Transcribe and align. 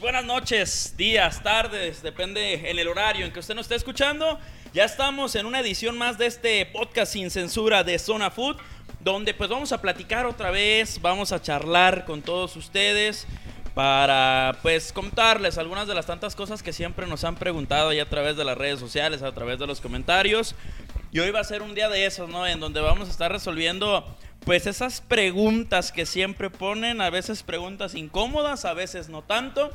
Buenas 0.00 0.24
noches, 0.24 0.94
días, 0.96 1.44
tardes, 1.44 2.02
depende 2.02 2.68
en 2.68 2.80
el 2.80 2.88
horario 2.88 3.24
en 3.24 3.32
que 3.32 3.38
usted 3.38 3.54
nos 3.54 3.66
esté 3.66 3.76
escuchando. 3.76 4.36
Ya 4.74 4.84
estamos 4.84 5.36
en 5.36 5.46
una 5.46 5.60
edición 5.60 5.96
más 5.96 6.18
de 6.18 6.26
este 6.26 6.66
podcast 6.66 7.12
sin 7.12 7.30
censura 7.30 7.84
de 7.84 7.96
Zona 8.00 8.32
Food, 8.32 8.56
donde 8.98 9.32
pues 9.32 9.48
vamos 9.48 9.70
a 9.70 9.80
platicar 9.80 10.26
otra 10.26 10.50
vez, 10.50 11.00
vamos 11.00 11.30
a 11.30 11.40
charlar 11.40 12.04
con 12.04 12.20
todos 12.20 12.56
ustedes 12.56 13.28
para 13.72 14.58
pues 14.60 14.92
contarles 14.92 15.56
algunas 15.56 15.86
de 15.86 15.94
las 15.94 16.06
tantas 16.06 16.34
cosas 16.34 16.64
que 16.64 16.72
siempre 16.72 17.06
nos 17.06 17.22
han 17.22 17.36
preguntado 17.36 17.92
ya 17.92 18.02
a 18.02 18.08
través 18.08 18.36
de 18.36 18.44
las 18.44 18.58
redes 18.58 18.80
sociales, 18.80 19.22
a 19.22 19.30
través 19.30 19.60
de 19.60 19.68
los 19.68 19.80
comentarios. 19.80 20.56
Y 21.12 21.20
hoy 21.20 21.30
va 21.30 21.40
a 21.40 21.44
ser 21.44 21.62
un 21.62 21.76
día 21.76 21.88
de 21.88 22.06
esos, 22.06 22.28
¿no? 22.28 22.44
En 22.44 22.58
donde 22.58 22.80
vamos 22.80 23.06
a 23.06 23.12
estar 23.12 23.30
resolviendo 23.30 24.04
pues 24.44 24.66
esas 24.66 25.00
preguntas 25.00 25.92
que 25.92 26.06
siempre 26.06 26.50
ponen, 26.50 27.00
a 27.00 27.10
veces 27.10 27.42
preguntas 27.42 27.94
incómodas, 27.94 28.64
a 28.64 28.74
veces 28.74 29.08
no 29.08 29.22
tanto, 29.22 29.70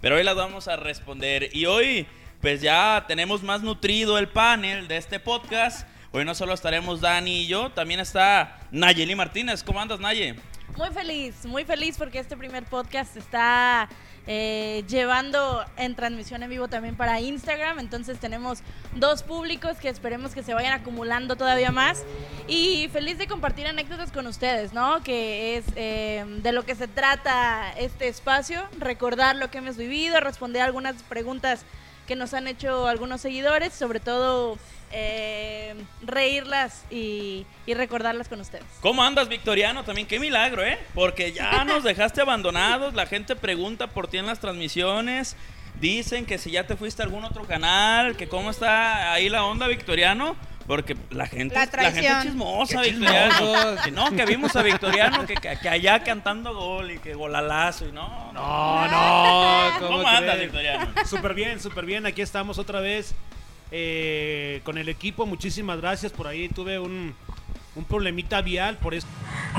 pero 0.00 0.16
hoy 0.16 0.24
las 0.24 0.36
vamos 0.36 0.68
a 0.68 0.76
responder. 0.76 1.50
Y 1.52 1.66
hoy 1.66 2.06
pues 2.40 2.60
ya 2.60 3.04
tenemos 3.06 3.42
más 3.42 3.62
nutrido 3.62 4.18
el 4.18 4.28
panel 4.28 4.88
de 4.88 4.96
este 4.96 5.20
podcast. 5.20 5.86
Hoy 6.10 6.24
no 6.24 6.34
solo 6.34 6.52
estaremos 6.52 7.00
Dani 7.00 7.42
y 7.42 7.46
yo, 7.46 7.70
también 7.70 8.00
está 8.00 8.60
Nayeli 8.70 9.14
Martínez. 9.14 9.62
¿Cómo 9.62 9.80
andas, 9.80 10.00
Naye? 10.00 10.36
Muy 10.76 10.90
feliz, 10.90 11.44
muy 11.46 11.64
feliz 11.64 11.96
porque 11.96 12.18
este 12.18 12.36
primer 12.36 12.64
podcast 12.64 13.16
está 13.16 13.88
eh, 14.26 14.84
llevando 14.88 15.64
en 15.76 15.96
transmisión 15.96 16.42
en 16.42 16.50
vivo 16.50 16.68
también 16.68 16.96
para 16.96 17.20
Instagram. 17.20 17.78
Entonces 17.78 18.18
tenemos 18.18 18.60
dos 18.94 19.22
públicos 19.22 19.78
que 19.78 19.88
esperemos 19.88 20.32
que 20.32 20.42
se 20.42 20.54
vayan 20.54 20.72
acumulando 20.72 21.36
todavía 21.36 21.72
más. 21.72 22.04
Y 22.46 22.88
feliz 22.92 23.18
de 23.18 23.26
compartir 23.26 23.66
anécdotas 23.66 24.12
con 24.12 24.26
ustedes, 24.26 24.72
¿no? 24.72 25.02
Que 25.02 25.56
es 25.56 25.64
eh, 25.74 26.24
de 26.42 26.52
lo 26.52 26.64
que 26.64 26.74
se 26.74 26.88
trata 26.88 27.72
este 27.78 28.08
espacio, 28.08 28.62
recordar 28.78 29.36
lo 29.36 29.50
que 29.50 29.58
hemos 29.58 29.76
vivido, 29.76 30.20
responder 30.20 30.62
algunas 30.62 31.02
preguntas 31.04 31.64
que 32.06 32.16
nos 32.16 32.34
han 32.34 32.48
hecho 32.48 32.88
algunos 32.88 33.20
seguidores, 33.20 33.72
sobre 33.72 34.00
todo 34.00 34.58
eh, 34.92 35.74
reírlas 36.02 36.84
y, 36.90 37.46
y, 37.66 37.74
recordarlas 37.74 38.28
con 38.28 38.40
ustedes. 38.40 38.64
¿Cómo 38.80 39.02
andas, 39.02 39.28
Victoriano? 39.28 39.84
También 39.84 40.06
qué 40.06 40.20
milagro, 40.20 40.62
¿eh? 40.62 40.78
Porque 40.94 41.32
ya 41.32 41.64
nos 41.66 41.82
dejaste 41.82 42.20
abandonados, 42.20 42.94
la 42.94 43.06
gente 43.06 43.34
pregunta 43.34 43.86
por 43.86 44.08
ti 44.08 44.18
en 44.18 44.26
las 44.26 44.40
transmisiones, 44.40 45.36
dicen 45.80 46.26
que 46.26 46.38
si 46.38 46.50
ya 46.50 46.66
te 46.66 46.76
fuiste 46.76 47.02
a 47.02 47.06
algún 47.06 47.24
otro 47.24 47.44
canal, 47.44 48.16
que 48.16 48.28
cómo 48.28 48.50
está 48.50 49.12
ahí 49.12 49.28
la 49.28 49.44
onda, 49.44 49.66
Victoriano. 49.66 50.36
Porque 50.66 50.96
la 51.10 51.26
gente, 51.26 51.56
la, 51.56 51.90
gente 51.90 52.08
chismosa, 52.22 52.82
Victoriano. 52.82 53.82
Que 53.82 53.90
no, 53.90 54.10
que 54.14 54.24
vimos 54.24 54.54
a 54.54 54.62
Victoriano 54.62 55.26
que, 55.26 55.34
que, 55.34 55.68
allá 55.68 56.04
cantando 56.04 56.54
gol 56.54 56.92
y 56.92 56.98
que 56.98 57.14
golalazo 57.14 57.88
y 57.88 57.92
no. 57.92 58.32
No, 58.32 58.88
no. 58.88 59.78
¿Cómo, 59.80 59.96
¿Cómo 59.96 60.08
andas, 60.08 60.38
Victoriano? 60.38 60.92
Súper 61.04 61.34
bien, 61.34 61.58
súper 61.58 61.84
bien. 61.84 62.06
Aquí 62.06 62.22
estamos 62.22 62.58
otra 62.58 62.80
vez 62.80 63.12
eh, 63.72 64.60
con 64.64 64.78
el 64.78 64.88
equipo. 64.88 65.26
Muchísimas 65.26 65.80
gracias. 65.80 66.12
Por 66.12 66.26
ahí 66.26 66.48
tuve 66.48 66.78
un, 66.78 67.14
un 67.74 67.84
problemita 67.84 68.42
vial, 68.42 68.76
por 68.76 68.94
eso. 68.94 69.06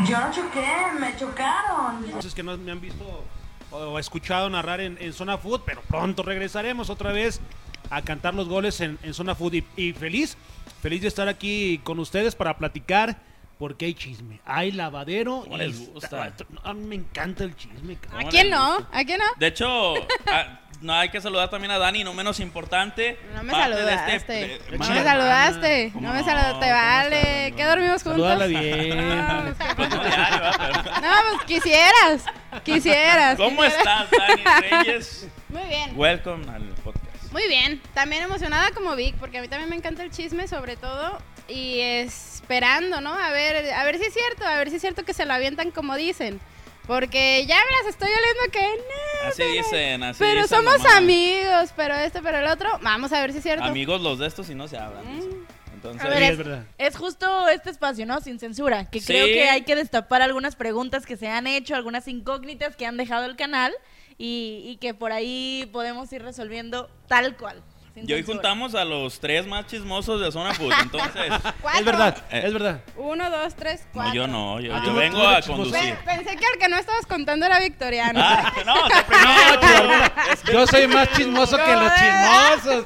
Yo 0.08 0.20
no 0.20 0.32
choqué, 0.32 0.66
me 1.00 1.18
chocaron. 1.18 2.06
Entonces 2.06 2.34
que 2.34 2.44
no 2.44 2.56
me 2.58 2.72
han 2.72 2.80
visto 2.80 3.26
o 3.72 3.98
escuchado 3.98 4.50
narrar 4.52 4.82
en, 4.82 4.98
en, 5.02 5.14
Zona 5.14 5.38
Food, 5.40 5.62
pero 5.66 5.82
pronto 5.82 6.22
regresaremos 6.22 6.92
otra 6.92 7.12
vez 7.12 7.42
a 7.90 8.04
cantar 8.04 8.36
los 8.36 8.48
goles 8.48 8.80
en, 8.82 9.00
en 9.02 9.16
Zona 9.16 9.34
Food. 9.34 9.54
Y, 9.56 9.66
y, 9.76 9.94
feliz, 9.94 10.38
feliz 10.82 11.02
de 11.02 11.08
estar 11.08 11.28
aquí 11.28 11.82
con 11.84 12.00
ustedes 12.00 12.36
para 12.36 12.58
platicar. 12.58 13.34
Porque 13.60 13.86
hay 13.86 13.94
chisme, 13.94 14.42
hay 14.46 14.72
lavadero. 14.72 15.46
y 15.50 15.56
les 15.56 15.90
gusta? 15.90 16.28
Está, 16.28 16.46
a 16.64 16.74
mí 16.74 16.86
me 16.86 16.96
encanta 16.96 17.44
el 17.46 17.56
chisme. 17.56 17.98
¿A 18.12 18.28
quién 18.28 18.50
no? 18.50 18.86
¿A 18.92 19.06
quién 19.06 19.20
no? 19.20 19.26
De 19.38 19.48
hecho, 19.48 19.94
a, 20.28 20.60
no 20.84 20.94
hay 20.94 21.10
que 21.10 21.22
saludar 21.22 21.50
también 21.50 21.72
a 21.72 21.78
Dani, 21.78 22.04
no 22.04 22.14
menos 22.14 22.42
importante. 22.42 23.18
No 23.34 23.42
me 23.44 23.54
saludaste. 23.54 24.16
Este, 24.16 24.60
no 24.72 24.90
me 24.90 25.04
saludaste. 25.04 25.92
No, 25.96 26.02
no 26.02 26.14
me 26.14 26.24
saludaste, 26.24 26.72
vale. 26.72 27.54
¿Qué 27.56 27.64
dormimos 27.64 28.04
juntos? 28.04 28.48
Bien. 28.50 28.90
No, 28.90 29.44
pues 29.78 29.90
no, 29.90 30.04
diario, 30.04 30.18
¿va? 30.18 30.56
Pero... 30.92 31.02
no, 31.02 31.16
pues 31.30 31.44
quisieras. 31.48 32.26
Quisieras. 32.64 33.38
¿Cómo 33.38 33.64
quisieras. 33.64 34.08
estás, 34.12 34.28
Dani 34.28 34.84
Reyes? 34.84 35.28
Muy 35.50 35.64
bien. 35.70 35.92
Welcome 35.96 36.52
al 36.52 36.64
podcast. 36.84 37.32
Muy 37.32 37.48
bien. 37.48 37.82
También 37.94 38.24
emocionada 38.24 38.72
como 38.72 38.96
Vic, 38.96 39.16
porque 39.16 39.38
a 39.38 39.42
mí 39.42 39.48
también 39.48 39.70
me 39.70 39.78
encanta 39.78 40.04
el 40.04 40.12
chisme, 40.12 40.48
sobre 40.50 40.76
todo. 40.76 41.18
Y 41.48 41.80
esperando, 41.80 43.00
¿no? 43.00 43.14
A 43.14 43.32
ver, 43.32 43.72
a 43.72 43.84
ver 43.86 44.00
si 44.00 44.06
es 44.06 44.14
cierto, 44.14 44.46
a 44.46 44.56
ver 44.58 44.70
si 44.70 44.76
es 44.76 44.82
cierto 44.82 45.06
que 45.06 45.14
se 45.14 45.26
lo 45.26 45.34
avientan 45.34 45.72
como 45.72 45.96
dicen. 45.96 46.42
Porque 46.88 47.46
ya 47.48 47.56
me 47.58 47.78
las 47.78 47.94
estoy 47.96 48.10
oliendo 48.10 48.52
que 48.52 48.78
no. 48.78 49.30
Así 49.30 49.44
dicen, 49.44 50.04
así 50.04 50.20
Pero 50.20 50.42
dicen 50.42 50.58
somos 50.58 50.78
nomás. 50.80 50.96
amigos, 50.98 51.70
pero 51.76 51.96
este, 51.96 52.22
pero 52.22 52.40
el 52.40 52.48
otro. 52.48 52.70
Vamos 52.82 53.14
a 53.14 53.22
ver 53.22 53.32
si 53.32 53.38
es 53.38 53.44
cierto. 53.44 53.64
Amigos 53.64 54.02
los 54.02 54.20
de 54.20 54.28
estos 54.28 54.50
y 54.50 54.56
no 54.56 54.68
se 54.68 54.78
hablan. 54.78 55.06
Mm. 55.06 55.46
Entonces, 55.76 56.04
A 56.06 56.10
ver, 56.10 56.18
Sí, 56.20 56.24
es, 56.26 56.32
es 56.32 56.38
verdad. 56.38 56.66
es 56.78 56.98
justo 56.98 57.48
este 57.50 57.70
espacio, 57.70 58.06
¿no? 58.06 58.20
Sin 58.22 58.40
censura. 58.40 58.90
Que 58.90 59.00
Sí. 59.00 59.08
creo 59.08 59.26
que 59.28 59.50
hay 59.50 59.62
que 59.64 59.76
destapar 59.76 60.22
algunas 60.22 60.56
preguntas 60.56 61.06
que 61.06 61.16
se 61.18 61.28
han 61.28 61.48
hecho, 61.48 61.76
algunas 61.76 62.08
incógnitas 62.08 62.76
que 62.76 62.86
han 62.86 62.98
dejado 62.98 63.26
el 63.26 63.36
canal 63.36 63.74
y, 64.18 64.62
y 64.66 64.78
que 64.78 64.94
por 64.94 65.12
ahí 65.12 65.70
podemos 65.74 66.12
ir 66.14 66.22
resolviendo 66.22 66.90
tal 67.08 67.36
cual. 67.38 67.62
Sin 67.94 68.10
y 68.10 68.14
hoy 68.14 68.20
censura. 68.20 68.36
juntamos 68.36 68.76
a 68.76 68.84
los 68.86 69.20
tres 69.20 69.46
más 69.46 69.68
chismosos 69.68 70.20
de 70.22 70.32
Zona 70.32 70.54
Food. 70.54 70.74
Entonces, 70.82 71.32
Cuatro. 71.62 71.80
Es 71.80 71.86
verdad, 71.86 72.18
Eh. 72.32 72.42
es 72.46 72.54
verdad. 72.54 72.82
Uno, 72.98 73.30
dos, 73.30 73.54
tres, 73.56 73.86
cuatro. 73.94 74.10
no, 74.10 74.16
yo 74.16 74.28
no, 74.28 74.60
yo, 74.60 74.76
Ah, 74.76 74.82
yo 74.84 74.92
tú- 74.92 74.98
vengo 74.98 75.20
tú 75.22 75.28
a 75.28 75.32
eres 75.34 75.46
chismoso. 75.46 75.72
conducir. 75.72 75.96
Pe- 75.96 76.04
Pensé 76.06 76.36
que 76.38 76.46
el 76.54 76.60
que 76.60 76.68
no 76.70 76.78
estabas 76.78 77.06
contando 77.06 77.46
era 77.46 77.60
Victoriano. 77.60 78.20
Ah, 78.22 78.54
no, 78.66 78.88
es 78.88 78.94
el 78.96 79.04
primero. 79.06 80.12
Yo 80.52 80.68
soy 80.68 80.88
más 80.88 81.12
chismoso 81.14 81.58
que 81.58 81.72
los 81.76 81.92
chismosos. 81.96 82.86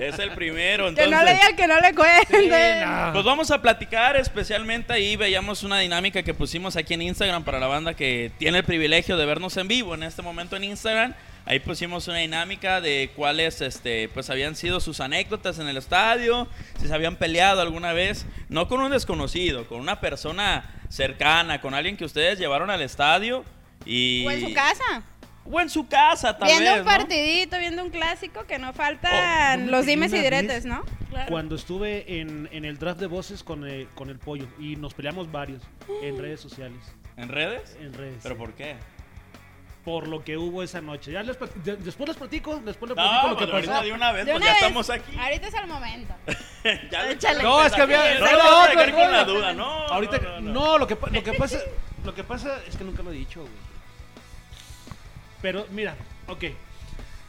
es 0.00 0.18
el 0.18 0.30
primero. 0.32 0.84
que 0.84 0.88
Entonces, 1.02 1.10
no 1.10 1.22
le 1.24 1.32
diga 1.34 1.52
que 1.56 1.66
no 1.66 1.80
le 1.80 1.94
cuente. 1.94 2.84
no. 2.84 3.12
Pues 3.12 3.24
vamos 3.24 3.50
a 3.50 3.60
platicar 3.62 4.16
especialmente 4.16 4.92
ahí 4.92 5.16
veíamos 5.16 5.62
una 5.62 5.78
dinámica 5.78 6.22
que 6.22 6.34
pusimos 6.34 6.76
aquí 6.76 6.94
en 6.94 7.02
Instagram 7.02 7.44
para 7.44 7.58
la 7.58 7.66
banda 7.66 7.94
que 7.94 8.30
tiene 8.38 8.58
el 8.58 8.64
privilegio 8.64 9.16
de 9.16 9.26
vernos 9.26 9.56
en 9.56 9.68
vivo 9.68 9.94
en 9.94 10.02
este 10.02 10.22
momento 10.22 10.56
en 10.56 10.64
Instagram. 10.64 11.14
Ahí 11.50 11.60
pusimos 11.60 12.06
una 12.08 12.18
dinámica 12.18 12.82
de 12.82 13.10
cuáles 13.16 13.62
este 13.62 14.10
pues 14.10 14.28
habían 14.28 14.54
sido 14.54 14.80
sus 14.80 15.00
anécdotas 15.00 15.58
en 15.58 15.66
el 15.66 15.78
estadio, 15.78 16.46
si 16.78 16.86
se 16.88 16.92
habían 16.92 17.16
peleado 17.16 17.62
alguna 17.62 17.94
vez, 17.94 18.26
no 18.50 18.68
con 18.68 18.82
un 18.82 18.90
desconocido, 18.90 19.66
con 19.66 19.80
una 19.80 19.98
persona 19.98 20.70
cercana, 20.90 21.62
con 21.62 21.72
alguien 21.72 21.96
que 21.96 22.04
ustedes 22.04 22.38
llevaron 22.38 22.68
al 22.68 22.82
estadio 22.82 23.46
y 23.86 24.26
O 24.26 24.30
en 24.30 24.40
su 24.46 24.52
casa. 24.52 25.02
O 25.50 25.58
en 25.58 25.70
su 25.70 25.88
casa 25.88 26.36
tal 26.36 26.48
viendo 26.48 26.70
vez, 26.70 26.80
un 26.80 26.86
¿no? 26.86 26.90
partidito, 26.98 27.58
viendo 27.58 27.82
un 27.82 27.88
clásico, 27.88 28.44
que 28.46 28.58
no 28.58 28.74
faltan 28.74 29.68
Oh, 29.68 29.70
los 29.70 29.86
dimes 29.86 30.12
y 30.12 30.18
diretes, 30.18 30.66
¿no? 30.66 30.84
Claro. 31.08 31.30
Cuando 31.30 31.54
estuve 31.54 32.20
en, 32.20 32.46
en 32.52 32.66
el 32.66 32.76
draft 32.78 33.00
de 33.00 33.06
voces 33.06 33.42
con 33.42 33.64
el, 33.66 33.88
con 33.94 34.10
el 34.10 34.18
pollo 34.18 34.46
y 34.58 34.76
nos 34.76 34.92
peleamos 34.92 35.32
varios 35.32 35.62
en 36.02 36.18
redes 36.18 36.40
sociales. 36.42 36.78
¿En 37.16 37.30
redes? 37.30 37.74
En 37.80 37.94
redes. 37.94 38.18
¿Pero 38.22 38.36
por 38.36 38.52
qué? 38.52 38.76
Por 39.84 40.06
lo 40.06 40.22
que 40.22 40.36
hubo 40.36 40.62
esa 40.62 40.80
noche. 40.80 41.12
Ya 41.12 41.22
les, 41.22 41.38
después 41.64 42.08
les 42.08 42.16
platico, 42.16 42.60
después 42.64 42.90
les 42.90 42.96
No, 42.96 43.02
platico 43.02 43.28
lo 43.28 43.36
que 43.36 43.44
pues 43.44 43.54
ahorita 43.54 43.72
pasó. 43.72 43.84
de 43.84 43.92
una 43.92 44.12
vez, 44.12 44.26
De 44.26 44.32
pues 44.32 44.36
una 44.42 44.46
ya 44.46 44.52
vez. 44.52 44.62
estamos 44.62 44.90
aquí. 44.90 45.16
Ahorita 45.18 45.46
es 45.48 45.54
el 45.54 45.66
momento. 45.66 46.14
Ya 46.90 47.02
le- 47.04 47.12
Échale. 47.12 47.42
No, 47.42 47.62
es 47.64 47.72
que 47.72 47.80
había- 47.82 48.18
No, 48.18 48.26
no, 48.26 48.32
no, 48.32 48.60
otro, 48.64 48.70
dejar 48.70 48.90
con 48.92 49.00
no, 49.04 49.10
la 49.10 49.24
no. 49.24 49.32
duda, 49.32 49.52
no. 49.54 49.64
Ahorita, 49.86 50.18
no, 50.18 50.28
no, 50.28 50.40
no, 50.40 50.52
no. 50.52 50.78
lo 50.78 50.86
que 50.86 50.96
lo 51.10 51.22
que 51.22 51.32
pasa, 51.34 51.58
lo 52.04 52.14
que 52.14 52.24
pasa 52.24 52.60
es 52.68 52.76
que 52.76 52.84
nunca 52.84 53.02
lo 53.02 53.10
he 53.12 53.14
dicho, 53.14 53.40
güey. 53.40 53.52
Pero 55.40 55.66
mira, 55.70 55.96
ok. 56.26 56.44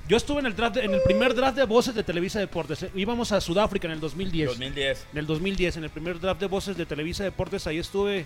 Yo 0.07 0.17
estuve 0.17 0.39
en 0.39 0.47
el 0.47 0.55
draft, 0.55 0.75
de- 0.75 0.85
en 0.85 0.93
el 0.93 1.01
primer 1.03 1.35
draft 1.35 1.55
de 1.55 1.65
voces 1.65 1.93
de 1.93 2.03
Televisa 2.03 2.39
Deportes. 2.39 2.81
eh, 2.83 2.91
Íbamos 2.95 3.31
a 3.31 3.39
Sudáfrica 3.39 3.85
en 3.87 3.93
el 3.93 3.99
2010. 3.99 4.47
2010. 4.49 5.05
En 5.13 5.19
el 5.19 5.27
2010, 5.27 5.77
en 5.77 5.83
el 5.83 5.89
primer 5.91 6.19
draft 6.19 6.41
de 6.41 6.47
voces 6.47 6.75
de 6.75 6.85
Televisa 6.87 7.23
Deportes, 7.23 7.67
ahí 7.67 7.77
estuve 7.77 8.25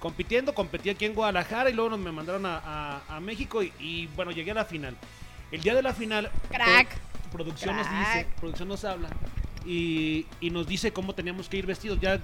compitiendo, 0.00 0.54
competí 0.54 0.90
aquí 0.90 1.04
en 1.04 1.14
Guadalajara 1.14 1.70
y 1.70 1.74
luego 1.74 1.90
nos- 1.90 2.00
me 2.00 2.10
mandaron 2.10 2.44
a, 2.46 2.58
a- 2.58 3.16
a 3.16 3.20
México 3.20 3.62
y, 3.62 3.72
y, 3.78 4.06
bueno, 4.16 4.32
llegué 4.32 4.50
a 4.50 4.54
la 4.54 4.64
final. 4.64 4.96
El 5.52 5.60
día 5.62 5.74
de 5.74 5.82
la 5.82 5.92
final, 5.94 6.30
Crack. 6.50 6.88
pro- 7.30 7.30
producción 7.44 7.76
nos 7.76 7.86
dice, 7.86 8.26
producción 8.40 8.68
nos 8.68 8.84
habla 8.84 9.08
y, 9.64 10.26
y 10.40 10.50
nos 10.50 10.66
dice 10.66 10.92
cómo 10.92 11.14
teníamos 11.14 11.48
que 11.48 11.58
ir 11.58 11.66
vestidos. 11.66 12.00
Ya 12.00 12.20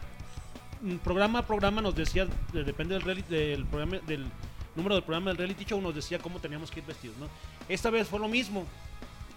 mm, 0.82 0.96
programa 0.96 1.40
a 1.40 1.46
programa 1.46 1.80
nos 1.82 1.94
decía, 1.94 2.26
de- 2.52 2.64
depende 2.64 2.94
del, 2.94 3.04
reali- 3.04 3.26
del 3.26 3.64
programa, 3.66 3.98
del 4.06 4.26
número 4.74 4.94
del 4.94 5.04
programa 5.04 5.30
del 5.30 5.38
reality 5.38 5.64
show, 5.64 5.80
nos 5.80 5.94
decía 5.94 6.18
cómo 6.18 6.38
teníamos 6.40 6.70
que 6.70 6.80
ir 6.80 6.86
vestidos, 6.86 7.16
¿no? 7.18 7.28
Esta 7.68 7.90
vez 7.90 8.08
fue 8.08 8.18
lo 8.20 8.28
mismo 8.28 8.64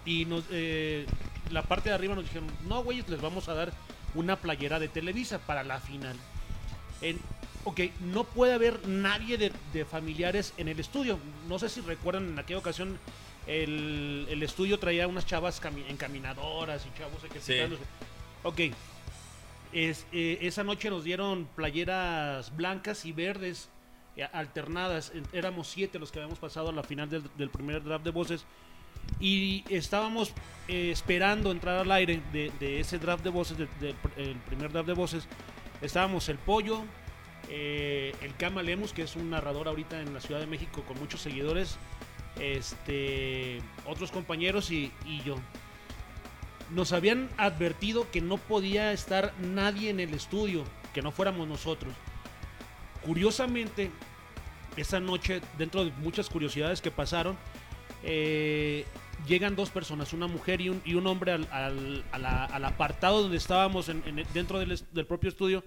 y 0.04 0.24
nos, 0.24 0.44
eh, 0.50 1.06
la 1.50 1.62
parte 1.62 1.88
de 1.90 1.94
arriba 1.94 2.14
nos 2.14 2.24
dijeron, 2.24 2.48
no, 2.68 2.82
güeyes, 2.82 3.08
les 3.08 3.20
vamos 3.20 3.48
a 3.48 3.54
dar 3.54 3.72
una 4.14 4.36
playera 4.36 4.78
de 4.78 4.88
Televisa 4.88 5.38
para 5.40 5.62
la 5.64 5.78
final. 5.80 6.16
En, 7.02 7.18
ok, 7.64 7.80
no 8.00 8.24
puede 8.24 8.54
haber 8.54 8.86
nadie 8.88 9.36
de, 9.38 9.52
de 9.72 9.84
familiares 9.84 10.52
en 10.56 10.68
el 10.68 10.80
estudio. 10.80 11.18
No 11.48 11.58
sé 11.58 11.68
si 11.68 11.80
recuerdan 11.80 12.28
en 12.30 12.38
aquella 12.38 12.58
ocasión 12.58 12.98
el, 13.46 14.26
el 14.30 14.42
estudio 14.42 14.78
traía 14.78 15.08
unas 15.08 15.26
chavas 15.26 15.60
cami- 15.62 15.84
encaminadoras 15.88 16.86
y 16.86 16.98
chavos. 16.98 17.22
Ok, 18.42 18.60
es, 19.72 20.06
eh, 20.12 20.38
esa 20.42 20.64
noche 20.64 20.90
nos 20.90 21.04
dieron 21.04 21.46
playeras 21.56 22.54
blancas 22.56 23.04
y 23.04 23.12
verdes 23.12 23.68
eh, 24.16 24.26
alternadas. 24.32 25.12
Éramos 25.32 25.68
siete 25.68 25.98
los 25.98 26.10
que 26.12 26.18
habíamos 26.20 26.38
pasado 26.38 26.70
a 26.70 26.72
la 26.72 26.82
final 26.82 27.08
del, 27.10 27.24
del 27.36 27.50
primer 27.50 27.82
draft 27.82 28.04
de 28.04 28.10
voces. 28.10 28.44
Y 29.18 29.64
estábamos 29.68 30.32
eh, 30.68 30.90
esperando 30.90 31.50
entrar 31.50 31.78
al 31.78 31.90
aire 31.92 32.22
de, 32.32 32.52
de 32.60 32.80
ese 32.80 32.98
draft 32.98 33.24
de 33.24 33.30
voces, 33.30 33.58
de- 33.58 33.68
del 33.80 33.94
pr- 33.96 34.12
el 34.16 34.36
primer 34.36 34.72
draft 34.72 34.86
de 34.86 34.94
voces. 34.94 35.26
Estábamos 35.82 36.28
el 36.28 36.36
Pollo, 36.38 36.84
eh, 37.50 38.14
el 38.22 38.34
Kama 38.36 38.62
Lemus, 38.62 38.92
que 38.92 39.02
es 39.02 39.16
un 39.16 39.30
narrador 39.30 39.68
ahorita 39.68 40.00
en 40.00 40.14
la 40.14 40.20
Ciudad 40.20 40.40
de 40.40 40.46
México 40.46 40.82
con 40.86 40.98
muchos 40.98 41.20
seguidores, 41.20 41.76
este, 42.38 43.60
otros 43.86 44.10
compañeros 44.12 44.70
y, 44.70 44.92
yo. 45.24 45.36
Nos 46.70 46.92
habían 46.92 47.28
advertido 47.36 48.08
que 48.12 48.20
no 48.20 48.36
podía 48.38 48.92
estar 48.92 49.32
nadie 49.40 49.90
en 49.90 49.98
el 49.98 50.14
estudio, 50.14 50.64
que 50.94 51.02
no 51.02 51.10
fuéramos 51.10 51.48
nosotros. 51.48 51.92
Curiosamente, 53.04 53.90
esa 54.76 55.00
noche, 55.00 55.40
dentro 55.58 55.84
de 55.84 55.90
muchas 55.92 56.28
curiosidades 56.28 56.80
que 56.80 56.90
pasaron, 56.92 57.36
eh, 58.04 58.84
llegan 59.26 59.56
dos 59.56 59.70
personas, 59.70 60.12
una 60.12 60.28
mujer 60.28 60.60
y 60.60 60.68
un, 60.70 61.06
hombre 61.08 61.32
al, 61.32 62.64
apartado 62.64 63.22
donde 63.22 63.36
estábamos 63.38 63.88
en- 63.88 64.02
en- 64.06 64.24
dentro 64.32 64.58
del 64.60 65.06
propio 65.06 65.28
estudio. 65.30 65.64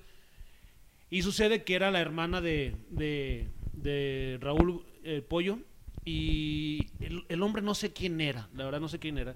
Y 1.13 1.21
sucede 1.21 1.63
que 1.63 1.75
era 1.75 1.92
la 1.92 2.00
hermana 2.00 2.42
de, 2.42 2.75
de- 2.89 3.48
de 3.74 4.39
Raúl 4.42 4.83
eh, 5.04 5.21
Pollo. 5.21 5.60
Y 6.06 6.88
el, 7.00 7.24
el 7.30 7.42
hombre 7.44 7.62
no 7.62 7.75
sé 7.75 7.94
quién 7.94 8.19
era, 8.19 8.50
la 8.56 8.65
verdad 8.65 8.80
no 8.80 8.88
sé 8.89 8.98
quién 8.98 9.18
era. 9.19 9.36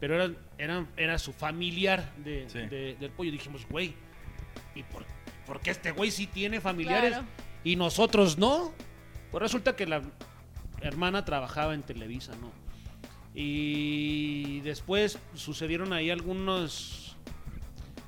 Pero 0.00 0.16
era, 0.16 0.34
era, 0.58 0.86
era 0.96 1.18
su 1.18 1.32
familiar 1.32 2.12
de, 2.16 2.46
Sí. 2.50 2.58
de- 2.58 2.96
del 2.98 3.10
pollo. 3.12 3.30
Dijimos, 3.30 3.64
güey, 3.70 3.94
¿y 4.74 4.82
por, 4.82 5.04
por 5.46 5.60
qué 5.60 5.70
este 5.70 5.92
güey 5.92 6.10
sí 6.10 6.26
tiene 6.26 6.60
familiares 6.60 7.10
Claro. 7.12 7.26
y 7.62 7.76
nosotros 7.76 8.36
no? 8.36 8.72
Pues 9.30 9.40
resulta 9.40 9.76
que 9.76 9.86
la 9.86 10.02
hermana 10.80 11.24
trabajaba 11.24 11.74
en 11.74 11.82
Televisa, 11.82 12.32
¿no? 12.40 12.50
Y 13.36 14.60
después 14.62 15.18
sucedieron 15.34 15.92
ahí 15.92 16.10
algunos 16.10 17.03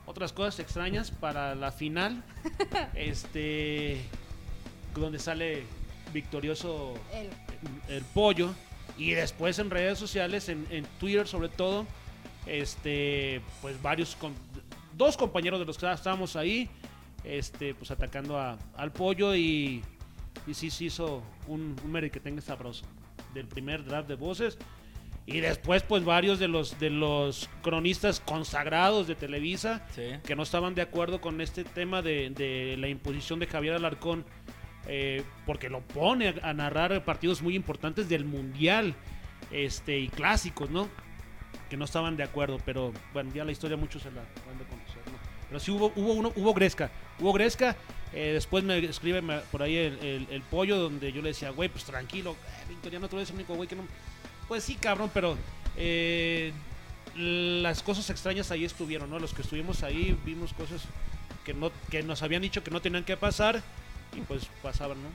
otras 0.06 0.32
cosas 0.32 0.58
extrañas 0.60 1.10
para 1.10 1.54
la 1.54 1.72
final. 1.72 2.22
este 2.94 4.00
donde 4.94 5.18
sale 5.18 5.64
victorioso 6.12 6.94
el 7.88 8.02
pollo 8.14 8.54
y 8.96 9.10
después 9.10 9.58
en 9.58 9.68
redes 9.70 9.98
sociales 9.98 10.48
en, 10.48 10.66
en 10.70 10.84
Twitter 10.98 11.26
sobre 11.28 11.48
todo 11.50 11.86
este 12.46 13.42
pues 13.60 13.80
varios 13.82 14.16
com- 14.16 14.32
dos 14.96 15.16
compañeros 15.18 15.58
de 15.60 15.66
los 15.66 15.76
que 15.76 15.92
estábamos 15.92 16.36
ahí 16.36 16.70
este 17.24 17.74
pues 17.74 17.90
atacando 17.90 18.38
a- 18.38 18.56
al 18.76 18.92
pollo 18.92 19.34
y 19.34 19.82
y 20.46 20.54
sí 20.54 20.70
se 20.70 20.84
hizo 20.84 21.22
un, 21.48 21.76
un 21.84 21.90
merequetengue 21.92 22.40
sabroso 22.40 22.84
del 23.34 23.46
primer 23.46 23.84
draft 23.84 24.08
de 24.08 24.14
voces 24.14 24.56
y 25.26 25.40
después 25.40 25.82
pues 25.82 26.04
varios 26.04 26.38
de 26.38 26.46
los 26.48 26.78
de 26.78 26.90
los 26.90 27.48
cronistas 27.62 28.20
consagrados 28.20 29.06
de 29.08 29.14
Televisa 29.16 29.84
Sí. 29.94 30.02
que 30.24 30.36
no 30.36 30.42
estaban 30.44 30.74
de 30.76 30.82
acuerdo 30.82 31.20
con 31.20 31.40
este 31.40 31.64
tema 31.64 32.00
de, 32.02 32.30
de 32.30 32.76
la 32.78 32.88
imposición 32.88 33.38
de 33.40 33.46
Javier 33.48 33.74
Alarcón, 33.74 34.24
eh, 34.86 35.24
porque 35.44 35.68
lo 35.68 35.80
pone 35.80 36.28
a, 36.42 36.50
a 36.50 36.54
narrar 36.54 37.04
partidos 37.04 37.42
muy 37.42 37.56
importantes 37.56 38.08
del 38.08 38.24
Mundial 38.24 38.94
este, 39.50 39.98
y 39.98 40.08
clásicos, 40.08 40.70
¿no? 40.70 40.88
Que 41.68 41.76
no 41.76 41.84
estaban 41.84 42.16
de 42.16 42.22
acuerdo, 42.22 42.60
pero 42.64 42.92
bueno, 43.12 43.32
ya 43.34 43.44
la 43.44 43.50
historia 43.52 43.76
muchos 43.76 44.02
se 44.02 44.10
la 44.12 44.20
van 44.46 44.58
de 44.58 44.64
conocer, 44.64 45.02
¿no? 45.06 45.18
Pero 45.48 45.60
sí 45.60 45.70
hubo, 45.72 45.92
hubo 45.96 46.12
uno, 46.12 46.32
hubo 46.36 46.54
Gresca, 46.54 46.90
hubo 47.20 47.32
Gresca, 47.32 47.76
eh, 48.12 48.30
después 48.32 48.62
me 48.64 48.78
escribe 48.78 49.22
por 49.50 49.62
ahí 49.62 49.76
el, 49.76 49.98
el- 49.98 50.26
el 50.30 50.42
pollo 50.42 50.76
donde 50.78 51.12
yo 51.12 51.20
le 51.22 51.28
decía, 51.28 51.50
güey, 51.50 51.68
pues 51.68 51.84
tranquilo, 51.84 52.32
eh, 52.32 52.64
Victoriano, 52.68 53.08
tú 53.08 53.16
eres 53.16 53.30
el 53.30 53.36
único 53.36 53.54
güey 53.54 53.68
que 53.68 53.74
no... 53.76 53.82
Pues 54.48 54.64
sí, 54.64 54.76
cabrón, 54.76 55.10
pero 55.12 55.36
eh, 55.76 56.52
las 57.16 57.82
cosas 57.82 58.08
extrañas 58.10 58.50
ahí 58.50 58.64
estuvieron, 58.64 59.10
¿no? 59.10 59.18
Los 59.18 59.34
que 59.34 59.42
estuvimos 59.42 59.82
ahí 59.82 60.18
vimos 60.24 60.52
cosas 60.52 60.82
que 61.44 61.54
no 61.54 61.70
que 61.90 62.02
nos 62.02 62.22
habían 62.22 62.42
dicho 62.42 62.62
que 62.64 62.70
no 62.70 62.80
tenían 62.80 63.04
que 63.04 63.16
pasar 63.16 63.62
y 64.16 64.20
pues 64.20 64.46
pasaban, 64.62 65.02
¿no? 65.02 65.08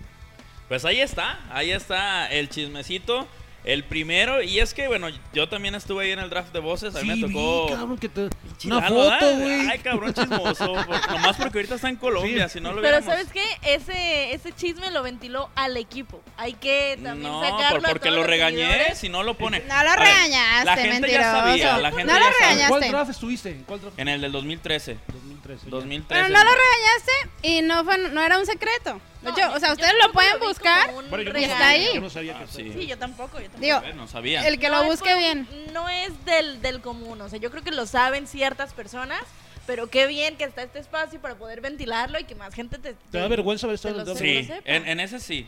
Pues 0.67 0.85
ahí 0.85 1.01
está, 1.01 1.39
ahí 1.53 1.71
está 1.71 2.31
el 2.31 2.49
chismecito. 2.49 3.27
El 3.63 3.83
primero, 3.83 4.41
y 4.41 4.59
es 4.59 4.73
que, 4.73 4.87
bueno, 4.87 5.07
yo 5.33 5.47
también 5.47 5.75
estuve 5.75 6.05
ahí 6.05 6.11
en 6.11 6.17
el 6.19 6.31
draft 6.31 6.51
de 6.51 6.59
voces. 6.59 6.95
A 6.95 7.01
mí 7.03 7.09
me 7.21 7.27
tocó. 7.27 7.67
vi, 7.67 7.73
cabrón, 7.73 7.97
que 7.99 8.09
te... 8.09 8.27
Chilano, 8.57 8.79
una 8.99 9.19
foto, 9.19 9.35
güey. 9.37 9.69
Ay, 9.69 9.79
cabrón 9.79 10.13
chismoso. 10.15 10.73
por- 10.87 11.11
nomás 11.11 11.37
porque 11.37 11.59
ahorita 11.59 11.75
está 11.75 11.87
en 11.89 11.95
Colombia, 11.97 12.49
Sí. 12.49 12.57
si 12.57 12.59
no 12.63 12.73
lo 12.73 12.81
Pero 12.81 12.97
hubiéramos. 12.97 13.05
¿sabes 13.27 13.31
qué? 13.31 13.43
Ese, 13.75 14.33
ese 14.33 14.51
chisme 14.53 14.89
lo 14.89 15.03
ventiló 15.03 15.51
al 15.55 15.77
equipo. 15.77 16.23
Hay 16.37 16.53
que 16.53 16.97
también 17.03 17.31
No, 17.31 17.39
sacarlo 17.43 17.79
por- 17.81 17.85
a 17.85 17.89
porque 17.91 18.09
todos 18.09 18.21
lo 18.21 18.27
regañé, 18.27 18.65
seguidores. 18.67 18.97
si 18.97 19.09
no 19.09 19.21
lo 19.21 19.35
pone. 19.37 19.59
No 19.67 19.83
lo 19.83 19.93
regañaste, 19.95 20.65
La 20.65 20.75
gente 20.77 20.89
mentiroso. 21.01 21.19
ya 21.21 21.31
sabía, 21.31 21.77
la 21.77 21.91
gente 21.91 22.11
No 22.13 22.19
lo 22.19 22.25
regañaste. 22.31 22.67
¿Cuál 22.69 22.89
draft 22.89 23.11
estuviste? 23.11 23.49
¿En 23.51 23.63
¿Cuál 23.63 23.81
draft? 23.81 23.99
En 23.99 24.07
el 24.07 24.21
del 24.21 24.31
2013. 24.31 24.97
2013. 25.13 25.65
ya. 25.65 25.69
2013. 25.69 26.23
Pero 26.23 26.35
no 26.35 26.43
lo 26.43 26.51
regañaste 26.51 27.47
y 27.47 27.61
no 27.61 27.83
fue, 27.83 27.97
no 28.09 28.23
era 28.23 28.39
un 28.39 28.45
secreto. 28.47 28.99
No, 29.21 29.29
hecho, 29.31 29.51
o 29.53 29.59
sea, 29.59 29.69
yo 29.69 29.73
ustedes 29.73 29.93
lo 30.03 30.11
pueden 30.11 30.39
buscar. 30.39 30.91
Bueno, 31.09 31.21
yo 31.31 31.39
Y 31.39 31.43
está 31.43 31.67
ahí. 31.69 31.89
Yo 31.93 32.01
no 32.01 32.09
sabía 32.09 32.37
Ah, 32.37 32.41
que 32.45 32.51
sí. 32.51 32.73
Sí, 32.73 32.87
yo 32.87 32.97
tampoco, 32.97 33.37
yo 33.39 33.43
tampoco. 33.45 33.61
Digo, 33.61 33.81
ver, 33.81 33.95
no 33.95 34.07
sabían. 34.07 34.45
el 34.45 34.59
que 34.59 34.69
No 34.69 34.81
lo 34.81 34.89
busque 34.89 35.15
bien. 35.17 35.47
No 35.73 35.87
es 35.89 36.25
del, 36.25 36.61
del 36.61 36.81
común, 36.81 37.21
o 37.21 37.29
sea, 37.29 37.37
yo 37.39 37.51
creo 37.51 37.63
que 37.63 37.71
lo 37.71 37.85
saben 37.85 38.25
ciertas 38.27 38.73
personas, 38.73 39.21
pero 39.67 39.87
qué 39.89 40.07
bien 40.07 40.37
que 40.37 40.43
está 40.43 40.63
este 40.63 40.79
espacio 40.79 41.19
para 41.21 41.35
poder 41.35 41.61
ventilarlo 41.61 42.19
y 42.19 42.23
que 42.23 42.33
más 42.35 42.53
gente 42.53 42.77
te... 42.79 42.93
¿Te 42.95 43.17
da 43.19 43.27
vergüenza 43.27 43.67
haber 43.67 43.75
estado 43.75 43.95
te 43.95 44.01
en 44.01 44.05
lo 44.07 44.11
el 44.13 44.17
sé. 44.17 44.43
draft? 44.47 44.61
Sí, 44.65 44.71
en, 44.73 44.87
en 44.87 44.99
ese 44.99 45.19
sí. 45.19 45.47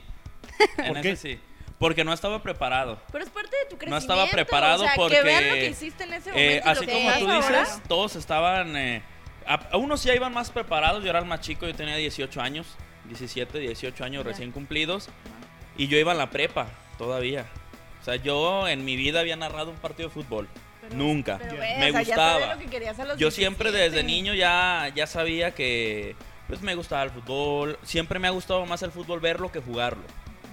En 0.78 0.88
¿Por 0.90 0.98
ese 0.98 1.02
qué? 1.02 1.16
sí. 1.16 1.40
Porque 1.80 2.04
no 2.06 2.14
estaba 2.14 2.42
preparado. 2.44 3.02
Pero 3.12 3.24
es 3.26 3.30
parte 3.32 3.50
de 3.58 3.64
tu 3.70 3.78
crecimiento. 3.78 3.90
No 3.90 3.98
estaba 3.98 4.28
preparado 4.28 4.84
o 4.84 4.86
sea, 4.86 4.96
porque. 4.96 5.18
que 5.18 5.24
vean 5.24 5.48
lo 5.50 5.54
que 5.56 5.70
hiciste 5.70 6.04
en 6.04 6.14
ese 6.14 6.30
momento 6.32 6.52
eh, 6.54 6.62
y 6.62 6.66
lo 6.66 6.72
así 6.72 6.86
que 6.86 6.94
como 6.94 7.12
tú 7.20 7.30
ahora. 7.32 7.60
dices, 7.62 7.82
todos 7.90 8.16
estaban. 8.16 8.78
eh, 8.78 9.02
a, 9.46 9.56
a 9.72 9.78
unos 9.78 10.02
ya 10.04 10.14
iban 10.16 10.32
más 10.32 10.50
preparados. 10.52 11.04
Yo 11.04 11.10
era 11.10 11.20
el 11.20 11.26
más 11.26 11.42
chico, 11.42 11.66
yo 11.68 11.76
tenía 11.76 11.96
18 11.98 12.40
años. 12.40 12.68
17, 13.08 13.60
18 13.60 14.04
años 14.04 14.26
recién 14.26 14.52
cumplidos. 14.52 15.10
Y 15.78 15.88
yo 15.88 15.98
iba 15.98 16.12
en 16.12 16.18
la 16.18 16.30
prepa 16.30 16.68
todavía. 16.98 17.46
O 18.02 18.06
sea, 18.06 18.16
yo 18.18 18.68
en 18.68 18.84
mi 18.86 18.96
vida 18.96 19.22
había 19.22 19.36
narrado 19.36 19.72
un 19.72 19.78
partido 19.78 20.10
de 20.10 20.14
fútbol. 20.14 20.48
Pero- 20.82 20.96
Nunca. 20.96 21.38
pero 21.40 21.54
Me 21.56 21.90
o 21.90 21.94
sea, 21.94 22.02
ya 22.02 22.16
sabes 22.16 22.34
gustaba. 22.42 22.54
lo 22.56 22.60
que 22.60 22.66
querías 22.68 23.00
a 23.00 23.06
los 23.06 23.18
Yo 23.18 23.32
siempre 23.32 23.72
17. 23.72 23.96
desde 23.96 24.06
niño 24.06 24.34
ya, 24.34 24.92
ya 24.94 25.08
sabía 25.08 25.56
que 25.56 26.16
pues 26.48 26.62
me 26.62 26.76
gustaba 26.76 27.04
el 27.04 27.10
fútbol. 27.12 27.80
Siempre 27.84 28.20
me 28.20 28.28
ha 28.28 28.32
gustado 28.32 28.66
más 28.66 28.84
el 28.84 28.92
fútbol 28.92 29.20
verlo 29.22 29.52
que 29.52 29.60
jugarlo. 29.62 30.04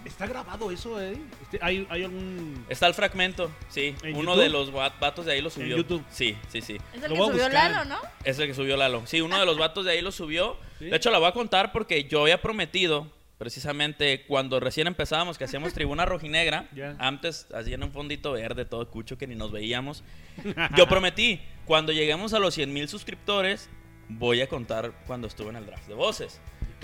Está 0.04 0.26
grabado 0.26 0.70
eso, 0.70 1.00
¿eh? 1.00 1.18
¿hay, 1.60 1.86
¿Hay 1.90 2.04
algún...? 2.04 2.64
Está 2.68 2.86
el 2.86 2.94
fragmento, 2.94 3.50
sí. 3.68 3.94
¿En 4.02 4.16
Uno 4.16 4.30
YouTube? 4.32 4.42
de 4.42 4.48
los 4.48 4.74
va- 4.74 4.94
vatos 5.00 5.26
de 5.26 5.32
ahí 5.32 5.42
lo 5.42 5.50
subió. 5.50 5.76
YouTube? 5.76 6.02
Sí, 6.10 6.36
sí, 6.48 6.60
sí. 6.62 6.78
Es 6.94 7.02
el 7.02 7.10
Lo 7.10 7.16
que 7.16 7.16
subió 7.16 7.32
buscar. 7.32 7.52
Lalo, 7.52 7.84
¿no? 7.84 7.98
Es 8.24 8.38
el 8.38 8.46
que 8.46 8.54
subió 8.54 8.76
Lalo. 8.76 9.02
Sí, 9.06 9.20
uno 9.20 9.38
de 9.38 9.44
los 9.46 9.58
vatos 9.58 9.84
de 9.84 9.92
ahí 9.92 10.00
lo 10.00 10.10
subió. 10.12 10.56
¿Sí? 10.78 10.86
De 10.86 10.96
hecho, 10.96 11.10
la 11.10 11.18
voy 11.18 11.28
a 11.28 11.32
contar 11.32 11.70
porque 11.72 12.04
yo 12.04 12.22
había 12.22 12.40
prometido, 12.40 13.06
precisamente 13.36 14.24
cuando 14.26 14.58
recién 14.60 14.86
empezábamos, 14.86 15.36
que 15.36 15.44
hacíamos 15.44 15.72
tribuna 15.74 16.06
rojinegra, 16.06 16.68
antes 16.98 17.46
hacían 17.54 17.82
un 17.82 17.92
fondito 17.92 18.32
verde 18.32 18.64
todo 18.64 18.88
cucho 18.90 19.18
que 19.18 19.26
ni 19.26 19.34
nos 19.34 19.52
veíamos. 19.52 20.02
Yo 20.76 20.86
prometí, 20.88 21.40
cuando 21.66 21.92
lleguemos 21.92 22.32
a 22.32 22.38
los 22.38 22.54
100 22.54 22.72
mil 22.72 22.88
suscriptores, 22.88 23.68
voy 24.08 24.40
a 24.40 24.48
contar 24.48 24.92
cuando 25.06 25.26
estuve 25.26 25.50
en 25.50 25.56
el 25.56 25.66
draft 25.66 25.86
de 25.88 25.94
voces. 25.94 26.40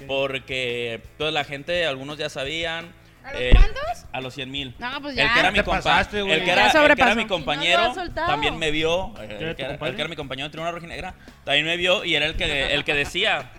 Porque 0.07 1.01
toda 1.17 1.31
la 1.31 1.43
gente, 1.45 1.87
algunos 1.87 2.19
ya 2.19 2.29
sabían. 2.29 2.93
¿A 3.27 3.33
los 3.33 3.41
eh, 3.43 3.51
cuántos? 3.53 4.05
A 4.13 4.21
los 4.21 4.35
100 4.35 4.51
mil. 4.51 4.75
No, 4.79 5.03
pues 5.03 5.17
El 5.17 5.25
que 5.33 5.39
era 5.41 5.43
ya. 5.43 5.51
mi 5.51 5.59
compa, 5.59 5.73
pasaste, 5.83 6.23
güey. 6.23 6.35
el 6.35 6.41
que 6.41 6.47
Ya 6.47 6.53
era, 6.53 6.67
el 6.87 6.95
que 6.97 7.03
era 7.03 7.15
mi 7.15 7.23
Y 7.23 7.25
no 7.25 7.29
compañero 7.29 7.95
soltado. 7.95 8.27
también 8.29 8.57
me 8.59 8.71
vio. 8.71 9.13
El 9.21 9.29
que 9.29 9.35
era, 9.63 9.75
el 9.75 9.95
que 9.95 10.01
era 10.03 10.09
mi 10.09 10.17
compañero 10.17 10.49
de 10.49 10.53
Tribuna 10.53 10.71
Rojinegra 10.73 11.15
también 11.45 11.67
me 11.67 11.77
vio 11.77 12.05
y 12.05 12.15
era 12.15 12.27
el 12.27 12.37
que, 12.37 12.73
el 12.75 12.85
que 12.85 12.95
decía. 12.95 13.51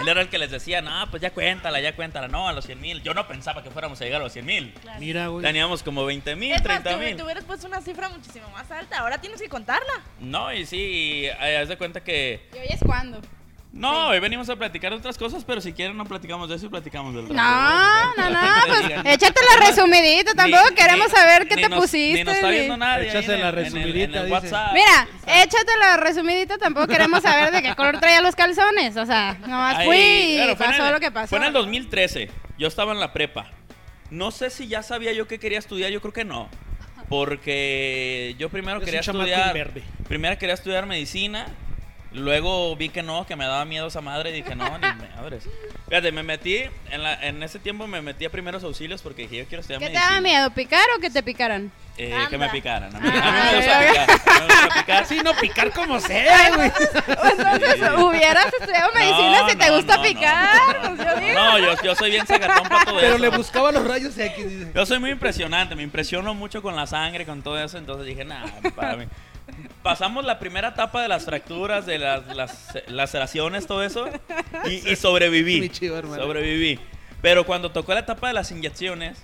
Él 0.00 0.06
era 0.08 0.20
el 0.20 0.28
que 0.28 0.38
les 0.38 0.52
decía, 0.52 0.80
no, 0.82 1.10
pues 1.10 1.20
ya 1.20 1.30
cuéntala, 1.32 1.80
ya 1.80 1.96
cuéntala. 1.96 2.28
No, 2.28 2.48
a 2.48 2.52
los 2.52 2.64
100 2.64 2.80
mil. 2.80 3.02
Yo 3.02 3.12
no 3.12 3.26
pensaba 3.26 3.62
que 3.64 3.70
fuéramos 3.72 4.00
a 4.00 4.04
llegar 4.04 4.20
a 4.20 4.24
los 4.24 4.32
100 4.32 4.46
mil. 4.46 4.72
Claro. 4.80 5.00
Mira, 5.00 5.26
güey. 5.26 5.42
Teníamos 5.44 5.82
como 5.82 6.04
20 6.04 6.36
mil, 6.36 6.52
Es 6.52 6.58
más, 6.58 6.82
30 6.82 6.90
tú, 6.92 6.96
mil. 6.98 7.16
tú 7.16 7.24
hubieras 7.24 7.44
puesto 7.44 7.66
una 7.66 7.80
cifra 7.80 8.08
muchísimo 8.08 8.48
más 8.50 8.70
alta. 8.70 8.98
Ahora 8.98 9.20
tienes 9.20 9.40
que 9.42 9.48
contarla. 9.48 9.92
No, 10.20 10.52
y 10.52 10.64
sí, 10.64 11.24
eh, 11.40 11.58
haz 11.60 11.68
de 11.68 11.76
cuenta 11.76 12.04
que. 12.04 12.48
¿Y 12.54 12.58
hoy 12.58 12.66
es 12.70 12.80
cuándo? 12.86 13.20
No, 13.70 14.08
hoy 14.08 14.18
venimos 14.18 14.48
a 14.48 14.56
platicar 14.56 14.90
de 14.92 14.96
otras 14.98 15.18
cosas, 15.18 15.44
pero 15.44 15.60
si 15.60 15.72
quieren 15.74 15.96
no 15.96 16.04
platicamos 16.06 16.48
de 16.48 16.56
eso 16.56 16.66
y 16.66 16.68
platicamos 16.70 17.14
del 17.14 17.28
No, 17.28 18.14
no, 18.16 18.30
no, 18.30 18.38
pues 18.66 18.82
échate 19.04 19.40
la 19.54 19.66
resumidita, 19.66 20.34
tampoco 20.34 20.70
Ni- 20.70 20.74
queremos 20.74 21.06
ni- 21.08 21.12
saber 21.14 21.46
qué 21.46 21.56
ni 21.56 21.62
te 21.62 21.68
nos- 21.68 21.80
pusiste. 21.80 22.18
Ni 22.18 22.24
nos 22.24 22.34
está 22.36 22.48
viendo 22.48 22.76
nadie. 22.78 23.08
en 23.08 23.14
la 23.14 23.18
el- 23.20 23.24
en 23.24 23.30
el- 23.30 23.40
en 23.40 23.46
el 23.46 23.54
resumidita, 23.54 24.22
dice. 24.24 24.32
WhatsApp. 24.32 24.72
Mira, 24.72 25.08
échate 25.42 25.76
la 25.78 25.96
resumidita, 25.98 26.56
tampoco 26.58 26.86
queremos 26.88 27.22
saber 27.22 27.52
de 27.52 27.62
qué 27.62 27.74
color 27.76 28.00
traía 28.00 28.22
los 28.22 28.34
calzones. 28.34 28.96
O 28.96 29.04
sea, 29.04 29.36
nomás 29.46 29.76
Ahí, 29.76 29.86
fui 29.86 30.50
y 30.50 30.54
pasó 30.56 30.86
el- 30.86 30.92
lo 30.92 31.00
que 31.00 31.10
pasó. 31.12 31.28
Fue 31.28 31.38
en 31.38 31.44
el 31.44 31.52
2013. 31.52 32.30
Yo 32.58 32.68
estaba 32.68 32.92
en 32.92 33.00
la 33.00 33.12
prepa. 33.12 33.50
No 34.10 34.30
sé 34.30 34.48
si 34.48 34.66
ya 34.66 34.82
sabía 34.82 35.12
yo 35.12 35.28
que 35.28 35.38
quería 35.38 35.58
estudiar, 35.58 35.90
yo 35.92 36.00
creo 36.00 36.14
que 36.14 36.24
no. 36.24 36.48
Porque 37.10 38.34
yo 38.38 38.48
primero 38.48 38.78
Es 38.78 38.84
quería 38.86 39.00
estudiar. 39.00 39.52
verde. 39.52 39.82
Primero 40.08 40.38
quería 40.38 40.54
estudiar 40.54 40.86
medicina. 40.86 41.46
Luego 42.12 42.74
vi 42.74 42.88
que 42.88 43.02
no, 43.02 43.26
que 43.26 43.36
me 43.36 43.44
daba 43.44 43.64
miedo 43.66 43.88
esa 43.88 44.00
madre 44.00 44.30
y 44.30 44.32
dije, 44.42 44.54
no, 44.56 44.78
ni 44.78 44.86
madres. 45.16 45.44
Fíjate, 45.88 46.10
me 46.10 46.22
metí, 46.22 46.56
en, 46.90 47.02
la, 47.02 47.14
en 47.26 47.42
ese 47.42 47.58
tiempo 47.58 47.86
me 47.86 48.00
metí 48.00 48.24
a 48.24 48.30
primeros 48.30 48.64
auxilios 48.64 49.02
porque 49.02 49.22
dije, 49.22 49.36
yo 49.38 49.44
quiero 49.46 49.60
estudiar 49.60 49.80
¿Qué 49.80 49.86
te 49.86 49.92
medicina. 49.92 50.08
daba 50.10 50.20
miedo? 50.22 50.50
¿Picar 50.50 50.84
o 50.96 51.00
que 51.00 51.10
te 51.10 51.22
picaran? 51.22 51.70
Eh, 51.98 52.16
que 52.30 52.38
me 52.38 52.48
picaran. 52.48 52.94
A 52.94 53.00
mí, 53.00 53.08
a 53.08 53.10
mí 53.12 53.18
Ah, 53.22 53.50
me 53.50 53.56
gusta 53.56 53.80
picar. 53.80 54.10
a 54.10 54.40
mí 54.40 54.46
me 54.46 54.54
gusta 54.54 54.80
picar. 54.80 55.06
Sí, 55.06 55.20
no 55.24 55.34
picar 55.34 55.70
como 55.72 56.00
sea, 56.00 56.54
güey. 56.54 56.72
Entonces, 57.30 57.74
Sí. 57.78 58.02
hubieras 58.02 58.46
estudiado 58.58 58.92
medicina 58.94 59.40
No, 59.42 59.48
si 59.50 59.56
te 59.56 59.66
no, 59.68 59.76
gusta 59.76 59.96
no, 59.96 60.02
picar. 60.02 60.56
no. 60.90 60.96
pues 60.96 61.08
yo 61.08 61.20
digo. 61.20 61.34
No, 61.34 61.58
yo, 61.58 61.82
yo 61.82 61.94
soy 61.94 62.10
bien 62.10 62.26
sagatón 62.26 62.68
para 62.68 62.84
todo 62.84 62.96
Pero 63.00 63.14
eso. 63.16 63.18
le 63.18 63.28
buscaba 63.30 63.72
los 63.72 63.86
rayos 63.86 64.16
X. 64.16 64.48
dice. 64.48 64.72
Yo 64.74 64.86
soy 64.86 64.98
muy 64.98 65.10
impresionante, 65.10 65.74
me 65.74 65.82
impresiono 65.82 66.34
mucho 66.34 66.62
con 66.62 66.74
la 66.76 66.86
sangre, 66.86 67.26
con 67.26 67.42
todo 67.42 67.58
eso, 67.62 67.76
entonces 67.78 68.06
dije, 68.06 68.24
nada, 68.24 68.50
para 68.76 68.96
mí. 68.96 69.04
Pasamos 69.82 70.24
la 70.24 70.38
primera 70.38 70.68
etapa 70.68 71.02
de 71.02 71.08
las 71.08 71.24
fracturas, 71.24 71.86
de 71.86 71.98
las, 71.98 72.26
las 72.36 72.74
laceraciones, 72.88 73.66
todo 73.66 73.82
eso, 73.84 74.08
y, 74.64 74.88
y 74.90 74.96
sobreviví. 74.96 75.60
Mi 75.60 75.68
chivo, 75.68 75.96
hermano. 75.96 76.22
sobreviví. 76.22 76.78
Pero 77.22 77.44
cuando 77.46 77.70
tocó 77.70 77.94
la 77.94 78.00
etapa 78.00 78.28
de 78.28 78.34
las 78.34 78.50
inyecciones, 78.50 79.18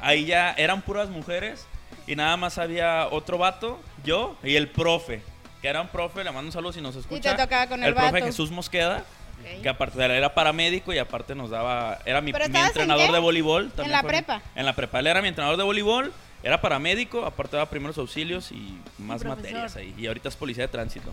ahí 0.00 0.24
ya 0.26 0.52
eran 0.52 0.82
puras 0.82 1.08
mujeres 1.08 1.66
y 2.06 2.16
nada 2.16 2.36
más 2.36 2.58
había 2.58 3.06
otro 3.10 3.38
vato, 3.38 3.80
yo 4.04 4.36
y 4.42 4.56
el 4.56 4.68
profe, 4.68 5.22
que 5.62 5.68
era 5.68 5.80
un 5.80 5.88
profe, 5.88 6.24
le 6.24 6.30
mando 6.32 6.48
un 6.48 6.52
saludo 6.52 6.72
si 6.72 6.80
nos 6.80 6.96
escucha. 6.96 7.36
te 7.36 7.42
tocaba 7.42 7.66
con 7.68 7.82
el 7.84 7.94
profe 7.94 8.12
vato. 8.12 8.24
Jesús 8.26 8.50
Mosqueda. 8.50 9.04
Ok. 9.40 9.62
Que 9.62 9.68
aparte 9.70 10.04
era 10.04 10.34
paramédico 10.34 10.92
y 10.92 10.98
aparte 10.98 11.34
nos 11.34 11.48
daba. 11.48 11.98
Era 12.04 12.20
mi, 12.20 12.30
¿Pero 12.30 12.46
mi 12.50 12.58
en 12.58 12.66
entrenador 12.66 13.10
de 13.10 13.18
voleibol. 13.20 13.70
también 13.70 13.92
la 13.92 14.00
fue- 14.02 14.08
prepa? 14.10 14.42
En 14.54 14.66
la 14.66 14.74
prepa. 14.74 14.98
Él 14.98 15.06
era 15.06 15.22
mi 15.22 15.28
entrenador 15.28 15.56
de 15.56 15.62
voleibol. 15.64 16.12
Era 16.42 16.60
paramédico, 16.60 17.26
aparte 17.26 17.56
daba 17.56 17.68
primeros 17.68 17.98
auxilios 17.98 18.50
y 18.52 18.78
más 18.98 19.24
materias 19.24 19.76
ahí. 19.76 19.94
Y 19.98 20.06
ahorita 20.06 20.28
es 20.30 20.36
policía 20.36 20.64
de 20.64 20.68
tránsito. 20.68 21.12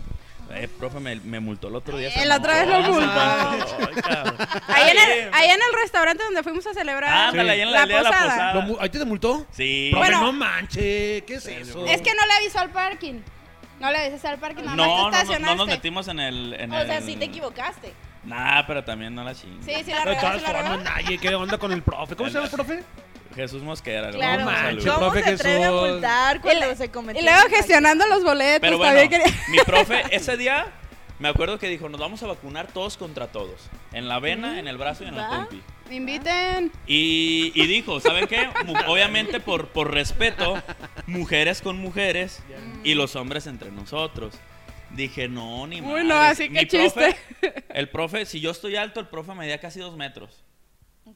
Eh, 0.50 0.66
profe, 0.78 0.98
me, 1.00 1.16
me 1.16 1.38
multó 1.40 1.68
el 1.68 1.76
otro 1.76 1.98
día. 1.98 2.08
Eh, 2.08 2.12
se 2.12 2.24
la 2.24 2.36
otra 2.38 2.54
vez 2.54 2.66
lo 2.68 2.80
multó. 2.94 3.20
Ahí 4.68 4.90
en, 4.90 4.98
el, 4.98 5.34
ahí 5.34 5.48
en 5.50 5.56
el 5.60 5.80
restaurante 5.82 6.24
donde 6.24 6.42
fuimos 6.42 6.66
a 6.66 6.72
celebrar 6.72 7.28
Ándale, 7.28 7.50
ahí 7.50 7.60
en 7.60 7.70
la, 7.72 7.80
la 7.80 7.86
de 7.86 7.94
posada. 7.98 8.24
posada. 8.24 8.54
¿Lo 8.54 8.62
mu- 8.62 8.76
¿Ahí 8.80 8.88
te 8.88 9.04
multó? 9.04 9.46
Sí. 9.50 9.88
Profe, 9.92 10.06
Bueno. 10.10 10.22
no 10.22 10.32
manche, 10.32 11.24
¿qué 11.26 11.34
es 11.34 11.46
eso? 11.46 11.84
Es 11.86 12.00
que 12.00 12.14
no 12.14 12.26
le 12.26 12.32
avisó 12.32 12.60
al 12.60 12.70
parking. 12.70 13.20
No 13.80 13.90
le 13.92 13.98
avisaste 13.98 14.28
al 14.28 14.38
parking, 14.38 14.64
nada 14.64 14.76
no, 14.76 14.82
más 14.82 14.88
te 14.90 14.96
no, 14.96 15.02
no, 15.02 15.08
estacionaste. 15.18 15.56
no 15.56 15.64
nos 15.64 15.66
metimos 15.68 16.08
en 16.08 16.18
el. 16.20 16.54
En 16.54 16.72
O 16.72 16.84
sea, 16.84 16.96
el- 16.98 17.04
sí 17.04 17.16
te 17.16 17.26
equivocaste. 17.26 17.92
Nah, 18.24 18.62
pero 18.66 18.82
también 18.82 19.14
no 19.14 19.22
la 19.22 19.34
chingue. 19.34 19.62
Sí, 19.62 19.84
sí 19.84 19.90
la 19.92 19.98
De 20.00 20.04
regó, 20.06 20.20
todas 20.20 20.42
formas, 20.42 20.82
nadie, 20.82 21.18
¿qué 21.18 21.34
onda 21.34 21.56
con 21.58 21.72
el 21.72 21.82
profe? 21.82 22.16
¿Cómo 22.16 22.28
se 22.28 22.34
llama 22.34 22.46
el 22.46 22.50
profe? 22.52 22.82
Jesús 23.34 23.62
Mosquera. 23.62 24.10
Claro. 24.10 24.44
saludo. 24.46 24.94
¿Cómo 24.94 25.10
profe 25.12 25.22
se 25.24 25.30
atreve 25.34 25.64
a 25.64 25.68
Jesús. 25.70 25.90
multar 25.90 26.40
cuando 26.40 26.74
se 26.76 26.90
cometió 26.90 27.22
Y 27.22 27.24
luego 27.24 27.48
gestionando 27.50 28.06
los 28.06 28.24
boletos, 28.24 28.60
Pero 28.60 28.78
bueno, 28.78 29.08
quería... 29.08 29.26
mi 29.50 29.58
profe 29.66 30.02
ese 30.10 30.36
día 30.36 30.66
me 31.18 31.28
acuerdo 31.28 31.58
que 31.58 31.68
dijo, 31.68 31.88
nos 31.88 32.00
vamos 32.00 32.22
a 32.22 32.26
vacunar 32.28 32.68
todos 32.68 32.96
contra 32.96 33.26
todos. 33.26 33.68
En 33.92 34.08
la 34.08 34.20
vena, 34.20 34.58
en 34.60 34.68
el 34.68 34.78
brazo 34.78 35.02
y 35.04 35.08
en 35.08 35.16
la 35.16 35.28
¿Va? 35.28 35.36
pompi. 35.36 35.60
Me 35.88 35.96
inviten. 35.96 36.70
Y, 36.86 37.50
y 37.54 37.66
dijo, 37.66 37.98
¿saben 38.00 38.26
qué? 38.28 38.48
Obviamente 38.86 39.40
por, 39.40 39.68
por 39.68 39.92
respeto, 39.92 40.62
mujeres 41.06 41.60
con 41.60 41.78
mujeres 41.78 42.40
y 42.84 42.94
los 42.94 43.16
hombres 43.16 43.46
entre 43.48 43.72
nosotros. 43.72 44.34
Dije, 44.90 45.28
no, 45.28 45.66
ni 45.66 45.80
Uy, 45.80 45.86
madres. 45.86 46.04
no, 46.06 46.14
así 46.16 46.44
que 46.44 46.50
Mi 46.50 46.66
profe- 46.66 47.16
chiste. 47.16 47.64
el 47.70 47.88
profe, 47.88 48.24
si 48.24 48.40
yo 48.40 48.50
estoy 48.52 48.76
alto, 48.76 49.00
el 49.00 49.06
profe 49.08 49.34
medía 49.34 49.58
casi 49.58 49.80
dos 49.80 49.96
metros. 49.96 50.44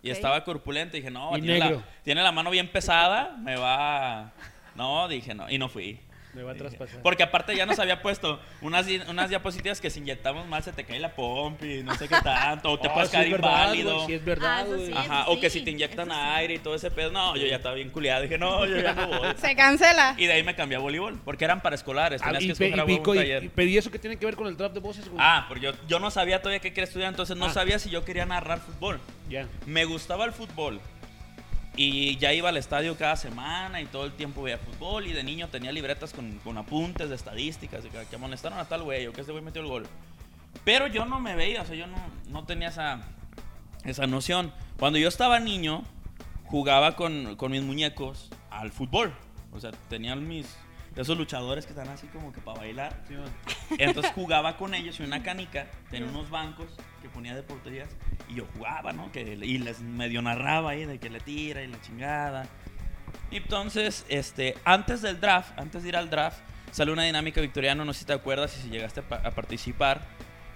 Y 0.03 0.11
estaba 0.11 0.45
corpulento. 0.45 0.97
Dije, 0.97 1.11
no, 1.11 1.37
Y 1.37 1.43
tiene 1.43 1.59
la, 1.59 1.83
tiene 2.03 2.23
la 2.23 2.33
mano 2.33 2.51
bien 2.51 2.69
pesada, 2.69 3.37
me 3.39 3.57
va... 3.57 4.33
No, 4.75 5.07
dije, 5.09 5.35
no. 5.35 5.51
Y 5.51 5.59
no 5.59 5.69
fui. 5.69 6.01
Me 6.35 6.43
va 6.43 6.53
a 6.53 6.55
traspasar. 6.55 7.03
Porque 7.03 7.23
aparte 7.23 7.55
ya 7.55 7.67
nos 7.67 7.79
había 7.79 8.01
puesto 8.01 8.41
unas, 8.63 8.87
unas 9.09 9.29
diapositivas 9.29 9.81
que 9.83 9.91
si 9.91 10.01
inyectamos 10.01 10.47
mal 10.49 10.63
se 10.63 10.73
te 10.73 10.85
cae 10.85 10.99
la 10.99 11.15
pompi, 11.15 11.83
no 11.83 11.95
sé 11.97 12.09
qué 12.09 12.17
tanto, 12.23 12.71
o 12.73 12.79
te 12.81 12.89
Oh, 12.93 12.95
puedes 12.95 13.11
sí 13.11 13.17
verdad, 13.31 13.37
inválido. 13.75 14.07
sí 14.07 14.15
es 14.15 14.25
verdad, 14.25 14.67
Ah, 14.73 14.77
sí. 14.79 14.93
Ajá, 14.97 15.25
o 15.29 15.39
que 15.41 15.51
si 15.51 15.61
te 15.63 15.71
inyectan 15.73 16.11
aire 16.11 16.55
y 16.55 16.59
todo 16.59 16.75
ese 16.75 16.91
pedo. 16.91 17.11
No, 17.11 17.37
yo 17.37 17.47
ya 17.47 17.57
estaba 17.57 17.75
bien 17.75 17.91
culiado. 17.91 18.23
Dije, 18.23 18.39
no, 18.39 18.65
yo 18.67 18.79
ya 18.81 18.95
no 18.95 19.09
voy. 19.09 19.29
Se 19.37 19.55
cancela. 19.55 20.15
Y 20.17 20.27
de 20.27 20.33
ahí 20.33 20.43
me 20.43 20.55
cambié 20.55 20.77
a 20.77 20.81
voleibol, 20.81 21.21
porque 21.25 21.45
eran 21.45 21.61
para 21.61 21.75
escolares. 21.75 22.23
Ah, 22.23 22.27
Tenías 22.33 22.43
y, 22.43 22.47
que 22.47 22.53
escoger 22.53 22.81
a 22.81 22.91
y 22.91 22.95
un 22.97 23.01
y- 23.01 23.19
taller. 23.19 23.45
y 23.45 23.49
pedí 23.51 23.77
eso 23.77 23.91
que 23.91 23.99
tiene 23.99 24.17
que 24.17 24.25
ver 24.25 24.37
con 24.37 24.47
el 24.47 24.57
draft 24.57 24.75
de 24.75 24.81
voces, 24.81 25.07
güey. 25.09 25.19
Ah, 25.23 25.45
porque 25.49 25.65
yo, 25.67 25.73
yo 25.87 25.99
no 25.99 26.11
sabía 26.11 26.41
todavía 26.41 26.61
qué 26.61 26.71
quería 26.71 26.85
estudiar, 26.85 27.11
entonces 27.11 27.37
no 27.37 27.47
Ah. 27.47 27.51
sabía 27.53 27.79
si 27.79 27.91
yo 27.91 28.05
quería 28.07 28.25
narrar 28.25 28.59
fútbol. 28.61 29.01
Ya. 29.29 29.47
Me 29.67 29.85
gustaba 29.85 30.25
el 30.25 30.33
fútbol. 30.33 30.81
Y 31.75 32.19
ya 32.19 32.33
iba 32.33 32.51
al 32.51 32.57
estadio 32.59 32.97
cada 32.97 33.17
semana 33.17 33.81
y 33.81 33.87
todo 33.87 34.05
el 34.05 34.13
tiempo 34.13 34.43
veía 34.43 34.59
fútbol. 34.59 35.07
Y 35.07 35.13
de 35.13 35.23
niño 35.23 35.49
tenía 35.49 35.73
libretas 35.73 36.13
con, 36.13 36.39
con 36.41 36.59
apuntes 36.59 37.09
de 37.09 37.15
estadísticas. 37.15 37.85
Y 37.85 37.89
que, 37.89 38.17
amonestaron 38.17 38.59
a 38.59 38.67
tal 38.67 38.83
güey 38.83 39.07
o 39.07 39.13
que 39.13 39.21
este 39.23 39.33
güey 39.33 39.43
metió 39.43 39.63
el 39.63 39.69
gol. 39.69 39.87
Pero 40.65 40.87
yo 40.87 41.07
no 41.07 41.19
me 41.19 41.35
veía, 41.35 41.63
o 41.63 41.65
sea, 41.65 41.75
yo 41.75 41.87
no, 41.87 41.97
no 42.29 42.45
tenía 42.45 42.69
esa, 42.69 43.01
esa 43.85 44.07
noción. 44.07 44.53
Cuando 44.79 44.99
yo 44.99 45.09
estaba 45.09 45.41
niño, 45.41 45.83
jugaba 46.45 46.95
con, 46.95 47.37
con 47.37 47.53
mis 47.53 47.63
muñecos 47.63 48.31
al 48.51 48.71
fútbol. 48.71 49.15
O 49.53 49.61
sea, 49.61 49.71
tenían 49.89 50.27
mis. 50.29 50.57
Esos 50.95 51.17
luchadores 51.17 51.65
que 51.65 51.73
están 51.73 51.89
así 51.89 52.07
como 52.09 52.33
que 52.35 52.43
para 52.43 52.59
bailar. 52.61 53.03
Sí. 53.09 53.15
Entonces 53.79 54.13
jugaba 54.15 54.57
con 54.57 54.75
ellos 54.75 54.99
y 55.01 55.03
una 55.03 55.23
canica, 55.23 55.67
tenía 55.91 56.09
unos 56.09 56.31
bancos 56.31 56.67
que 57.01 57.09
ponía 57.09 57.35
de 57.35 57.43
porterías 57.43 57.89
y 58.29 58.35
yo 58.37 58.47
jugaba, 58.55 58.93
¿no? 58.93 59.11
Que, 59.13 59.23
y 59.23 59.59
les 59.59 59.81
medio 59.81 60.23
narraba 60.23 60.71
ahí 60.73 60.85
de 60.85 60.99
que 60.99 61.11
le 61.11 61.21
tira 61.21 61.63
y 61.63 61.67
la 61.69 61.81
chingada. 61.81 62.47
Y 63.31 63.37
entonces, 63.39 64.05
este, 64.09 64.55
antes 64.65 65.03
del 65.03 65.21
draft, 65.21 65.59
antes 65.59 65.83
de 65.83 65.89
ir 65.91 65.97
al 65.97 66.11
draft, 66.11 66.39
salió 66.71 66.93
una 66.93 67.05
dinámica 67.05 67.41
victoriana, 67.41 67.85
no 67.85 67.93
sé 67.93 68.01
si 68.01 68.05
te 68.07 68.13
acuerdas 68.13 68.57
y 68.59 68.63
si 68.63 68.69
llegaste 68.71 69.01
a, 69.01 69.03
pa- 69.05 69.23
a 69.25 69.31
participar, 69.33 70.03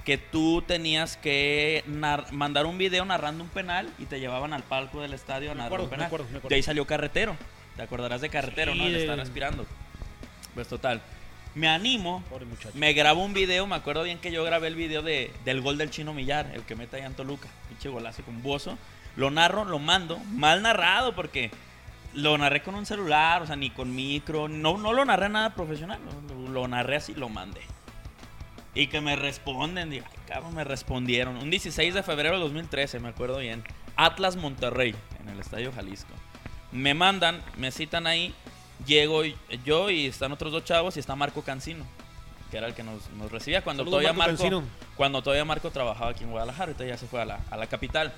que 0.04 0.18
tú 0.18 0.62
tenías 0.62 1.16
que 1.16 1.82
mandar 2.30 2.64
un 2.66 2.78
video 2.78 3.04
narrando 3.04 3.42
un 3.42 3.50
penal 3.50 3.90
y 3.98 4.04
te 4.04 4.20
llevaban 4.20 4.52
al 4.52 4.62
palco 4.62 5.00
del 5.02 5.14
estadio 5.14 5.50
a 5.50 5.54
Me 5.54 5.58
narrar 5.62 5.80
acuerdo, 5.80 5.84
un 5.84 5.90
me 5.90 5.96
penal. 5.96 6.06
acuerdo, 6.06 6.24
me 6.26 6.30
acuerdo. 6.38 6.48
De 6.50 6.54
ahí 6.54 6.62
salió 6.62 6.86
Carretero. 6.86 7.36
Te 7.76 7.82
acordarás 7.82 8.20
de 8.20 8.28
Carretero, 8.28 8.72
Sí, 8.72 8.78
¿no? 8.78 8.84
Le 8.84 8.92
de- 8.92 9.00
está 9.00 9.16
respirando. 9.16 9.66
Pues 10.54 10.68
total. 10.68 11.02
Me 11.56 11.68
animo 11.68 12.22
me 12.74 12.92
grabo 12.92 13.24
un 13.24 13.32
video, 13.32 13.66
me 13.66 13.74
acuerdo 13.76 14.02
bien 14.02 14.18
que 14.18 14.30
yo 14.30 14.44
grabé 14.44 14.68
el 14.68 14.74
video 14.76 15.00
de, 15.02 15.32
del 15.44 15.62
gol 15.62 15.78
del 15.78 15.90
Chino 15.90 16.12
Millar, 16.12 16.50
el 16.54 16.62
que 16.62 16.76
mete 16.76 16.96
allá 16.96 17.06
en 17.06 17.14
Toluca, 17.14 17.48
pinche 17.68 17.88
golazo 17.88 18.22
con 18.24 18.42
bozo. 18.42 18.76
Lo 19.16 19.30
narro, 19.30 19.64
lo 19.64 19.78
mando, 19.78 20.18
mal 20.32 20.60
narrado 20.60 21.14
porque 21.14 21.50
lo 22.12 22.36
narré 22.36 22.62
con 22.62 22.74
un 22.74 22.84
celular, 22.84 23.40
o 23.42 23.46
sea, 23.46 23.56
ni 23.56 23.70
con 23.70 23.94
micro, 23.94 24.48
no, 24.48 24.76
no 24.76 24.92
lo 24.92 25.04
narré 25.06 25.30
nada 25.30 25.54
profesional, 25.54 25.98
lo, 26.28 26.34
lo- 26.34 26.48
lo 26.50 26.68
narré 26.68 26.96
así, 26.96 27.14
lo 27.14 27.28
mandé. 27.30 27.62
Y 28.74 28.88
que 28.88 29.00
me 29.00 29.16
responden, 29.16 29.88
digo, 29.88 30.04
ay, 30.10 30.18
cabrón, 30.28 30.54
me 30.54 30.62
respondieron. 30.64 31.38
Un 31.38 31.48
16 31.50 31.94
de 31.94 32.02
febrero 32.02 32.36
de 32.36 32.42
2013, 32.42 33.00
me 33.00 33.08
acuerdo 33.08 33.38
bien. 33.38 33.64
Atlas 33.96 34.36
Monterrey, 34.36 34.94
en 35.20 35.30
el 35.30 35.40
Estadio 35.40 35.72
Jalisco. 35.72 36.12
Me 36.72 36.92
mandan, 36.92 37.40
me 37.56 37.70
citan 37.70 38.06
ahí, 38.06 38.34
llego 38.84 39.22
yo 39.64 39.90
y 39.90 40.06
están 40.06 40.32
otros 40.32 40.52
dos 40.52 40.64
chavos 40.64 40.96
y 40.96 41.00
está 41.00 41.16
Marco 41.16 41.42
Cancino, 41.42 41.84
que 42.50 42.58
era 42.58 42.66
el 42.66 42.74
que 42.74 42.82
nos, 42.82 43.08
nos 43.10 43.30
recibía 43.30 43.62
cuando 43.62 43.82
Saludos, 43.82 44.02
todavía 44.02 44.12
Marco 44.12 44.62
cuando 44.96 45.22
todavía 45.22 45.44
Marco 45.44 45.70
trabajaba 45.70 46.10
aquí 46.10 46.24
en 46.24 46.30
Guadalajara, 46.30 46.72
ahorita 46.72 46.84
ya 46.84 46.96
se 46.96 47.06
fue 47.06 47.20
a 47.20 47.24
la, 47.24 47.40
a 47.50 47.56
la 47.56 47.66
capital. 47.66 48.12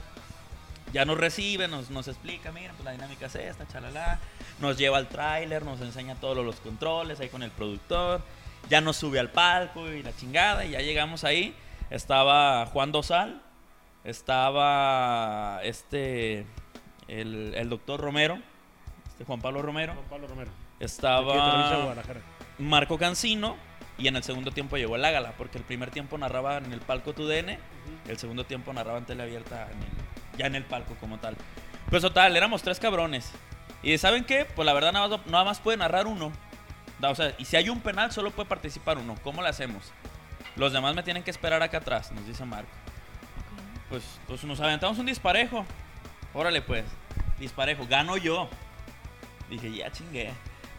Ya 0.92 1.04
nos 1.04 1.18
recibe, 1.18 1.68
nos, 1.68 1.90
nos 1.90 2.08
explica, 2.08 2.50
mira, 2.50 2.72
pues 2.72 2.84
la 2.84 2.92
dinámica 2.92 3.26
es 3.26 3.34
esta, 3.34 3.68
chalala. 3.68 4.20
Nos 4.58 4.78
lleva 4.78 4.96
al 4.96 5.06
tráiler, 5.08 5.62
nos 5.62 5.82
enseña 5.82 6.14
todos 6.14 6.44
los 6.44 6.56
controles 6.60 7.20
ahí 7.20 7.28
con 7.28 7.42
el 7.42 7.50
productor. 7.50 8.22
Ya 8.70 8.80
nos 8.80 8.96
sube 8.96 9.18
al 9.18 9.30
palco 9.30 9.90
y 9.90 10.02
la 10.02 10.16
chingada, 10.16 10.64
y 10.64 10.70
ya 10.70 10.80
llegamos 10.80 11.24
ahí. 11.24 11.54
Estaba 11.90 12.64
Juan 12.66 12.90
Dosal, 12.90 13.42
estaba 14.04 15.60
este, 15.62 16.46
el, 17.06 17.54
el 17.54 17.68
doctor 17.68 18.00
Romero, 18.00 18.38
este 19.18 19.24
Juan 19.24 19.40
Pablo 19.40 19.62
Romero. 19.62 19.94
Juan 19.94 20.06
Pablo 20.08 20.28
Romero. 20.28 20.50
Estaba. 20.78 21.34
Marco 22.58 22.98
Cancino 22.98 23.56
y 23.98 24.06
en 24.06 24.14
el 24.14 24.22
segundo 24.22 24.52
tiempo 24.52 24.76
llegó 24.76 24.94
el 24.94 25.04
Ágala, 25.04 25.32
porque 25.36 25.58
el 25.58 25.64
primer 25.64 25.90
tiempo 25.90 26.16
narraba 26.18 26.58
en 26.58 26.72
el 26.72 26.78
palco 26.80 27.14
TUDN, 27.14 27.58
el 28.06 28.16
segundo 28.18 28.44
tiempo 28.46 28.72
narraba 28.72 28.98
en 28.98 29.06
tele 29.06 29.24
abierta 29.24 29.64
en 29.72 29.78
el- 29.78 30.38
ya 30.38 30.46
en 30.46 30.54
el 30.54 30.64
palco 30.64 30.94
como 31.00 31.18
tal. 31.18 31.36
Pues 31.90 32.00
total, 32.02 32.36
éramos 32.36 32.62
tres 32.62 32.78
cabrones. 32.78 33.32
Y 33.82 33.98
¿saben 33.98 34.24
qué? 34.24 34.44
Pues 34.44 34.64
la 34.66 34.72
verdad 34.72 34.92
nada 34.92 35.08
más, 35.08 35.26
nada 35.26 35.44
más 35.44 35.58
puede 35.58 35.78
narrar 35.78 36.06
uno. 36.06 36.30
O 37.02 37.14
sea, 37.16 37.34
y 37.38 37.44
si 37.44 37.56
hay 37.56 37.68
un 37.70 37.80
penal 37.80 38.12
solo 38.12 38.30
puede 38.30 38.48
participar 38.48 38.98
uno. 38.98 39.16
¿Cómo 39.24 39.42
lo 39.42 39.48
hacemos? 39.48 39.92
Los 40.54 40.72
demás 40.72 40.94
me 40.94 41.02
tienen 41.02 41.24
que 41.24 41.32
esperar 41.32 41.60
acá 41.62 41.78
atrás, 41.78 42.12
nos 42.12 42.24
dice 42.24 42.44
Marco. 42.44 42.70
Pues, 43.88 44.04
pues 44.28 44.44
nos 44.44 44.60
aventamos 44.60 44.96
un 44.98 45.06
disparejo. 45.06 45.64
Órale 46.34 46.62
pues, 46.62 46.84
disparejo, 47.40 47.84
gano 47.88 48.16
yo. 48.16 48.48
Dije, 49.48 49.72
ya 49.72 49.90
chingué. 49.90 50.30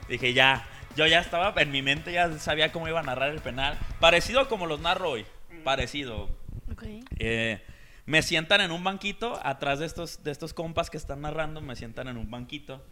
Dije, 0.07 0.33
ya. 0.33 0.67
Yo 0.95 1.05
ya 1.07 1.19
estaba, 1.19 1.53
en 1.61 1.71
mi 1.71 1.81
mente 1.81 2.11
ya 2.11 2.37
sabía 2.39 2.71
cómo 2.71 2.87
iba 2.87 2.99
a 2.99 3.03
narrar 3.03 3.29
el 3.29 3.39
penal. 3.39 3.77
Parecido 3.99 4.47
como 4.49 4.65
los 4.65 4.79
narro 4.79 5.11
hoy. 5.11 5.25
Parecido. 5.63 6.29
Ok. 6.71 6.83
Eh, 7.19 7.61
me 8.05 8.21
sientan 8.23 8.61
en 8.61 8.71
un 8.71 8.83
banquito, 8.83 9.39
atrás 9.43 9.79
de 9.79 9.85
estos, 9.85 10.23
de 10.23 10.31
estos 10.31 10.53
compas 10.53 10.89
que 10.89 10.97
están 10.97 11.21
narrando, 11.21 11.61
me 11.61 11.75
sientan 11.75 12.07
en 12.07 12.17
un 12.17 12.29
banquito. 12.31 12.83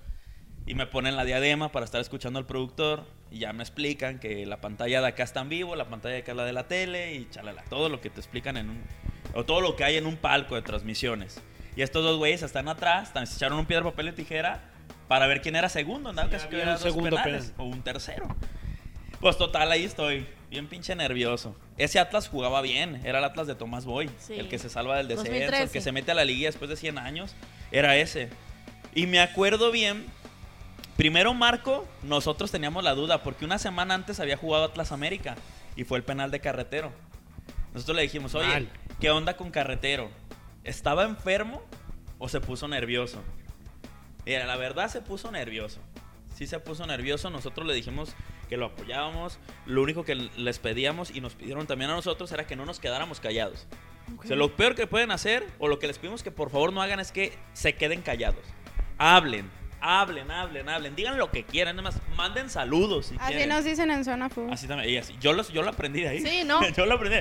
Y 0.68 0.76
me 0.76 0.86
ponen 0.86 1.16
la 1.16 1.24
diadema 1.24 1.72
para 1.72 1.86
estar 1.86 2.00
escuchando 2.02 2.40
al 2.40 2.46
productor. 2.46 3.06
Y 3.32 3.40
ya 3.40 3.52
me 3.52 3.64
explican 3.64 4.20
que 4.20 4.46
la 4.46 4.62
pantalla 4.62 5.02
de 5.02 5.08
acá 5.08 5.24
está 5.24 5.42
en 5.42 5.50
vivo, 5.50 5.76
la 5.76 5.90
pantalla 5.90 6.16
de 6.16 6.22
acá 6.22 6.32
es 6.32 6.38
la 6.38 6.46
de 6.46 6.54
la 6.54 6.68
tele 6.68 7.16
y 7.16 7.28
chalala. 7.30 7.64
Todo 7.70 7.90
lo 7.90 8.00
que 8.00 8.10
te 8.10 8.20
explican 8.20 8.58
en 8.58 8.70
un. 8.70 8.84
O 9.34 9.44
todo 9.44 9.62
lo 9.62 9.76
que 9.76 9.84
hay 9.84 9.98
en 9.98 10.06
un 10.06 10.18
palco 10.18 10.56
de 10.56 10.62
transmisiones. 10.62 11.42
Y 11.76 11.82
estos 11.82 12.04
dos 12.04 12.18
güeyes 12.18 12.42
están 12.44 12.68
atrás, 12.68 13.08
están, 13.08 13.28
se 13.28 13.36
echaron 13.36 13.60
un 13.60 13.66
piedra, 13.66 13.84
papel 13.84 14.10
y 14.10 14.12
tijera 14.12 14.77
para 15.08 15.28
ver 15.28 15.42
quién 15.42 15.56
era 15.56 15.70
segundo. 15.70 16.10
Andaba 16.10 16.30
casi 16.30 16.48
que 16.48 16.64
dos 16.64 16.82
segundo 16.82 17.16
penales, 17.18 17.52
penal. 17.52 17.56
o 17.58 17.64
un 17.66 17.82
tercero. 17.82 18.28
Pues 19.20 19.38
total, 19.38 19.72
ahí 19.72 19.84
estoy. 19.84 20.28
Bien 20.50 20.68
pinche 20.68 20.96
nervioso. 20.96 21.56
Ese 21.78 22.00
Atlas 22.00 22.30
jugaba 22.30 22.62
bien. 22.62 23.02
Era 23.06 23.20
el 23.20 23.26
Atlas 23.26 23.48
de 23.48 23.56
Tomás 23.56 23.86
Boy. 23.86 24.10
Sí. 24.20 24.36
El 24.36 24.48
que 24.48 24.60
se 24.60 24.70
salva 24.70 24.98
del 24.98 25.08
descenso, 25.08 25.32
el 25.32 25.40
2013. 25.42 25.74
que 25.74 25.82
se 25.82 25.92
mete 25.92 26.12
a 26.12 26.16
la 26.16 26.24
liga 26.24 26.48
después 26.48 26.70
de 26.70 26.78
100 26.78 26.98
años. 26.98 27.36
Era 27.72 27.98
ese. 27.98 28.30
Y 28.94 29.08
me 29.08 29.20
acuerdo 29.20 29.72
bien. 29.72 30.06
Primero 30.96 31.34
Marco, 31.34 31.88
nosotros 32.04 32.50
teníamos 32.52 32.84
la 32.84 32.96
duda 32.96 33.22
porque 33.22 33.46
una 33.46 33.60
semana 33.60 33.94
antes 33.94 34.20
había 34.20 34.38
jugado 34.38 34.66
Atlas 34.66 34.92
América 34.92 35.36
y 35.76 35.84
fue 35.84 35.98
el 35.98 36.04
penal 36.04 36.32
de 36.32 36.40
Carretero. 36.40 36.92
Nosotros 37.74 37.96
le 37.96 38.04
dijimos, 38.04 38.34
oye, 38.34 38.48
Mal. 38.48 38.70
¿qué 39.00 39.12
onda 39.12 39.38
con 39.38 39.52
Carretero? 39.52 40.10
¿Estaba 40.64 41.04
enfermo 41.04 41.62
o 42.18 42.30
se 42.30 42.42
puso 42.42 42.68
nervioso? 42.68 43.22
Mira, 44.28 44.46
la 44.46 44.58
verdad 44.58 44.90
se 44.90 45.02
puso 45.02 45.32
nervioso. 45.32 45.80
Sí 46.36 46.48
se 46.48 46.60
puso 46.60 46.86
nervioso. 46.86 47.30
Nosotros 47.30 47.66
le 47.66 47.74
dijimos 47.74 48.14
que 48.50 48.58
lo 48.58 48.66
apoyábamos. 48.66 49.40
Lo 49.66 49.82
único 49.82 50.04
que 50.04 50.16
les 50.16 50.60
pedíamos 50.60 51.12
y 51.12 51.22
nos 51.22 51.36
pidieron 51.36 51.66
también 51.66 51.92
a 51.92 51.96
nosotros 51.96 52.30
era 52.34 52.46
que 52.46 52.58
no 52.58 52.66
nos 52.66 52.82
quedáramos 52.82 53.22
callados. 53.22 53.68
O 54.20 54.28
sea, 54.28 54.36
lo 54.36 54.54
peor 54.54 54.76
que 54.76 54.86
pueden 54.86 55.12
hacer 55.12 55.48
o 55.60 55.70
lo 55.70 55.80
que 55.80 55.88
les 55.88 55.98
pedimos 55.98 56.24
que 56.24 56.32
por 56.32 56.50
favor 56.50 56.74
no 56.74 56.82
hagan 56.82 57.00
es 57.00 57.14
que 57.14 57.38
se 57.54 57.76
queden 57.76 58.02
callados. 58.02 58.46
Hablen, 58.98 59.50
hablen, 59.88 60.30
hablen, 60.32 60.68
hablen. 60.70 60.96
Digan 60.96 61.18
lo 61.18 61.32
que 61.32 61.44
quieran. 61.44 61.76
Nada 61.78 61.90
más 61.92 62.02
manden 62.16 62.50
saludos 62.50 63.08
si 63.08 63.16
Así 63.16 63.28
quieren. 63.34 63.50
nos 63.50 63.64
dicen 63.64 63.90
en 63.92 64.04
Zona 64.06 64.30
Food. 64.30 64.52
Así 64.52 64.68
también. 64.68 64.90
y 64.90 64.98
así. 64.98 65.16
Yo, 65.20 65.34
los, 65.34 65.50
yo 65.50 65.64
lo 65.64 65.70
aprendí 65.70 66.02
de 66.02 66.10
ahí. 66.10 66.22
Sí, 66.22 66.44
¿no? 66.46 66.60
yo 66.76 66.86
lo 66.86 66.96
aprendí. 66.96 67.18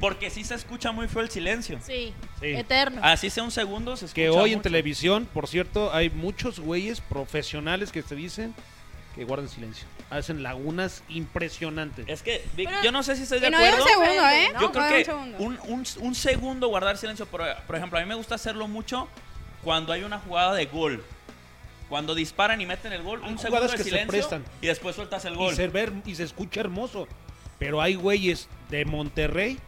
Porque 0.00 0.28
sí 0.30 0.44
se 0.44 0.54
escucha 0.54 0.92
muy 0.92 1.08
feo 1.08 1.22
el 1.22 1.30
silencio. 1.30 1.78
Sí, 1.82 2.12
Sí. 2.40 2.46
eterno. 2.48 3.00
Así 3.02 3.30
sea 3.30 3.42
un 3.42 3.50
segundo, 3.50 3.96
se 3.96 4.06
escucha 4.06 4.14
Que 4.22 4.28
hoy 4.30 4.52
en 4.52 4.60
televisión, 4.62 5.26
por 5.32 5.48
cierto, 5.48 5.94
hay 5.94 6.10
muchos 6.10 6.60
güeyes 6.60 7.00
profesionales 7.00 7.90
que 7.92 8.02
te 8.02 8.14
dicen 8.14 8.54
que 9.14 9.24
guardan 9.24 9.48
silencio. 9.48 9.86
Hacen 10.10 10.42
lagunas 10.42 11.02
impresionantes. 11.08 12.04
Es 12.08 12.22
que, 12.22 12.44
Vic, 12.56 12.68
Pero- 12.68 12.82
yo 12.82 12.92
no 12.92 13.02
sé 13.02 13.16
si 13.16 13.22
estoy 13.22 13.38
de 13.40 13.48
y 13.48 13.50
no 13.50 13.56
acuerdo. 13.58 13.82
un 13.84 13.88
segundo, 13.88 14.28
¿eh? 14.28 14.48
No, 14.54 14.60
Yo 14.60 14.66
No 14.66 14.72
creo 14.72 14.88
que 14.88 14.98
un 14.98 15.04
segundo. 15.04 15.38
un, 15.38 15.58
un- 15.68 15.86
un 16.08 16.14
segundo 16.14 16.68
guardar 16.68 16.96
silencio, 16.98 17.24
por, 17.26 17.42
por 17.66 17.76
ejemplo, 17.76 17.98
a 17.98 18.02
mí 18.02 18.08
me 18.08 18.14
gusta 18.16 18.34
hacerlo 18.34 18.66
mucho 18.68 19.08
cuando 19.62 19.92
hay 19.92 20.02
una 20.04 20.18
jugada 20.18 20.54
de 20.54 20.66
gol. 20.66 21.02
Cuando 21.88 22.14
disparan 22.14 22.60
y 22.60 22.66
meten 22.66 22.92
el 22.92 23.02
gol, 23.02 23.20
Hay 23.24 23.32
un 23.32 23.38
segundo 23.38 23.66
de 23.66 23.72
que 23.72 23.78
se 23.78 23.84
silencio 23.84 24.08
prestan. 24.10 24.44
y 24.62 24.66
después 24.68 24.96
sueltas 24.96 25.24
el 25.26 25.34
y 25.34 25.36
gol. 25.36 25.54
se, 25.54 25.68
ver, 25.68 25.92
y 26.06 26.14
se 26.14 26.24
escucha 26.24 26.60
hermoso. 26.60 27.06
Pero 27.58 27.80
hay 27.80 27.94
güeyes 27.94 28.48
de 28.70 28.84
Monterrey 28.84 29.58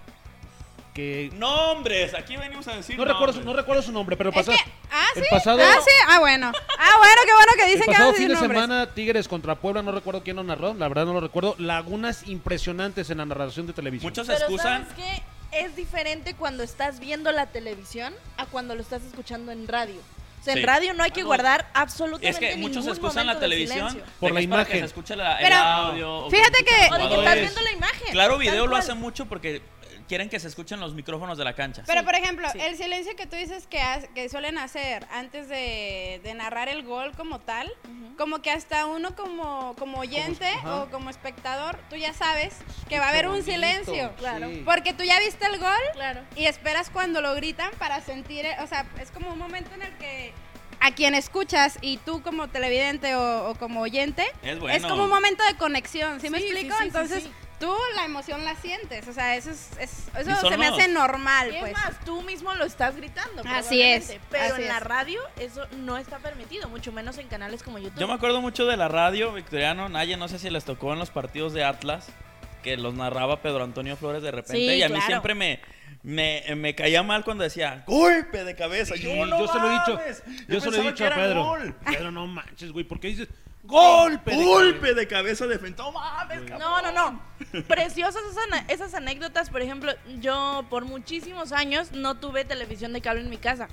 que... 0.94 1.30
Nombres, 1.34 2.14
aquí 2.14 2.36
venimos 2.36 2.66
a 2.68 2.76
decir 2.76 2.96
No 2.96 3.04
recuerdo, 3.04 3.34
su, 3.34 3.38
nombres. 3.40 3.46
no 3.46 3.52
recuerdo 3.60 3.82
su 3.82 3.92
nombre, 3.92 4.16
pero 4.16 4.30
Es 4.30 4.36
pasa, 4.36 4.52
que, 4.52 4.58
ah, 4.90 5.06
el 5.14 5.22
sí. 5.22 5.28
pasado- 5.30 5.60
Ah, 5.62 5.76
sí. 5.84 5.90
Ah, 6.08 6.20
bueno. 6.20 6.52
Ah, 6.78 6.94
bueno, 6.98 7.20
qué 7.26 7.32
bueno 7.34 7.52
que 7.54 7.62
el 7.64 7.68
dicen 7.70 7.82
que 7.86 7.92
pasado 7.92 8.10
a 8.10 8.14
fin 8.14 8.28
de 8.28 8.34
nombres. 8.34 8.60
semana 8.62 8.94
Tigres 8.94 9.28
contra 9.28 9.54
Puebla, 9.56 9.82
no 9.82 9.92
recuerdo 9.92 10.22
quién 10.22 10.36
lo 10.36 10.42
narró, 10.42 10.72
la 10.74 10.88
verdad 10.88 11.04
no 11.04 11.12
lo 11.12 11.20
recuerdo. 11.20 11.54
Lagunas 11.58 12.26
impresionantes 12.26 13.10
en 13.10 13.18
la 13.18 13.26
narración 13.26 13.66
de 13.66 13.74
televisión. 13.74 14.10
Muchos 14.10 14.26
se 14.26 14.32
Pero 14.32 14.46
excusan. 14.46 14.88
¿sabes 14.88 14.94
qué? 14.94 15.22
Es 15.64 15.76
diferente 15.76 16.34
cuando 16.34 16.62
estás 16.62 16.98
viendo 16.98 17.30
la 17.30 17.46
televisión 17.46 18.12
a 18.38 18.46
cuando 18.46 18.74
lo 18.74 18.80
estás 18.80 19.02
escuchando 19.04 19.52
en 19.52 19.68
radio. 19.68 20.00
Sea, 20.46 20.54
Sí. 20.54 20.60
en 20.60 20.66
radio 20.66 20.94
no 20.94 21.02
hay 21.02 21.10
que 21.10 21.20
Ah, 21.20 21.24
no. 21.24 21.26
guardar 21.28 21.66
absolutamente 21.74 22.28
Es 22.28 22.38
que 22.38 22.56
muchos 22.56 22.84
se 22.84 22.90
excusan 22.92 23.26
la 23.26 23.38
televisión. 23.40 23.88
Por 24.20 24.30
la 24.30 24.34
para 24.34 24.38
que 24.40 24.44
imagen. 24.44 24.78
se 24.80 24.84
escuche 24.86 25.16
la- 25.16 25.38
el 25.40 25.52
audio. 25.52 26.14
o 26.26 26.30
fíjate 26.30 26.64
que- 26.64 26.88
O 26.94 26.98
de 26.98 27.08
que 27.08 27.14
estás 27.18 27.34
viendo 27.34 27.60
la 27.62 27.72
imagen. 27.72 28.12
Claro, 28.12 28.38
video 28.38 28.64
lo 28.64 28.70
cual. 28.70 28.80
hace 28.80 28.94
mucho 28.94 29.26
porque 29.26 29.56
eh, 29.56 29.62
quieren 30.08 30.28
que 30.28 30.38
se 30.38 30.46
escuchen 30.46 30.78
los 30.78 30.94
micrófonos 30.94 31.36
de 31.36 31.42
la 31.44 31.54
cancha. 31.54 31.82
Pero, 31.84 32.00
Sí, 32.00 32.06
por 32.06 32.14
ejemplo, 32.14 32.48
sí. 32.52 32.60
el 32.60 32.76
silencio 32.76 33.16
que 33.16 33.26
tú 33.26 33.34
dices 33.34 33.66
que, 33.66 33.80
que 34.14 34.28
suelen 34.28 34.56
hacer 34.56 35.04
antes 35.10 35.48
de, 35.48 36.20
de 36.22 36.34
narrar 36.34 36.68
el 36.68 36.84
gol 36.84 37.10
como 37.16 37.40
tal, 37.40 37.72
como 38.16 38.40
que 38.40 38.52
hasta 38.52 38.86
uno 38.86 39.16
como, 39.16 39.74
como 39.76 39.98
oyente 39.98 40.48
o 40.64 40.86
como 40.92 41.10
espectador, 41.10 41.76
tú 41.90 41.96
ya 41.96 42.12
sabes 42.14 42.54
que 42.88 43.00
va 43.00 43.06
a 43.06 43.08
haber 43.08 43.26
un 43.26 43.32
bonito, 43.32 43.50
silencio. 43.50 44.12
claro. 44.16 44.48
sí. 44.48 44.62
Porque 44.64 44.92
tú 44.94 45.02
ya 45.02 45.18
viste 45.18 45.44
el 45.44 45.58
gol 45.58 45.72
Claro. 45.94 46.20
y 46.36 46.46
esperas 46.46 46.88
cuando 46.90 47.20
lo 47.20 47.34
gritan 47.34 47.70
para 47.78 48.00
sentir, 48.00 48.46
o 48.62 48.66
sea, 48.68 48.86
es 49.00 49.10
como 49.10 49.32
un 49.32 49.38
momento 49.40 49.74
en 49.74 49.82
el 49.82 49.92
que 49.98 50.32
a 50.80 50.94
quien 50.94 51.14
escuchas 51.14 51.78
y 51.80 51.98
tú 51.98 52.22
como 52.22 52.48
televidente 52.48 53.14
o, 53.14 53.50
o 53.50 53.54
como 53.54 53.80
oyente, 53.80 54.24
Es 54.42 54.58
bueno. 54.58 54.88
como 54.88 55.04
un 55.04 55.10
momento 55.10 55.42
de 55.44 55.56
conexión, 55.56 56.20
¿sí, 56.20 56.30
me 56.30 56.38
Sí, 56.38 56.44
explico? 56.48 56.74
sí, 56.74 56.80
sí, 56.82 56.86
Entonces, 56.86 57.22
sí. 57.24 57.32
tú 57.58 57.74
la 57.94 58.04
emoción 58.04 58.44
la 58.44 58.54
sientes, 58.56 59.08
o 59.08 59.12
sea, 59.12 59.36
eso 59.36 59.50
es, 59.50 59.70
es- 59.80 60.04
eso 60.18 60.48
se 60.50 60.56
me 60.58 60.66
hace 60.66 60.88
normal, 60.88 61.50
Y 61.52 61.56
es 61.56 61.60
pues. 61.60 61.72
más, 61.72 61.98
tú 62.04 62.22
mismo 62.22 62.54
lo 62.54 62.64
estás 62.64 62.94
gritando. 62.96 63.42
Así 63.46 63.80
es, 63.82 64.16
Pero 64.30 64.54
así 64.54 64.62
en 64.62 64.68
la 64.68 64.76
es. 64.78 64.82
radio 64.82 65.20
eso 65.40 65.66
no 65.78 65.96
está 65.98 66.18
permitido, 66.18 66.68
mucho 66.68 66.92
menos 66.92 67.18
en 67.18 67.28
canales 67.28 67.62
como 67.62 67.78
YouTube. 67.78 67.98
Yo 67.98 68.06
me 68.08 68.14
acuerdo 68.14 68.40
mucho 68.40 68.66
de 68.66 68.76
la 68.76 68.88
radio, 68.88 69.32
Victoriano 69.32 69.88
Naye, 69.88 70.16
no 70.16 70.28
sé 70.28 70.38
si 70.38 70.50
les 70.50 70.64
tocó 70.64 70.92
en 70.92 70.98
los 70.98 71.10
partidos 71.10 71.52
de 71.54 71.64
Atlas, 71.64 72.08
que 72.62 72.76
los 72.76 72.94
narraba 72.94 73.40
Pedro 73.42 73.64
Antonio 73.64 73.96
Flores 73.96 74.22
de 74.22 74.30
repente. 74.32 74.56
Sí, 74.56 74.64
y 74.64 74.82
a 74.82 74.88
mí 74.88 74.94
claro. 74.94 75.06
siempre 75.06 75.34
me, 75.34 75.60
me, 76.06 76.44
me 76.54 76.74
caía 76.76 77.02
mal 77.02 77.24
cuando 77.24 77.42
decía 77.42 77.82
golpe 77.86 78.44
de 78.44 78.54
cabeza. 78.54 78.94
Sí, 78.94 79.02
yo, 79.02 79.26
no 79.26 79.40
yo 79.40 79.48
se 79.52 79.58
lo 79.58 79.66
he 79.68 79.72
dicho, 79.72 80.00
yo 80.48 80.60
se 80.60 80.70
lo 80.70 80.76
he 80.76 80.82
dicho 80.82 81.04
a 81.04 81.10
Pedro. 81.14 81.44
gol. 81.44 81.74
Pedro, 81.84 82.10
no 82.12 82.26
manches, 82.28 82.70
güey, 82.70 82.84
¿por 82.84 83.00
qué 83.00 83.08
dices 83.08 83.28
golpe? 83.64 84.30
de 84.30 84.44
Golpe 84.44 84.78
cabeza"? 84.78 84.94
de 85.00 85.08
cabeza 85.08 85.46
de 85.48 85.58
frente. 85.58 85.82
No 85.82 85.90
mames, 85.90 86.42
cabrón. 86.42 86.58
No, 86.60 86.80
no, 86.80 86.92
no. 86.92 87.62
Preciosas 87.64 88.22
esas, 88.68 88.94
anécdotas. 88.94 89.50
Por 89.50 89.62
ejemplo, 89.62 89.92
yo 90.20 90.64
por 90.70 90.84
muchísimos 90.84 91.50
años 91.50 91.90
no 91.90 92.14
tuve 92.14 92.44
televisión 92.44 92.92
de 92.92 93.00
cable 93.00 93.22
en 93.22 93.30
mi 93.30 93.38
casa. 93.38 93.66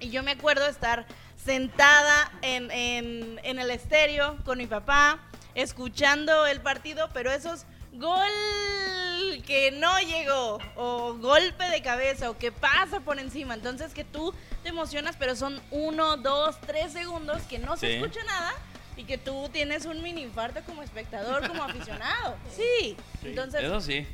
Y 0.00 0.10
yo 0.10 0.24
me 0.24 0.32
acuerdo 0.32 0.66
estar 0.66 1.06
sentada 1.36 2.32
en, 2.42 2.70
en- 2.72 3.38
en 3.44 3.58
el 3.60 3.70
estéreo 3.70 4.38
con 4.44 4.58
mi 4.58 4.66
papá, 4.66 5.20
escuchando 5.54 6.46
el 6.46 6.60
partido, 6.60 7.10
pero 7.14 7.30
esos 7.30 7.64
gol 8.00 9.42
que 9.46 9.70
no 9.72 9.98
llegó, 10.00 10.58
o 10.76 11.14
golpe 11.14 11.64
de 11.70 11.82
cabeza, 11.82 12.30
o 12.30 12.38
que 12.38 12.50
pasa 12.52 13.00
por 13.00 13.18
encima. 13.18 13.54
Entonces 13.54 13.92
que 13.94 14.04
tú 14.04 14.34
te 14.62 14.68
emocionas, 14.70 15.16
pero 15.18 15.36
son 15.36 15.60
uno, 15.70 16.16
dos, 16.16 16.60
tres 16.66 16.92
segundos 16.92 17.42
que 17.42 17.58
no 17.58 17.76
se 17.76 17.86
Sí. 17.86 17.92
escucha 17.94 18.22
nada. 18.24 18.52
Y 18.96 19.04
que 19.04 19.16
tú 19.18 19.48
tienes 19.52 19.86
un 19.86 20.02
mini 20.02 20.22
infarto 20.22 20.60
como 20.66 20.82
espectador, 20.82 21.46
como 21.48 21.62
aficionado. 21.64 22.36
Sí. 22.54 22.96
Entonces, 23.24 23.62
Eso 23.64 23.80
sí. 23.80 24.06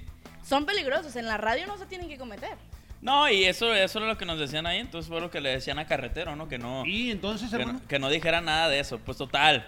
son 0.46 0.64
peligrosos. 0.64 1.16
En 1.16 1.26
la 1.26 1.36
radio 1.38 1.66
no 1.66 1.76
se 1.78 1.86
tienen 1.86 2.08
que 2.08 2.18
cometer. 2.18 2.56
No, 3.02 3.28
y 3.28 3.44
eso, 3.44 3.72
eso 3.74 3.98
era 3.98 4.08
lo 4.08 4.16
que 4.18 4.24
nos 4.24 4.38
decían 4.38 4.66
ahí, 4.66 4.78
entonces 4.78 5.08
fue 5.08 5.20
lo 5.20 5.30
que 5.30 5.40
le 5.40 5.50
decían 5.50 5.78
a 5.78 5.86
Carretero, 5.86 6.34
¿no? 6.34 6.48
Que 6.48 6.58
no, 6.58 6.84
Y 6.86 7.10
entonces, 7.10 7.50
que 7.50 7.56
hermano, 7.56 7.80
no, 7.80 7.88
que 7.88 7.98
no 7.98 8.08
dijera 8.10 8.40
nada 8.40 8.68
de 8.68 8.80
eso. 8.80 8.98
Pues 8.98 9.18
total. 9.18 9.66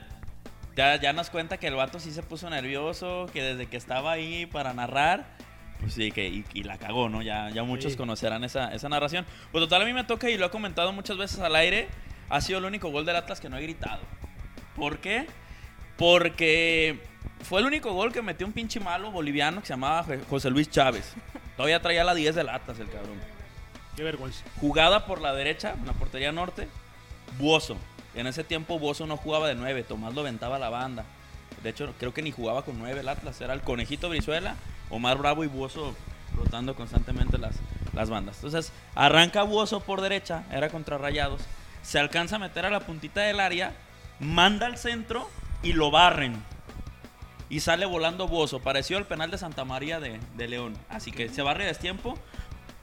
Ya, 0.78 0.94
ya 1.00 1.12
nos 1.12 1.28
cuenta 1.28 1.56
que 1.58 1.66
el 1.66 1.74
vato 1.74 1.98
sí 1.98 2.12
se 2.12 2.22
puso 2.22 2.48
nervioso, 2.48 3.26
que 3.32 3.42
desde 3.42 3.66
que 3.66 3.76
estaba 3.76 4.12
ahí 4.12 4.46
para 4.46 4.72
narrar, 4.72 5.26
pues 5.80 5.94
sí, 5.94 6.12
que 6.12 6.28
y, 6.28 6.44
y 6.54 6.62
la 6.62 6.78
cagó, 6.78 7.08
¿no? 7.08 7.20
Ya, 7.20 7.50
ya 7.50 7.64
muchos 7.64 7.92
Sí. 7.92 7.98
conocerán 7.98 8.44
esa, 8.44 8.72
esa 8.72 8.88
narración. 8.88 9.26
Pues 9.50 9.62
total, 9.64 9.82
a 9.82 9.84
mí 9.84 9.92
me 9.92 10.04
toca 10.04 10.30
y 10.30 10.36
lo 10.38 10.46
he 10.46 10.50
comentado 10.50 10.92
muchas 10.92 11.16
veces 11.16 11.40
al 11.40 11.56
aire, 11.56 11.88
ha 12.28 12.40
sido 12.40 12.60
el 12.60 12.64
único 12.64 12.90
gol 12.90 13.04
del 13.04 13.16
Atlas 13.16 13.40
que 13.40 13.48
no 13.48 13.56
he 13.58 13.62
gritado. 13.62 14.00
¿Por 14.76 14.98
qué? 14.98 15.26
Porque 15.96 17.00
fue 17.42 17.60
el 17.60 17.66
único 17.66 17.92
gol 17.92 18.12
que 18.12 18.22
metió 18.22 18.46
un 18.46 18.52
pinche 18.52 18.78
malo 18.78 19.10
boliviano 19.10 19.60
que 19.60 19.66
se 19.66 19.72
llamaba 19.72 20.04
Jo- 20.04 20.14
José 20.30 20.48
Luis 20.50 20.70
Chávez. 20.70 21.12
Todavía 21.56 21.82
traía 21.82 22.04
la 22.04 22.14
10 22.14 22.36
del 22.36 22.48
Atlas 22.48 22.78
el 22.78 22.88
cabrón. 22.88 23.18
qué 23.96 24.04
vergüenza. 24.04 24.44
Jugada 24.60 25.06
por 25.06 25.20
la 25.20 25.32
derecha, 25.34 25.74
en 25.76 25.86
la 25.86 25.92
portería 25.92 26.30
norte, 26.30 26.68
Buoso. 27.38 27.76
En 28.14 28.26
ese 28.26 28.44
tiempo 28.44 28.78
Buoso 28.78 29.06
no 29.06 29.16
jugaba 29.16 29.48
de 29.48 29.54
9, 29.54 29.82
Tomás 29.84 30.14
lo 30.14 30.22
aventaba 30.22 30.56
a 30.56 30.58
la 30.58 30.70
banda. 30.70 31.04
De 31.62 31.70
hecho, 31.70 31.92
creo 31.98 32.14
que 32.14 32.22
ni 32.22 32.30
jugaba 32.30 32.64
con 32.64 32.78
9 32.78 33.00
el 33.00 33.08
Atlas, 33.08 33.40
era 33.40 33.54
el 33.54 33.62
Conejito 33.62 34.08
Brizuela, 34.08 34.56
Omar 34.90 35.18
Bravo 35.18 35.44
y 35.44 35.48
Buoso 35.48 35.94
rotando 36.36 36.74
constantemente 36.74 37.38
las, 37.38 37.56
las 37.94 38.10
bandas. 38.10 38.36
Entonces, 38.36 38.72
arranca 38.94 39.42
Buoso 39.42 39.80
por 39.80 40.00
derecha, 40.00 40.44
era 40.50 40.70
contra 40.70 40.98
Rayados, 40.98 41.42
se 41.82 41.98
alcanza 41.98 42.36
a 42.36 42.40
meter 42.40 42.66
a 42.66 42.70
la 42.70 42.80
puntita 42.80 43.22
del 43.22 43.40
área, 43.40 43.72
manda 44.20 44.66
al 44.66 44.78
centro 44.78 45.28
y 45.62 45.72
lo 45.72 45.90
barren. 45.90 46.42
Y 47.50 47.60
sale 47.60 47.86
volando 47.86 48.28
Buoso, 48.28 48.60
pareció 48.60 48.98
el 48.98 49.06
penal 49.06 49.30
de 49.30 49.38
Santa 49.38 49.64
María 49.64 50.00
de, 50.00 50.20
de 50.36 50.48
León. 50.48 50.76
Así 50.88 51.12
que 51.12 51.28
se 51.28 51.42
barre 51.42 51.64
a 51.64 51.68
destiempo, 51.68 52.18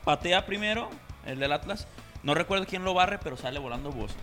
patea 0.04 0.46
primero, 0.46 0.90
el 1.26 1.40
del 1.40 1.52
Atlas. 1.52 1.88
No 2.24 2.34
recuerdo 2.34 2.66
quién 2.66 2.84
lo 2.84 2.94
barre, 2.94 3.20
pero 3.20 3.38
sale 3.38 3.60
volando 3.60 3.92
Bozo. 3.92 4.16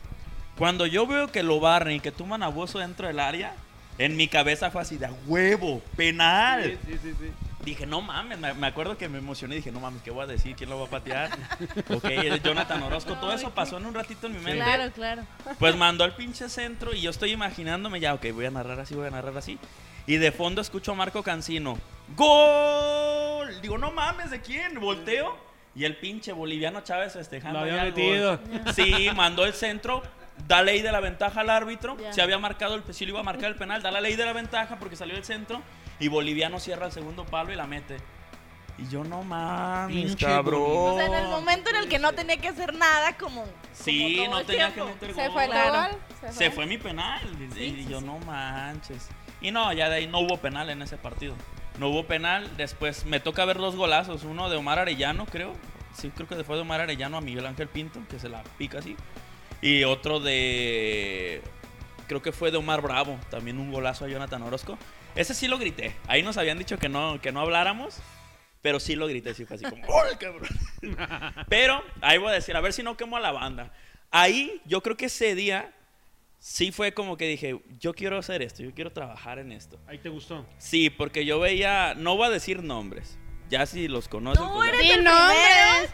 Cuando 0.57 0.87
yo 0.87 1.07
veo 1.07 1.29
que 1.33 1.43
lo 1.43 1.61
barren 1.61 1.97
y 1.97 2.01
que 2.01 2.12
tuman 2.12 2.43
a 2.43 2.49
Bozo 2.49 2.79
dentro 2.79 3.07
del 3.07 3.19
área, 3.21 3.55
en 3.99 4.17
mi 4.17 4.29
cabeza 4.29 4.71
fue 4.71 4.83
así 4.83 4.97
de 4.99 5.07
"A 5.07 5.12
huevo, 5.27 5.83
penal. 5.97 6.65
Sí, 6.65 6.93
sí, 6.93 6.99
sí, 7.03 7.15
sí. 7.21 7.31
Dije, 7.65 7.87
no 7.87 8.01
mames, 8.01 8.38
me, 8.38 8.53
me 8.55 8.67
acuerdo 8.67 8.99
que 8.99 9.09
me 9.09 9.19
emocioné. 9.19 9.55
Dije, 9.55 9.71
no 9.71 9.79
mames, 9.79 10.03
¿qué 10.03 10.11
voy 10.11 10.25
a 10.25 10.27
decir? 10.27 10.57
¿Quién 10.57 10.69
lo 10.69 10.81
va 10.81 10.87
a 10.87 10.91
patear? 10.91 11.31
ok, 11.95 12.05
es 12.07 12.43
Jonathan 12.43 12.83
Orozco. 12.83 13.15
Todo 13.15 13.33
eso 13.33 13.51
pasó 13.51 13.77
en 13.79 13.87
un 13.87 13.95
ratito 13.95 14.27
en 14.27 14.33
mi 14.33 14.41
mente. 14.41 14.65
Claro, 14.65 14.91
claro. 14.93 15.23
Pues 15.61 15.77
mandó 15.77 16.03
al 16.03 16.17
pinche 16.17 16.49
centro 16.49 16.93
y 16.93 17.01
yo 17.03 17.11
estoy 17.11 17.31
imaginándome 17.31 18.01
ya, 18.01 18.15
ok, 18.15 18.27
voy 18.35 18.47
a 18.47 18.51
narrar 18.51 18.81
así, 18.81 18.95
voy 18.95 19.07
a 19.07 19.11
narrar 19.11 19.37
así. 19.38 19.59
Y 20.09 20.17
de 20.17 20.33
fondo 20.33 20.61
escucho 20.61 20.91
a 20.93 20.95
Marco 20.97 21.23
Cancino. 21.23 21.79
¡Gol! 22.17 23.61
Digo, 23.62 23.79
no 23.79 23.93
mames, 23.93 24.31
¿de 24.31 24.41
quién? 24.41 24.79
Volteo. 24.81 25.37
Y 25.75 25.85
el 25.85 25.97
pinche 25.97 26.33
boliviano 26.33 26.81
Chávez 26.83 27.12
festejando. 27.15 27.61
Lo 27.61 27.65
había 27.65 27.85
metido. 27.85 28.38
gol. 28.38 28.75
Sí, 28.75 29.09
mandó 29.15 29.45
el 29.47 29.55
centro. 29.55 30.03
Da 30.49 30.62
ley 30.62 30.83
de 30.83 30.90
la 30.92 31.01
ventaja 31.01 31.40
al 31.40 31.51
árbitro. 31.51 31.97
Ya. 31.99 32.12
Se 32.12 32.23
había 32.23 32.38
marcado 32.38 32.75
el 32.75 32.83
sí 32.95 33.05
le 33.05 33.11
iba 33.12 33.21
a 33.21 33.25
marcar 33.25 33.47
el 33.51 33.57
penal. 33.57 33.83
Da 33.83 33.90
la 33.90 34.01
ley 34.01 34.16
de 34.16 34.25
la 34.25 34.33
ventaja 34.33 34.77
porque 34.79 34.97
salió 34.97 35.16
el 35.16 35.25
centro. 35.25 35.62
Y 36.01 36.09
boliviano 36.09 36.59
cierra 36.59 36.87
el 36.87 36.92
segundo 36.92 37.25
palo 37.25 37.53
y 37.53 37.57
la 37.57 37.66
mete. 37.66 37.99
Y 38.79 38.88
yo 38.88 39.05
no 39.05 39.23
mames, 39.23 40.16
cabrón. 40.16 40.62
O 40.64 40.97
sea, 40.97 41.07
en 41.07 41.14
el 41.14 41.29
momento 41.29 41.71
en 41.71 41.77
el 41.77 41.88
que 41.88 41.99
no 41.99 42.12
tenía 42.12 42.38
que 42.38 42.49
hacer 42.49 42.75
nada, 42.75 43.16
como. 43.18 43.45
Sí, 43.73 44.16
como 44.25 44.38
no 44.38 44.45
tenía 44.45 44.73
tiempo. 44.73 44.87
que 44.99 45.07
meter 45.07 45.14
Se 45.14 45.23
gol. 45.25 45.33
fue 45.33 45.45
el 45.45 45.51
Claro. 45.51 45.90
gol. 45.92 46.33
Se 46.33 46.51
fue 46.51 46.66
mi 46.66 46.79
penal. 46.79 47.21
Y, 47.38 47.53
Sí, 47.55 47.64
y 47.64 47.85
sí, 47.85 47.87
yo, 47.90 48.01
sí. 48.01 48.07
no 48.07 48.18
manches. 48.21 49.09
Y 49.40 49.51
no, 49.51 49.73
ya 49.73 49.88
de 49.90 49.97
ahí 49.97 50.07
no 50.07 50.21
hubo 50.21 50.38
penal 50.38 50.71
en 50.71 50.83
ese 50.83 50.97
partido. 50.97 51.35
No 51.79 51.88
hubo 51.88 52.07
penal. 52.07 52.57
Después 52.57 53.05
me 53.05 53.21
toca 53.21 53.45
ver 53.45 53.59
dos 53.59 53.77
golazos. 53.77 54.25
Uno 54.25 54.49
de 54.49 54.57
Omar 54.57 54.79
Arellano, 54.79 55.27
creo. 55.27 55.55
Sí, 55.92 56.11
creo 56.11 56.27
que 56.27 56.42
fue 56.42 56.57
de 56.57 56.62
Omar 56.62 56.81
Arellano 56.81 57.18
a 57.18 57.21
Miguel 57.21 57.45
Ángel 57.47 57.68
Pinto, 57.68 58.01
que 58.09 58.18
se 58.18 58.29
la 58.31 58.42
pica 58.57 58.79
así. 58.79 58.97
Y 59.62 59.85
otro 59.85 60.20
de. 60.20 61.40
Creo 62.09 62.20
que 62.20 62.33
fue 62.33 62.51
de 62.51 62.59
Omar 62.59 62.83
Bravo. 62.83 63.18
También 63.31 63.59
un 63.59 63.72
golazo 63.72 64.05
a 64.05 64.09
Jonathan 64.09 64.42
Orozco. 64.42 64.77
Ese 65.14 65.35
sí 65.35 65.48
lo 65.48 65.57
grité. 65.57 65.94
Ahí 66.09 66.22
nos 66.22 66.37
habían 66.37 66.59
dicho 66.59 66.79
que 66.79 66.88
no, 66.88 67.20
que 67.20 67.33
no 67.33 67.40
habláramos. 67.40 68.03
Pero 68.61 68.79
sí 68.79 68.94
lo 68.94 69.09
grité, 69.09 69.35
sí 69.35 69.44
fue 69.44 69.57
así 69.57 69.64
como, 69.64 69.85
¡Gol, 69.85 70.16
cabrón! 70.18 70.48
Pero 71.48 71.83
ahí 72.01 72.18
voy 72.18 72.31
a 72.31 72.35
decir, 72.35 72.57
a 72.57 72.61
ver 72.61 72.72
si 72.72 72.85
no 72.85 72.96
quemo 72.96 73.16
a 73.16 73.20
la 73.20 73.33
banda. 73.33 73.72
Ahí 74.12 74.61
yo 74.66 74.83
creo 74.83 74.96
que 74.96 75.07
ese 75.07 75.35
día 75.35 75.75
sí 76.38 76.70
fue 76.70 76.92
como 76.92 77.16
que 77.16 77.27
dije, 77.27 77.61
yo 77.81 77.92
quiero 77.92 78.18
hacer 78.18 78.40
esto, 78.40 78.62
yo 78.62 78.72
quiero 78.72 78.92
trabajar 78.92 79.40
en 79.40 79.51
esto. 79.51 79.81
Ahí 79.88 79.98
te 79.98 80.09
gustó. 80.09 80.46
Sí, 80.59 80.90
porque 80.90 81.25
yo 81.25 81.40
veía, 81.40 81.94
no 81.94 82.16
voy 82.16 82.27
a 82.27 82.31
decir 82.31 82.62
nombres, 82.62 83.18
ya 83.53 83.67
si 83.67 83.87
los 83.87 84.09
conocen. 84.09 84.43
Tú 84.45 84.53
pues 84.55 84.69
eres 84.71 84.81
el 84.81 85.05
primero 85.05 85.12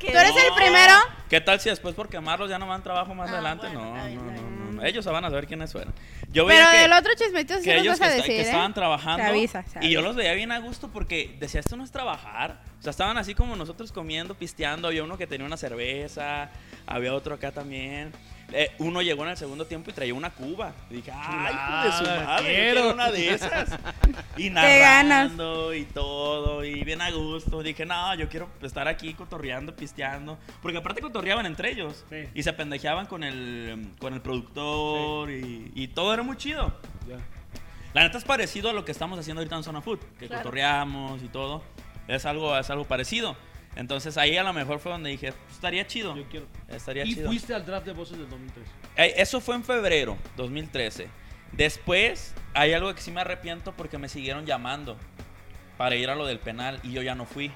Tú 0.01 0.07
eres 0.07 0.37
el 0.37 0.49
No. 0.49 0.55
primero. 0.55 0.95
¿Qué 1.29 1.41
tal 1.41 1.61
si 1.61 1.69
después 1.69 1.95
por 1.95 2.09
quemarlos 2.09 2.49
ya 2.49 2.59
no 2.59 2.67
dan 2.69 2.83
trabajo 2.83 3.15
más 3.15 3.29
Ah, 3.29 3.35
adelante? 3.35 3.67
bueno, 3.67 3.97
no, 3.97 4.09
no, 4.09 4.33
no, 4.33 4.33
no, 4.33 4.73
no. 4.73 4.85
Ellos 4.85 5.05
van 5.05 5.25
a 5.25 5.29
saber 5.29 5.47
quiénes 5.49 5.73
fueron. 5.73 5.93
Yo 6.31 6.47
Pero 6.47 6.47
veía 6.47 6.71
que, 6.71 6.79
del 6.79 6.93
otro 6.93 7.13
chismecito 7.17 7.57
sí 7.59 7.65
que 7.65 7.77
ellos 7.79 7.99
vas 7.99 8.09
a 8.09 8.13
que, 8.13 8.17
decir, 8.19 8.35
que 8.35 8.39
¿eh? 8.39 8.45
estaban 8.45 8.73
trabajando. 8.75 9.25
Se 9.25 9.29
avisa, 9.29 9.65
se 9.65 9.85
Y 9.85 9.91
yo 9.91 9.99
avisa. 9.99 10.09
los 10.09 10.17
veía 10.17 10.33
bien 10.35 10.53
a 10.53 10.61
gusto 10.61 10.89
porque 10.89 11.37
decía, 11.41 11.59
esto 11.61 11.77
no 11.77 11.83
es 11.85 11.91
trabajar. 11.91 12.61
O 12.79 12.83
sea, 12.83 12.91
estaban 12.91 13.19
así 13.19 13.35
como 13.35 13.57
nosotros 13.57 13.91
comiendo, 13.93 14.35
pisteando. 14.35 14.89
Había 14.89 15.03
uno 15.03 15.19
que 15.19 15.27
tenía 15.27 15.47
una 15.47 15.57
cerveza, 15.57 16.51
había 16.87 17.13
otro 17.15 17.35
acá 17.35 17.51
también. 17.51 18.13
Eh, 18.51 18.71
uno 18.79 19.03
llegó 19.03 19.25
en 19.25 19.31
el 19.31 19.37
segundo 19.37 19.67
tiempo 19.67 19.91
y 19.91 19.93
traía 19.93 20.15
una 20.15 20.31
cuba. 20.31 20.73
Y 20.89 20.95
dije, 20.95 21.11
¡ay, 21.15 21.55
hijo 21.55 21.85
de 21.85 21.93
su 21.93 22.05
madre! 22.25 22.45
yo 22.45 22.49
quiero". 22.49 22.73
quiero 22.81 22.93
una 22.95 23.11
de 23.11 23.31
esas. 23.35 23.79
Y 24.39 24.51
narrando 24.51 25.75
y 25.75 25.85
todo, 25.85 26.65
y 26.65 26.85
bien 26.85 27.03
a 27.03 27.11
gusto. 27.11 27.63
Dije, 27.63 27.85
no, 27.85 28.15
yo 28.15 28.29
quiero 28.29 28.49
estar 28.63 28.87
aquí 28.89 29.13
cotorreando, 29.15 29.75
pisteando. 29.75 30.39
Porque 30.63 30.79
aparte 30.79 31.01
cotorreaban 31.01 31.45
entre 31.47 31.73
ellos. 31.73 32.05
Sí. 32.09 32.29
Y 32.35 32.43
se 32.45 32.53
pendejeaban 32.53 33.07
con 33.07 33.25
el, 33.25 33.91
con 33.99 34.15
el 34.15 34.21
productor 34.21 35.31
y, 35.31 35.73
y 35.75 35.89
todo 35.89 36.15
era 36.15 36.23
muy 36.23 36.37
chido. 36.37 36.73
Ya. 37.09 37.17
La 37.95 38.03
neta 38.03 38.19
es 38.19 38.25
parecido 38.25 38.71
a 38.71 38.73
lo 38.73 38.85
que 38.85 38.93
estamos 38.93 39.19
haciendo 39.19 39.41
ahorita 39.41 39.57
en 39.57 39.65
Zona 39.65 39.81
Food, 39.83 39.99
que 40.19 40.27
Claro. 40.29 40.43
cotorreamos 40.45 41.23
y 41.23 41.29
todo. 41.29 41.63
Es 42.09 42.27
algo, 42.27 42.57
es 42.59 42.69
algo 42.71 42.85
parecido. 42.85 43.37
Entonces 43.77 44.17
ahí 44.17 44.37
a 44.37 44.43
lo 44.43 44.53
mejor 44.53 44.81
fue 44.81 44.91
donde 44.91 45.11
dije, 45.11 45.33
"Pues, 45.33 45.55
estaría 45.55 45.87
chido. 45.87 46.17
Yo 46.17 46.25
quiero. 46.29 46.47
Estaría 46.69 47.05
Y 47.05 47.15
chido. 47.15 47.29
fuiste 47.29 47.55
al 47.55 47.65
draft 47.65 47.87
de 47.87 47.93
voces 47.93 48.19
del 48.19 48.29
2003. 48.29 48.67
Eh, 48.97 49.15
Eso 49.19 49.41
fue 49.41 49.55
en 49.55 49.63
febrero 49.63 50.17
2013. 50.37 51.09
Después 51.53 52.35
hay 52.55 52.73
algo 52.73 52.93
que 52.95 53.01
sí 53.01 53.11
me 53.11 53.21
arrepiento 53.21 53.73
porque 53.73 53.99
me 53.99 54.09
siguieron 54.09 54.47
llamando 54.47 54.97
para 55.77 55.95
ir 55.95 56.11
a 56.11 56.15
lo 56.17 56.27
del 56.27 56.39
penal 56.41 56.81
y 56.83 56.93
yo 56.93 57.03
ya 57.03 57.15
no 57.15 57.25
fui. 57.25 57.53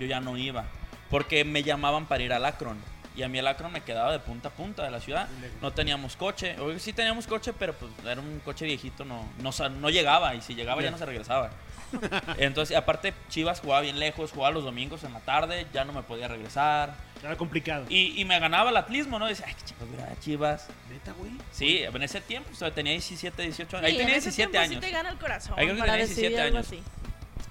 Yo 0.00 0.06
ya 0.06 0.20
no 0.20 0.36
iba. 0.36 0.64
Porque 1.10 1.44
me 1.44 1.62
llamaban 1.62 2.06
para 2.06 2.22
ir 2.22 2.32
al 2.32 2.44
Akron. 2.44 2.78
Y 3.16 3.22
a 3.22 3.28
mí 3.28 3.38
el 3.38 3.46
Akron 3.48 3.72
me 3.72 3.80
quedaba 3.82 4.12
de 4.12 4.20
punta 4.20 4.48
a 4.48 4.52
punta 4.52 4.84
de 4.84 4.90
la 4.90 5.00
ciudad. 5.00 5.28
No 5.60 5.72
teníamos 5.72 6.16
coche. 6.16 6.56
O 6.60 6.78
sí 6.78 6.92
teníamos 6.92 7.26
coche, 7.26 7.52
pero 7.52 7.72
pues 7.74 7.90
era 8.06 8.20
un 8.20 8.40
coche 8.44 8.64
viejito, 8.64 9.04
no, 9.04 9.28
no, 9.42 9.50
no 9.70 9.90
llegaba. 9.90 10.34
Y 10.34 10.40
si 10.40 10.54
llegaba 10.54 10.82
ya 10.82 10.90
no 10.90 10.98
se 10.98 11.06
regresaba. 11.06 11.50
Entonces, 12.38 12.76
aparte, 12.76 13.14
Chivas 13.28 13.60
jugaba 13.60 13.80
bien 13.82 13.98
lejos, 13.98 14.32
jugaba 14.32 14.52
los 14.52 14.64
domingos 14.64 15.04
en 15.04 15.12
la 15.12 15.20
tarde, 15.20 15.66
ya 15.72 15.84
no 15.84 15.92
me 15.92 16.02
podía 16.02 16.28
regresar. 16.28 16.94
Era 17.22 17.36
complicado. 17.36 17.86
Y, 17.88 18.20
y 18.20 18.24
me 18.24 18.38
ganaba 18.38 18.70
el 18.70 18.76
atlismo, 18.76 19.18
¿no? 19.18 19.26
Decía, 19.26 19.46
ay, 19.48 19.54
qué 19.58 19.64
chicos, 19.64 19.88
mira, 19.88 20.08
Chivas. 20.20 20.68
Neta, 20.90 21.12
güey. 21.12 21.32
Sí, 21.50 21.78
en 21.82 22.02
ese 22.02 22.20
tiempo, 22.20 22.50
o 22.52 22.54
sea, 22.54 22.72
tenía 22.72 22.92
17, 22.92 23.42
18 23.42 23.76
años. 23.76 23.86
Sí, 23.88 23.92
Ahí 23.92 23.98
tenía 23.98 24.14
en 24.14 24.18
ese 24.18 24.30
17 24.30 24.50
tiempo 24.50 24.58
años. 24.58 24.74
Sí 24.74 24.80
te 24.80 24.90
gana 24.96 25.10
el 25.10 25.18
corazón 25.18 25.54
Ahí 25.58 25.64
creo 25.66 25.76
que 25.76 25.80
para 25.80 25.92
tenía 25.92 26.06
decidir 26.06 26.30
17 26.30 26.42
algo 26.42 26.58
años. 26.58 26.66
así. 26.68 26.82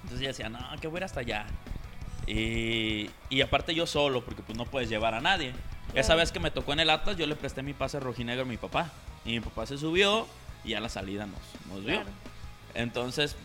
Entonces 0.02 0.20
yo 0.20 0.28
decía, 0.28 0.48
no, 0.48 0.80
que 0.80 0.86
voy 0.88 0.96
a 0.96 1.00
ir 1.00 1.04
hasta 1.04 1.20
allá. 1.20 1.46
Y, 2.26 3.10
y 3.30 3.40
aparte 3.40 3.74
yo 3.74 3.86
solo, 3.86 4.24
porque 4.24 4.42
pues 4.42 4.56
no 4.56 4.64
puedes 4.64 4.88
llevar 4.88 5.14
a 5.14 5.20
nadie. 5.20 5.52
Esa 5.94 6.14
vez 6.14 6.32
que 6.32 6.40
me 6.40 6.50
tocó 6.50 6.72
en 6.74 6.80
el 6.80 6.90
Atlas, 6.90 7.16
yo 7.16 7.26
le 7.26 7.36
presté 7.36 7.62
mi 7.62 7.72
pase 7.72 7.98
rojinegro 8.00 8.42
a 8.42 8.46
mi 8.46 8.56
papá. 8.56 8.90
Y 9.24 9.30
mi 9.30 9.40
papá 9.40 9.66
se 9.66 9.78
subió 9.78 10.26
y 10.64 10.74
a 10.74 10.80
la 10.80 10.88
salida 10.88 11.26
nos, 11.26 11.40
nos 11.68 11.84
vio. 11.84 11.94
Claro. 11.94 12.10
Entonces, 12.74 13.36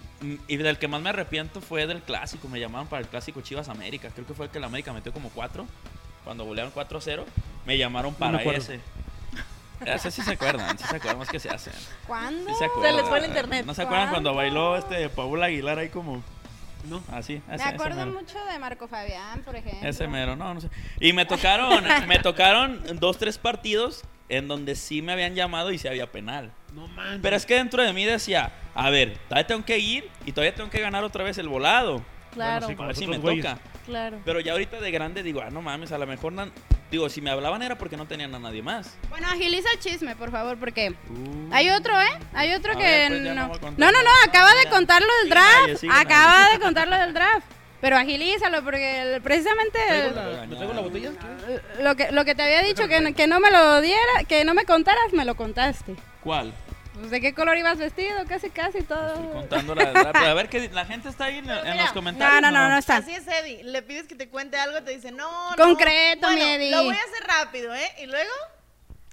y 0.47 0.57
del 0.57 0.77
que 0.77 0.87
más 0.87 1.01
me 1.01 1.09
arrepiento 1.09 1.61
fue 1.61 1.85
del 1.87 2.01
clásico. 2.01 2.47
Me 2.47 2.59
llamaron 2.59 2.87
para 2.87 3.01
el 3.01 3.07
clásico 3.07 3.41
Chivas 3.41 3.69
América. 3.69 4.09
Creo 4.13 4.25
que 4.25 4.33
fue 4.33 4.45
el 4.45 4.51
que 4.51 4.57
el 4.57 4.63
América 4.63 4.93
metió 4.93 5.11
como 5.13 5.29
4. 5.29 5.65
Cuando 6.23 6.45
golearon 6.45 6.73
4-0. 6.73 7.23
Me 7.65 7.77
llamaron 7.77 8.13
para 8.13 8.37
acuerdo. 8.37 8.59
ese. 8.61 8.79
Ese 9.85 10.11
sí 10.11 10.21
se 10.21 10.31
acuerdan, 10.31 10.77
sí 10.77 10.85
se 10.87 10.95
acuerdan 10.95 11.17
más 11.19 11.27
que 11.29 11.39
se 11.39 11.49
hacen. 11.49 11.73
¿Cuándo? 12.07 12.49
Sí 12.49 12.55
se 12.57 12.65
acuerdan. 12.65 12.95
les 12.95 13.05
fue 13.07 13.19
el 13.19 13.25
internet. 13.25 13.65
¿No 13.65 13.73
se 13.73 13.81
acuerdan 13.81 14.09
cuando 14.11 14.33
¿Cuándo? 14.33 14.55
bailó 14.55 14.77
este 14.77 15.09
Paula 15.09 15.47
Aguilar 15.47 15.77
ahí 15.79 15.89
como 15.89 16.23
No. 16.85 17.03
así? 17.11 17.41
Me 17.47 17.55
ese- 17.55 17.65
ese 17.65 17.73
acuerdo 17.75 18.05
mucho 18.07 18.37
de 18.45 18.59
Marco 18.59 18.87
Fabián, 18.87 19.41
por 19.43 19.57
ejemplo. 19.57 19.87
Ese 19.89 20.07
mero, 20.07 20.37
no, 20.37 20.53
no 20.53 20.61
sé. 20.61 20.69
Y 21.01 21.11
me 21.11 21.25
tocaron, 21.25 21.83
me 22.07 22.19
tocaron 22.19 22.81
dos, 22.99 23.17
tres 23.17 23.37
partidos 23.37 24.03
en 24.29 24.47
donde 24.47 24.75
sí 24.75 25.01
me 25.01 25.11
habían 25.11 25.35
llamado 25.35 25.71
y 25.73 25.77
sí 25.77 25.89
había 25.89 26.09
penal. 26.09 26.51
No 26.73 26.87
manches. 26.87 27.19
Pero 27.21 27.35
es 27.35 27.45
que 27.45 27.55
dentro 27.55 27.83
de 27.83 27.93
mí 27.93 28.05
decía, 28.05 28.51
a 28.73 28.89
ver, 28.89 29.17
todavía 29.29 29.47
tengo 29.47 29.63
que 29.65 29.77
ir 29.79 30.09
y 30.25 30.31
todavía 30.31 30.55
tengo 30.55 30.69
que 30.69 30.79
ganar 30.81 31.03
otra 31.03 31.23
vez 31.23 31.37
el 31.37 31.47
volado. 31.47 32.03
Claro, 32.33 32.65
sí, 32.67 32.73
A 32.73 32.75
Con 32.75 32.87
ver 32.87 32.95
los 32.95 32.97
si 32.97 33.07
me 33.07 33.17
güeyes. 33.19 33.45
toca. 33.45 33.59
claro. 33.85 34.19
Pero 34.25 34.39
ya 34.39 34.53
ahorita 34.53 34.79
de 34.81 34.89
grande 34.91 35.21
digo, 35.21 35.41
ah, 35.41 35.49
no 35.51 35.61
mames, 35.61 35.91
a 35.91 35.97
lo 35.99 36.07
mejor, 36.07 36.33
digo, 36.89 37.07
si 37.09 37.21
me 37.21 37.29
hablaban 37.29 37.61
era 37.61 37.77
porque 37.77 37.95
no 37.95 38.07
tenían 38.07 38.33
a 38.33 38.39
nadie 38.39 38.63
más. 38.63 38.97
Bueno, 39.09 39.27
agiliza 39.27 39.69
el 39.71 39.79
chisme, 39.79 40.15
por 40.15 40.31
favor, 40.31 40.57
porque 40.57 40.95
hay 41.51 41.69
otro, 41.69 41.99
¿eh? 42.01 42.07
Hay 42.33 42.53
otro 42.53 42.73
A 42.73 42.75
que 42.75 42.81
ver, 42.83 43.09
pues, 43.09 43.21
no 43.21 43.35
no. 43.35 43.47
No, 43.77 43.91
no, 43.91 44.09
acaba 44.27 44.49
de 44.55 44.69
contarlo 44.71 45.07
del 45.21 45.29
Sigue 45.29 45.35
nadie, 45.35 45.65
draft. 45.67 45.81
sigue 45.81 45.93
Acaba 45.93 46.39
nadie. 46.39 46.53
de 46.53 46.59
contarlo 46.63 46.97
del 46.97 47.13
draft. 47.13 47.45
Pero 47.81 47.97
agilízalo, 47.97 48.63
porque 48.63 49.01
el- 49.15 49.21
precisamente 49.21 49.77
¿Traigo 49.87 50.07
el- 50.07 50.15
la, 50.15 50.45
¿Me 50.47 50.55
traigo 50.55 50.73
la 50.73 50.81
botella? 50.81 51.11
lo 51.81 51.95
que, 51.97 52.11
lo 52.13 52.23
que 52.25 52.33
te 52.33 52.41
había 52.41 52.61
dicho 52.63 52.87
que, 52.87 53.01
no- 53.01 53.13
que 53.13 53.27
no 53.27 53.39
me 53.41 53.51
lo 53.51 53.81
diera, 53.81 54.23
que 54.27 54.43
no 54.45 54.53
me 54.53 54.63
contaras, 54.65 55.11
me 55.11 55.25
lo 55.25 55.35
contaste. 55.35 55.95
¿Cuál? 56.23 56.53
Pues, 56.93 57.09
¿De 57.09 57.21
qué 57.21 57.33
color 57.33 57.57
ibas 57.57 57.77
vestido? 57.77 58.23
Casi, 58.27 58.49
casi 58.49 58.79
Estoy 58.79 58.97
todo. 58.97 59.33
contando 59.33 59.75
la 59.75 59.85
verdad. 59.85 60.11
Pero 60.13 60.27
a 60.27 60.33
ver, 60.33 60.49
que 60.49 60.69
la 60.69 60.85
gente 60.85 61.09
está 61.09 61.25
ahí 61.25 61.37
en, 61.37 61.47
los 61.47 61.91
comentarios. 61.91 62.41
No, 62.41 62.51
no, 62.51 62.59
no, 62.59 62.69
no 62.69 62.77
está. 62.77 62.97
Así 62.97 63.13
es, 63.13 63.27
Eddie. 63.27 63.63
Le 63.63 63.81
pides 63.81 64.07
que 64.07 64.15
te 64.15 64.29
cuente 64.29 64.57
algo, 64.57 64.81
te 64.83 64.91
dice, 64.91 65.11
no, 65.11 65.51
no. 65.51 65.55
Concreto, 65.55 66.27
bueno, 66.27 66.35
mi 66.35 66.41
Eddie. 66.51 66.71
Lo 66.71 66.83
voy 66.83 66.95
a 66.95 66.99
hacer 66.99 67.27
rápido, 67.27 67.73
¿eh? 67.73 67.89
Y 68.01 68.05
luego, 68.05 68.31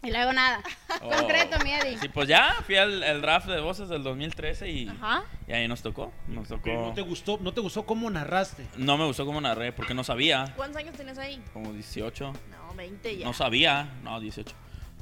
Y 0.02 0.10
luego 0.10 0.32
nada. 0.32 0.62
Oh. 1.02 1.08
Concreto, 1.10 1.58
mi 1.64 1.72
Eddie. 1.72 1.98
Sí, 1.98 2.08
pues 2.08 2.28
ya 2.28 2.54
fui 2.66 2.76
al 2.76 3.02
el 3.02 3.22
draft 3.22 3.46
de 3.46 3.60
voces 3.60 3.88
del 3.88 4.02
2013 4.02 4.68
y, 4.68 4.88
ajá. 4.88 5.24
y 5.48 5.52
ahí 5.52 5.66
nos 5.66 5.80
tocó. 5.80 6.12
Nos 6.28 6.48
tocó. 6.48 6.70
No 6.70 6.92
te 6.92 7.00
gustó, 7.00 7.38
no 7.40 7.54
te 7.54 7.62
gustó 7.62 7.86
cómo 7.86 8.10
narraste. 8.10 8.66
No 8.76 8.98
me 8.98 9.06
gustó 9.06 9.24
cómo 9.24 9.40
narré 9.40 9.72
porque 9.72 9.94
no 9.94 10.04
sabía. 10.04 10.52
¿Cuántos 10.56 10.76
años 10.82 10.94
tienes 10.94 11.16
ahí? 11.16 11.42
Como 11.54 11.72
18. 11.72 12.32
No, 12.50 12.74
20 12.74 13.16
ya. 13.16 13.24
No 13.24 13.32
sabía. 13.32 13.88
No, 14.02 14.20
18. 14.20 14.54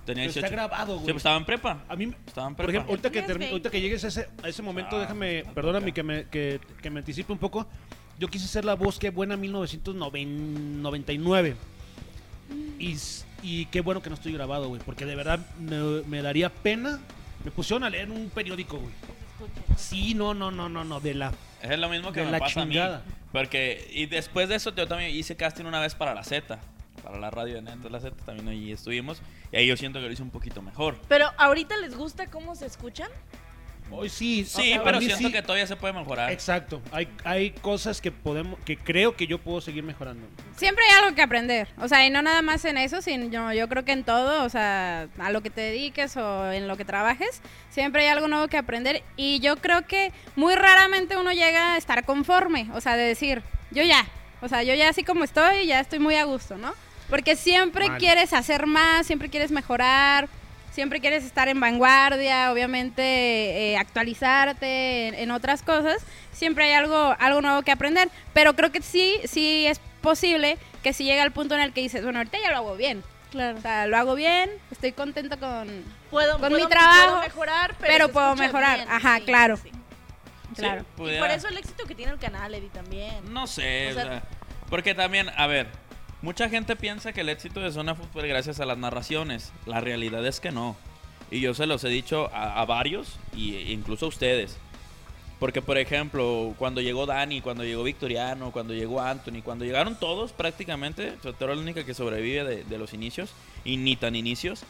Tenía 0.08 0.22
Pero 0.24 0.32
18. 0.32 0.46
está 0.46 0.56
grabado, 0.56 0.92
Sí, 0.94 1.00
güey. 1.02 1.12
pues 1.12 1.16
estaba 1.16 1.36
en 1.36 1.44
prepa. 1.44 1.84
A 1.88 1.94
mí, 1.96 2.12
Estaba 2.26 2.48
en 2.48 2.54
por 2.54 2.64
prepa. 2.64 2.70
ejemplo, 2.78 2.90
ahorita 2.92 3.10
que, 3.10 3.18
Tienes 3.20 3.28
termi- 3.30 3.38
20. 3.40 3.52
ahorita 3.52 3.70
que 3.70 3.80
llegues 3.82 4.04
a 4.04 4.08
ese, 4.08 4.28
a 4.42 4.48
ese 4.48 4.62
momento, 4.62 4.96
Ah, 4.96 5.00
déjame, 5.00 5.44
perdóname 5.54 5.92
que 5.92 6.02
me, 6.02 6.24
que, 6.28 6.60
que 6.82 6.88
me 6.90 7.00
anticipe 7.00 7.30
un 7.32 7.38
poco. 7.38 7.66
Yo 8.18 8.28
quise 8.28 8.48
ser 8.48 8.64
la 8.64 8.72
voz 8.74 8.98
que 8.98 9.10
buena 9.10 9.36
1999. 9.36 11.56
Y, 12.78 12.92
s- 12.92 13.24
y 13.42 13.66
qué 13.66 13.80
bueno 13.82 14.00
que 14.02 14.08
no 14.10 14.14
estoy 14.14 14.32
grabado, 14.32 14.68
güey. 14.68 14.80
Porque 14.84 15.04
de 15.04 15.14
verdad 15.14 15.40
me, 15.60 16.02
me 16.06 16.22
daría 16.22 16.48
pena. 16.50 16.98
Me 17.44 17.50
pusieron 17.50 17.84
a 17.84 17.90
leer 17.90 18.10
un 18.10 18.30
periódico, 18.30 18.78
güey. 18.78 18.92
Sí, 19.76 20.14
no, 20.14 20.32
no, 20.34 20.50
no, 20.50 20.68
no, 20.68 20.84
no. 20.84 21.00
De 21.00 21.14
la. 21.14 21.32
Es 21.62 21.78
lo 21.78 21.88
mismo 21.88 22.12
que 22.12 22.20
De 22.20 22.26
me 22.26 22.32
la 22.32 22.38
pasa 22.38 22.62
chingada. 22.62 22.96
a 22.96 23.00
mí. 23.00 23.04
Porque, 23.32 23.88
y 23.92 24.06
después 24.06 24.48
de 24.48 24.54
eso, 24.56 24.74
yo 24.74 24.88
también 24.88 25.14
hice 25.14 25.36
casting 25.36 25.64
una 25.66 25.80
vez 25.80 25.94
para 25.94 26.14
la 26.14 26.24
Z. 26.24 26.58
Para 27.02 27.18
la 27.18 27.30
radio 27.30 27.54
de 27.56 27.62
Neto, 27.62 27.88
la 27.88 28.00
Z. 28.00 28.16
También 28.24 28.48
ahí 28.48 28.72
estuvimos. 28.72 29.20
Y 29.52 29.56
ahí 29.56 29.66
yo 29.66 29.76
siento 29.76 30.00
que 30.00 30.06
lo 30.06 30.12
hice 30.12 30.22
un 30.22 30.30
poquito 30.30 30.62
mejor. 30.62 30.96
Pero 31.08 31.30
ahorita 31.36 31.76
les 31.78 31.96
gusta 31.96 32.28
cómo 32.28 32.54
se 32.54 32.66
escuchan. 32.66 33.10
Hoy 33.90 34.08
sí. 34.08 34.44
Sí, 34.44 34.74
a 34.74 34.82
pero 34.82 35.00
siento 35.00 35.28
sí. 35.28 35.32
que 35.32 35.42
todavía 35.42 35.66
se 35.66 35.76
puede 35.76 35.94
mejorar. 35.94 36.30
Exacto. 36.30 36.82
Hay, 36.92 37.08
hay 37.24 37.50
cosas 37.52 38.00
que 38.00 38.12
podemos, 38.12 38.58
que 38.64 38.76
creo 38.76 39.16
que 39.16 39.26
yo 39.26 39.38
puedo 39.38 39.60
seguir 39.60 39.82
mejorando. 39.82 40.26
Siempre 40.56 40.84
hay 40.84 41.02
algo 41.02 41.14
que 41.14 41.22
aprender. 41.22 41.68
O 41.78 41.88
sea, 41.88 42.06
y 42.06 42.10
no 42.10 42.20
nada 42.20 42.42
más 42.42 42.64
en 42.64 42.76
eso, 42.76 43.00
sino 43.00 43.26
yo, 43.26 43.52
yo 43.52 43.68
creo 43.68 43.84
que 43.84 43.92
en 43.92 44.04
todo, 44.04 44.44
o 44.44 44.48
sea, 44.48 45.08
a 45.18 45.30
lo 45.30 45.42
que 45.42 45.50
te 45.50 45.62
dediques 45.62 46.16
o 46.16 46.52
en 46.52 46.68
lo 46.68 46.76
que 46.76 46.84
trabajes, 46.84 47.40
siempre 47.70 48.02
hay 48.02 48.08
algo 48.08 48.28
nuevo 48.28 48.48
que 48.48 48.58
aprender. 48.58 49.02
Y 49.16 49.40
yo 49.40 49.56
creo 49.56 49.86
que 49.86 50.12
muy 50.36 50.54
raramente 50.54 51.16
uno 51.16 51.32
llega 51.32 51.74
a 51.74 51.78
estar 51.78 52.04
conforme. 52.04 52.68
O 52.74 52.80
sea, 52.80 52.96
de 52.96 53.04
decir, 53.04 53.42
yo 53.70 53.82
ya. 53.82 54.06
O 54.40 54.48
sea, 54.48 54.62
yo 54.62 54.74
ya 54.74 54.88
así 54.90 55.02
como 55.02 55.24
estoy, 55.24 55.66
ya 55.66 55.80
estoy 55.80 55.98
muy 55.98 56.16
a 56.16 56.24
gusto, 56.24 56.58
¿no? 56.58 56.74
Porque 57.08 57.36
siempre 57.36 57.88
Mal. 57.88 57.98
quieres 57.98 58.32
hacer 58.32 58.66
más, 58.66 59.06
siempre 59.06 59.28
quieres 59.30 59.50
mejorar. 59.50 60.28
Siempre 60.72 61.00
quieres 61.00 61.24
estar 61.24 61.48
en 61.48 61.58
vanguardia, 61.58 62.52
obviamente 62.52 63.02
eh, 63.72 63.76
actualizarte 63.78 65.08
en, 65.08 65.14
en 65.14 65.30
otras 65.32 65.62
cosas. 65.62 65.96
Siempre 66.32 66.66
hay 66.66 66.72
algo, 66.72 67.16
algo 67.18 67.40
nuevo 67.40 67.62
que 67.62 67.72
aprender. 67.72 68.08
Pero 68.32 68.54
creo 68.54 68.70
que 68.70 68.80
sí, 68.82 69.16
sí 69.24 69.66
es 69.66 69.80
posible 70.02 70.56
que 70.84 70.92
si 70.92 71.02
llega 71.04 71.24
al 71.24 71.32
punto 71.32 71.54
en 71.56 71.62
el 71.62 71.72
que 71.72 71.80
dices, 71.80 72.04
bueno, 72.04 72.20
ahorita 72.20 72.38
ya 72.40 72.50
lo 72.52 72.58
hago 72.58 72.76
bien. 72.76 73.02
Claro. 73.32 73.58
O 73.58 73.60
sea, 73.60 73.86
lo 73.88 73.96
hago 73.96 74.14
bien, 74.14 74.50
estoy 74.70 74.92
contento 74.92 75.38
con... 75.40 75.84
Puedo, 76.10 76.38
con 76.38 76.48
puedo- 76.50 76.62
mi 76.64 76.70
trabajo, 76.70 77.06
puedo 77.08 77.20
mejorar, 77.22 77.74
pero, 77.80 77.92
pero 77.92 78.08
puedo 78.12 78.36
mejorar. 78.36 78.76
bien. 78.76 78.88
Ajá, 78.88 79.16
Sí, 79.18 79.24
claro. 79.24 79.56
sí. 79.56 79.70
Claro. 80.54 80.84
Sí, 80.96 81.02
Y 81.14 81.18
por 81.18 81.30
eso 81.30 81.48
el 81.48 81.58
éxito 81.58 81.84
que 81.86 81.94
tiene 81.94 82.12
el 82.12 82.18
canal, 82.18 82.54
Eddie, 82.54 82.70
también. 82.70 83.32
No 83.32 83.46
sé, 83.48 83.90
O 83.90 83.94
sea, 83.94 84.22
porque 84.70 84.94
también, 84.94 85.28
a 85.36 85.46
ver, 85.48 85.66
mucha 86.22 86.48
gente 86.48 86.76
piensa 86.76 87.12
que 87.12 87.20
el 87.22 87.28
éxito 87.28 87.60
de 87.60 87.72
Zona 87.72 87.94
Fútbol 87.94 88.24
es 88.24 88.30
gracias 88.30 88.60
a 88.60 88.66
las 88.66 88.78
narraciones. 88.78 89.52
La 89.66 89.80
realidad 89.80 90.26
es 90.26 90.40
que 90.40 90.50
no. 90.50 90.76
Y 91.30 91.40
yo 91.40 91.54
se 91.54 91.66
los 91.66 91.84
he 91.84 91.88
dicho 91.88 92.30
a, 92.32 92.60
a 92.60 92.64
varios, 92.64 93.18
y, 93.34 93.54
e 93.56 93.72
incluso 93.72 94.06
a 94.06 94.08
ustedes. 94.08 94.56
Porque, 95.38 95.62
por 95.62 95.78
ejemplo, 95.78 96.54
cuando 96.58 96.80
llegó 96.80 97.06
Dani, 97.06 97.40
cuando 97.40 97.62
llegó 97.62 97.84
Victoriano, 97.84 98.50
cuando 98.50 98.74
llegó 98.74 99.00
Anthony, 99.00 99.42
cuando 99.44 99.64
llegaron 99.64 99.94
todos 99.94 100.32
prácticamente, 100.32 101.14
Sotero 101.22 101.52
es 101.52 101.58
la 101.58 101.62
única 101.62 101.84
que 101.84 101.94
sobrevive 101.94 102.44
de, 102.44 102.64
de 102.64 102.78
los 102.78 102.92
inicios, 102.92 103.30
y 103.64 103.76
ni 103.76 103.94
tan 103.94 104.16
inicios, 104.16 104.64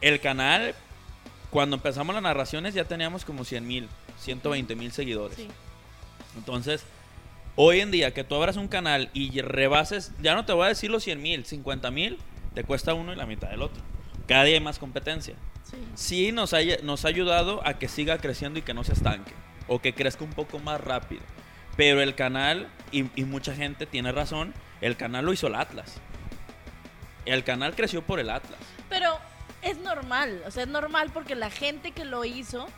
el 0.00 0.20
canal, 0.20 0.74
cuando 1.50 1.76
empezamos 1.76 2.14
las 2.14 2.22
narraciones 2.22 2.74
ya 2.74 2.84
teníamos 2.84 3.24
como 3.24 3.44
100 3.44 3.66
mil, 3.66 3.88
120 4.20 4.76
mil 4.76 4.92
seguidores. 4.92 5.36
Sí. 5.36 5.48
Entonces, 6.36 6.84
hoy 7.62 7.80
en 7.80 7.90
día 7.90 8.14
que 8.14 8.24
tú 8.24 8.36
abras 8.36 8.56
un 8.56 8.68
canal 8.68 9.10
y 9.12 9.38
rebases, 9.42 10.12
ya 10.22 10.34
no 10.34 10.46
te 10.46 10.54
voy 10.54 10.64
a 10.64 10.68
decir 10.68 10.90
los 10.90 11.04
100 11.04 11.20
mil, 11.20 11.44
50 11.44 11.90
mil, 11.90 12.18
te 12.54 12.64
cuesta 12.64 12.94
uno 12.94 13.12
y 13.12 13.16
la 13.16 13.26
mitad 13.26 13.50
del 13.50 13.60
otro. 13.60 13.82
Cada 14.26 14.44
día 14.44 14.54
hay 14.54 14.62
más 14.62 14.78
competencia. 14.78 15.34
Sí. 15.64 15.76
Sí 15.94 16.32
nos 16.32 16.54
ha, 16.54 16.60
nos 16.82 17.04
ha 17.04 17.08
ayudado 17.08 17.60
a 17.66 17.74
que 17.74 17.86
siga 17.86 18.16
creciendo 18.16 18.58
y 18.58 18.62
que 18.62 18.72
no 18.72 18.82
se 18.82 18.94
estanque. 18.94 19.32
O 19.68 19.78
que 19.78 19.92
crezca 19.92 20.24
un 20.24 20.32
poco 20.32 20.58
más 20.58 20.80
rápido. 20.80 21.20
Pero 21.76 22.00
el 22.00 22.14
canal, 22.14 22.66
y, 22.92 23.04
y 23.14 23.24
mucha 23.24 23.54
gente 23.54 23.84
tiene 23.84 24.10
razón, 24.10 24.54
el 24.80 24.96
canal 24.96 25.26
lo 25.26 25.32
hizo 25.34 25.48
el 25.48 25.54
Atlas. 25.54 26.00
El 27.26 27.44
canal 27.44 27.74
creció 27.74 28.00
por 28.00 28.20
el 28.20 28.30
Atlas. 28.30 28.58
Pero 28.88 29.18
es 29.60 29.76
normal, 29.76 30.42
o 30.46 30.50
sea, 30.50 30.62
es 30.62 30.68
normal 30.70 31.10
porque 31.12 31.34
la 31.34 31.50
gente 31.50 31.92
que 31.92 32.06
lo 32.06 32.24
hizo 32.24 32.68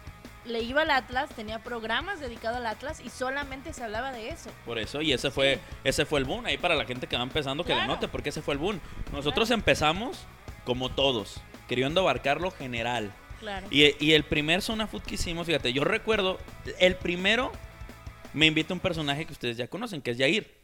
le 0.44 0.60
iba 0.62 0.82
al 0.82 0.90
Atlas, 0.90 1.30
tenía 1.36 1.58
programas 1.60 2.20
dedicados 2.20 2.58
al 2.58 2.66
Atlas 2.66 3.00
y 3.04 3.10
solamente 3.10 3.72
se 3.72 3.84
hablaba 3.84 4.12
de 4.12 4.28
eso. 4.30 4.50
Por 4.64 4.78
eso, 4.78 5.00
y 5.02 5.12
ese 5.12 5.30
fue, 5.30 5.60
ese 5.84 6.04
fue 6.04 6.18
el 6.20 6.24
boom. 6.24 6.46
Ahí 6.46 6.58
para 6.58 6.74
la 6.74 6.84
gente 6.84 7.06
que 7.06 7.16
va 7.16 7.22
empezando, 7.22 7.64
que 7.64 7.70
le 7.70 7.76
Claro. 7.80 7.94
note, 7.94 8.08
porque 8.08 8.30
ese 8.30 8.42
fue 8.42 8.54
el 8.54 8.58
boom. 8.58 8.80
Nosotros 9.12 9.50
empezamos 9.50 10.18
como 10.64 10.90
todos, 10.90 11.40
queriendo 11.68 12.00
abarcar 12.00 12.40
lo 12.40 12.50
general. 12.50 13.12
Claro. 13.40 13.66
Y, 13.70 13.94
y 14.04 14.12
el 14.14 14.24
primer 14.24 14.62
Zona 14.62 14.86
Food 14.86 15.02
que 15.02 15.14
hicimos, 15.14 15.46
fíjate, 15.46 15.72
yo 15.72 15.82
recuerdo, 15.84 16.38
el 16.78 16.94
primero 16.96 17.50
me 18.32 18.46
invita 18.46 18.72
un 18.72 18.80
personaje 18.80 19.26
que 19.26 19.32
ustedes 19.32 19.56
ya 19.56 19.68
conocen, 19.68 20.00
que 20.02 20.12
es 20.12 20.18
Yair. 20.18 20.60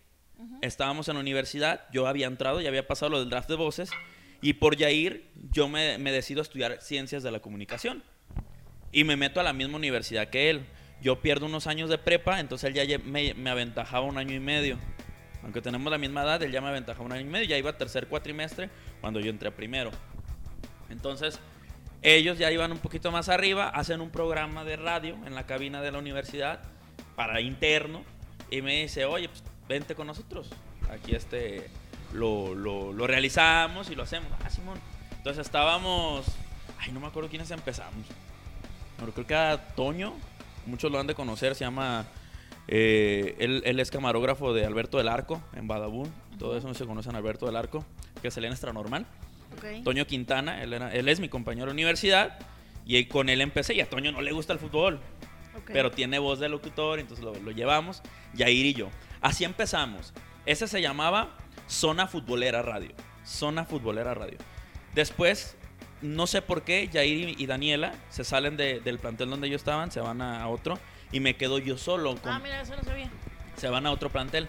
Estábamos 0.62 1.08
en 1.08 1.14
la 1.14 1.20
universidad, 1.20 1.84
yo 1.92 2.06
había 2.06 2.26
entrado, 2.28 2.60
ya 2.60 2.68
había 2.68 2.86
pasado 2.86 3.10
lo 3.10 3.20
del 3.20 3.28
draft 3.30 3.48
de 3.48 3.56
voces, 3.56 3.90
y 4.40 4.52
por 4.54 4.76
Yair 4.76 5.28
yo 5.50 5.68
me, 5.68 5.98
me 5.98 6.12
decido 6.12 6.40
a 6.40 6.42
estudiar 6.42 6.80
ciencias 6.80 7.24
de 7.24 7.30
la 7.32 7.40
comunicación. 7.40 8.04
Y 8.92 9.04
me 9.04 9.16
meto 9.16 9.40
a 9.40 9.42
la 9.42 9.52
misma 9.52 9.76
universidad 9.76 10.28
que 10.28 10.50
él. 10.50 10.66
Yo 11.00 11.20
pierdo 11.20 11.46
unos 11.46 11.66
años 11.66 11.90
de 11.90 11.98
prepa, 11.98 12.40
entonces 12.40 12.74
él 12.74 12.86
ya 12.86 12.98
me, 12.98 13.34
me 13.34 13.50
aventajaba 13.50 14.04
un 14.04 14.18
año 14.18 14.34
y 14.34 14.40
medio. 14.40 14.78
Aunque 15.42 15.62
tenemos 15.62 15.90
la 15.90 15.98
misma 15.98 16.22
edad, 16.24 16.42
él 16.42 16.50
ya 16.50 16.60
me 16.60 16.68
aventajaba 16.68 17.04
un 17.04 17.12
año 17.12 17.22
y 17.22 17.30
medio, 17.30 17.46
ya 17.46 17.56
iba 17.56 17.70
a 17.70 17.78
tercer 17.78 18.08
cuatrimestre 18.08 18.70
cuando 19.00 19.20
yo 19.20 19.30
entré 19.30 19.52
primero. 19.52 19.90
Entonces, 20.90 21.38
ellos 22.02 22.38
ya 22.38 22.50
iban 22.50 22.72
un 22.72 22.78
poquito 22.78 23.10
más 23.12 23.28
arriba, 23.28 23.68
hacen 23.68 24.00
un 24.00 24.10
programa 24.10 24.64
de 24.64 24.76
radio 24.76 25.16
en 25.26 25.34
la 25.34 25.46
cabina 25.46 25.80
de 25.82 25.92
la 25.92 25.98
universidad 25.98 26.60
para 27.16 27.40
interno 27.40 28.02
y 28.50 28.62
me 28.62 28.82
dice, 28.82 29.04
oye, 29.04 29.28
pues 29.28 29.42
vente 29.68 29.94
con 29.94 30.06
nosotros. 30.06 30.50
Aquí 30.90 31.14
este 31.14 31.68
lo, 32.12 32.54
lo, 32.54 32.92
lo 32.92 33.06
realizamos 33.06 33.90
y 33.90 33.94
lo 33.94 34.02
hacemos. 34.02 34.30
Ah, 34.44 34.50
Simón. 34.50 34.78
Entonces 35.16 35.44
estábamos, 35.44 36.26
ay, 36.78 36.92
no 36.92 37.00
me 37.00 37.08
acuerdo 37.08 37.28
quiénes 37.28 37.50
empezamos. 37.50 38.06
Creo 38.98 39.26
que 39.26 39.32
era 39.34 39.68
Toño, 39.74 40.14
muchos 40.66 40.90
lo 40.92 40.98
han 40.98 41.06
de 41.06 41.14
conocer, 41.14 41.54
se 41.54 41.64
llama, 41.64 42.04
eh, 42.66 43.36
él, 43.38 43.62
él 43.64 43.80
es 43.80 43.90
camarógrafo 43.90 44.52
de 44.52 44.64
Alberto 44.66 44.98
del 44.98 45.08
Arco 45.08 45.40
en 45.54 45.66
Badabun. 45.68 46.12
Todo 46.38 46.56
eso 46.56 46.68
no 46.68 46.74
se 46.74 46.84
conocen 46.86 47.14
a 47.14 47.18
Alberto 47.18 47.46
del 47.46 47.56
Arco, 47.56 47.84
que 48.20 48.28
es 48.28 48.36
el 48.36 48.44
extra 48.44 48.72
normal. 48.72 49.06
Toño 49.82 50.06
Quintana, 50.06 50.62
él, 50.62 50.72
era- 50.72 50.92
él 50.94 51.08
es 51.08 51.20
mi 51.20 51.28
compañero 51.28 51.66
de 51.66 51.72
universidad 51.72 52.38
y 52.84 53.04
con 53.06 53.28
él 53.28 53.40
empecé 53.40 53.74
y 53.74 53.80
a 53.80 53.88
Toño 53.88 54.12
no 54.12 54.20
le 54.20 54.32
gusta 54.32 54.52
el 54.52 54.58
fútbol, 54.58 55.00
pero 55.66 55.90
tiene 55.90 56.18
voz 56.18 56.38
de 56.38 56.48
locutor, 56.48 56.98
entonces 57.00 57.24
lo, 57.24 57.34
lo 57.34 57.50
llevamos, 57.50 58.02
Yair 58.34 58.66
y 58.66 58.74
yo. 58.74 58.88
Así 59.20 59.44
empezamos. 59.44 60.12
Ese 60.46 60.68
se 60.68 60.80
llamaba 60.80 61.36
Zona 61.66 62.06
Futbolera 62.06 62.62
Radio. 62.62 62.92
Zona 63.24 63.64
Futbolera 63.64 64.14
Radio. 64.14 64.38
Después, 64.94 65.56
no 66.02 66.26
sé 66.26 66.42
por 66.42 66.62
qué, 66.62 66.88
Yair 66.88 67.34
y, 67.40 67.46
Daniela 67.46 67.94
se 68.10 68.24
salen 68.24 68.56
de- 68.56 68.80
del 68.80 68.98
plantel 68.98 69.30
donde 69.30 69.48
ellos 69.48 69.60
estaban, 69.60 69.90
se 69.90 70.00
van 70.00 70.20
a, 70.22 70.42
a 70.42 70.48
otro 70.48 70.78
y 71.12 71.20
me 71.20 71.34
quedo 71.36 71.58
yo 71.58 71.76
solo. 71.78 72.16
Con, 72.16 72.32
Ah, 72.32 72.38
mira, 72.38 72.60
eso 72.60 72.76
no 72.76 72.82
sabía. 72.84 73.10
se 73.56 73.68
van 73.68 73.86
a 73.86 73.90
otro 73.90 74.10
plantel. 74.10 74.46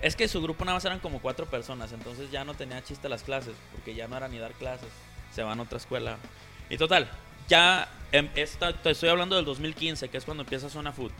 Es 0.00 0.14
que 0.16 0.28
su 0.28 0.40
grupo 0.40 0.64
nada 0.64 0.76
más 0.76 0.84
eran 0.84 1.00
como 1.00 1.20
cuatro 1.20 1.46
personas, 1.46 1.92
entonces 1.92 2.30
ya 2.30 2.44
no 2.44 2.54
tenía 2.54 2.82
chiste 2.84 3.08
las 3.08 3.22
clases, 3.24 3.54
porque 3.72 3.94
ya 3.94 4.06
no 4.08 4.16
era 4.16 4.28
ni 4.28 4.38
dar 4.38 4.52
clases, 4.52 4.88
se 5.34 5.42
van 5.42 5.58
a 5.58 5.62
otra 5.64 5.78
escuela. 5.78 6.16
Y 6.70 6.76
total, 6.76 7.10
ya, 7.48 7.88
em, 8.12 8.28
esta- 8.36 8.72
te 8.72 8.90
estoy 8.90 9.08
hablando 9.08 9.34
del 9.36 9.44
2015, 9.44 10.08
que 10.08 10.16
es 10.18 10.24
cuando 10.24 10.44
empieza 10.44 10.70
Zona 10.70 10.92
Food. 10.92 11.10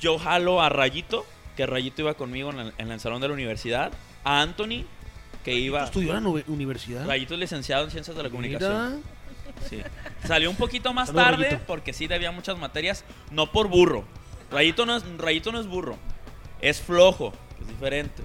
Yo 0.00 0.18
jalo 0.18 0.60
a 0.60 0.68
Rayito, 0.68 1.24
que 1.56 1.66
Rayito 1.66 2.02
iba 2.02 2.14
conmigo 2.14 2.50
en 2.50 2.58
el, 2.60 2.72
en 2.78 2.90
el 2.92 3.00
salón 3.00 3.20
de 3.20 3.28
la 3.28 3.34
universidad, 3.34 3.92
a 4.24 4.42
Anthony, 4.42 4.84
que 5.48 5.58
iba... 5.58 5.84
¿Estudió 5.84 6.16
en 6.16 6.24
la 6.24 6.30
universidad? 6.46 7.06
Rayito 7.06 7.34
es 7.34 7.40
licenciado 7.40 7.84
en 7.84 7.90
Ciencias 7.90 8.16
de 8.16 8.22
la 8.22 8.30
Comunicación. 8.30 8.96
Mira. 8.96 9.18
Sí. 9.68 9.82
Salió 10.26 10.50
un 10.50 10.56
poquito 10.56 10.92
más 10.92 11.12
tarde 11.12 11.44
Rayito. 11.44 11.64
porque 11.66 11.92
sí 11.92 12.06
debía 12.06 12.30
muchas 12.30 12.58
materias, 12.58 13.04
no 13.30 13.50
por 13.50 13.68
burro. 13.68 14.04
Rayito 14.50 14.86
no 14.86 14.96
es, 14.96 15.04
Rayito 15.18 15.52
no 15.52 15.60
es 15.60 15.66
burro, 15.66 15.96
es 16.60 16.80
flojo, 16.80 17.32
es 17.60 17.68
diferente. 17.68 18.22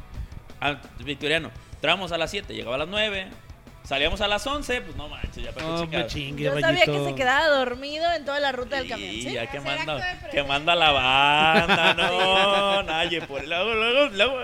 Ah, 0.62 0.82
Victoriano, 1.04 1.52
entramos 1.74 2.12
a 2.12 2.18
las 2.18 2.32
7, 2.32 2.54
llegaba 2.54 2.76
a 2.76 2.80
las 2.80 2.88
9, 2.88 3.28
salíamos 3.84 4.22
a 4.22 4.28
las 4.28 4.46
11, 4.48 4.82
pues 4.82 4.96
no 4.96 5.08
manches, 5.10 5.44
ya 5.44 5.52
para 5.52 5.66
qué 5.66 5.72
No 5.72 5.82
chingados. 5.84 6.14
chingue, 6.14 6.44
Yo 6.44 6.60
sabía 6.60 6.86
que 6.86 7.04
se 7.06 7.16
quedaba 7.16 7.48
dormido 7.48 8.12
en 8.14 8.24
toda 8.26 8.40
la 8.40 8.52
ruta 8.52 8.78
del 8.78 8.88
camión, 8.88 9.10
Y 9.14 9.22
¿sí? 9.24 9.34
ya 9.34 9.48
que 9.50 9.60
manda, 9.60 10.20
que 10.32 10.44
la 10.44 10.92
banda, 10.92 11.94
no, 11.94 12.84
nadie, 12.84 13.22
por 13.22 13.44
luego, 13.46 13.74
luego, 13.76 14.10
luego, 14.10 14.40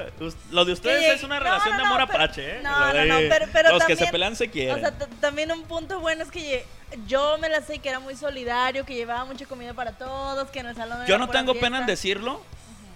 lo 0.51 0.65
de 0.65 0.73
ustedes 0.73 1.15
es 1.15 1.23
una 1.23 1.39
no, 1.39 1.45
relación 1.45 1.77
no, 1.77 1.77
de 1.81 1.85
amor 1.87 2.07
pero- 2.07 2.23
apache, 2.23 2.57
¿eh? 2.57 2.59
no, 2.63 2.93
de- 2.93 3.05
no, 3.05 3.21
no, 3.21 3.29
pero- 3.29 3.45
pero 3.53 3.69
los 3.73 3.83
que 3.85 3.95
se 3.95 4.07
pelean 4.07 4.35
se 4.35 4.49
quieren. 4.49 4.75
O 4.75 4.79
sea, 4.79 4.91
también 5.21 5.51
un 5.51 5.63
punto 5.63 5.99
bueno 5.99 6.23
es 6.23 6.31
que 6.31 6.65
yo 7.07 7.37
me 7.37 7.49
la 7.49 7.61
sé 7.61 7.79
que 7.79 7.89
era 7.89 7.99
muy 7.99 8.15
solidario, 8.15 8.85
que 8.85 8.95
llevaba 8.95 9.23
mucha 9.25 9.45
comida 9.45 9.73
para 9.73 9.93
todos, 9.93 10.49
que 10.49 10.59
en 10.59 10.67
el 10.67 10.75
salón 10.75 11.05
Yo 11.07 11.17
no 11.17 11.29
tengo 11.29 11.53
pena 11.55 11.79
en 11.79 11.85
decirlo 11.85 12.41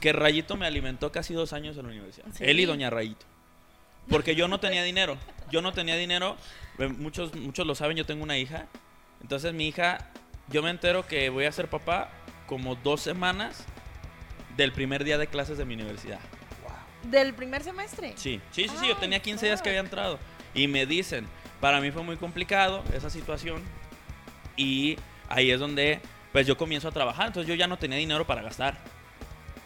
que 0.01 0.12
Rayito 0.12 0.58
me 0.58 0.65
alimentó 0.65 1.12
casi 1.13 1.34
dos 1.34 1.53
años 1.53 1.77
en 1.77 1.84
la 1.84 1.89
universidad. 1.91 2.25
Sí. 2.34 2.43
Él 2.45 2.60
y 2.60 2.65
Doña 2.65 2.89
Rayito. 2.89 3.25
Porque 4.10 4.36
yo 4.36 4.49
no 4.49 4.60
tenía 4.60 4.84
dinero. 4.84 5.17
Yo 5.51 5.62
no 5.62 5.73
tenía 5.73 5.95
dinero. 5.95 6.38
Eh, 6.79 6.88
Muchos, 6.88 7.36
muchos 7.36 7.65
lo 7.67 7.75
saben, 7.75 7.97
yo 7.97 8.06
tengo 8.06 8.23
una 8.23 8.38
hija. 8.38 8.67
Entonces 9.21 9.53
mi 9.53 9.67
hija, 9.67 10.10
yo 10.49 10.62
me 10.62 10.69
entero 10.69 11.08
que 11.08 11.29
voy 11.29 11.45
a 11.45 11.51
ser 11.51 11.69
papá 11.69 12.10
como 12.47 12.75
dos 12.75 13.01
semanas 13.01 13.63
del 14.58 14.71
primer 14.71 15.03
día 15.03 15.17
de 15.17 15.27
clases 15.27 15.58
de 15.58 15.65
mi 15.65 15.73
universidad. 15.75 16.19
Del 17.03 17.34
primer 17.34 17.63
semestre. 17.63 18.13
Sí, 18.15 18.39
sí, 18.51 18.67
sí, 18.67 18.75
sí, 18.79 18.88
yo 18.88 18.93
Ay, 18.95 18.99
tenía 19.01 19.19
15 19.19 19.45
días 19.45 19.62
que 19.62 19.69
había 19.69 19.82
entrado. 19.82 20.19
Y 20.53 20.67
me 20.67 20.86
dicen, 20.86 21.27
para 21.60 21.82
mí 21.82 21.91
fue 21.91 22.03
muy 22.03 22.15
complicado 22.17 22.84
esa 22.93 23.10
situación. 23.10 23.62
Y 24.56 24.97
ahí 25.27 25.51
es 25.51 25.60
donde, 25.60 25.99
pues 26.32 26.47
yo 26.47 26.56
comienzo 26.58 26.88
a 26.88 26.91
trabajar. 26.91 27.27
Entonces 27.27 27.47
yo 27.47 27.56
ya 27.56 27.67
no 27.67 27.77
tenía 27.77 27.97
dinero 27.97 28.25
para 28.25 28.41
gastar. 28.41 28.77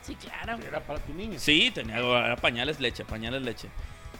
Sí, 0.01 0.15
claro. 0.15 0.57
Era 0.65 0.79
para 0.79 0.99
tu 0.99 1.13
niño. 1.13 1.37
Sí, 1.37 1.69
tenía 1.71 1.97
era 1.97 2.37
pañales 2.37 2.79
leche, 2.79 3.03
pañales 3.05 3.41
leche. 3.41 3.67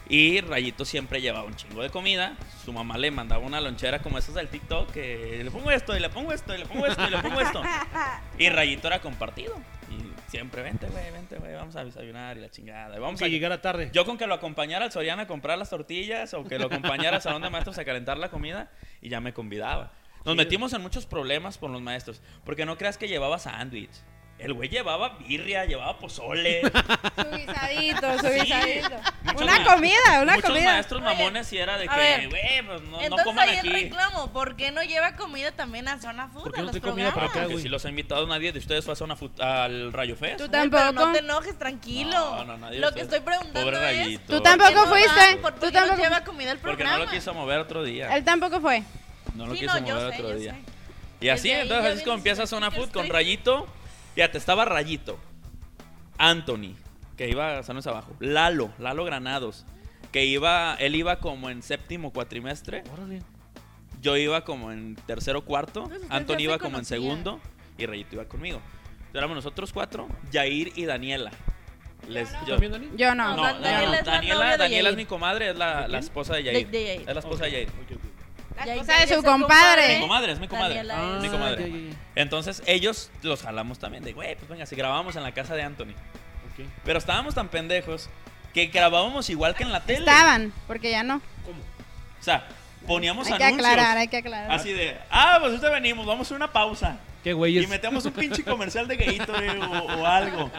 Y 0.10 0.42
Rayito 0.42 0.86
siempre 0.86 1.22
llevaba 1.22 1.46
un 1.46 1.56
chingo 1.56 1.82
de 1.82 1.90
comida. 1.90 2.38
Su 2.64 2.72
mamá 2.72 2.98
le 2.98 3.12
mandaba 3.12 3.44
una 3.46 3.60
lonchera 3.60 4.00
como 4.00 4.18
esas 4.18 4.36
del 4.36 4.48
TikTok 4.48 4.92
que 4.92 5.42
le 5.44 5.52
pongo 5.52 5.72
esto 5.72 5.96
y 5.96 6.00
le 6.00 6.10
pongo 6.10 6.32
esto 6.32 6.56
y 6.56 6.60
le 6.60 6.66
pongo 6.66 6.86
esto 6.86 7.08
y 7.08 7.10
le 7.10 7.18
pongo 7.18 7.42
esto. 7.42 7.62
Y 8.38 8.50
Rayito 8.50 8.88
era 8.88 9.00
compartido. 9.00 9.56
Y 9.90 10.30
siempre, 10.30 10.62
vente, 10.62 10.88
güey, 10.88 11.12
vente, 11.12 11.38
güey, 11.38 11.54
vamos 11.54 11.76
a 11.76 11.84
desayunar 11.84 12.38
y 12.38 12.42
la 12.42 12.50
chingada. 12.50 12.96
y 12.96 13.00
Vamos 13.00 13.22
a 13.22 13.28
llegara 13.28 13.62
tarde. 13.62 13.90
Yo 13.94 14.06
con 14.06 14.18
que 14.18 14.28
lo 14.28 14.36
acompañara 14.36 14.86
al 14.86 14.92
Soriana 14.92 15.24
a 15.24 15.28
comprar 15.28 15.58
las 15.58 15.70
tortillas 15.70 16.34
o 16.34 16.44
que 16.44 16.60
lo 16.60 16.68
acompañara 16.68 17.18
al 17.18 17.22
salón 17.22 17.42
de 17.42 17.50
maestros 17.50 17.78
a 17.80 17.86
calentar 17.86 18.18
la 18.18 18.30
comida 18.30 18.70
y 19.02 19.10
ya 19.10 19.20
me 19.20 19.34
convidaba. 19.34 19.92
Nos 20.24 20.36
metimos 20.36 20.74
en 20.74 20.82
muchos 20.82 21.06
problemas 21.06 21.58
con 21.58 21.72
los 21.72 21.82
maestros. 21.82 22.22
Porque 22.46 22.66
no 22.66 22.78
creas 22.78 22.98
que 22.98 23.08
llevaba 23.08 23.40
sándwich. 23.40 23.90
El 24.40 24.54
güey 24.54 24.70
llevaba 24.70 25.18
birria, 25.18 25.66
llevaba 25.66 25.98
pozole. 25.98 26.62
Su 27.16 27.38
guisadito, 27.38 28.20
su 28.20 28.28
guisadito. 28.30 28.90
Muchos 29.24 29.42
Una 29.42 29.64
comida, 29.66 30.22
una 30.22 30.36
muchos 30.36 30.52
comida. 30.52 30.72
maestros 30.74 31.02
Oye, 31.02 31.10
mamones 31.16 31.52
y 31.54 31.58
era 31.58 31.78
de 31.80 31.88
que, 31.88 32.28
güey, 32.30 32.62
pues 32.68 32.82
no, 32.84 32.92
no 32.92 33.02
Entonces 33.02 33.26
coman 33.26 33.50
ahí 33.50 33.58
el 33.64 33.72
reclamo, 33.74 34.32
¿por 34.32 34.56
qué 34.56 34.70
no 34.72 34.84
lleva 34.84 35.16
comida 35.16 35.52
también 35.54 35.88
a 35.88 36.00
Zona 36.00 36.28
Food? 36.28 36.44
¿Por 36.44 36.54
qué 36.54 36.62
no 36.62 36.70
trae 36.70 36.82
comida 36.82 37.12
para 37.16 37.26
acá, 37.26 37.34
Porque 37.40 37.54
güey? 37.54 37.64
si 37.64 37.70
los 37.70 37.84
ha 37.86 37.90
invitado 37.90 38.28
nadie 38.28 38.52
de 38.52 38.60
ustedes 38.60 38.86
fue 38.86 38.94
a 38.94 38.96
zona 38.96 39.16
fut- 39.18 39.40
al 39.42 39.92
Rayo 39.92 40.16
Fest. 40.16 40.38
Tú 40.38 40.48
pero 40.52 40.70
tampoco. 40.70 41.08
no 41.08 41.14
te 41.14 41.20
enojes, 41.20 41.58
tranquilo. 41.58 42.12
No, 42.12 42.46
no, 42.46 42.58
nadie 42.60 42.80
Lo 42.80 42.92
que 42.94 43.02
estoy 43.02 43.22
preguntando 43.22 43.60
Pobre 43.64 43.78
es... 43.78 43.82
Rayito. 44.06 44.22
Tú 44.28 44.34
¿por 44.34 44.44
tampoco 44.44 44.72
no 44.74 44.86
fuiste. 44.86 45.36
va? 45.36 45.42
¿Por 45.42 45.54
Tú 45.56 45.60
qué 45.62 45.66
no 45.72 45.80
tampoco- 45.80 46.04
lleva 46.04 46.24
comida 46.24 46.52
al 46.52 46.58
Porque 46.60 46.76
programa? 46.78 46.98
no 47.00 47.06
lo 47.06 47.10
quiso 47.12 47.34
mover 47.34 47.58
otro 47.60 47.84
día. 47.84 48.16
Él 48.16 48.24
tampoco 48.24 48.62
fue. 48.62 48.84
No 49.34 49.48
lo 49.48 49.54
Sí, 49.56 49.62
quiso 49.62 49.80
no, 49.80 49.88
mover 49.96 50.14
otro 50.14 50.36
día. 50.36 50.56
Y 51.22 51.30
así, 51.30 51.50
entonces 51.50 51.84
ya 51.84 51.90
así 51.90 51.98
es 51.98 52.04
como 52.04 52.18
empieza 52.18 52.46
Zona 52.46 52.70
Food 52.70 52.92
con 52.92 53.10
Rayito. 53.10 53.68
Fíjate, 54.18 54.40
estaba 54.40 54.66
Rayito. 54.66 55.20
Anthony, 56.18 56.74
que 57.16 57.30
iba 57.30 57.60
a 57.60 57.62
Sanos 57.62 57.86
abajo. 57.86 58.16
Lalo, 58.20 58.72
Lalo 58.80 59.06
Granados. 59.06 59.64
Que 60.12 60.26
iba, 60.26 60.74
él 60.80 60.96
iba 60.96 61.20
como 61.20 61.52
en 61.52 61.62
séptimo 61.62 62.12
cuatrimestre. 62.12 62.82
Órale. 62.92 63.22
Yo 64.02 64.18
iba 64.18 64.44
como 64.44 64.72
en 64.72 64.96
tercero 64.96 65.46
cuarto. 65.46 65.84
Entonces, 65.84 66.08
Anthony 66.10 66.40
iba 66.40 66.58
como 66.58 66.80
en 66.80 66.86
segundo. 66.86 67.40
Y 67.78 67.86
Rayito 67.86 68.16
iba 68.16 68.26
conmigo. 68.26 68.58
Entonces, 68.58 69.14
éramos 69.14 69.36
nosotros 69.36 69.72
cuatro, 69.72 70.08
Yair 70.32 70.72
y 70.76 70.86
Daniela. 70.86 71.30
Les, 72.10 72.32
yo- 72.48 72.54
¿También, 72.56 72.72
Dani? 72.72 72.88
Yo 72.98 73.14
no. 73.14 73.36
no, 73.36 73.36
No, 73.36 73.54
no, 73.54 73.60
Daniela 73.60 74.00
es 74.00 74.58
Daniela, 74.58 74.90
es 74.90 74.96
mi 74.96 75.06
comadre, 75.06 75.52
es 75.52 75.58
la, 75.58 75.88
la 75.88 76.00
esposa 76.00 76.34
de 76.38 76.44
Yair. 76.44 76.66
De- 76.72 76.80
de 76.80 76.86
Yair. 76.86 77.02
Es 77.08 77.14
la 77.14 77.20
esposa 77.20 77.46
de 77.46 77.66
ok. 77.66 78.17
La 78.66 78.74
esposa 78.74 78.94
ya 79.00 79.06
de 79.06 79.16
su 79.16 79.24
compadre. 79.24 79.96
Mi 79.96 80.02
comadre, 80.02 80.32
es 80.32 80.40
mi 80.40 80.48
comadre. 80.48 80.82
Ah, 80.92 81.20
mi 81.22 81.30
comadre. 81.30 81.90
Entonces 82.16 82.64
ellos 82.66 83.12
los 83.22 83.42
jalamos 83.44 83.80
también 83.80 84.04
de, 84.04 84.14
güey, 84.14 84.36
pues 84.36 84.50
venga, 84.50 84.66
si 84.66 84.76
grabábamos 84.76 85.16
en 85.16 85.24
la 85.24 85.32
casa 85.34 85.56
de 85.56 85.64
Anthony. 85.64 85.94
Pero 86.84 86.98
estábamos 86.98 87.36
tan 87.36 87.50
pendejos 87.50 88.10
que 88.54 88.68
grabábamos 88.68 89.30
igual 89.30 89.54
que 89.56 89.64
en 89.64 89.72
la 89.72 89.82
tele. 89.82 90.00
Estaban, 90.00 90.52
porque 90.66 90.90
ya 90.90 91.04
no. 91.04 91.22
¿Cómo? 91.46 91.60
O 92.20 92.24
sea, 92.24 92.48
poníamos 92.88 93.28
Hay 93.28 93.38
que 93.38 93.44
anuncios. 93.44 93.70
aclarar, 93.70 93.98
hay 93.98 94.08
que 94.08 94.18
aclarar. 94.18 94.52
Así 94.52 94.74
de, 94.74 94.98
ah, 95.12 95.38
pues 95.40 95.52
ahorita 95.52 95.70
venimos, 95.70 96.06
vamos 96.06 96.22
a 96.22 96.28
hacer 96.28 96.38
una 96.38 96.52
pausa. 96.52 96.98
¿Qué 97.24 97.34
güeyes? 97.34 97.64
Y 97.64 97.68
metemos 97.68 98.06
un 98.06 98.14
pinche 98.14 98.44
comercial 98.44 98.88
de 98.88 98.96
Gatorade 98.96 99.60
o, 99.60 100.00
o 100.02 100.06
algo. 100.06 100.50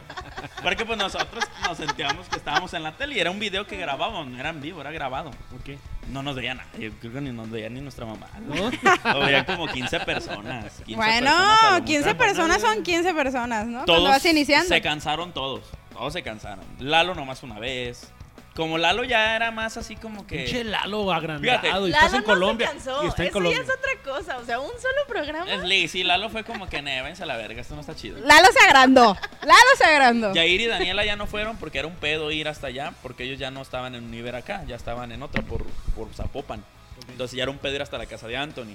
Porque 0.62 0.85
pues 0.85 0.99
nosotros 0.99 1.44
nos 1.66 1.79
sentíamos 1.79 2.29
que 2.29 2.37
estábamos 2.37 2.75
en 2.75 2.83
la 2.83 2.92
tele 2.92 3.14
y 3.16 3.21
era 3.21 3.31
un 3.31 3.38
video 3.38 3.66
que 3.66 3.77
grabábamos, 3.77 4.27
no 4.27 4.38
era 4.38 4.51
en 4.51 4.61
vivo, 4.61 4.81
era 4.81 4.90
grabado. 4.90 5.31
Ok. 5.59 5.79
No 6.09 6.23
nos 6.23 6.37
veía 6.37 6.55
nadie, 6.55 6.90
creo 7.01 7.12
que 7.12 7.21
ni 7.21 7.31
nos 7.33 7.51
veía 7.51 7.68
ni 7.68 7.81
nuestra 7.81 8.07
mamá. 8.07 8.29
¿No? 8.40 8.71
Lo 9.12 9.21
veían 9.21 9.44
como 9.44 9.66
15 9.66 10.01
personas. 10.01 10.73
15 10.85 10.94
Bueno, 10.97 11.27
personas 11.31 11.62
a 11.64 11.79
lo 11.79 11.85
15 11.85 12.05
mucho. 12.09 12.18
personas 12.18 12.61
son 12.62 12.83
15 12.83 13.14
personas, 13.14 13.66
¿no? 13.66 13.73
Cuando 13.85 13.94
Todos 13.94 14.09
vas 14.11 14.25
iniciando. 14.27 14.68
se 14.68 14.81
cansaron 14.81 15.33
todos. 15.33 15.62
Todos 15.92 16.12
se 16.12 16.23
cansaron. 16.23 16.64
Lalo 16.79 17.14
nomás 17.14 17.42
una 17.42 17.59
vez. 17.59 18.11
Como 18.59 18.77
Lalo 18.77 19.05
ya 19.05 19.37
era 19.37 19.53
más 19.53 19.77
así 19.77 19.94
como 19.94 20.27
que. 20.27 20.38
Pinche 20.38 20.64
Lalo 20.64 21.12
agrandado. 21.12 21.61
Fíjate. 21.61 21.68
y 21.68 21.71
Lalo 21.71 21.87
estás 21.87 22.12
en 22.12 22.18
no 22.18 22.25
Colombia. 22.25 22.66
se 22.66 22.73
cansó. 22.73 23.05
Y 23.05 23.07
está 23.07 23.23
en 23.23 23.29
Eso 23.29 23.33
Colombia. 23.35 23.57
ya 23.57 23.62
es 23.73 23.79
otra 23.79 23.90
cosa. 24.12 24.38
O 24.38 24.44
sea, 24.44 24.59
un 24.59 24.73
solo 24.81 25.07
programa. 25.07 25.49
Es 25.49 25.62
Lee, 25.62 25.87
sí, 25.87 26.03
Lalo 26.03 26.29
fue 26.29 26.42
como 26.42 26.68
que 26.68 26.83
névense 26.83 27.23
a 27.23 27.27
la 27.27 27.37
verga, 27.37 27.61
esto 27.61 27.77
no 27.77 27.83
está 27.83 27.94
chido. 27.94 28.18
Lalo 28.18 28.49
se 28.51 28.59
agrandó. 28.66 29.16
Lalo 29.42 29.71
se 29.77 29.85
agrandó. 29.85 30.35
Yair 30.35 30.61
y 30.61 30.66
Daniela 30.66 31.05
ya 31.05 31.14
no 31.14 31.29
fueron 31.29 31.57
porque 31.57 31.79
era 31.79 31.87
un 31.87 31.94
pedo 31.94 32.33
ir 32.33 32.49
hasta 32.49 32.66
allá, 32.66 32.92
porque 33.01 33.23
ellos 33.23 33.38
ya 33.38 33.53
no 33.53 33.62
estaban 33.62 33.94
en 33.94 34.03
Univer 34.03 34.35
acá, 34.35 34.64
ya 34.66 34.75
estaban 34.75 35.12
en 35.12 35.23
otra 35.23 35.42
por, 35.42 35.64
por 35.94 36.12
Zapopan. 36.12 36.64
Entonces 37.12 37.37
ya 37.37 37.44
era 37.44 37.53
un 37.53 37.59
pedo 37.59 37.77
ir 37.77 37.83
hasta 37.83 37.97
la 37.97 38.07
casa 38.07 38.27
de 38.27 38.38
Anthony. 38.38 38.75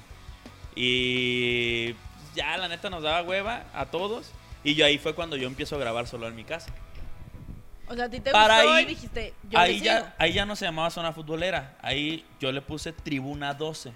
Y 0.77 1.93
ya 2.35 2.55
la 2.55 2.69
neta 2.69 2.89
nos 2.89 3.03
daba 3.03 3.21
hueva 3.23 3.63
a 3.73 3.87
todos. 3.87 4.31
Y 4.63 4.75
yo 4.75 4.85
ahí 4.85 4.97
fue 4.97 5.13
cuando 5.13 5.35
yo 5.35 5.45
empiezo 5.45 5.75
a 5.75 5.79
grabar 5.79 6.07
solo 6.07 6.25
en 6.29 6.37
mi 6.37 6.45
casa. 6.45 6.71
O 7.87 7.95
sea, 7.95 8.05
a 8.05 8.09
ti 8.09 8.19
te 8.19 8.31
Para 8.31 8.55
gustó 8.61 8.71
ahí- 8.73 8.83
y 8.83 8.87
dijiste, 8.87 9.33
yo 9.49 9.59
ahí 9.59 9.73
sigo. 9.79 9.85
ya, 9.85 10.15
ahí 10.17 10.33
ya 10.33 10.45
no 10.45 10.55
se 10.55 10.65
llamaba 10.65 10.89
zona 10.89 11.11
futbolera. 11.13 11.75
Ahí 11.81 12.25
yo 12.39 12.51
le 12.51 12.61
puse 12.61 12.93
Tribuna 12.93 13.53
12. 13.53 13.91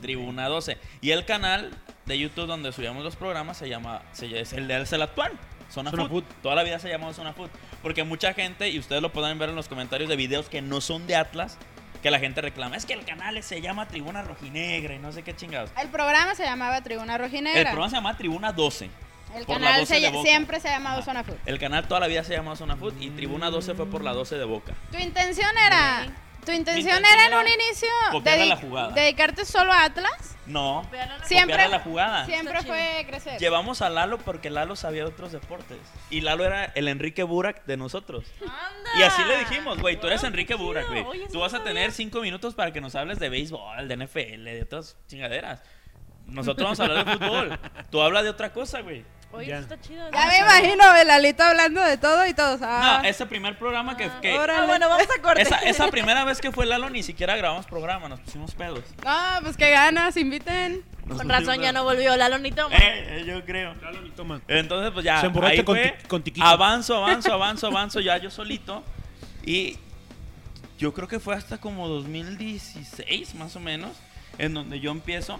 Tribuna 0.00 0.46
12. 0.48 0.78
Y 1.00 1.10
el 1.10 1.24
canal 1.24 1.70
de 2.04 2.18
YouTube 2.18 2.46
donde 2.46 2.70
subíamos 2.72 3.02
los 3.02 3.16
programas 3.16 3.56
se 3.56 3.68
llama, 3.68 4.02
se, 4.12 4.40
es 4.40 4.52
el, 4.52 4.70
es 4.70 4.92
el 4.92 5.02
actual. 5.02 5.32
Zona, 5.70 5.90
Zona 5.90 6.04
Food. 6.04 6.10
Food. 6.10 6.24
Toda 6.42 6.54
la 6.54 6.62
vida 6.62 6.78
se 6.78 6.88
llamó 6.88 7.12
Zona 7.12 7.32
Food. 7.32 7.50
Porque 7.82 8.04
mucha 8.04 8.32
gente, 8.34 8.68
y 8.68 8.78
ustedes 8.78 9.02
lo 9.02 9.10
pueden 9.12 9.38
ver 9.38 9.48
en 9.48 9.56
los 9.56 9.68
comentarios 9.68 10.08
de 10.08 10.14
videos 10.16 10.48
que 10.48 10.62
no 10.62 10.80
son 10.80 11.06
de 11.06 11.16
Atlas, 11.16 11.58
que 12.02 12.10
la 12.10 12.20
gente 12.20 12.40
reclama, 12.40 12.76
es 12.76 12.86
que 12.86 12.92
el 12.92 13.04
canal 13.04 13.42
se 13.42 13.60
llama 13.60 13.88
Tribuna 13.88 14.22
Rojinegra 14.22 14.94
y 14.94 14.98
no 14.98 15.10
sé 15.10 15.22
qué 15.24 15.34
chingados. 15.34 15.70
El 15.80 15.88
programa 15.88 16.34
se 16.36 16.44
llamaba 16.44 16.82
Tribuna 16.82 17.14
El 17.14 17.20
Rojinegra. 17.22 17.62
programa 17.72 17.88
se 17.90 17.96
llama 17.96 18.16
Tribuna 18.16 18.52
12. 18.52 18.90
El 19.36 19.46
por 19.46 19.60
la 19.60 19.66
canal 19.66 19.80
12 19.80 19.94
se 19.94 20.00
de 20.00 20.10
Boca. 20.10 20.28
siempre 20.28 20.60
se 20.60 20.68
ha 20.68 20.72
llamado. 20.72 21.02
Zona 21.02 21.24
Food. 21.24 21.36
El 21.46 21.58
canal 21.58 21.86
toda 21.88 22.00
la 22.00 22.06
vida 22.06 22.24
se 22.24 22.34
llamó 22.34 22.56
Zona 22.56 22.76
Food 22.76 22.94
y 23.00 23.10
Tribuna 23.10 23.50
12 23.50 23.74
fue 23.74 23.86
por 23.86 24.02
la 24.02 24.12
12 24.12 24.36
de 24.38 24.44
Boca. 24.44 24.72
Tu 24.90 24.98
intención 24.98 25.50
era. 25.66 26.06
Tu 26.44 26.52
intención 26.52 26.86
intención 26.98 27.12
era 27.12 27.26
en 27.26 27.32
era 27.32 27.40
un 27.40 27.48
inicio 27.48 27.88
copiarle 28.12 28.44
dedi- 28.44 28.48
la 28.50 28.56
jugada. 28.56 28.88
dedicarte 28.92 29.44
solo 29.44 29.72
a 29.72 29.82
Atlas. 29.82 30.36
No, 30.46 30.88
la- 30.92 31.24
Siempre, 31.24 31.54
copiarle 31.54 31.68
la 31.76 31.80
jugada. 31.82 32.26
siempre 32.26 32.62
fue 32.62 33.04
crecer. 33.08 33.40
Llevamos 33.40 33.82
a 33.82 33.90
Lalo 33.90 34.18
porque 34.18 34.48
Lalo 34.48 34.76
sabía 34.76 35.02
de 35.02 35.08
otros 35.08 35.32
deportes. 35.32 35.76
Y 36.08 36.20
Lalo 36.20 36.44
era 36.44 36.66
el 36.66 36.86
Enrique 36.86 37.24
Burak 37.24 37.64
de 37.66 37.76
nosotros. 37.76 38.26
¡Anda! 38.42 38.90
Y 38.96 39.02
así 39.02 39.24
le 39.24 39.38
dijimos, 39.38 39.78
güey, 39.80 39.98
tú 39.98 40.06
eres 40.06 40.22
Enrique 40.22 40.54
Burak, 40.54 40.86
güey. 40.86 41.04
Tú 41.32 41.40
vas 41.40 41.52
a 41.52 41.64
tener 41.64 41.90
cinco 41.90 42.20
minutos 42.20 42.54
para 42.54 42.72
que 42.72 42.80
nos 42.80 42.94
hables 42.94 43.18
de 43.18 43.28
béisbol, 43.28 43.88
de 43.88 43.94
NFL, 43.96 44.44
de 44.44 44.62
otras 44.62 44.96
chingaderas. 45.08 45.64
Nosotros 46.26 46.64
vamos 46.64 46.78
a 46.78 46.84
hablar 46.84 47.04
de 47.06 47.12
fútbol. 47.12 47.58
Tú 47.90 48.00
hablas 48.02 48.22
de 48.22 48.30
otra 48.30 48.52
cosa, 48.52 48.82
güey. 48.82 49.04
Oye, 49.32 49.48
Ya. 49.48 49.56
eso 49.58 49.74
está 49.74 49.80
chido. 49.80 50.10
Ya 50.10 50.26
me 50.28 50.38
imagino 50.38 50.96
el 50.96 51.10
Alito 51.10 51.42
hablando 51.42 51.80
de 51.82 51.96
todo 51.98 52.26
y 52.26 52.32
todos. 52.32 52.60
Ah, 52.62 53.00
No, 53.02 53.08
ese 53.08 53.26
primer 53.26 53.58
programa 53.58 53.96
que... 53.96 54.10
que- 54.22 54.38
Órale. 54.38 54.62
Ah, 54.62 54.66
bueno, 54.66 54.88
vamos 54.88 55.06
a 55.18 55.20
corte. 55.22 55.42
esa, 55.42 55.58
esa 55.58 55.88
primera 55.90 56.24
vez 56.24 56.40
que 56.40 56.52
fue 56.52 56.64
Lalo 56.64 56.88
ni 56.90 57.02
siquiera 57.02 57.36
grabamos 57.36 57.66
programa, 57.66 58.08
nos 58.08 58.20
pusimos 58.20 58.54
pedos. 58.54 58.80
No, 59.04 59.16
pues 59.42 59.56
qué 59.56 59.70
ganas, 59.70 60.16
inviten. 60.16 60.82
Nos 61.04 61.18
Con 61.18 61.28
razón 61.28 61.60
ya 61.60 61.72
no 61.72 61.84
volvió 61.84 62.16
Lalo 62.16 62.38
ni 62.38 62.50
toma. 62.50 62.74
Eh, 62.76 63.20
eh, 63.20 63.24
yo 63.26 63.44
creo. 63.44 63.74
Lalo 63.82 64.00
ni 64.00 64.10
toma. 64.10 64.40
Entonces, 64.48 64.90
pues 64.92 65.04
ya. 65.04 65.20
Se 65.20 65.26
emborracha 65.26 65.52
ahí 65.60 65.64
con 65.64 65.76
fue, 65.76 65.98
con 66.08 66.22
tiquito. 66.22 66.46
Avanzo, 66.46 66.96
avanzo, 66.96 67.32
avanzo, 67.34 67.66
avanzo, 67.66 68.00
ya 68.00 68.16
yo 68.16 68.30
solito. 68.30 68.82
Y 69.44 69.78
yo 70.78 70.94
creo 70.94 71.08
que 71.08 71.20
fue 71.20 71.34
hasta 71.34 71.58
como 71.58 71.88
2016, 71.88 73.34
más 73.34 73.54
o 73.56 73.60
menos, 73.60 73.90
en 74.38 74.54
donde 74.54 74.80
yo 74.80 74.90
empiezo 74.90 75.38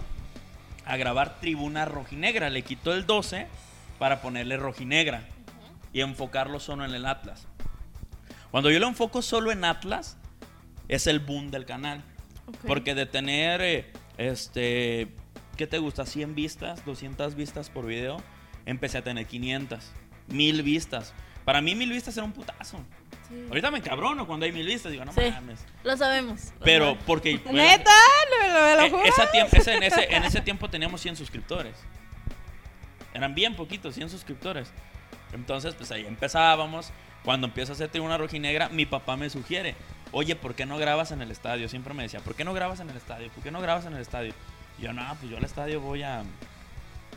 a 0.85 0.95
grabar 0.97 1.39
Tribuna 1.39 1.85
Rojinegra. 1.85 2.49
Le 2.49 2.61
quito 2.61 2.93
el 2.93 3.05
12 3.05 3.47
para 3.99 4.21
ponerle 4.21 4.57
Rojinegra 4.57 5.23
y 5.93 6.01
enfocarlo 6.01 6.59
solo 6.59 6.85
en 6.85 6.93
el 6.93 7.05
Atlas. 7.05 7.47
Cuando 8.51 8.69
yo 8.71 8.79
lo 8.79 8.87
enfoco 8.87 9.21
solo 9.21 9.51
en 9.51 9.65
Atlas, 9.65 10.17
es 10.87 11.07
el 11.07 11.19
boom 11.19 11.51
del 11.51 11.65
canal. 11.65 12.03
Porque 12.65 12.95
de 12.95 13.05
tener, 13.05 13.61
eh, 13.61 13.91
este, 14.17 15.09
¿qué 15.57 15.67
te 15.67 15.79
gusta? 15.79 16.05
100 16.05 16.33
vistas, 16.33 16.85
200 16.85 17.35
vistas 17.35 17.69
por 17.69 17.85
video, 17.85 18.23
empecé 18.65 18.99
a 18.99 19.03
tener 19.03 19.25
500, 19.25 19.91
1000 20.27 20.63
vistas. 20.63 21.13
Para 21.43 21.61
mí 21.61 21.75
1000 21.75 21.91
vistas 21.91 22.15
era 22.15 22.25
un 22.25 22.31
putazo. 22.31 22.77
Sí. 23.27 23.43
Ahorita 23.49 23.69
me 23.71 23.79
encabrono 23.79 24.25
cuando 24.27 24.45
hay 24.45 24.53
1000 24.53 24.65
vistas, 24.65 24.91
digo, 24.93 25.03
no 25.03 25.11
Sí. 25.11 25.29
mames. 25.29 25.59
Lo 25.83 25.97
sabemos. 25.97 26.51
lo 26.57 26.65
Pero 26.65 26.85
sabemos. 26.85 27.03
porque... 27.05 27.33
Neta, 27.51 27.91
lo, 28.31 28.47
lo, 28.47 28.75
lo 28.75 28.81
Eh, 28.83 28.89
juro. 28.91 29.03
esa 29.03 29.73
en, 29.73 29.83
ese, 29.83 30.15
en 30.15 30.23
ese 30.23 30.39
tiempo 30.41 30.69
teníamos 30.69 31.01
100 31.01 31.17
suscriptores. 31.17 31.75
Eran 33.17 33.33
bien 33.35 33.55
poquitos, 33.55 33.95
100 33.95 34.09
suscriptores. 34.09 34.71
Entonces, 35.33 35.73
pues 35.73 35.91
ahí 35.91 36.05
empezábamos. 36.05 36.91
Cuando 37.25 37.47
empiezo 37.47 37.71
a 37.71 37.75
hacer 37.75 37.89
Tribuna 37.89 38.17
Rojinegra, 38.17 38.69
mi 38.69 38.85
papá 38.85 39.17
me 39.17 39.29
sugiere, 39.29 39.75
oye, 40.11 40.35
¿por 40.35 40.53
qué 40.55 40.65
no 40.65 40.77
grabas 40.77 41.11
en 41.11 41.21
el 41.21 41.31
estadio? 41.31 41.67
Siempre 41.67 41.93
me 41.93 42.03
decía, 42.03 42.19
¿por 42.21 42.35
qué 42.35 42.45
no 42.45 42.53
grabas 42.53 42.79
en 42.79 42.89
el 42.89 42.95
estadio? 42.95 43.29
¿Por 43.31 43.43
qué 43.43 43.51
no 43.51 43.59
grabas 43.59 43.85
en 43.85 43.93
el 43.93 44.01
estadio? 44.01 44.33
Y 44.77 44.83
yo, 44.83 44.93
no, 44.93 45.03
pues 45.19 45.31
yo 45.31 45.37
al 45.37 45.43
estadio 45.43 45.81
voy 45.81 46.03
a, 46.03 46.23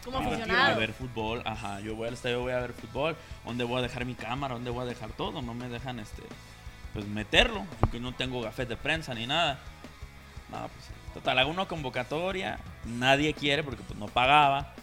Como 0.04 0.18
a- 0.18 0.22
a 0.22 0.26
aficionado. 0.26 0.78
ver 0.80 0.92
fútbol. 0.94 1.42
Ajá, 1.44 1.80
yo 1.80 1.94
voy 1.94 2.08
al 2.08 2.14
estadio, 2.14 2.40
voy 2.40 2.52
a 2.52 2.60
ver 2.60 2.72
fútbol. 2.72 3.14
¿Dónde 3.44 3.62
voy 3.64 3.78
a 3.78 3.82
dejar 3.82 4.04
mi 4.06 4.14
cámara? 4.14 4.54
¿Dónde 4.54 4.70
voy 4.70 4.82
a 4.82 4.86
dejar 4.86 5.10
todo? 5.10 5.42
No 5.42 5.52
me 5.54 5.68
dejan, 5.68 6.00
este, 6.00 6.22
pues 6.94 7.06
meterlo. 7.06 7.64
Porque 7.78 8.00
no 8.00 8.12
tengo 8.14 8.40
gafet 8.40 8.68
de 8.68 8.76
prensa 8.78 9.12
ni 9.14 9.26
nada. 9.26 9.58
No, 10.50 10.58
pues. 10.68 10.90
Total, 11.14 11.38
hago 11.38 11.50
una 11.50 11.66
convocatoria. 11.66 12.58
Nadie 12.84 13.34
quiere 13.34 13.62
porque 13.62 13.82
pues 13.82 13.98
no 13.98 14.06
pagaba. 14.06 14.74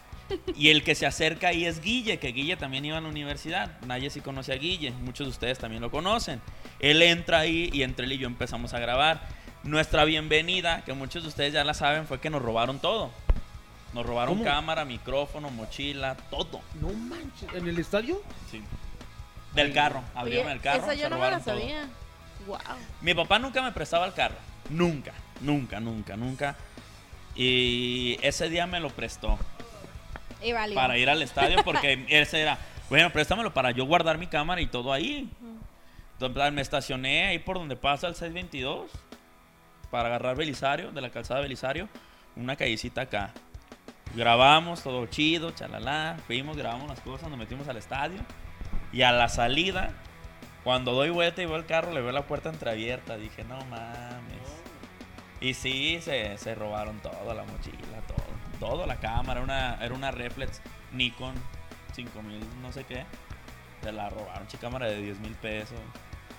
Y 0.56 0.70
el 0.70 0.84
que 0.84 0.96
se 0.96 1.06
acerca 1.06 1.50
ahí 1.50 1.66
es 1.66 1.82
Guille, 1.82 2.20
que 2.20 2.30
Guille 2.32 2.58
también 2.58 2.84
iba 2.86 2.98
a 2.98 3.02
la 3.02 3.08
universidad. 3.08 3.80
Nadie 3.86 4.10
sí 4.10 4.22
conoce 4.22 4.54
a 4.54 4.58
Guille. 4.58 4.92
Muchos 4.92 5.28
de 5.28 5.32
ustedes 5.32 5.60
también 5.60 5.82
lo 5.82 5.92
conocen. 5.92 6.42
Él 6.80 7.02
entra 7.02 7.40
ahí 7.40 7.70
y 7.74 7.84
entre 7.84 8.06
él 8.06 8.14
y 8.14 8.18
yo 8.18 8.28
empezamos 8.28 8.74
a 8.74 8.80
grabar. 8.80 9.22
Nuestra 9.64 10.06
bienvenida, 10.06 10.84
que 10.86 10.94
muchos 10.94 11.24
de 11.24 11.30
ustedes 11.30 11.54
ya 11.54 11.64
la 11.64 11.74
saben, 11.74 12.08
fue 12.08 12.20
que 12.20 12.30
nos 12.30 12.42
robaron 12.42 12.80
todo. 12.80 13.12
Nos 13.94 14.06
robaron 14.06 14.36
¿Cómo? 14.36 14.46
cámara, 14.46 14.86
micrófono, 14.86 15.50
mochila, 15.50 16.16
todo. 16.30 16.62
No 16.82 16.90
manches. 16.90 17.54
¿En 17.54 17.68
el 17.68 17.80
estadio? 17.80 18.22
Sí. 18.52 18.62
Del 19.56 19.74
carro, 19.74 20.04
abrieron 20.14 20.48
Oye, 20.48 20.56
el 20.56 20.62
carro. 20.62 20.84
esa 20.84 20.92
se 20.92 20.98
yo 21.00 21.10
no 21.10 21.18
me 21.18 21.32
la 21.32 21.40
sabía. 21.40 21.88
Wow. 22.46 22.60
Mi 23.02 23.14
papá 23.14 23.40
nunca 23.40 23.62
me 23.62 23.72
prestaba 23.72 24.06
el 24.06 24.14
carro. 24.14 24.36
Nunca, 24.70 25.14
nunca, 25.42 25.80
nunca, 25.80 26.16
nunca. 26.16 26.56
Y 27.36 28.18
ese 28.22 28.50
día 28.50 28.68
me 28.68 28.80
lo 28.80 28.90
prestó. 28.90 29.38
Para 30.74 30.98
ir 30.98 31.10
al 31.10 31.22
estadio 31.22 31.64
porque 31.64 32.06
ese 32.10 32.42
era, 32.42 32.58
bueno, 32.90 33.12
préstamelo 33.12 33.54
para 33.54 33.72
yo 33.72 33.86
guardar 33.86 34.18
mi 34.18 34.28
cámara 34.28 34.62
y 34.62 34.68
todo 34.68 34.94
ahí. 34.94 35.30
Entonces 36.14 36.54
me 36.54 36.62
estacioné 36.62 37.28
ahí 37.28 37.40
por 37.40 37.58
donde 37.58 37.76
pasa 37.76 38.08
el 38.08 38.16
622 38.16 38.92
para 39.92 40.08
agarrar 40.08 40.36
Belisario, 40.36 40.92
de 40.92 41.02
la 41.02 41.10
calzada 41.10 41.42
Belisario, 41.42 41.88
una 42.36 42.56
callecita 42.56 43.02
acá. 43.02 43.34
Grabamos 44.16 44.84
todo 44.84 45.06
chido, 45.08 45.52
chalala, 45.52 46.18
fuimos, 46.26 46.58
grabamos 46.58 46.88
las 46.88 47.02
cosas, 47.02 47.30
nos 47.30 47.38
metimos 47.38 47.68
al 47.68 47.78
estadio 47.78 48.20
y 48.92 49.02
a 49.02 49.12
la 49.12 49.30
salida, 49.30 49.92
cuando 50.64 50.94
doy 50.94 51.10
vuelta 51.10 51.42
y 51.42 51.46
veo 51.46 51.56
el 51.56 51.66
carro, 51.66 51.94
le 51.94 52.02
veo 52.02 52.12
la 52.12 52.26
puerta 52.26 52.50
entreabierta, 52.50 53.18
dije, 53.18 53.44
no 53.44 53.64
mames. 53.66 54.38
Y 55.40 55.54
sí, 55.54 56.00
se, 56.02 56.38
se 56.38 56.56
robaron 56.56 57.00
todo, 57.00 57.34
la 57.34 57.44
mochila, 57.44 58.02
todo, 58.08 58.26
todo, 58.60 58.86
la 58.86 58.98
cámara, 58.98 59.42
una, 59.42 59.76
era 59.84 59.94
una 59.94 60.12
reflex 60.12 60.62
Nikon 60.94 61.36
5000, 61.94 62.40
no 62.62 62.72
sé 62.72 62.84
qué. 62.84 63.06
Se 63.82 63.92
la 63.92 64.10
robaron, 64.10 64.48
chica 64.48 64.62
cámara 64.62 64.88
de 64.88 65.02
10 65.02 65.20
mil 65.20 65.34
pesos. 65.36 65.80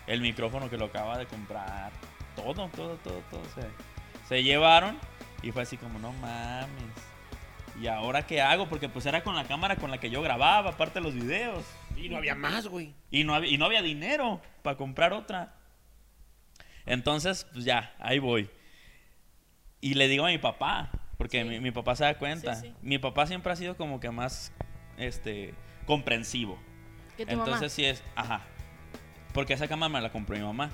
El 0.07 0.21
micrófono 0.21 0.71
que 0.71 0.77
lo 0.77 0.87
acaba 0.87 1.19
de 1.19 1.27
comprar. 1.27 1.93
Todo, 2.35 2.69
todo, 2.69 2.97
todo, 2.97 3.23
todo. 3.31 3.43
Se, 3.55 3.63
se 4.29 4.43
llevaron 4.43 4.99
y 5.43 5.53
fue 5.53 5.63
así 5.63 5.77
como, 5.77 5.99
no 5.99 6.13
mames. 6.15 7.09
¿Y 7.81 7.87
ahora 7.87 8.27
qué 8.27 8.43
hago? 8.43 8.69
Porque 8.69 8.89
pues 8.89 9.07
era 9.07 9.23
con 9.23 9.37
la 9.37 9.45
cámara 9.45 9.77
con 9.77 9.91
la 9.91 9.99
que 9.99 10.11
yo 10.11 10.21
grababa, 10.21 10.71
aparte 10.71 10.99
de 10.99 11.05
los 11.05 11.15
videos. 11.15 11.65
Y 11.97 12.09
no 12.09 12.17
había 12.17 12.35
más, 12.35 12.67
güey. 12.67 12.93
Y 13.11 13.25
no 13.25 13.35
había, 13.35 13.51
y 13.51 13.57
no 13.57 13.67
había 13.67 13.83
dinero 13.83 14.41
para 14.63 14.77
comprar 14.77 15.13
otra. 15.13 15.55
Entonces, 16.87 17.47
pues 17.53 17.65
ya, 17.65 17.95
ahí 17.99 18.19
voy. 18.19 18.51
Y 19.81 19.95
le 19.95 20.09
digo 20.09 20.25
a 20.25 20.29
mi 20.29 20.39
papá, 20.39 20.91
porque 21.19 21.43
Sí. 21.43 21.49
mi, 21.49 21.61
mi 21.61 21.71
papá 21.71 21.95
se 21.97 22.05
da 22.05 22.15
cuenta. 22.17 22.55
Sí, 22.55 22.69
sí. 22.69 22.75
Mi 22.81 22.99
papá 22.99 23.27
siempre 23.27 23.53
ha 23.53 23.57
sido 23.57 23.77
como 23.77 24.01
que 24.01 24.11
más 24.11 24.53
este 24.97 25.53
comprensivo. 25.87 26.59
Que 27.17 27.27
tu 27.27 27.33
Entonces 27.33 27.55
mamá. 27.57 27.69
sí 27.69 27.85
es, 27.85 28.03
ajá. 28.17 28.41
Porque 29.35 29.53
esa 29.53 29.69
cámara 29.69 29.93
me 29.93 30.01
la 30.01 30.11
compró 30.11 30.37
mi 30.37 30.43
mamá. 30.43 30.71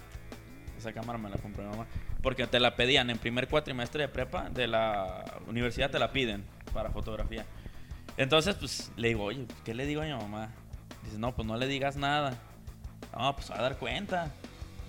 Esa 0.78 0.92
cámara 0.92 1.18
me 1.18 1.28
la 1.30 1.36
compró 1.38 1.64
mi 1.64 1.70
mamá. 1.70 1.86
Porque 2.22 2.46
te 2.46 2.60
la 2.60 2.76
pedían 2.76 3.10
en 3.10 3.18
primer 3.18 3.48
cuatrimestre 3.48 4.02
de 4.02 4.08
prepa 4.08 4.48
de 4.50 4.66
la 4.66 5.24
universidad, 5.48 5.90
te 5.90 5.98
la 5.98 6.12
piden 6.12 6.44
para 6.72 6.90
fotografía. 6.90 7.44
Entonces, 8.16 8.54
pues 8.56 8.92
le 8.96 9.08
digo, 9.08 9.24
oye, 9.24 9.46
¿qué 9.64 9.74
le 9.74 9.86
digo 9.86 10.02
a 10.02 10.04
mi 10.04 10.12
mamá? 10.12 10.50
Dice, 11.02 11.18
no, 11.18 11.34
pues 11.34 11.46
no 11.46 11.56
le 11.56 11.66
digas 11.66 11.96
nada. 11.96 12.38
No, 13.16 13.34
pues 13.34 13.50
va 13.50 13.58
a 13.58 13.62
dar 13.62 13.76
cuenta. 13.78 14.32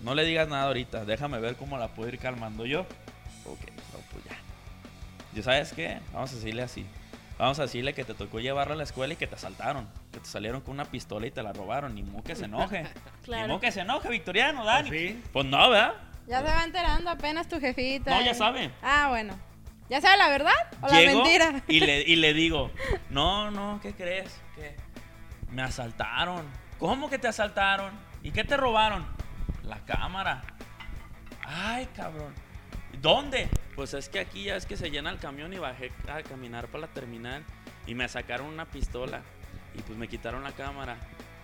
No 0.03 0.13
le 0.15 0.23
digas 0.25 0.47
nada 0.47 0.63
ahorita. 0.67 1.05
Déjame 1.05 1.39
ver 1.39 1.55
cómo 1.55 1.77
la 1.77 1.87
puedo 1.89 2.09
ir 2.09 2.19
calmando 2.19 2.65
yo. 2.65 2.81
Ok, 3.45 3.59
no, 3.93 3.99
pues 4.11 4.25
ya. 4.25 4.31
¿Y 5.35 5.43
sabes 5.43 5.73
qué? 5.73 5.99
Vamos 6.13 6.31
a 6.31 6.35
decirle 6.35 6.63
así. 6.63 6.85
Vamos 7.37 7.59
a 7.59 7.63
decirle 7.63 7.93
que 7.93 8.05
te 8.05 8.13
tocó 8.13 8.39
llevarla 8.39 8.73
a 8.75 8.77
la 8.77 8.83
escuela 8.83 9.13
y 9.13 9.17
que 9.17 9.27
te 9.27 9.35
asaltaron. 9.35 9.89
Que 10.13 10.19
te 10.19 10.25
salieron 10.25 10.61
con 10.61 10.73
una 10.75 10.85
pistola 10.85 11.27
y 11.27 11.31
te 11.31 11.43
la 11.43 11.51
robaron. 11.51 11.93
Ni 11.95 12.03
modo 12.03 12.23
que 12.23 12.35
se 12.35 12.45
enoje. 12.45 12.83
Ni 12.83 13.23
Claro. 13.23 13.47
modo 13.49 13.59
que 13.59 13.71
se 13.71 13.81
enoje, 13.81 14.09
Victoriano, 14.09 14.63
Dani. 14.63 14.87
Pues 14.89 15.01
sí. 15.01 15.23
Pues 15.33 15.45
no, 15.45 15.69
¿verdad? 15.69 15.93
Ya 16.27 16.39
se 16.39 16.45
va 16.45 16.63
enterando 16.63 17.09
apenas 17.09 17.47
tu 17.49 17.59
jefita. 17.59 18.11
No, 18.17 18.25
ya 18.25 18.33
sabe. 18.33 18.71
Ah, 18.81 19.07
bueno. 19.09 19.37
¿Ya 19.89 20.01
sabe 20.01 20.17
la 20.17 20.29
verdad 20.29 20.53
o 20.81 20.87
la 20.87 20.99
mentira? 21.01 21.61
Y 21.67 21.79
le, 21.81 22.01
y 22.01 22.15
le 22.15 22.33
digo, 22.33 22.71
no, 23.11 23.51
no, 23.51 23.79
¿qué 23.81 23.93
crees? 23.93 24.41
¿Qué? 24.55 24.75
Me 25.51 25.61
asaltaron. 25.61 26.43
¿Cómo 26.79 27.09
que 27.09 27.19
te 27.19 27.27
asaltaron? 27.27 27.91
¿Y 28.23 28.31
qué 28.31 28.43
te 28.43 28.57
robaron? 28.57 29.05
La 29.63 29.77
cámara. 29.85 30.41
Ay, 31.45 31.87
cabrón. 31.95 32.33
¿Dónde? 33.01 33.47
Pues 33.75 33.93
es 33.93 34.09
que 34.09 34.19
aquí 34.19 34.43
ya 34.43 34.55
es 34.55 34.65
que 34.65 34.77
se 34.77 34.89
llena 34.89 35.09
el 35.09 35.17
camión 35.17 35.53
y 35.53 35.57
bajé 35.57 35.91
a 36.07 36.23
caminar 36.23 36.67
para 36.67 36.81
la 36.81 36.93
terminal 36.93 37.43
y 37.85 37.93
me 37.93 38.07
sacaron 38.07 38.47
una 38.47 38.65
pistola 38.65 39.21
y 39.73 39.81
pues 39.81 39.97
me 39.97 40.07
quitaron 40.07 40.43
la 40.43 40.53
cámara. 40.53 40.97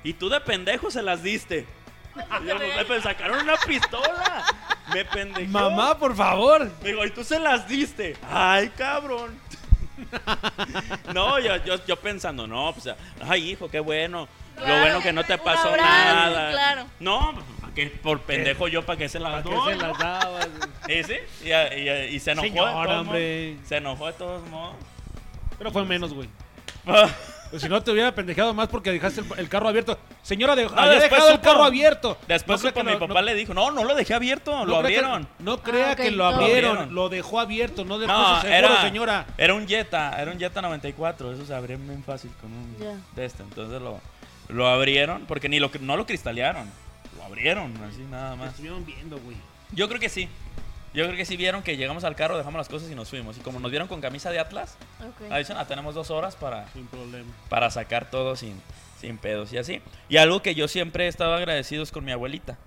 Y 0.04 0.14
tú 0.14 0.30
de 0.30 0.40
pendejo 0.40 0.90
se 0.90 1.02
las 1.02 1.22
diste. 1.22 1.68
Y 2.16 2.48
yo, 2.48 2.58
pues, 2.58 2.90
me 2.90 3.02
sacaron 3.02 3.40
una 3.40 3.56
pistola. 3.58 4.46
Me 4.94 5.06
pendejó. 5.06 5.52
Mamá, 5.52 5.98
por 5.98 6.16
favor. 6.16 6.70
Digo, 6.82 7.06
y 7.06 7.12
tú 7.12 7.24
se 7.24 7.40
las 7.40 7.68
diste. 7.68 8.18
Ay, 8.30 8.70
cabrón. 8.70 9.40
no, 11.14 11.40
yo, 11.40 11.58
yo, 11.64 11.86
yo 11.86 11.96
pensando, 11.98 12.48
no, 12.48 12.74
pues, 12.74 12.96
ay, 13.22 13.52
hijo, 13.52 13.70
qué 13.70 13.80
bueno. 13.80 14.28
Lo 14.58 14.80
bueno 14.80 15.02
que 15.02 15.14
no 15.14 15.24
te 15.24 15.38
pasó 15.38 15.70
abrazo, 15.70 15.88
nada. 15.88 16.52
claro. 16.52 16.86
No, 17.00 17.34
¿para 17.74 17.90
qué? 17.90 17.98
por 18.02 18.22
pendejo 18.22 18.68
yo, 18.68 18.86
¿para 18.86 18.98
qué 18.98 19.10
se 19.10 19.20
las 19.20 19.32
¿Para 19.32 19.44
qué 19.44 19.50
doy? 19.56 19.74
se 19.74 19.80
las 19.80 19.98
dabas? 19.98 20.50
¿Y 20.88 21.04
sí? 21.04 21.14
Y, 21.44 21.50
y- 21.80 22.16
y 22.16 22.20
se 22.20 22.32
enojó 22.32 22.48
de 22.48 22.54
todos 22.84 23.00
hombre. 23.00 23.54
modos. 23.54 23.68
Se 23.68 23.78
enojó 23.78 24.08
de 24.08 24.14
todos 24.14 24.50
modos. 24.50 24.76
Pero 25.58 25.72
fue 25.72 25.86
menos, 25.86 26.14
güey. 26.14 26.28
Pues 26.84 27.12
si 27.62 27.70
no 27.70 27.82
te 27.84 27.92
hubiera 27.92 28.14
pendejado 28.16 28.54
más 28.54 28.68
porque 28.68 28.92
dejaste 28.92 29.22
el, 29.22 29.40
el 29.40 29.50
carro 29.50 29.68
abierto. 29.70 29.98
Señora, 30.24 30.56
de, 30.56 30.64
había 30.64 30.86
después 30.92 31.10
dejado 31.12 31.28
el 31.30 31.36
supo. 31.36 31.44
carro 31.50 31.64
abierto. 31.64 32.18
Después 32.28 32.62
No 32.64 32.70
supo, 32.70 32.80
que 32.80 32.86
mi 32.86 32.92
lo- 32.94 33.00
papá 33.00 33.14
no- 33.16 33.22
le 33.22 33.36
dijo, 33.36 33.54
no, 33.54 33.72
no 33.72 33.84
lo 33.84 33.94
dejé 33.96 34.14
abierto, 34.14 34.52
no 34.52 34.66
lo 34.66 34.80
crea 34.80 34.82
que- 34.82 34.98
abrieron. 35.06 35.28
no 35.40 35.58
crea 35.62 35.90
Ah, 35.90 35.94
ok, 35.94 35.98
que 35.98 36.12
lo 36.12 36.26
abrieron, 36.26 36.62
Lo 36.64 36.72
abrieron. 36.82 36.96
lo 36.96 37.10
dejó 37.10 37.40
abierto, 37.40 37.86
no 37.86 37.96
puso 37.96 38.08
No, 38.08 38.42
seguro, 38.42 38.58
era, 38.58 38.82
señora. 38.82 39.26
era 39.38 39.54
un 39.54 39.68
Jetta, 39.68 40.20
era 40.22 40.32
un 40.32 40.40
Jetta 40.40 40.62
94, 40.62 41.34
eso 41.34 41.46
se 41.46 41.54
abría 41.54 41.78
bien 41.78 42.04
fácil 42.04 42.32
con 42.42 42.52
un 42.52 42.76
Ya. 42.80 42.96
de 43.16 43.26
este. 43.26 43.44
Entonces 43.44 43.82
lo, 43.82 44.00
lo 44.50 44.68
abrieron, 44.68 45.26
porque 45.28 45.48
ni 45.50 45.60
lo, 45.60 45.70
no 45.82 45.96
lo 45.98 46.06
cristalearon, 46.06 46.72
abrieron, 47.32 47.76
así 47.84 48.02
nada 48.10 48.36
más. 48.36 48.50
estuvieron 48.52 48.86
viendo, 48.86 49.18
güey. 49.20 49.38
Yo 49.72 49.88
creo 49.88 50.00
que 50.00 50.10
sí, 50.10 50.28
yo 50.94 51.06
creo 51.06 51.16
que 51.16 51.26
sí 51.26 51.38
vieron 51.38 51.64
que 51.64 51.78
llegamos 51.78 52.04
al 52.04 52.16
carro, 52.16 52.38
dejamos 52.38 52.58
las 52.60 52.70
cosas 52.70 52.90
y 52.92 52.96
nos 52.96 53.10
fuimos. 53.10 53.38
Y 53.38 53.42
como 53.42 53.60
nos 53.60 53.72
vieron 53.72 53.88
con 53.88 54.02
camisa 54.02 54.30
de 54.30 54.40
Atlas, 54.40 54.78
Ok. 55.00 55.32
ah, 55.32 55.38
dicen, 55.38 55.58
ah, 55.58 55.66
tenemos 55.66 55.96
dos 55.96 56.12
horas 56.12 56.36
para, 56.36 56.68
Sin 56.74 56.88
problema. 56.88 57.32
para 57.50 57.70
sacar 57.72 58.10
todo 58.10 58.36
sin, 58.36 58.62
sin 59.00 59.18
pedos 59.18 59.54
y 59.54 59.58
así. 59.58 59.82
Y 60.10 60.18
algo 60.18 60.42
que 60.42 60.54
yo 60.56 60.68
siempre 60.68 61.06
he 61.06 61.08
estado 61.08 61.34
agradecido 61.34 61.84
es 61.84 61.92
con 61.92 62.04
mi 62.06 62.12
abuelita. 62.12 62.58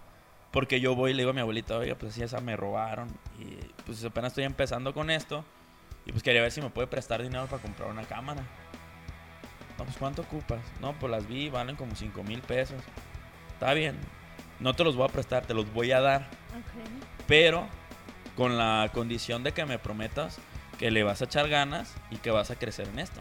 Porque 0.51 0.81
yo 0.81 0.95
voy 0.95 1.11
y 1.11 1.15
le 1.15 1.23
digo 1.23 1.31
a 1.31 1.35
mi 1.35 1.41
abuelita, 1.41 1.77
oiga, 1.77 1.97
pues 1.97 2.15
sí, 2.15 2.23
esa 2.23 2.41
me 2.41 2.57
robaron. 2.57 3.09
Y 3.41 3.57
pues 3.85 4.03
apenas 4.05 4.31
estoy 4.33 4.45
empezando 4.45 4.95
con 4.95 5.11
esto. 5.11 5.45
Y 6.07 6.13
pues 6.13 6.23
quería 6.23 6.41
ver 6.43 6.53
si 6.53 6.61
me 6.63 6.71
puede 6.71 6.87
prestar 6.87 7.21
dinero 7.23 7.47
para 7.47 7.61
comprar 7.61 7.91
una 7.91 8.05
cámara. 8.05 8.43
No, 9.77 9.85
pues 9.85 9.97
¿cuánto 9.97 10.23
ocupas? 10.23 10.61
No, 10.81 10.93
pues 10.95 11.11
las 11.11 11.27
vi, 11.27 11.51
valen 11.51 11.75
como 11.77 11.97
5 11.97 12.23
mil 12.23 12.41
pesos. 12.41 12.81
Está 13.53 13.75
bien. 13.75 13.99
No 14.61 14.75
te 14.75 14.85
los 14.85 14.97
voy 14.97 15.09
a 15.09 15.13
prestar, 15.13 15.45
te 15.47 15.55
los 15.55 15.73
voy 15.73 15.93
a 15.93 16.01
dar. 16.01 16.23
Ok. 16.23 17.25
Pero 17.27 17.67
con 18.37 18.57
la 18.59 18.91
condición 18.93 19.43
de 19.45 19.53
que 19.53 19.65
me 19.65 19.79
prometas 19.79 20.39
que 20.79 20.91
le 20.91 21.03
vas 21.03 21.21
a 21.23 21.25
echar 21.27 21.49
ganas 21.49 21.95
y 22.11 22.17
que 22.17 22.31
vas 22.31 22.51
a 22.51 22.57
crecer 22.57 22.89
en 22.89 22.99
esto. 22.99 23.21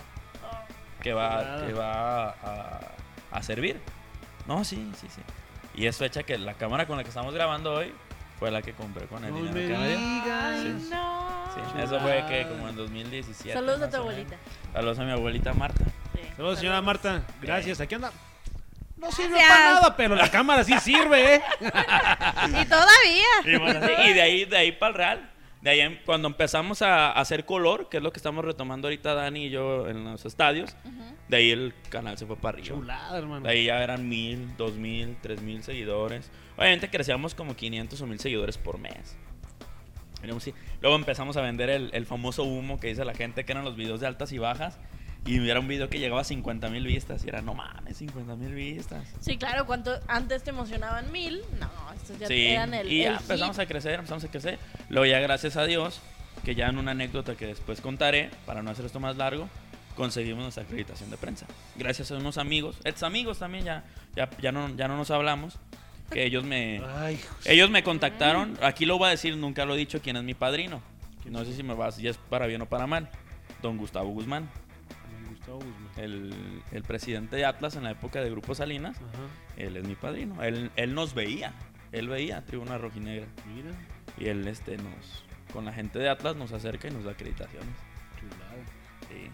Que 1.01 1.13
va, 1.13 1.65
que 1.67 1.73
va 1.73 2.29
a, 2.29 2.79
a 3.31 3.43
servir. 3.43 3.79
No, 4.47 4.63
sí, 4.63 4.91
sí, 4.99 5.07
sí. 5.09 5.21
Y 5.75 5.87
eso 5.87 6.05
echa 6.05 6.23
que 6.23 6.37
la 6.37 6.53
cámara 6.53 6.87
con 6.87 6.97
la 6.97 7.03
que 7.03 7.09
estamos 7.09 7.33
grabando 7.33 7.73
hoy 7.73 7.93
fue 8.39 8.51
la 8.51 8.61
que 8.61 8.73
compré 8.73 9.05
con 9.07 9.23
el 9.25 9.31
No 9.31 9.37
dinero 9.37 9.53
me 9.53 9.67
que 9.67 9.77
me 9.77 9.87
dio. 9.89 9.97
digas. 9.97 10.53
Ay, 10.55 10.77
Sí. 10.81 10.89
no. 10.91 11.33
Sí, 11.53 11.81
eso 11.83 11.99
fue 11.99 12.25
que 12.27 12.47
como 12.47 12.69
en 12.69 12.75
2017. 12.75 13.53
Saludos 13.53 13.81
a 13.81 13.89
tu 13.89 13.97
abuelita. 13.97 14.35
Saludos 14.73 14.99
a 14.99 15.03
mi 15.03 15.11
abuelita 15.11 15.53
Marta. 15.53 15.83
Sí. 16.15 16.21
Saludos, 16.35 16.59
señora 16.59 16.81
Marta. 16.81 17.21
Gracias. 17.41 17.79
Aquí 17.81 17.95
anda. 17.95 18.11
No 19.03 19.11
sirve 19.11 19.31
Gracias. 19.31 19.49
para 19.49 19.73
nada, 19.73 19.97
pero 19.97 20.15
la 20.15 20.31
cámara 20.31 20.63
sí 20.63 20.79
sirve, 20.79 21.35
¿eh? 21.35 21.41
Y 22.61 22.65
todavía. 22.65 23.27
Y, 23.45 23.57
bueno, 23.57 23.85
sí, 23.85 23.91
y 24.09 24.13
de 24.13 24.21
ahí, 24.21 24.45
de 24.45 24.57
ahí 24.57 24.71
para 24.71 24.89
el 24.89 24.95
Real. 24.95 25.29
De 25.61 25.69
ahí 25.69 26.01
cuando 26.05 26.27
empezamos 26.27 26.81
a 26.81 27.11
hacer 27.11 27.45
color, 27.45 27.87
que 27.87 27.97
es 27.97 28.03
lo 28.03 28.11
que 28.11 28.17
estamos 28.17 28.43
retomando 28.43 28.87
ahorita 28.87 29.13
Dani 29.13 29.45
y 29.45 29.49
yo 29.49 29.87
en 29.87 30.03
los 30.03 30.25
estadios, 30.25 30.75
de 31.29 31.37
ahí 31.37 31.51
el 31.51 31.73
canal 31.89 32.17
se 32.17 32.25
fue 32.25 32.35
para 32.35 32.57
arriba. 32.57 32.75
Chulada, 32.75 33.17
hermano. 33.17 33.45
De 33.45 33.51
ahí 33.53 33.65
ya 33.65 33.81
eran 33.81 34.09
mil, 34.09 34.55
dos 34.57 34.73
mil, 34.73 35.15
tres 35.21 35.41
mil 35.41 35.63
seguidores. 35.63 36.31
Obviamente 36.57 36.89
crecíamos 36.89 37.33
como 37.33 37.55
500 37.55 38.01
o 38.01 38.07
mil 38.07 38.19
seguidores 38.19 38.57
por 38.57 38.77
mes. 38.77 39.17
Luego 40.81 40.95
empezamos 40.95 41.37
a 41.37 41.41
vender 41.41 41.69
el, 41.69 41.89
el 41.93 42.05
famoso 42.05 42.43
humo 42.43 42.79
que 42.79 42.87
dice 42.87 43.03
la 43.05 43.13
gente 43.13 43.45
que 43.45 43.51
eran 43.51 43.65
los 43.65 43.75
videos 43.75 43.99
de 43.99 44.07
altas 44.07 44.31
y 44.31 44.37
bajas. 44.37 44.77
Y 45.25 45.47
era 45.49 45.59
un 45.61 45.67
video 45.69 45.89
que 45.89 45.99
llegaba 45.99 46.21
a 46.21 46.25
50 46.25 46.69
mil 46.69 46.85
vistas. 46.85 47.23
Y 47.25 47.29
era, 47.29 47.41
no 47.41 47.53
mames, 47.53 47.97
50 47.97 48.35
mil 48.35 48.53
vistas. 48.53 49.05
Sí, 49.21 49.37
claro, 49.37 49.65
cuando 49.65 49.97
antes 50.07 50.43
te 50.43 50.49
emocionaban 50.49 51.11
mil, 51.11 51.41
no, 51.59 51.69
estos 51.95 52.19
ya 52.19 52.27
Sí, 52.27 52.47
eran 52.47 52.73
el, 52.73 52.91
y 52.91 53.03
ya 53.03 53.11
el 53.11 53.15
empezamos 53.21 53.55
hit. 53.55 53.63
a 53.63 53.65
crecer, 53.67 53.93
empezamos 53.95 54.23
a 54.25 54.27
crecer. 54.29 54.59
Luego 54.89 55.05
ya 55.05 55.19
gracias 55.21 55.55
a 55.55 55.63
Dios, 55.65 56.01
que 56.43 56.55
ya 56.55 56.67
en 56.67 56.77
una 56.77 56.91
anécdota 56.91 57.35
que 57.35 57.47
después 57.47 57.79
contaré, 57.79 58.31
para 58.45 58.61
no 58.63 58.71
hacer 58.71 58.85
esto 58.85 58.99
más 58.99 59.15
largo, 59.15 59.47
conseguimos 59.95 60.43
nuestra 60.43 60.63
acreditación 60.63 61.09
de 61.09 61.15
prensa. 61.17 61.45
Gracias 61.77 62.11
a 62.11 62.15
unos 62.17 62.37
amigos, 62.37 62.77
ex 62.83 63.01
amigos 63.03 63.39
también, 63.39 63.63
ya, 63.63 63.83
ya, 64.15 64.29
ya, 64.41 64.51
no, 64.51 64.75
ya 64.75 64.89
no 64.89 64.97
nos 64.97 65.09
hablamos. 65.09 65.57
que 66.11 66.25
ellos 66.25 66.43
me 66.43 66.81
Ay, 66.97 67.17
ellos 67.45 67.69
me 67.69 67.81
contactaron. 67.81 68.57
Aquí 68.61 68.85
lo 68.85 68.97
voy 68.97 69.07
a 69.07 69.11
decir, 69.11 69.37
nunca 69.37 69.63
lo 69.63 69.75
he 69.75 69.77
dicho 69.77 70.01
quién 70.01 70.17
es 70.17 70.23
mi 70.23 70.33
padrino. 70.33 70.81
No 71.25 71.45
sé 71.45 71.53
si 71.55 71.63
me 71.63 71.73
vas, 71.75 71.95
si 71.95 72.07
es 72.09 72.17
para 72.17 72.45
bien 72.45 72.61
o 72.61 72.65
para 72.65 72.87
mal. 72.87 73.09
Don 73.61 73.77
Gustavo 73.77 74.09
Guzmán, 74.09 74.49
Gustavo 75.55 75.59
Guzmán. 75.71 76.03
el, 76.03 76.63
el 76.71 76.83
presidente 76.83 77.35
de 77.35 77.45
Atlas 77.45 77.75
en 77.75 77.83
la 77.83 77.91
época 77.91 78.21
de 78.21 78.29
Grupo 78.29 78.55
Salinas. 78.55 78.97
Ajá, 78.97 79.27
Él 79.57 79.77
es 79.77 79.87
mi 79.87 79.95
padrino. 79.95 80.41
Él, 80.43 80.71
él 80.75 80.93
nos 80.93 81.13
veía. 81.13 81.53
Él 81.91 82.07
veía 82.09 82.43
Tribuna 82.45 82.77
Rojinegra. 82.77 83.27
mira, 83.53 83.71
Y 84.17 84.27
él 84.27 84.47
este 84.47 84.77
nos 84.77 85.23
con 85.51 85.65
la 85.65 85.73
gente 85.73 85.99
de 85.99 86.09
Atlas 86.09 86.35
nos 86.35 86.51
acerca 86.51 86.87
y 86.87 86.91
nos 86.91 87.03
da 87.03 87.11
acreditaciones. 87.11 87.69
chulada. 88.19 88.55
Sí. 89.07 89.29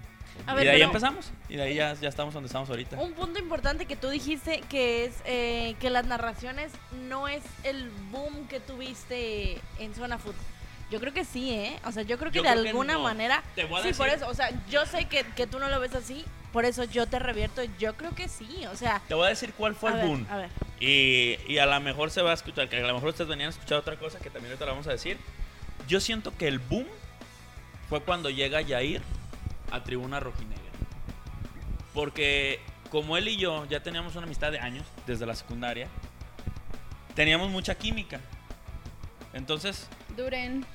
A 0.45 0.53
y 0.53 0.55
ver, 0.55 0.65
de 0.65 0.72
ahí 0.72 0.82
empezamos. 0.82 1.32
Y 1.47 1.55
de 1.55 1.63
ahí 1.63 1.76
ya, 1.76 1.93
ya 1.93 2.09
estamos 2.09 2.34
donde 2.34 2.47
estamos 2.47 2.70
ahorita. 2.70 2.97
Un 2.99 3.13
punto 3.13 3.39
importante 3.39 3.86
que 3.86 3.95
tú 3.95 4.09
dijiste 4.09 4.61
que 4.70 5.05
es 5.05 5.15
eh, 5.26 5.76
que 5.80 5.89
las 5.89 6.05
narraciones 6.05 6.72
no 7.07 7.28
es 7.28 7.43
el 7.63 7.89
boom 8.11 8.47
que 8.47 8.59
tuviste 8.59 9.59
en 9.80 9.93
Zona 9.95 10.17
Food. 10.17 10.36
Yo 10.90 11.00
creo 11.00 11.14
que 11.14 11.24
sí, 11.26 11.52
¿eh? 11.52 11.80
O 11.86 11.92
sea, 11.92 12.04
yo 12.04 12.18
creo 12.18 12.32
que 12.32 12.38
Yo 12.38 12.44
de 12.44 12.50
creo 12.50 12.64
que 12.64 12.70
alguna 12.70 12.94
no. 12.94 13.02
manera... 13.04 13.44
Te 13.56 13.66
voy 13.66 13.80
a 13.80 13.84
sí, 13.84 13.94
por 13.94 14.08
decir- 14.08 14.18
eso. 14.24 14.28
O 14.30 14.34
sea, 14.34 14.50
yo 14.70 14.86
sé 14.86 15.06
que, 15.06 15.24
que 15.36 15.46
tú 15.48 15.60
no 15.60 15.70
lo 15.70 15.80
ves 15.80 15.94
así, 15.94 16.26
por 16.52 16.66
eso 16.66 16.84
yo 16.84 17.06
te 17.06 17.20
revierto. 17.20 17.62
Yo 17.78 17.96
creo 17.96 18.16
que 18.16 18.28
sí, 18.28 18.66
o 18.66 18.76
sea... 18.76 19.02
Te 19.08 19.14
voy 19.14 19.28
a 19.28 19.30
decir 19.30 19.54
cuál 19.56 19.76
fue 19.76 19.92
a 19.92 19.94
el 19.94 20.00
ver, 20.00 20.08
boom. 20.08 20.28
a 20.30 20.38
ver. 20.38 20.50
Y, 20.80 21.38
y 21.48 21.58
a 21.60 21.66
lo 21.68 21.80
mejor 21.82 22.10
se 22.10 22.22
va 22.24 22.32
a 22.32 22.34
escuchar, 22.34 22.70
que 22.70 22.78
a 22.78 22.88
lo 22.88 22.94
mejor 22.96 23.10
ustedes 23.10 23.28
venían 23.30 23.48
a 23.48 23.52
escuchar 23.52 23.78
otra 23.78 23.98
cosa 23.98 24.18
que 24.20 24.30
también 24.32 24.52
ahorita 24.52 24.66
la 24.66 24.72
vamos 24.72 24.88
a 24.88 24.92
decir. 24.92 25.18
Yo 25.88 26.00
siento 26.00 26.36
que 26.36 26.48
el 26.48 26.58
boom 26.60 26.88
fue 27.88 28.02
cuando 28.02 28.30
llega 28.32 28.62
Yair 28.62 29.02
a 29.72 29.84
Tribuna 29.84 30.20
Rojinegra. 30.20 30.64
Porque 31.94 32.60
como 32.90 33.18
él 33.18 33.28
y 33.28 33.38
yo 33.38 33.66
ya 33.66 33.82
teníamos 33.84 34.16
una 34.16 34.26
amistad 34.26 34.52
de 34.52 34.60
años, 34.60 34.86
desde 35.06 35.26
la 35.26 35.36
secundaria, 35.36 35.88
teníamos 37.16 37.50
mucha 37.52 37.76
química. 37.76 38.20
Entonces, 39.34 39.88
Duren. 40.18 40.66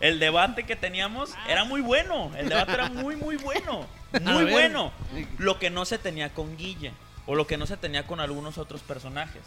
El 0.00 0.18
debate 0.18 0.64
que 0.64 0.76
teníamos 0.76 1.30
era 1.48 1.64
muy 1.64 1.80
bueno. 1.80 2.30
El 2.36 2.48
debate 2.48 2.72
era 2.72 2.88
muy, 2.88 3.16
muy 3.16 3.36
bueno. 3.36 3.86
Muy 4.22 4.44
bueno. 4.44 4.92
Lo 5.38 5.58
que 5.58 5.70
no 5.70 5.84
se 5.84 5.98
tenía 5.98 6.32
con 6.32 6.56
Guille. 6.56 6.92
O 7.26 7.34
lo 7.34 7.48
que 7.48 7.56
no 7.56 7.66
se 7.66 7.76
tenía 7.76 8.06
con 8.06 8.20
algunos 8.20 8.58
otros 8.58 8.80
personajes. 8.82 9.42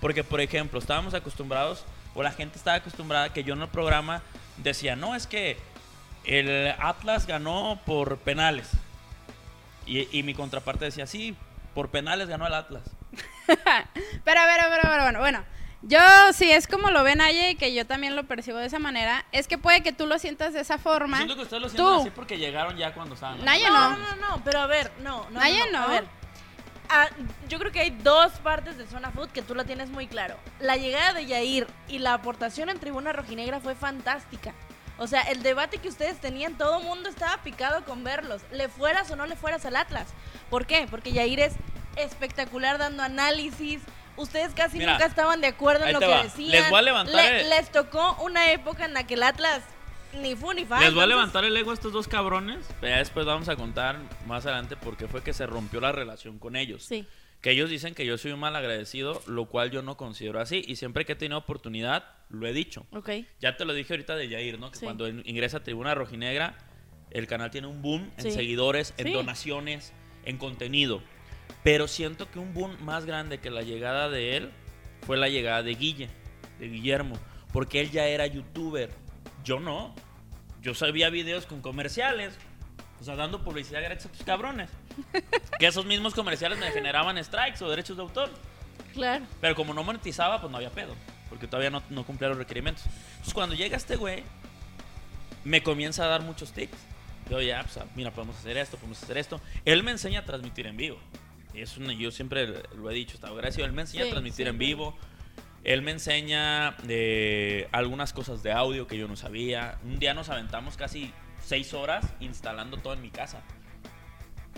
Porque, 0.00 0.24
por 0.24 0.40
ejemplo, 0.40 0.78
estábamos 0.78 1.12
acostumbrados, 1.12 1.84
o 2.14 2.22
la 2.22 2.30
gente 2.30 2.56
estaba 2.56 2.78
acostumbrada 2.78 3.34
que 3.34 3.44
yo 3.44 3.52
en 3.52 3.60
el 3.60 3.68
programa 3.68 4.22
decía, 4.56 4.96
no, 4.96 5.14
es 5.14 5.26
que 5.26 5.58
el 6.24 6.74
Atlas 6.78 7.26
ganó 7.26 7.80
por 7.84 8.16
penales. 8.18 8.70
Y, 9.84 10.08
y 10.16 10.22
mi 10.22 10.32
contraparte 10.32 10.86
decía, 10.86 11.06
sí, 11.06 11.36
por 11.74 11.90
penales 11.90 12.28
ganó 12.28 12.46
el 12.46 12.54
Atlas. 12.54 12.84
Pero 13.46 13.60
ver, 14.24 14.60
a 14.60 14.68
ver, 14.68 14.80
bueno, 15.02 15.18
bueno. 15.18 15.44
Yo, 15.82 16.00
si 16.32 16.50
es 16.50 16.66
como 16.66 16.90
lo 16.90 17.04
ven 17.04 17.20
Aye, 17.20 17.54
que 17.56 17.72
yo 17.72 17.86
también 17.86 18.16
lo 18.16 18.24
percibo 18.24 18.58
de 18.58 18.66
esa 18.66 18.80
manera, 18.80 19.24
es 19.30 19.46
que 19.46 19.58
puede 19.58 19.82
que 19.82 19.92
tú 19.92 20.06
lo 20.06 20.18
sientas 20.18 20.52
de 20.52 20.60
esa 20.60 20.78
forma. 20.78 21.18
Siento 21.18 21.36
que 21.36 21.42
ustedes 21.42 21.62
lo 21.62 21.68
sienten 21.68 21.94
así 22.00 22.10
porque 22.10 22.36
llegaron 22.36 22.76
ya 22.76 22.92
cuando 22.92 23.14
estaban. 23.14 23.44
Naya 23.44 23.70
no, 23.70 23.90
no. 23.90 23.96
no, 23.96 24.16
no, 24.16 24.28
no, 24.28 24.44
pero 24.44 24.60
a 24.60 24.66
ver, 24.66 24.90
no, 25.02 25.24
no. 25.30 25.40
Naya 25.40 25.66
no, 25.72 25.82
A 25.82 25.86
ver. 25.86 26.18
Ah, 26.90 27.08
yo 27.48 27.58
creo 27.58 27.70
que 27.70 27.80
hay 27.80 27.90
dos 27.90 28.32
partes 28.42 28.78
de 28.78 28.86
Zona 28.86 29.10
Food 29.10 29.28
que 29.28 29.42
tú 29.42 29.54
la 29.54 29.64
tienes 29.64 29.90
muy 29.90 30.06
claro. 30.06 30.36
La 30.58 30.76
llegada 30.76 31.12
de 31.12 31.26
Yair 31.26 31.66
y 31.86 31.98
la 31.98 32.14
aportación 32.14 32.70
en 32.70 32.80
Tribuna 32.80 33.12
Rojinegra 33.12 33.60
fue 33.60 33.74
fantástica. 33.74 34.54
O 34.96 35.06
sea, 35.06 35.20
el 35.22 35.42
debate 35.42 35.78
que 35.78 35.88
ustedes 35.88 36.18
tenían, 36.18 36.56
todo 36.56 36.78
el 36.78 36.84
mundo 36.84 37.08
estaba 37.08 37.42
picado 37.42 37.84
con 37.84 38.02
verlos. 38.04 38.42
Le 38.50 38.68
fueras 38.68 39.10
o 39.10 39.16
no 39.16 39.26
le 39.26 39.36
fueras 39.36 39.64
al 39.66 39.76
Atlas. 39.76 40.08
¿Por 40.50 40.66
qué? 40.66 40.88
Porque 40.90 41.12
Yair 41.12 41.40
es 41.40 41.54
espectacular 41.96 42.78
dando 42.78 43.02
análisis. 43.02 43.82
Ustedes 44.18 44.52
casi 44.54 44.78
Mira, 44.78 44.92
nunca 44.92 45.06
estaban 45.06 45.40
de 45.40 45.46
acuerdo 45.48 45.86
en 45.86 45.92
lo 45.94 46.00
que 46.00 46.06
va. 46.06 46.22
decían. 46.22 46.50
Les 46.50 46.68
voy 46.70 46.78
a 46.78 46.82
levantar 46.82 47.14
Le- 47.14 47.40
el- 47.42 47.48
Les 47.50 47.70
tocó 47.72 48.16
una 48.22 48.52
época 48.52 48.84
en 48.84 48.92
la 48.94 49.06
que 49.06 49.14
el 49.14 49.22
Atlas 49.22 49.62
ni 50.20 50.34
fu 50.36 50.52
ni 50.52 50.64
fa. 50.64 50.80
Les 50.80 50.92
voy 50.94 51.04
a 51.04 51.06
levantar 51.06 51.44
el 51.44 51.56
ego 51.56 51.70
a 51.70 51.74
estos 51.74 51.92
dos 51.92 52.08
cabrones. 52.08 52.66
Pero 52.80 52.92
ya 52.92 52.98
después 52.98 53.24
vamos 53.26 53.48
a 53.48 53.56
contar 53.56 53.98
más 54.26 54.44
adelante 54.46 54.76
por 54.76 54.96
qué 54.96 55.06
fue 55.08 55.22
que 55.22 55.32
se 55.32 55.46
rompió 55.46 55.80
la 55.80 55.92
relación 55.92 56.38
con 56.38 56.56
ellos. 56.56 56.84
Sí. 56.84 57.06
Que 57.40 57.52
ellos 57.52 57.70
dicen 57.70 57.94
que 57.94 58.04
yo 58.04 58.18
soy 58.18 58.32
un 58.32 58.40
mal 58.40 58.56
agradecido, 58.56 59.22
lo 59.26 59.44
cual 59.46 59.70
yo 59.70 59.80
no 59.82 59.96
considero 59.96 60.40
así. 60.40 60.64
Y 60.66 60.74
siempre 60.76 61.04
que 61.04 61.12
he 61.12 61.16
tenido 61.16 61.38
oportunidad, 61.38 62.04
lo 62.30 62.46
he 62.48 62.52
dicho. 62.52 62.84
Ok. 62.92 63.10
Ya 63.40 63.56
te 63.56 63.64
lo 63.64 63.72
dije 63.74 63.92
ahorita 63.92 64.16
de 64.16 64.28
Yair, 64.28 64.58
¿no? 64.58 64.70
Que 64.72 64.78
Sí. 64.78 64.84
cuando 64.84 65.06
in- 65.06 65.22
ingresa 65.24 65.58
a 65.58 65.62
Tribuna 65.62 65.94
Rojinegra, 65.94 66.58
el 67.10 67.26
canal 67.28 67.50
tiene 67.52 67.68
un 67.68 67.80
boom 67.80 68.10
en 68.16 68.32
seguidores, 68.32 68.92
en 68.96 69.06
Sí. 69.06 69.12
donaciones, 69.12 69.92
en 70.24 70.36
contenido. 70.36 71.00
Pero 71.62 71.88
siento 71.88 72.30
que 72.30 72.38
un 72.38 72.54
boom 72.54 72.76
más 72.80 73.04
grande 73.04 73.38
que 73.38 73.50
la 73.50 73.62
llegada 73.62 74.08
de 74.08 74.36
él 74.36 74.50
fue 75.06 75.16
la 75.16 75.28
llegada 75.28 75.62
de 75.62 75.74
Guille, 75.74 76.08
de 76.58 76.68
Guillermo. 76.68 77.18
Porque 77.52 77.80
él 77.80 77.90
ya 77.90 78.06
era 78.06 78.26
youtuber. 78.26 78.90
Yo 79.44 79.60
no. 79.60 79.94
Yo 80.62 80.74
sabía 80.74 81.10
videos 81.10 81.46
con 81.46 81.60
comerciales. 81.60 82.34
O 83.00 83.04
sea, 83.04 83.16
dando 83.16 83.44
publicidad 83.44 83.82
gratis 83.82 84.06
a 84.06 84.12
tus 84.12 84.22
cabrones. 84.22 84.70
que 85.58 85.66
esos 85.66 85.86
mismos 85.86 86.14
comerciales 86.14 86.58
me 86.58 86.70
generaban 86.70 87.22
strikes 87.22 87.62
o 87.64 87.70
derechos 87.70 87.96
de 87.96 88.02
autor. 88.02 88.30
Claro. 88.92 89.24
Pero 89.40 89.54
como 89.54 89.74
no 89.74 89.84
monetizaba, 89.84 90.40
pues 90.40 90.50
no 90.50 90.56
había 90.56 90.70
pedo. 90.70 90.94
Porque 91.28 91.46
todavía 91.46 91.70
no, 91.70 91.82
no 91.90 92.04
cumplía 92.04 92.28
los 92.28 92.38
requerimientos. 92.38 92.84
Entonces 92.86 93.34
cuando 93.34 93.54
llega 93.54 93.76
este 93.76 93.96
güey, 93.96 94.24
me 95.44 95.62
comienza 95.62 96.04
a 96.04 96.08
dar 96.08 96.22
muchos 96.22 96.52
tips. 96.52 96.76
Yo 97.30 97.40
ya, 97.40 97.62
pues, 97.62 97.78
mira, 97.94 98.10
podemos 98.10 98.36
hacer 98.36 98.56
esto, 98.56 98.76
podemos 98.76 99.02
hacer 99.02 99.18
esto. 99.18 99.40
Él 99.64 99.82
me 99.82 99.90
enseña 99.90 100.20
a 100.20 100.24
transmitir 100.24 100.66
en 100.66 100.76
vivo. 100.76 100.98
Es 101.54 101.76
una- 101.76 101.92
yo 101.92 102.10
siempre 102.10 102.62
lo 102.76 102.90
he 102.90 102.94
dicho, 102.94 103.14
estaba 103.14 103.34
agradecido. 103.34 103.66
Él 103.66 103.72
me 103.72 103.82
enseña 103.82 104.02
Sí, 104.04 104.08
a 104.08 104.12
transmitir 104.12 104.46
sí, 104.46 104.50
en 104.50 104.58
vivo. 104.58 104.96
Él 105.64 105.82
me 105.82 105.90
enseña 105.90 106.76
eh, 106.88 107.68
algunas 107.72 108.12
cosas 108.12 108.42
de 108.42 108.52
audio 108.52 108.86
que 108.86 108.96
yo 108.96 109.08
no 109.08 109.16
sabía. 109.16 109.78
Un 109.84 109.98
día 109.98 110.14
nos 110.14 110.28
aventamos 110.28 110.76
casi 110.76 111.12
seis 111.42 111.74
horas 111.74 112.06
instalando 112.20 112.76
todo 112.78 112.92
en 112.94 113.02
mi 113.02 113.10
casa. 113.10 113.42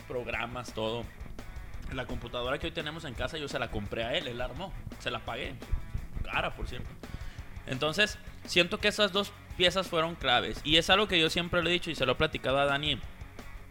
Programas, 0.09 0.72
todo. 0.74 1.05
La 1.93 2.07
computadora 2.07 2.59
que 2.59 2.66
hoy 2.66 2.72
tenemos 2.72 3.05
en 3.05 3.14
casa 3.14 3.38
yo 3.38 3.49
se 3.49 3.59
la 3.59 3.70
compré 3.70 4.05
a 4.05 4.14
él, 4.16 4.28
él 4.28 4.38
la 4.38 4.45
armó. 4.47 4.72
Se 4.99 5.11
la 5.11 5.20
pagué. 5.20 5.55
Cara, 6.24 6.55
por 6.55 6.68
cierto. 6.68 6.88
Entonces, 7.66 8.18
siento 8.45 8.78
que 8.78 8.88
esas 8.88 9.12
dos 9.12 9.32
piezas 9.57 9.88
fueron 9.88 10.14
claves. 10.16 10.61
Y 10.64 10.76
es 10.76 10.91
algo 10.91 11.09
que 11.09 11.18
yo 11.20 11.30
siempre 11.30 11.62
le 11.62 11.70
he 11.70 11.72
dicho 11.72 11.91
y 11.91 11.95
se 11.95 12.07
lo 12.07 12.12
he 12.12 12.14
platicado 12.16 12.59
a 12.59 12.64
Dani 12.66 12.99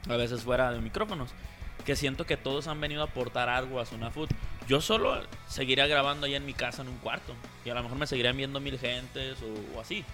a 0.09 0.15
veces 0.15 0.43
fuera 0.43 0.71
de 0.71 0.79
micrófonos. 0.79 1.31
Que 1.85 1.95
siento 1.95 2.25
que 2.25 2.37
todos 2.37 2.67
han 2.67 2.79
venido 2.79 3.01
a 3.01 3.05
aportar 3.05 3.49
algo 3.49 3.79
a 3.79 3.85
Zona 3.85 4.11
Food. 4.11 4.29
Yo 4.67 4.81
solo 4.81 5.21
seguiría 5.47 5.87
grabando 5.87 6.27
ahí 6.27 6.35
en 6.35 6.45
mi 6.45 6.53
casa 6.53 6.81
en 6.81 6.89
un 6.89 6.97
cuarto. 6.97 7.33
Y 7.65 7.69
a 7.69 7.73
lo 7.73 7.83
mejor 7.83 7.97
me 7.97 8.07
seguirían 8.07 8.37
viendo 8.37 8.59
mil 8.59 8.77
gentes 8.77 9.37
o, 9.41 9.77
o 9.77 9.81
así. 9.81 10.05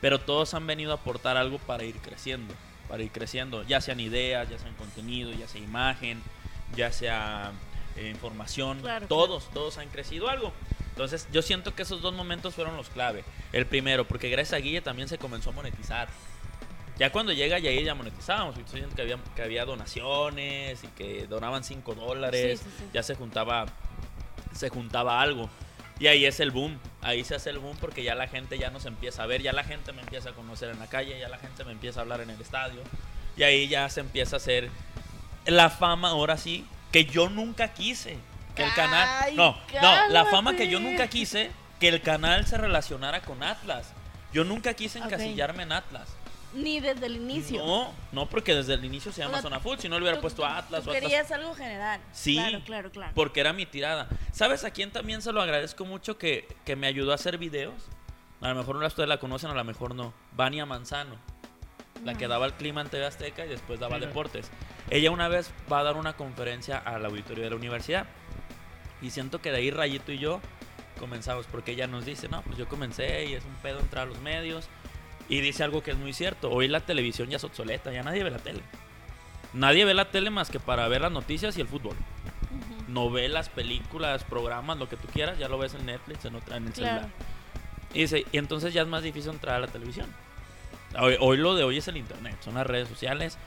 Pero 0.00 0.18
todos 0.18 0.54
han 0.54 0.66
venido 0.66 0.92
a 0.92 0.94
aportar 0.96 1.36
algo 1.36 1.58
para 1.58 1.84
ir 1.84 1.96
creciendo. 1.96 2.54
Para 2.88 3.02
ir 3.02 3.10
creciendo. 3.10 3.62
Ya 3.64 3.80
sean 3.80 4.00
ideas, 4.00 4.48
ya 4.48 4.58
sean 4.58 4.74
contenido, 4.74 5.32
ya 5.32 5.46
sea 5.46 5.60
imagen, 5.60 6.22
ya 6.74 6.90
sea 6.92 7.52
eh, 7.96 8.08
información. 8.08 8.80
Claro, 8.80 9.06
todos, 9.06 9.50
todos 9.50 9.78
han 9.78 9.88
crecido 9.88 10.28
algo. 10.28 10.52
Entonces 10.90 11.28
yo 11.32 11.42
siento 11.42 11.74
que 11.74 11.82
esos 11.82 12.02
dos 12.02 12.14
momentos 12.14 12.54
fueron 12.54 12.76
los 12.76 12.88
clave. 12.88 13.24
El 13.52 13.66
primero, 13.66 14.06
porque 14.06 14.28
gracias 14.28 14.58
a 14.58 14.62
Guille 14.62 14.80
también 14.80 15.08
se 15.08 15.18
comenzó 15.18 15.50
a 15.50 15.52
monetizar. 15.52 16.08
Ya 17.00 17.10
cuando 17.10 17.32
llega 17.32 17.58
Yair 17.58 17.82
ya 17.82 17.94
monetizábamos. 17.94 18.58
y 18.58 18.60
estoy 18.60 18.82
diciendo 18.82 18.94
que 18.94 19.00
había, 19.00 19.18
que 19.34 19.42
había 19.42 19.64
donaciones 19.64 20.84
y 20.84 20.86
que 20.88 21.26
donaban 21.26 21.64
5 21.64 21.94
dólares. 21.94 22.60
Sí, 22.60 22.68
sí, 22.70 22.76
sí. 22.78 22.84
Ya 22.92 23.02
se 23.02 23.14
juntaba, 23.14 23.64
se 24.52 24.68
juntaba 24.68 25.22
algo. 25.22 25.48
Y 25.98 26.08
ahí 26.08 26.26
es 26.26 26.40
el 26.40 26.50
boom. 26.50 26.78
Ahí 27.00 27.24
se 27.24 27.34
hace 27.34 27.48
el 27.48 27.58
boom 27.58 27.74
porque 27.80 28.02
ya 28.02 28.14
la 28.14 28.28
gente 28.28 28.58
ya 28.58 28.68
nos 28.68 28.84
empieza 28.84 29.22
a 29.22 29.26
ver. 29.26 29.40
Ya 29.40 29.54
la 29.54 29.64
gente 29.64 29.94
me 29.94 30.02
empieza 30.02 30.28
a 30.28 30.32
conocer 30.34 30.68
en 30.68 30.78
la 30.78 30.88
calle. 30.88 31.18
Ya 31.18 31.30
la 31.30 31.38
gente 31.38 31.64
me 31.64 31.72
empieza 31.72 32.00
a 32.00 32.02
hablar 32.02 32.20
en 32.20 32.28
el 32.28 32.38
estadio. 32.38 32.82
Y 33.34 33.44
ahí 33.44 33.66
ya 33.66 33.88
se 33.88 34.00
empieza 34.00 34.36
a 34.36 34.38
hacer 34.38 34.68
la 35.46 35.70
fama 35.70 36.10
ahora 36.10 36.36
sí 36.36 36.66
que 36.92 37.06
yo 37.06 37.30
nunca 37.30 37.72
quise. 37.72 38.18
Que 38.54 38.64
el 38.64 38.74
canal... 38.74 39.34
No, 39.36 39.56
no, 39.80 40.08
la 40.10 40.26
fama 40.26 40.54
que 40.54 40.68
yo 40.68 40.78
nunca 40.80 41.08
quise 41.08 41.50
que 41.78 41.88
el 41.88 42.02
canal 42.02 42.46
se 42.46 42.58
relacionara 42.58 43.22
con 43.22 43.42
Atlas. 43.42 43.94
Yo 44.34 44.44
nunca 44.44 44.74
quise 44.74 44.98
encasillarme 44.98 45.62
en 45.62 45.72
Atlas. 45.72 46.19
Ni 46.52 46.80
desde 46.80 47.06
el 47.06 47.16
inicio. 47.16 47.64
No, 47.64 47.92
no, 48.12 48.26
porque 48.28 48.54
desde 48.54 48.74
el 48.74 48.84
inicio 48.84 49.12
se 49.12 49.20
llama 49.22 49.34
O 49.34 49.36
sea, 49.36 49.42
Zona 49.42 49.60
Full. 49.60 49.78
Si 49.78 49.88
no 49.88 49.96
le 49.96 50.02
hubiera 50.02 50.16
Tú- 50.16 50.22
puesto 50.22 50.44
Atlas 50.44 50.82
tú 50.82 50.90
o 50.90 50.92
Atlas. 50.92 51.00
querías 51.08 51.30
algo 51.30 51.54
general. 51.54 52.00
Sí. 52.12 52.34
Claro, 52.36 52.60
claro, 52.64 52.90
claro. 52.90 53.12
Porque 53.14 53.40
era 53.40 53.52
mi 53.52 53.66
tirada. 53.66 54.08
¿Sabes 54.32 54.64
a 54.64 54.70
quién 54.72 54.90
también 54.90 55.22
se 55.22 55.32
lo 55.32 55.40
agradezco 55.40 55.84
mucho 55.84 56.18
que, 56.18 56.48
que 56.64 56.74
me 56.76 56.86
ayudó 56.88 57.12
a 57.12 57.14
hacer 57.14 57.38
videos? 57.38 57.74
A 58.40 58.48
lo 58.48 58.54
mejor 58.56 58.76
ustedes 58.82 59.08
la 59.08 59.18
conocen, 59.20 59.50
a 59.50 59.54
lo 59.54 59.62
mejor 59.64 59.94
no. 59.94 60.12
Vania 60.32 60.66
Manzano. 60.66 61.14
La 62.04 62.14
que 62.16 62.26
daba 62.26 62.46
el 62.46 62.54
clima 62.54 62.80
en 62.80 62.88
TV 62.88 63.04
Azteca 63.06 63.44
y 63.44 63.48
después 63.48 63.78
daba 63.78 63.98
Ujú. 63.98 64.06
deportes. 64.06 64.50
Ella 64.88 65.10
una 65.10 65.28
vez 65.28 65.52
va 65.70 65.80
a 65.80 65.82
dar 65.84 65.96
una 65.96 66.14
conferencia 66.14 66.78
al 66.78 67.04
auditorio 67.04 67.44
de 67.44 67.50
la 67.50 67.56
universidad. 67.56 68.06
Y 69.02 69.10
siento 69.10 69.40
que 69.40 69.50
de 69.50 69.58
ahí 69.58 69.70
Rayito 69.70 70.10
y 70.10 70.18
yo 70.18 70.40
comenzamos. 70.98 71.46
Porque 71.46 71.72
ella 71.72 71.86
nos 71.86 72.06
dice, 72.06 72.28
no, 72.28 72.42
pues 72.42 72.56
yo 72.58 72.66
comencé 72.68 73.26
y 73.26 73.34
es 73.34 73.44
un 73.44 73.54
pedo 73.56 73.78
entrar 73.80 74.06
a 74.06 74.10
los 74.10 74.18
medios. 74.20 74.68
Y 75.30 75.40
dice 75.40 75.64
algo 75.64 75.82
que 75.82 75.92
es 75.92 75.96
muy 75.96 76.12
cierto. 76.12 76.50
Hoy 76.50 76.68
la 76.68 76.80
televisión 76.80 77.28
ya 77.30 77.36
es 77.38 77.44
obsoleta, 77.44 77.90
ya 77.92 78.02
nadie 78.02 78.22
ve 78.24 78.30
la 78.30 78.38
tele. 78.38 78.60
Nadie 79.54 79.84
ve 79.84 79.94
la 79.94 80.10
tele 80.10 80.28
más 80.30 80.50
que 80.50 80.60
para 80.60 80.86
ver 80.88 81.00
las 81.00 81.12
noticias 81.12 81.56
y 81.56 81.62
el 81.62 81.68
fútbol. 81.68 81.96
novelas, 82.88 83.48
películas, 83.48 84.24
programas, 84.24 84.76
lo 84.76 84.88
que 84.88 84.96
tú 84.96 85.06
quieras, 85.12 85.38
ya 85.38 85.48
lo 85.48 85.58
ves 85.58 85.74
en 85.74 85.86
Netflix, 85.86 86.24
en, 86.24 86.34
otra, 86.34 86.56
en 86.56 86.66
el 86.66 86.72
Claro. 86.72 87.02
celular. 87.02 87.10
Y, 87.94 88.00
dice, 88.00 88.26
y 88.32 88.36
entonces 88.38 88.74
ya 88.74 88.82
es 88.82 88.88
más 88.88 89.04
difícil 89.04 89.30
entrar 89.30 89.54
a 89.54 89.60
la 89.60 89.68
televisión. 89.68 90.12
Hoy, 90.98 91.16
hoy 91.20 91.36
lo 91.36 91.54
de 91.54 91.62
hoy 91.62 91.76
es 91.78 91.86
el 91.86 91.96
internet, 91.96 92.36
son 92.40 92.54
las 92.54 92.66
redes 92.66 92.88
sociales. 92.88 93.38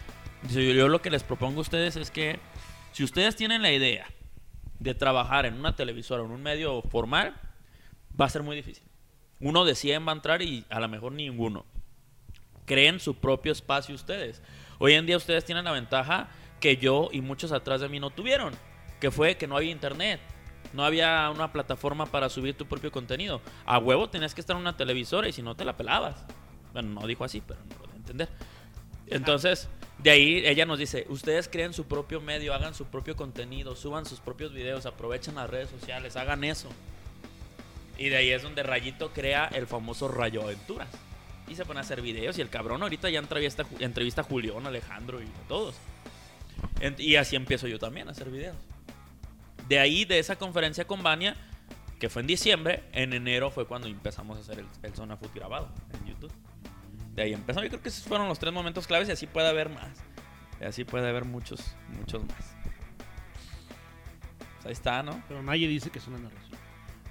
Dice, 0.43 0.65
yo, 0.65 0.73
yo 0.73 0.88
lo 0.88 1.01
que 1.01 1.09
les 1.11 1.23
propongo 1.23 1.57
a 1.57 1.61
ustedes 1.61 1.97
es 1.97 2.09
que 2.09 2.39
si 2.93 3.03
ustedes 3.03 3.36
tienen 3.36 3.61
la 3.61 3.73
idea 3.73 4.07
de 4.79 4.95
trabajar 4.95 5.45
en 5.45 5.55
una 5.55 5.75
televisora 5.75 6.23
o 6.23 6.25
en 6.25 6.31
un 6.31 6.41
medio 6.41 6.81
formal, 6.84 7.34
va 8.19 8.27
a 8.27 8.29
ser 8.29 8.43
muy 8.43 8.55
difícil. 8.55 8.84
Uno 9.41 9.65
de 9.65 9.75
100 9.75 10.07
va 10.07 10.13
a 10.13 10.15
entrar 10.15 10.41
y 10.41 10.63
a 10.69 10.79
lo 10.79 10.88
mejor 10.88 11.11
ninguno. 11.11 11.65
Creen 12.66 12.99
su 12.99 13.16
propio 13.16 13.51
espacio 13.51 13.93
ustedes. 13.93 14.41
Hoy 14.80 14.93
en 14.93 15.05
día 15.05 15.18
ustedes 15.18 15.45
tienen 15.45 15.66
la 15.66 15.72
ventaja 15.72 16.30
que 16.59 16.78
yo 16.78 17.09
y 17.11 17.22
muchos 17.22 17.51
atrás 17.51 17.82
de 17.82 17.89
mí 17.89 17.99
no 17.99 18.09
tuvieron, 18.09 18.53
que 18.99 19.11
fue 19.11 19.36
que 19.36 19.47
no 19.47 19.57
había 19.57 19.72
internet. 19.72 20.20
No 20.72 20.84
había 20.84 21.30
una 21.30 21.51
plataforma 21.51 22.05
para 22.05 22.30
subir 22.30 22.55
tu 22.55 22.66
propio 22.66 22.91
contenido. 22.91 23.41
A 23.66 23.78
huevo 23.78 24.09
tenías 24.09 24.34
que 24.34 24.41
estar 24.41 24.55
en 24.55 24.61
una 24.61 24.76
televisora 24.76 25.28
y 25.28 25.34
si 25.34 25.41
no 25.41 25.55
te 25.55 25.66
la 25.66 25.78
pelabas. 25.78 26.26
Bueno, 26.72 27.01
no 27.01 27.07
dijo 27.07 27.24
así, 27.24 27.41
pero 27.41 27.59
no 27.70 27.86
lo 27.86 27.91
de 27.91 27.97
entender. 27.97 28.30
Entonces, 29.07 29.70
de 29.99 30.09
ahí 30.09 30.41
ella 30.45 30.66
nos 30.66 30.80
dice, 30.80 31.05
ustedes 31.09 31.47
creen 31.47 31.74
su 31.74 31.86
propio 31.86 32.22
medio, 32.22 32.53
hagan 32.53 32.74
su 32.74 32.86
propio 32.86 33.16
contenido, 33.16 33.76
suban 33.76 34.05
sus 34.05 34.20
propios 34.20 34.53
videos, 34.53 34.86
aprovechen 34.86 35.36
las 35.36 35.49
redes 35.49 35.70
sociales, 35.70 36.16
hagan 36.16 36.43
eso. 36.43 36.70
Y 37.97 38.09
de 38.09 38.18
ahí 38.18 38.32
es 38.32 38.41
donde 38.41 38.64
Rayito 38.64 39.14
crea 39.14 39.45
el 39.53 39.68
famoso 39.68 40.07
Rayo 40.07 40.41
Aventuras. 40.41 40.89
Y 41.54 41.56
se 41.56 41.66
pone 41.66 41.80
a 41.80 41.82
hacer 41.82 42.01
videos 42.01 42.36
y 42.39 42.41
el 42.41 42.49
cabrón 42.49 42.82
ahorita 42.82 43.12
ya 43.12 43.20
entrevista, 43.20 43.64
entrevista 43.78 44.22
a 44.22 44.24
Julián, 44.24 44.66
Alejandro 44.66 45.22
y 45.22 45.26
a 45.26 45.47
todos. 45.47 45.76
Y 46.97 47.16
así 47.16 47.36
empiezo 47.36 47.68
yo 47.68 47.78
también 47.78 48.08
a 48.08 48.12
hacer 48.12 48.32
videos. 48.32 48.58
De 49.68 49.78
ahí, 49.78 50.04
de 50.04 50.18
esa 50.18 50.36
conferencia 50.36 50.86
con 50.86 51.04
Vania, 51.04 51.36
que 51.99 52.10
fue 52.10 52.22
en 52.22 52.28
diciembre, 52.28 52.84
en 52.91 53.14
enero 53.14 53.51
fue 53.51 53.68
cuando 53.68 53.88
empezamos 53.88 54.38
a 54.38 54.41
hacer 54.41 54.66
el, 54.82 54.95
Zona 54.95 55.16
Food 55.16 55.30
grabado 55.36 55.70
en 55.93 56.08
YouTube. 56.08 56.34
De 57.14 57.22
ahí 57.22 57.34
empezó. 57.34 57.62
Yo 57.62 57.70
creo 57.70 57.84
que 57.84 57.89
esos 57.89 58.04
fueron 58.04 58.28
los 58.28 58.39
tres 58.39 58.51
momentos 58.51 58.88
claves 58.88 59.08
y 59.10 59.12
así 59.12 59.28
puede 59.28 59.47
haber 59.47 59.70
más. 59.70 60.04
Y 60.60 60.64
así 60.64 60.84
puede 60.86 61.08
haber 61.08 61.24
muchos, 61.24 61.76
muchos 61.99 62.24
más. 62.26 62.56
Pues 64.56 64.66
ahí 64.66 64.72
está, 64.72 65.04
¿no? 65.04 65.24
Pero 65.28 65.43
nadie 65.43 65.68
dice 65.68 65.91
que 65.91 65.99
es 65.99 66.08
una 66.08 66.18
narración. 66.18 66.43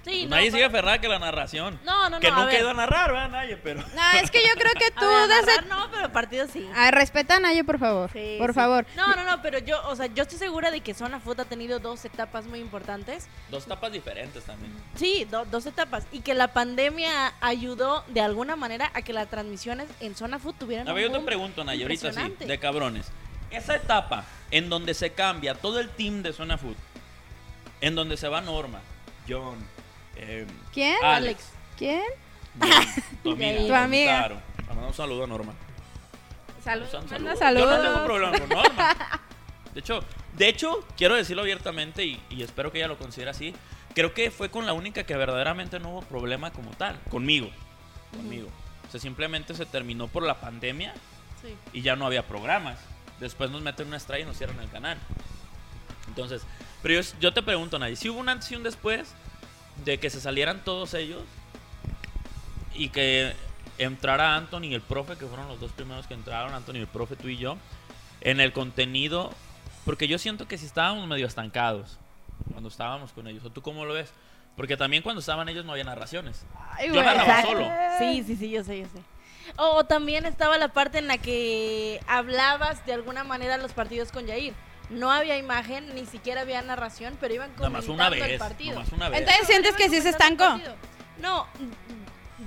Sí, 0.03 0.09
Pues 0.11 0.23
no, 0.23 0.29
nadie 0.31 0.45
pero- 0.47 0.53
sigue 0.55 0.65
aferrada 0.65 0.99
que 0.99 1.07
la 1.07 1.19
narración. 1.19 1.79
No, 1.85 2.03
no, 2.09 2.09
no. 2.09 2.19
que 2.19 2.29
nunca 2.29 2.49
ha 2.49 2.59
ido 2.59 2.69
a 2.69 2.73
narrar, 2.73 3.11
¿verdad? 3.13 3.29
Nadie, 3.29 3.55
pero. 3.55 3.81
No, 3.81 4.11
es 4.21 4.29
que 4.31 4.39
yo 4.41 4.53
creo 4.55 4.73
que 4.73 4.85
A 4.95 4.99
tú 4.99 5.07
ver, 5.07 5.27
desde... 5.29 5.45
narrar 5.61 5.65
no, 5.67 5.91
pero 5.91 6.11
partido 6.11 6.45
sí. 6.47 6.69
Respeta 6.91 7.37
a 7.37 7.39
Nayo, 7.39 7.63
por 7.65 7.79
favor. 7.79 8.09
Sí, 8.11 8.35
por 8.37 8.49
sí. 8.49 8.53
favor. 8.55 8.85
No, 8.97 9.15
no, 9.15 9.23
no, 9.23 9.41
pero 9.41 9.59
yo, 9.59 9.81
o 9.87 9.95
sea, 9.95 10.07
yo 10.07 10.23
estoy 10.23 10.37
segura 10.37 10.71
de 10.71 10.81
que 10.81 10.93
Zona 10.93 11.21
Food 11.21 11.39
ha 11.39 11.45
tenido 11.45 11.79
dos 11.79 12.03
etapas 12.03 12.45
muy 12.47 12.59
importantes. 12.59 13.27
Dos 13.49 13.65
tapas 13.65 13.93
diferentes 13.93 14.43
también. 14.43 14.73
Sí, 14.95 15.25
do- 15.31 15.45
dos 15.45 15.65
etapas. 15.65 16.05
Y 16.11 16.19
que 16.19 16.33
la 16.33 16.49
pandemia 16.51 17.33
ayudó 17.39 18.03
de 18.09 18.19
alguna 18.19 18.57
manera 18.57 18.91
a 18.93 19.03
que 19.03 19.13
las 19.13 19.29
transmisiones 19.29 19.87
en 20.01 20.15
Zona 20.17 20.37
Food 20.37 20.55
tuvieran 20.55 20.89
A 20.89 20.93
ver, 20.93 21.07
un 21.07 21.13
yo 21.13 21.19
te 21.19 21.25
pregunto, 21.25 21.63
Nay, 21.63 21.81
ahorita 21.81 22.11
sí, 22.11 22.35
de 22.45 22.59
cabrones. 22.59 23.09
Esa 23.51 23.75
etapa 23.75 24.25
en 24.51 24.67
donde 24.69 24.93
se 24.95 25.13
cambia 25.13 25.55
todo 25.55 25.79
el 25.79 25.89
team 25.89 26.23
de 26.23 26.33
Zona 26.33 26.57
Food, 26.57 26.75
en 27.81 27.95
donde 27.95 28.17
se 28.17 28.27
va 28.27 28.41
Norma, 28.41 28.79
John, 29.29 29.55
eh, 30.15 30.47
¿Quién? 30.73 30.97
Alex, 31.03 31.49
¿Quién? 31.77 32.01
tu 33.23 33.31
amiga, 33.31 33.67
Tu 33.67 33.73
amiga. 33.73 34.17
Claro. 34.27 34.41
Un 34.87 34.93
saludo 34.93 35.23
a 35.23 35.27
Norma. 35.27 35.53
Saludos. 36.63 36.93
Un 36.93 37.09
Manda 37.09 37.35
saludo. 37.35 37.65
Yo 37.65 37.69
no 37.69 37.81
tengo 37.81 37.95
saludos. 37.97 38.05
problema 38.05 38.39
con 38.39 38.49
Norma. 38.49 38.95
De 39.73 39.79
hecho, 39.79 40.03
de 40.33 40.47
hecho, 40.49 40.85
quiero 40.97 41.15
decirlo 41.15 41.41
abiertamente 41.41 42.05
y, 42.05 42.21
y 42.29 42.43
espero 42.43 42.71
que 42.71 42.77
ella 42.77 42.87
lo 42.87 42.97
considere 42.99 43.31
así. 43.31 43.55
Creo 43.95 44.13
que 44.13 44.29
fue 44.29 44.49
con 44.51 44.67
la 44.67 44.73
única 44.73 45.03
que 45.03 45.15
verdaderamente 45.15 45.79
no 45.79 45.89
hubo 45.89 46.01
problema 46.03 46.51
como 46.51 46.69
tal. 46.71 46.99
Conmigo. 47.09 47.49
Conmigo. 48.11 48.49
O 48.87 48.91
sea, 48.91 48.99
simplemente 48.99 49.55
se 49.55 49.65
terminó 49.65 50.07
por 50.07 50.21
la 50.23 50.39
pandemia 50.39 50.93
Sí. 51.41 51.55
y 51.73 51.81
ya 51.81 51.95
no 51.95 52.05
había 52.05 52.27
programas. 52.27 52.77
Después 53.19 53.49
nos 53.49 53.61
meten 53.63 53.87
una 53.87 53.97
estrella 53.97 54.23
y 54.23 54.27
nos 54.27 54.37
cierran 54.37 54.59
el 54.59 54.69
canal. 54.69 54.97
Entonces, 56.07 56.43
pero 56.83 57.01
yo, 57.01 57.09
yo 57.19 57.33
te 57.33 57.41
pregunto, 57.41 57.79
Nadie, 57.79 57.95
si 57.95 58.09
hubo 58.09 58.19
un 58.19 58.29
antes 58.29 58.51
y 58.51 58.55
un 58.55 58.61
después 58.63 59.13
de 59.85 59.99
que 59.99 60.09
se 60.09 60.21
salieran 60.21 60.63
todos 60.63 60.93
ellos 60.93 61.21
y 62.75 62.89
que 62.89 63.33
entrara 63.77 64.35
Anthony 64.35 64.63
y 64.65 64.73
el 64.73 64.81
profe, 64.81 65.15
que 65.17 65.25
fueron 65.25 65.47
los 65.47 65.59
dos 65.59 65.71
primeros 65.71 66.07
que 66.07 66.13
entraron, 66.13 66.53
Anthony, 66.53 66.75
el 66.75 66.87
profe, 66.87 67.15
tú 67.15 67.27
y 67.27 67.37
yo, 67.37 67.57
en 68.21 68.39
el 68.39 68.53
contenido, 68.53 69.31
porque 69.85 70.07
yo 70.07 70.17
siento 70.17 70.47
que 70.47 70.57
si 70.57 70.65
estábamos 70.65 71.07
medio 71.07 71.25
estancados 71.27 71.97
cuando 72.51 72.69
estábamos 72.69 73.11
con 73.11 73.27
ellos, 73.27 73.43
¿o 73.45 73.49
tú 73.49 73.61
cómo 73.61 73.85
lo 73.85 73.93
ves? 73.93 74.11
Porque 74.55 74.77
también 74.77 75.01
cuando 75.01 75.19
estaban 75.19 75.49
ellos 75.49 75.65
no 75.65 75.71
había 75.71 75.83
narraciones. 75.83 76.45
Ay, 76.71 76.87
Yo 76.87 76.93
güey. 76.93 77.05
narraba 77.05 77.39
Exacto. 77.39 77.51
solo. 77.51 77.67
Sí, 77.99 78.23
sí, 78.23 78.35
sí, 78.35 78.49
yo 78.51 78.63
sé, 78.63 78.79
yo 78.79 78.85
sé. 78.85 79.01
O, 79.57 79.77
o 79.77 79.83
también 79.85 80.25
estaba 80.25 80.57
la 80.57 80.69
parte 80.69 80.99
en 80.99 81.07
la 81.07 81.17
que 81.17 81.99
hablabas 82.07 82.85
de 82.85 82.93
alguna 82.93 83.23
manera 83.23 83.57
los 83.57 83.73
partidos 83.73 84.11
con 84.11 84.25
Yair. 84.27 84.53
No 84.89 85.11
había 85.11 85.37
imagen, 85.37 85.93
ni 85.95 86.05
siquiera 86.05 86.41
había 86.41 86.61
narración, 86.61 87.17
pero 87.19 87.33
iban 87.33 87.51
comentando 87.53 87.93
una 87.93 88.07
el 88.07 88.37
partido. 88.37 88.71
Nada 88.73 88.83
más 88.83 88.93
una 88.93 89.09
vez. 89.09 89.19
Entonces, 89.21 89.47
¿sientes 89.47 89.75
que 89.75 89.89
sí 89.89 90.01
se 90.01 90.09
estancó? 90.09 90.59
No, 91.17 91.47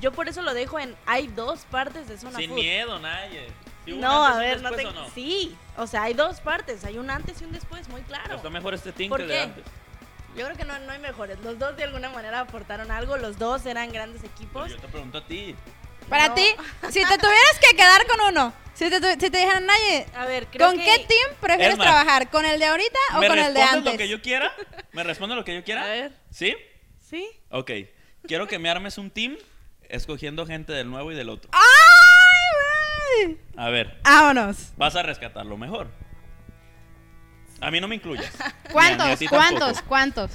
yo 0.00 0.12
por 0.12 0.28
eso 0.28 0.42
lo 0.42 0.52
dejo 0.54 0.78
en 0.78 0.94
hay 1.06 1.28
dos 1.28 1.60
partes 1.70 2.08
de 2.08 2.18
zona 2.18 2.38
Sin 2.38 2.50
food. 2.50 2.58
miedo, 2.58 2.98
nadie. 2.98 3.46
¿Sí 3.84 3.92
hubo 3.92 3.96
un 3.96 4.00
No, 4.02 4.24
antes 4.24 4.36
a 4.36 4.40
ver, 4.40 4.62
no 4.62 4.70
te... 4.70 4.76
después 4.76 4.96
o 4.96 5.00
no? 5.00 5.10
Sí, 5.10 5.56
o 5.76 5.86
sea, 5.86 6.02
hay 6.02 6.14
dos 6.14 6.40
partes, 6.40 6.84
hay 6.84 6.98
un 6.98 7.08
antes 7.10 7.40
y 7.40 7.44
un 7.44 7.52
después, 7.52 7.88
muy 7.88 8.02
claro. 8.02 8.36
Está 8.36 8.50
mejor 8.50 8.74
este 8.74 8.92
team 8.92 9.08
¿Por 9.08 9.20
que 9.20 9.26
de 9.26 9.32
qué? 9.34 9.40
antes. 9.42 9.64
Yo 10.36 10.44
creo 10.44 10.56
que 10.56 10.64
no, 10.64 10.78
no 10.80 10.92
hay 10.92 10.98
mejores. 10.98 11.38
Los 11.40 11.58
dos 11.58 11.76
de 11.78 11.84
alguna 11.84 12.10
manera 12.10 12.40
aportaron 12.40 12.90
algo, 12.90 13.16
los 13.16 13.38
dos 13.38 13.64
eran 13.64 13.90
grandes 13.90 14.20
Pero 14.20 14.34
equipos. 14.34 14.68
yo 14.70 14.76
te 14.78 14.88
pregunto 14.88 15.18
a 15.18 15.24
ti. 15.24 15.54
Para 16.08 16.28
No. 16.28 16.34
ti, 16.34 16.46
si 16.90 17.00
te 17.04 17.18
tuvieras 17.18 17.58
que 17.60 17.76
quedar 17.76 18.06
con 18.06 18.20
uno, 18.32 18.52
si 18.74 18.88
te, 18.90 19.00
si 19.12 19.30
te 19.30 19.38
dijeran, 19.38 19.64
Naye, 19.66 20.06
A 20.14 20.24
ver, 20.26 20.46
creo 20.48 20.68
¿con 20.68 20.78
que... 20.78 20.84
qué 20.84 20.98
team 21.06 21.30
prefieres 21.40 21.76
trabajar? 21.78 22.28
¿Con 22.30 22.44
el 22.44 22.58
de 22.58 22.66
ahorita 22.66 22.98
o 23.14 23.20
¿Me 23.20 23.28
con 23.28 23.38
el 23.38 23.54
de 23.54 23.60
respondes 23.60 23.72
antes? 23.78 23.92
lo 23.92 23.98
que 23.98 24.08
yo 24.08 24.22
quiera? 24.22 24.52
¿Me 24.92 25.02
responde 25.02 25.34
lo 25.36 25.44
que 25.44 25.54
yo 25.54 25.64
quiera? 25.64 25.82
A 25.84 25.86
ver, 25.88 26.12
¿Sí? 26.30 26.54
¿sí? 27.00 27.26
Ok. 27.50 27.70
Quiero 28.26 28.46
que 28.46 28.58
me 28.58 28.68
armes 28.70 28.98
un 28.98 29.10
team 29.10 29.36
escogiendo 29.88 30.46
gente 30.46 30.72
del 30.72 30.90
nuevo 30.90 31.12
y 31.12 31.14
del 31.14 31.28
otro. 31.30 31.50
¡Ay, 31.52 33.26
güey! 33.28 33.38
A 33.56 33.70
ver, 33.70 34.00
Vámonos. 34.02 34.72
vas 34.76 34.96
a 34.96 35.02
rescatar 35.02 35.46
lo 35.46 35.56
mejor. 35.56 35.88
A 37.60 37.70
mí 37.70 37.80
no 37.80 37.88
me 37.88 37.94
incluyas. 37.94 38.30
Ni 38.74 38.80
a- 38.80 38.96
ni 39.16 39.26
a 39.26 39.28
¿Cuántos? 39.30 39.82
¿Cuántos? 39.82 40.30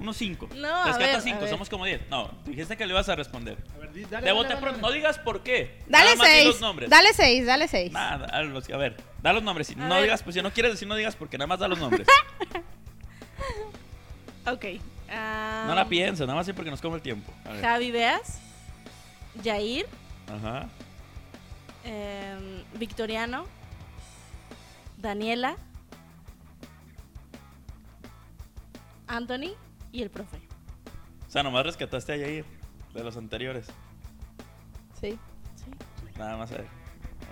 Unos 0.00 0.16
cinco. 0.16 0.48
No, 0.56 0.84
Rescata 0.86 0.98
ver, 0.98 1.16
a 1.16 1.20
cinco, 1.20 1.40
ver. 1.42 1.50
somos 1.50 1.68
como 1.68 1.84
diez. 1.84 2.00
No, 2.08 2.30
dijiste 2.46 2.76
que 2.76 2.86
le 2.86 2.92
ibas 2.92 3.08
a 3.10 3.16
responder. 3.16 3.58
A 3.74 3.78
ver, 3.78 3.92
dale, 4.08 4.26
dale, 4.32 4.44
dale. 4.54 4.78
No 4.78 4.90
digas 4.90 5.18
por 5.18 5.42
qué. 5.42 5.78
Dale 5.86 6.16
Nada 6.16 6.24
seis. 6.30 6.46
los 6.46 6.60
nombres. 6.60 6.88
Dale 6.88 7.12
seis, 7.12 7.44
dale 7.46 7.68
seis. 7.68 7.92
Nada, 7.92 8.24
a, 8.26 8.42
los- 8.42 8.68
a 8.70 8.76
ver, 8.78 8.96
da 9.22 9.32
los 9.34 9.42
nombres. 9.42 9.70
A 9.70 9.74
no 9.74 9.94
ver. 9.96 10.04
digas, 10.04 10.22
pues 10.22 10.34
si 10.34 10.42
no 10.42 10.50
quieres 10.52 10.72
decir, 10.72 10.88
no 10.88 10.94
digas 10.96 11.16
porque 11.16 11.36
nada 11.36 11.46
más 11.48 11.58
da 11.60 11.68
los 11.68 11.78
nombres. 11.78 12.06
Ok. 14.46 14.64
ah, 15.10 15.64
no 15.66 15.74
la 15.74 15.86
pienses, 15.88 16.26
nada 16.26 16.34
más 16.34 16.46
sí 16.46 16.52
porque 16.54 16.70
nos 16.70 16.80
come 16.80 16.96
el 16.96 17.02
tiempo. 17.02 17.30
A 17.44 17.50
ver. 17.52 17.60
Javi 17.60 17.90
Beas, 17.90 18.40
Yair, 19.42 19.86
Ajá. 20.26 20.66
em, 21.84 22.64
Victoriano, 22.78 23.44
Daniela, 24.96 25.56
Anthony 29.06 29.54
y 29.92 30.02
el 30.02 30.10
profe. 30.10 30.38
O 31.26 31.30
sea, 31.30 31.42
nomás 31.42 31.64
rescataste 31.64 32.12
a 32.12 32.16
Yair 32.16 32.44
de 32.94 33.04
los 33.04 33.16
anteriores. 33.16 33.66
Sí. 35.00 35.18
Sí. 35.56 35.70
Nada 36.18 36.36
más 36.36 36.50
a 36.52 36.56
ver. 36.56 36.66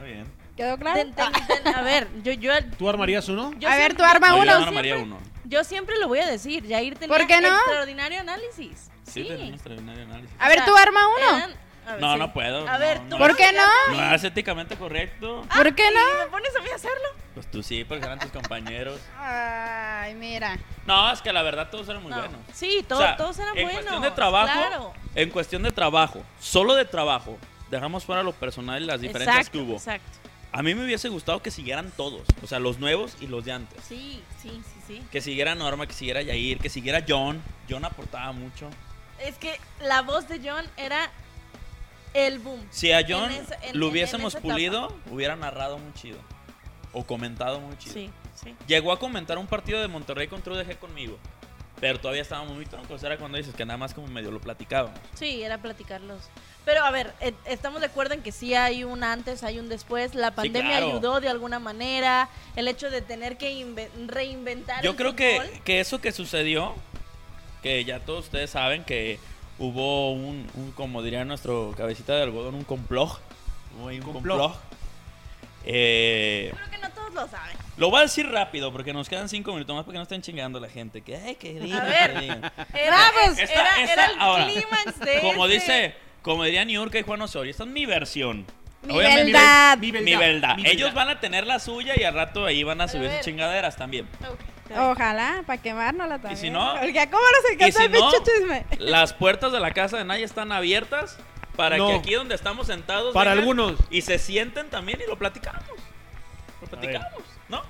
Muy 0.00 0.08
bien. 0.12 0.26
¿Quedó 0.56 0.76
claro? 0.78 0.98
Ten- 0.98 1.14
ten- 1.14 1.32
ten- 1.62 1.74
a 1.74 1.82
ver, 1.82 2.08
yo, 2.22 2.32
yo, 2.32 2.52
¿Tú 2.78 2.88
armarías 2.88 3.28
uno? 3.28 3.52
yo 3.58 3.68
A 3.68 3.76
ver, 3.76 3.94
tú 3.94 4.02
arma 4.04 4.28
No, 4.28 4.36
yo 4.36 4.42
uno. 4.42 4.60
no 4.60 4.66
armaría 4.66 4.94
siempre- 4.96 5.16
uno. 5.18 5.28
Yo 5.44 5.64
siempre 5.64 5.98
lo 5.98 6.08
voy 6.08 6.18
a 6.20 6.26
decir, 6.26 6.64
Yair 6.66 6.96
tenía 6.98 7.16
¿Por 7.16 7.26
qué 7.26 7.40
no? 7.40 7.48
extraordinario 7.48 8.20
análisis. 8.20 8.90
Sí, 9.04 9.22
Sí. 9.22 9.28
tenemos 9.28 9.54
extraordinario 9.54 10.04
análisis. 10.04 10.36
A 10.38 10.48
ver, 10.48 10.60
O 10.60 10.64
tú 10.64 10.76
arma 10.76 11.00
uno. 11.08 11.36
eran- 11.38 11.54
a 11.86 11.92
ver, 11.92 12.00
No, 12.02 12.12
sí. 12.12 12.18
no 12.18 12.32
puedo, 12.34 12.68
A 12.68 12.76
ver, 12.78 12.98
no, 13.00 13.04
tú 13.04 13.10
no. 13.10 13.18
¿Por 13.18 13.36
qué 13.36 13.52
no? 13.52 13.96
No 13.96 14.14
es 14.14 14.24
éticamente 14.24 14.76
correcto. 14.76 15.42
¿Por 15.54 15.74
qué 15.74 15.84
¿Y 15.90 15.94
no? 15.94 16.24
me 16.24 16.30
pones 16.30 16.54
a 16.56 16.60
mí 16.60 16.68
a 16.70 16.74
hacerlo? 16.74 17.08
Pues 17.38 17.50
tú 17.52 17.62
sí, 17.62 17.84
porque 17.84 18.04
eran 18.04 18.18
tus 18.18 18.32
compañeros. 18.32 19.00
Ay, 19.16 20.12
mira. 20.16 20.58
No, 20.86 21.12
es 21.12 21.22
que 21.22 21.32
la 21.32 21.42
verdad 21.42 21.70
todos 21.70 21.88
eran 21.88 22.02
muy 22.02 22.10
No. 22.10 22.18
buenos. 22.18 22.40
Sí, 22.52 22.84
to- 22.88 22.96
O 22.96 22.98
sea, 22.98 23.16
todos 23.16 23.38
eran 23.38 23.56
en 23.56 23.62
buenos. 23.62 23.74
cuestión 23.82 24.02
de 24.02 24.10
trabajo, 24.10 24.52
Claro. 24.52 24.92
en 25.14 25.30
cuestión 25.30 25.62
de 25.62 25.70
trabajo, 25.70 26.24
solo 26.40 26.74
de 26.74 26.84
trabajo, 26.84 27.38
dejamos 27.70 28.04
fuera 28.04 28.24
lo 28.24 28.32
personal 28.32 28.82
y 28.82 28.86
las 28.86 29.00
diferencias 29.00 29.36
exacto, 29.36 29.52
que 29.58 29.64
hubo. 29.64 29.74
Exacto. 29.74 30.18
A 30.50 30.62
mí 30.64 30.74
me 30.74 30.84
hubiese 30.84 31.08
gustado 31.10 31.40
que 31.42 31.52
siguieran 31.52 31.92
todos, 31.96 32.22
o 32.42 32.46
sea, 32.48 32.58
los 32.58 32.80
nuevos 32.80 33.16
y 33.20 33.28
los 33.28 33.44
de 33.44 33.52
antes. 33.52 33.84
Sí, 33.84 34.20
sí, 34.42 34.50
sí, 34.64 34.80
sí. 34.88 35.02
Que 35.12 35.20
siguiera 35.20 35.54
Norma, 35.54 35.86
que 35.86 35.92
siguiera 35.92 36.20
Yair, 36.22 36.58
que 36.58 36.70
siguiera 36.70 37.04
John. 37.06 37.40
John 37.70 37.84
aportaba 37.84 38.32
mucho. 38.32 38.68
Es 39.20 39.36
que 39.38 39.60
la 39.80 40.02
voz 40.02 40.26
de 40.28 40.40
John 40.42 40.64
era 40.76 41.08
el 42.14 42.40
boom. 42.40 42.66
Si 42.70 42.90
a 42.90 43.04
John 43.08 43.30
En 43.30 43.42
esa- 43.44 43.54
en- 43.62 43.78
lo 43.78 43.86
hubiésemos 43.86 44.34
en 44.34 44.42
pulido, 44.42 44.92
hubiera 45.10 45.36
narrado 45.36 45.78
muy 45.78 45.92
chido. 45.94 46.18
O 46.92 47.04
comentado 47.04 47.60
muy 47.60 47.76
chido. 47.78 47.94
Sí, 47.94 48.10
sí. 48.34 48.54
Llegó 48.66 48.92
a 48.92 48.98
comentar 48.98 49.38
un 49.38 49.46
partido 49.46 49.80
de 49.80 49.88
Monterrey 49.88 50.28
contra 50.28 50.52
UDG 50.54 50.78
conmigo. 50.78 51.18
Pero 51.80 52.00
todavía 52.00 52.22
estábamos 52.22 52.56
muy 52.56 52.66
troncos. 52.66 53.00
Era 53.04 53.16
cuando 53.18 53.38
dices 53.38 53.54
que 53.54 53.64
nada 53.64 53.76
más 53.76 53.94
como 53.94 54.08
medio 54.08 54.32
lo 54.32 54.40
platicábamos. 54.40 54.98
Sí, 55.14 55.42
era 55.44 55.58
platicarlos. 55.58 56.24
Pero 56.64 56.82
a 56.84 56.90
ver, 56.90 57.14
eh, 57.20 57.32
estamos 57.44 57.78
de 57.80 57.86
acuerdo 57.86 58.14
en 58.14 58.22
que 58.22 58.32
sí 58.32 58.52
hay 58.54 58.82
un 58.82 59.04
antes, 59.04 59.44
hay 59.44 59.60
un 59.60 59.68
después. 59.68 60.16
La 60.16 60.32
pandemia 60.32 60.78
claro. 60.78 60.88
ayudó 60.88 61.20
de 61.20 61.28
alguna 61.28 61.60
manera. 61.60 62.28
El 62.56 62.66
hecho 62.66 62.90
de 62.90 63.00
tener 63.00 63.38
que 63.38 63.52
inve- 63.52 63.90
reinventar. 64.08 64.82
Yo 64.82 64.90
el 64.90 64.96
creo 64.96 65.14
que, 65.14 65.36
fútbol. 65.40 65.60
que 65.62 65.78
eso 65.78 66.00
que 66.00 66.10
sucedió, 66.10 66.74
que 67.62 67.84
ya 67.84 68.00
todos 68.00 68.24
ustedes 68.24 68.50
saben 68.50 68.82
que 68.82 69.20
hubo 69.60 70.12
un, 70.12 70.48
un, 70.54 70.72
como 70.72 71.00
diría 71.04 71.24
nuestro 71.24 71.74
cabecita 71.76 72.14
de 72.16 72.22
algodón, 72.24 72.56
un 72.56 72.64
complot. 72.64 73.20
Hubo 73.78 73.86
un 73.86 74.00
Complot. 74.00 74.12
complot. 74.40 74.67
Eh, 75.70 76.50
Creo 76.54 76.70
que 76.70 76.78
no 76.78 76.90
todos 76.90 77.12
lo 77.12 77.28
saben. 77.28 77.54
lo 77.76 77.90
voy 77.90 77.98
a 77.98 78.02
decir 78.04 78.26
rápido 78.30 78.72
porque 78.72 78.94
nos 78.94 79.06
quedan 79.08 79.28
cinco 79.28 79.52
minutos 79.52 79.76
más 79.76 79.84
para 79.84 79.92
que 79.92 79.98
no 79.98 80.02
estén 80.04 80.22
chingando 80.22 80.58
la 80.60 80.68
gente. 80.70 81.02
Que, 81.02 81.16
ay, 81.16 81.34
que 81.34 81.60
digan, 81.60 81.80
A 81.80 81.84
ver. 81.84 82.12
que 82.14 82.20
digan. 82.20 82.38
Era, 82.44 82.52
era, 82.74 83.06
Esta- 83.26 83.42
era 83.52 83.82
esta- 83.82 84.06
el 84.06 84.18
ahora, 84.18 84.46
clímax 84.46 84.98
de 85.00 85.20
Como 85.20 85.44
ese- 85.46 85.54
dice, 85.54 85.94
como 86.22 86.44
diría 86.44 86.64
Niurka 86.64 86.98
y 86.98 87.02
Juan 87.02 87.20
Osorio, 87.20 87.50
esta 87.50 87.64
es 87.64 87.68
mi 87.70 87.84
versión. 87.84 88.46
Mi 88.82 88.94
Obviamente, 88.96 89.32
verdad. 89.32 89.76
Mi 89.78 89.92
Mi 89.92 90.16
verdad. 90.16 90.56
mi 90.56 90.66
Ellos 90.66 90.94
van 90.94 91.10
a 91.10 91.20
tener 91.20 91.46
la 91.46 91.58
suya 91.58 91.92
y 91.96 92.04
al 92.04 92.14
rato 92.14 92.46
ahí 92.46 92.62
van 92.62 92.80
a 92.80 92.86
Pero 92.86 92.90
a 92.90 92.92
subir 92.98 93.08
ver. 93.10 93.18
sus 93.18 93.26
chingaderas 93.26 93.76
también. 93.76 94.08
Ok. 94.26 94.38
Ojalá, 94.78 95.42
para 95.46 95.60
quemárnosla 95.60 96.18
también. 96.18 96.36
si 96.36 96.50
no? 96.50 96.74
Porque 96.80 97.00
a 97.00 97.10
cómo 97.10 97.22
nos 97.22 97.52
encanta 97.52 97.68
Y 97.68 97.72
si 97.72 97.82
el 97.84 97.92
no, 97.92 98.10
pinche 98.10 98.32
chisme. 98.32 98.66
las 98.78 99.12
puertas 99.14 99.50
de 99.52 99.60
la 99.60 99.70
casa 99.72 99.96
de 99.98 100.04
Naya 100.04 100.24
están 100.24 100.52
abiertas 100.52 101.18
para 101.58 101.76
No. 101.76 101.88
que 101.88 101.94
aquí 101.96 102.14
donde 102.14 102.36
estamos 102.36 102.68
sentados 102.68 103.12
Para 103.12 103.32
algunos. 103.32 103.74
y 103.90 104.02
se 104.02 104.16
sienten 104.20 104.70
también 104.70 105.00
y 105.04 105.08
lo 105.08 105.18
platicamos. 105.18 105.64
Lo 106.60 106.68
platicamos, 106.68 107.22
¿no? 107.48 107.62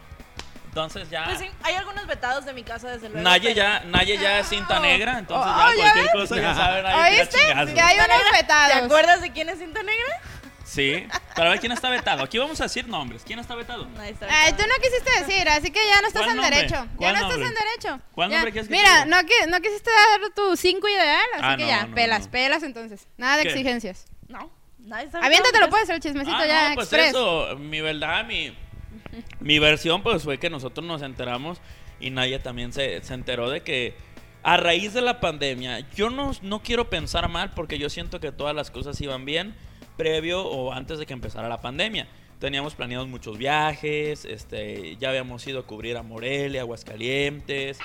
Entonces 0.67 1.09
ya 1.09 1.25
Pues 1.25 1.39
sí, 1.39 1.49
hay 1.63 1.75
algunos 1.75 2.07
vetados 2.07 2.45
de 2.45 2.53
mi 2.53 2.63
casa, 2.63 2.91
desde 2.91 3.09
luego. 3.09 3.23
Naye 3.27 3.55
ya, 3.55 3.81
Naye 3.87 4.19
ya 4.19 4.41
es 4.41 4.47
cinta 4.49 4.79
negra, 4.79 5.19
entonces 5.19 5.51
Oh, 5.53 5.71
ya 5.71 5.75
¿ya 5.75 5.83
cualquier 5.93 6.05
ves? 6.05 6.13
cosa 6.29 6.37
ya 6.41 6.55
saben 6.55 6.85
¿Oíste? 6.87 7.39
Que 7.75 7.81
hay 7.81 7.97
unos 7.97 8.23
¿Te 8.31 8.37
vetados. 8.37 8.85
acuerdas 8.85 9.21
de 9.23 9.33
quién 9.33 9.49
es 9.49 9.59
cinta 9.59 9.83
negra? 9.83 10.21
Sí, 10.69 11.03
pero 11.35 11.49
a 11.49 11.51
ver 11.53 11.61
quién 11.61 11.73
está 11.73 11.89
vetado. 11.89 12.23
Aquí 12.23 12.37
vamos 12.37 12.61
a 12.61 12.65
decir 12.65 12.87
nombres. 12.87 13.23
¿Quién 13.25 13.39
está 13.39 13.55
vetado? 13.55 13.89
Está. 14.05 14.27
Ay, 14.31 14.53
tú 14.53 14.63
no 14.69 14.75
quisiste 14.83 15.25
decir, 15.25 15.49
así 15.49 15.71
que 15.71 15.81
ya 15.89 16.03
no 16.03 16.09
estás 16.09 16.25
¿Cuál 16.25 16.31
en 16.37 16.37
nombre? 16.43 16.57
derecho. 16.57 16.75
Ya 16.85 16.97
¿Cuál 16.97 17.13
no 17.15 17.21
estás 17.21 17.35
en 17.37 17.41
nombre? 17.45 17.65
derecho. 17.65 18.01
¿Cuál 18.13 18.31
Ya. 18.31 18.37
nombre 18.37 18.53
quieres 18.53 18.69
que 18.69 18.75
Mira, 18.77 19.05
no, 19.07 19.17
no 19.51 19.61
quisiste 19.63 19.91
dar 19.91 20.31
tu 20.35 20.57
5 20.57 20.89
ideal, 20.89 21.27
así 21.35 21.43
Ah, 21.43 21.57
que 21.57 21.63
no, 21.63 21.69
ya, 21.69 21.87
no, 21.87 21.95
pelas, 21.95 22.27
no. 22.27 22.31
pelas 22.33 22.63
entonces. 22.63 23.07
Nada 23.17 23.39
de 23.39 23.45
¿Qué? 23.45 23.49
exigencias. 23.49 24.05
No, 24.29 24.51
nadie 24.79 25.07
está 25.07 25.21
Aviéntatelo 25.21 25.67
vetado. 25.67 25.71
pues, 25.71 25.89
el 25.89 26.01
chismecito 26.01 26.37
Ah, 26.37 26.47
ya, 26.47 26.69
no, 26.69 26.75
pues 26.75 26.87
express. 26.89 27.09
eso, 27.11 27.57
mi 27.59 27.81
verdad, 27.81 28.27
mi, 28.27 28.55
mi 29.41 29.59
versión 29.59 30.03
pues 30.03 30.23
fue 30.23 30.39
que 30.39 30.51
nosotros 30.51 30.87
nos 30.87 31.01
enteramos 31.01 31.63
y 31.99 32.11
Naya 32.11 32.43
también 32.43 32.75
se, 32.75 33.03
se 33.03 33.15
enteró 33.15 33.49
de 33.49 33.63
que 33.63 33.97
a 34.43 34.59
raíz 34.59 34.93
de 34.93 35.01
la 35.01 35.19
pandemia, 35.21 35.81
yo 35.95 36.11
no, 36.11 36.33
no 36.43 36.63
quiero 36.63 36.91
pensar 36.91 37.29
mal 37.31 37.53
porque 37.55 37.79
yo 37.79 37.89
siento 37.89 38.21
que 38.21 38.33
todas 38.33 38.55
las 38.55 38.71
cosas 38.71 39.01
iban 39.01 39.25
bien 39.25 39.57
previo 39.99 40.43
o 40.43 40.73
antes 40.73 40.99
de 40.99 41.05
que 41.05 41.13
empezara 41.13 41.51
la 41.51 41.61
pandemia. 41.61 42.09
Teníamos 42.39 42.75
planeados 42.75 43.09
muchos 43.09 43.37
viajes, 43.37 44.25
este, 44.25 44.97
ya 44.97 45.11
habíamos 45.11 45.47
ido 45.47 45.61
a 45.61 45.63
cubrir 45.65 45.99
a 45.99 46.03
Morelia, 46.03 46.63
Aguascalientes. 46.63 47.79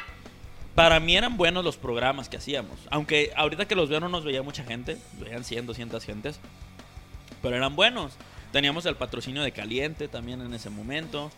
Para 0.76 1.02
mí 1.02 1.18
eran 1.18 1.36
buenos 1.36 1.66
los 1.66 1.76
programas 1.76 2.30
que 2.30 2.38
hacíamos. 2.38 2.80
Aunque 2.90 3.34
ahorita 3.36 3.68
que 3.68 3.76
los 3.76 3.90
veo 3.90 4.00
no 4.00 4.08
nos 4.08 4.24
veía 4.24 4.42
mucha 4.42 4.64
gente, 4.64 4.98
veían 5.20 5.44
100, 5.44 5.66
200 5.68 6.06
gentes 6.06 6.40
pero 7.44 7.58
eran 7.58 7.76
buenos. 7.76 8.14
Teníamos 8.52 8.86
el 8.88 8.96
patrocinio 8.96 9.44
de 9.44 9.52
Caliente 9.52 10.08
también 10.08 10.42
en 10.42 10.54
ese 10.54 10.70
momento, 10.70 11.30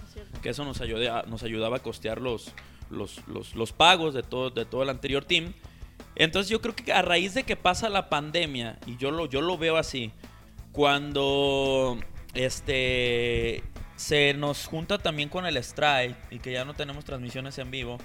que 0.42 0.50
eso 0.50 0.64
nos, 0.64 0.80
ayuda, 0.80 1.24
nos 1.28 1.44
ayudaba 1.44 1.78
a 1.78 1.80
costear 1.80 2.22
los, 2.22 2.54
los, 2.90 3.28
los, 3.28 3.56
los 3.56 3.74
pagos 3.74 4.14
de 4.14 4.22
todo, 4.22 4.52
de 4.52 4.66
todo 4.66 4.84
el 4.84 4.90
anterior 4.90 5.26
team. 5.26 5.54
Entonces 6.16 6.50
yo 6.50 6.62
creo 6.62 6.76
que 6.76 6.94
a 6.94 7.02
raíz 7.02 7.34
de 7.34 7.44
que 7.44 7.56
pasa 7.56 7.90
la 7.90 8.10
pandemia, 8.10 8.78
y 8.86 8.98
yo 8.98 9.12
lo, 9.12 9.26
yo 9.26 9.42
lo 9.42 9.58
veo 9.58 9.78
así, 9.78 10.12
cuando 10.76 11.98
este 12.34 13.64
se 13.96 14.34
nos 14.34 14.66
junta 14.66 14.98
también 14.98 15.30
con 15.30 15.46
el 15.46 15.56
strike 15.56 16.18
y 16.32 16.40
que 16.40 16.52
ya 16.52 16.66
no 16.66 16.74
tenemos 16.74 17.06
transmisiones 17.06 17.58
en 17.60 17.72
vivo, 17.72 17.98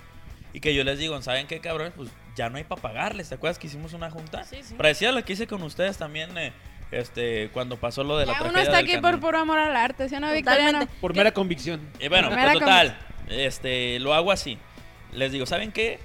y 0.52 0.60
que 0.60 0.72
yo 0.72 0.84
les 0.84 0.98
digo, 0.98 1.20
¿saben 1.20 1.48
qué 1.48 1.60
cabrones? 1.60 1.92
Pues 1.96 2.10
ya 2.36 2.48
no 2.48 2.58
hay 2.58 2.64
para 2.64 2.80
pagarles. 2.80 3.28
¿Te 3.28 3.34
acuerdas 3.34 3.58
que 3.58 3.66
hicimos 3.66 3.92
una 3.92 4.08
junta? 4.10 4.44
Sí, 4.44 4.58
sí. 4.62 4.74
Parecía 4.74 5.10
lo 5.10 5.24
que 5.24 5.32
hice 5.32 5.48
con 5.48 5.62
ustedes 5.64 5.98
también 5.98 6.36
eh, 6.38 6.52
este, 6.92 7.50
cuando 7.52 7.76
pasó 7.76 8.04
lo 8.04 8.16
de 8.18 8.26
la 8.26 8.34
Ya 8.34 8.40
uno 8.42 8.50
tragedia 8.52 8.62
está 8.62 8.76
del 8.76 8.84
aquí 8.84 8.94
canal. 8.94 9.10
por 9.12 9.20
puro 9.20 9.38
amor 9.38 9.58
al 9.58 9.76
arte, 9.76 10.08
¿sí 10.08 10.16
no. 10.20 10.32
Victoriano? 10.32 10.86
Por 11.00 11.14
mera 11.14 11.32
convicción. 11.32 11.88
Eh, 11.98 12.08
bueno, 12.08 12.28
pues 12.30 12.52
total, 12.52 12.96
este, 13.28 13.98
lo 13.98 14.14
hago 14.14 14.30
así. 14.30 14.58
Les 15.12 15.32
digo, 15.32 15.44
¿saben 15.44 15.72
qué? 15.72 15.98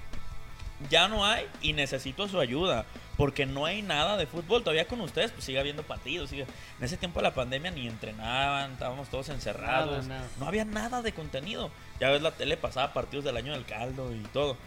Ya 0.90 1.08
no 1.08 1.26
hay 1.26 1.46
y 1.62 1.74
necesito 1.74 2.28
su 2.28 2.40
ayuda. 2.40 2.86
Porque 3.18 3.46
no 3.46 3.66
hay 3.66 3.82
nada 3.82 4.18
de 4.18 4.28
fútbol. 4.28 4.62
Todavía 4.64 4.88
con 4.88 5.00
ustedes, 5.02 5.32
pues 5.32 5.46
sigue 5.46 5.60
habiendo 5.60 5.84
partidos. 5.84 6.30
sigue- 6.30 6.46
En 6.80 6.84
ese 6.86 6.98
tiempo 6.98 7.20
de 7.20 7.24
la 7.24 7.34
pandemia 7.34 7.72
ni 7.72 7.88
entrenaban, 7.88 8.74
estábamos 8.74 9.08
todos 9.10 9.30
encerrados. 9.30 10.06
Nada, 10.08 10.20
nada. 10.20 10.30
No 10.40 10.48
había 10.48 10.66
nada 10.66 11.02
de 11.02 11.14
contenido. 11.14 11.72
Ya 12.00 12.10
ves, 12.10 12.22
la 12.22 12.32
tele 12.32 12.58
pasaba 12.58 12.92
partidos 12.94 13.24
del 13.26 13.38
año 13.38 13.54
del 13.54 13.66
caldo 13.66 14.14
y 14.14 14.20
todo. 14.34 14.58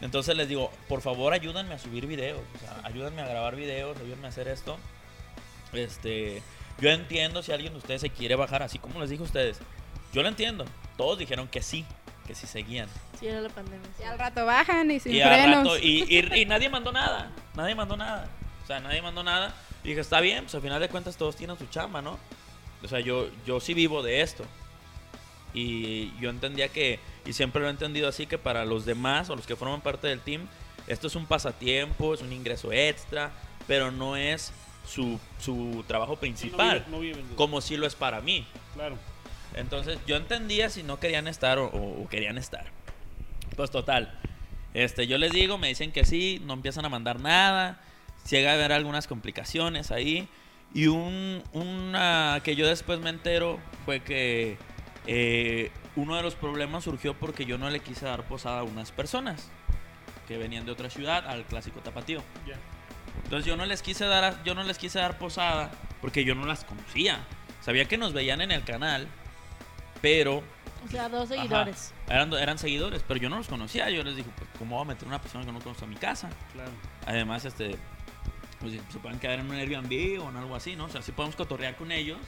Entonces 0.00 0.34
les 0.36 0.48
digo, 0.48 0.70
por 0.88 1.00
favor 1.02 1.32
ayúdenme 1.32 1.74
a 1.74 1.78
subir 1.78 2.06
videos. 2.06 2.40
O 2.56 2.58
sea, 2.58 2.80
ayúdenme 2.84 3.22
a 3.22 3.26
grabar 3.28 3.54
videos, 3.56 3.96
ayúdenme 3.98 4.26
a 4.26 4.30
hacer 4.30 4.48
esto. 4.48 4.78
Este, 5.72 6.42
yo 6.80 6.90
entiendo 6.90 7.42
si 7.42 7.52
alguien 7.52 7.72
de 7.72 7.78
ustedes 7.78 8.00
se 8.00 8.10
quiere 8.10 8.34
bajar, 8.36 8.62
así 8.62 8.78
como 8.78 9.00
les 9.00 9.10
dije 9.10 9.22
a 9.22 9.26
ustedes. 9.26 9.58
Yo 10.12 10.22
lo 10.22 10.28
entiendo. 10.28 10.64
Todos 10.96 11.18
dijeron 11.18 11.48
que 11.48 11.62
sí, 11.62 11.84
que 12.26 12.34
sí 12.34 12.46
seguían. 12.46 12.88
Sí, 13.18 13.26
era 13.26 13.40
la 13.40 13.48
pandemia. 13.48 13.86
sí. 13.96 14.02
Y 14.02 14.06
al 14.06 14.18
rato 14.18 14.44
bajan 14.46 14.90
y 14.90 15.00
sin 15.00 15.12
Y, 15.14 15.20
al 15.22 15.28
frenos. 15.40 15.64
rato- 15.64 15.78
y, 15.78 16.04
y- 16.08 16.40
y 16.42 16.44
nadie 16.46 16.68
mandó 16.70 16.92
nada. 16.92 17.30
Nadie 17.54 17.74
mandó 17.74 17.96
nada. 17.96 18.28
O 18.62 18.66
sea, 18.66 18.80
nadie 18.80 19.02
mandó 19.02 19.22
nada. 19.22 19.54
Y 19.84 19.88
dije, 19.88 20.00
está 20.00 20.20
bien, 20.20 20.44
pues 20.44 20.54
al 20.54 20.62
final 20.62 20.80
de 20.80 20.88
cuentas 20.88 21.16
todos 21.16 21.34
tienen 21.36 21.58
su 21.58 21.66
chamba, 21.66 22.00
¿no? 22.02 22.18
O 22.84 22.88
sea, 22.88 23.00
yo, 23.00 23.28
yo 23.46 23.58
sí 23.60 23.74
vivo 23.74 24.02
de 24.02 24.20
esto. 24.22 24.44
Y 25.54 26.12
yo 26.18 26.30
entendía 26.30 26.68
que, 26.68 26.98
y 27.26 27.32
siempre 27.34 27.60
lo 27.60 27.68
he 27.68 27.70
entendido 27.70 28.08
así, 28.08 28.26
que 28.26 28.38
para 28.38 28.64
los 28.64 28.86
demás 28.86 29.28
o 29.28 29.36
los 29.36 29.46
que 29.46 29.54
forman 29.56 29.80
parte 29.82 30.06
del 30.08 30.20
team, 30.20 30.46
esto 30.86 31.06
es 31.08 31.14
un 31.14 31.26
pasatiempo, 31.26 32.14
es 32.14 32.22
un 32.22 32.32
ingreso 32.32 32.72
extra, 32.72 33.30
pero 33.66 33.90
no 33.90 34.16
es 34.16 34.52
su, 34.88 35.20
su 35.38 35.84
trabajo 35.86 36.16
principal, 36.16 36.84
no 36.88 37.00
vive- 37.00 37.10
no 37.12 37.18
viven 37.18 37.28
de- 37.30 37.34
como 37.36 37.60
si 37.60 37.76
lo 37.76 37.86
es 37.86 37.94
para 37.94 38.20
mí. 38.20 38.46
Claro. 38.74 38.96
Entonces 39.54 39.98
yo 40.06 40.16
entendía 40.16 40.70
si 40.70 40.82
no 40.82 40.98
querían 41.00 41.28
estar 41.28 41.58
o, 41.58 41.66
o- 41.66 42.02
o 42.02 42.08
querían 42.08 42.38
estar. 42.38 42.64
Pues 43.56 43.70
total. 43.70 44.18
Este, 44.74 45.06
yo 45.06 45.18
les 45.18 45.32
digo, 45.32 45.58
me 45.58 45.68
dicen 45.68 45.92
que 45.92 46.04
sí, 46.04 46.40
no 46.46 46.54
empiezan 46.54 46.84
a 46.84 46.88
mandar 46.88 47.20
nada. 47.20 47.80
Llega 48.30 48.52
a 48.52 48.54
haber 48.54 48.72
algunas 48.72 49.06
complicaciones 49.06 49.90
ahí. 49.90 50.28
Y 50.74 50.86
un, 50.86 51.42
una 51.52 52.40
que 52.42 52.56
yo 52.56 52.66
después 52.66 52.98
me 53.00 53.10
entero 53.10 53.58
fue 53.84 54.00
que 54.00 54.56
eh, 55.06 55.70
uno 55.96 56.16
de 56.16 56.22
los 56.22 56.34
problemas 56.34 56.84
surgió 56.84 57.12
porque 57.12 57.44
yo 57.44 57.58
no 57.58 57.68
le 57.68 57.80
quise 57.80 58.06
dar 58.06 58.22
posada 58.26 58.60
a 58.60 58.62
unas 58.62 58.90
personas 58.92 59.50
que 60.26 60.38
venían 60.38 60.64
de 60.64 60.72
otra 60.72 60.88
ciudad 60.88 61.26
al 61.26 61.44
clásico 61.44 61.80
tapatío. 61.80 62.22
Entonces 63.24 63.44
yo 63.44 63.56
no 63.58 63.66
les 63.66 63.82
quise 63.82 64.06
dar, 64.06 64.42
yo 64.44 64.54
no 64.54 64.62
les 64.62 64.78
quise 64.78 64.98
dar 64.98 65.18
posada 65.18 65.70
porque 66.00 66.24
yo 66.24 66.34
no 66.34 66.46
las 66.46 66.64
conocía. 66.64 67.18
Sabía 67.60 67.84
que 67.84 67.98
nos 67.98 68.14
veían 68.14 68.40
en 68.40 68.50
el 68.50 68.64
canal, 68.64 69.08
pero 70.02 70.42
O 70.84 70.88
sea, 70.90 71.08
dos 71.08 71.30
Ajá. 71.30 71.40
seguidores. 71.40 71.94
eran, 72.08 72.32
eran 72.34 72.58
seguidores, 72.58 73.02
pero 73.06 73.18
yo 73.18 73.30
no 73.30 73.38
los 73.38 73.48
conocía. 73.48 73.88
Yo 73.88 74.02
les 74.02 74.16
dije, 74.16 74.28
pues, 74.36 74.50
¿cómo 74.58 74.76
voy 74.76 74.84
a 74.84 74.88
meter 74.88 75.08
una 75.08 75.20
persona 75.20 75.46
que 75.46 75.52
no 75.52 75.60
conozco 75.60 75.84
a 75.84 75.88
mi 75.88 75.96
casa? 75.96 76.28
Claro. 76.52 76.72
Además, 77.06 77.44
este, 77.46 77.76
pues 78.60 78.74
se 78.90 78.98
pueden 78.98 79.18
quedar 79.18 79.38
en 79.38 79.48
un 79.48 79.54
Airbnb 79.54 80.22
o 80.22 80.28
en 80.28 80.36
algo 80.36 80.54
así, 80.54 80.76
¿no? 80.76 80.84
O 80.84 80.88
sea, 80.88 81.00
sí 81.00 81.12
podemos 81.12 81.36
cotorrear 81.36 81.76
con 81.76 81.92
ellos, 81.92 82.18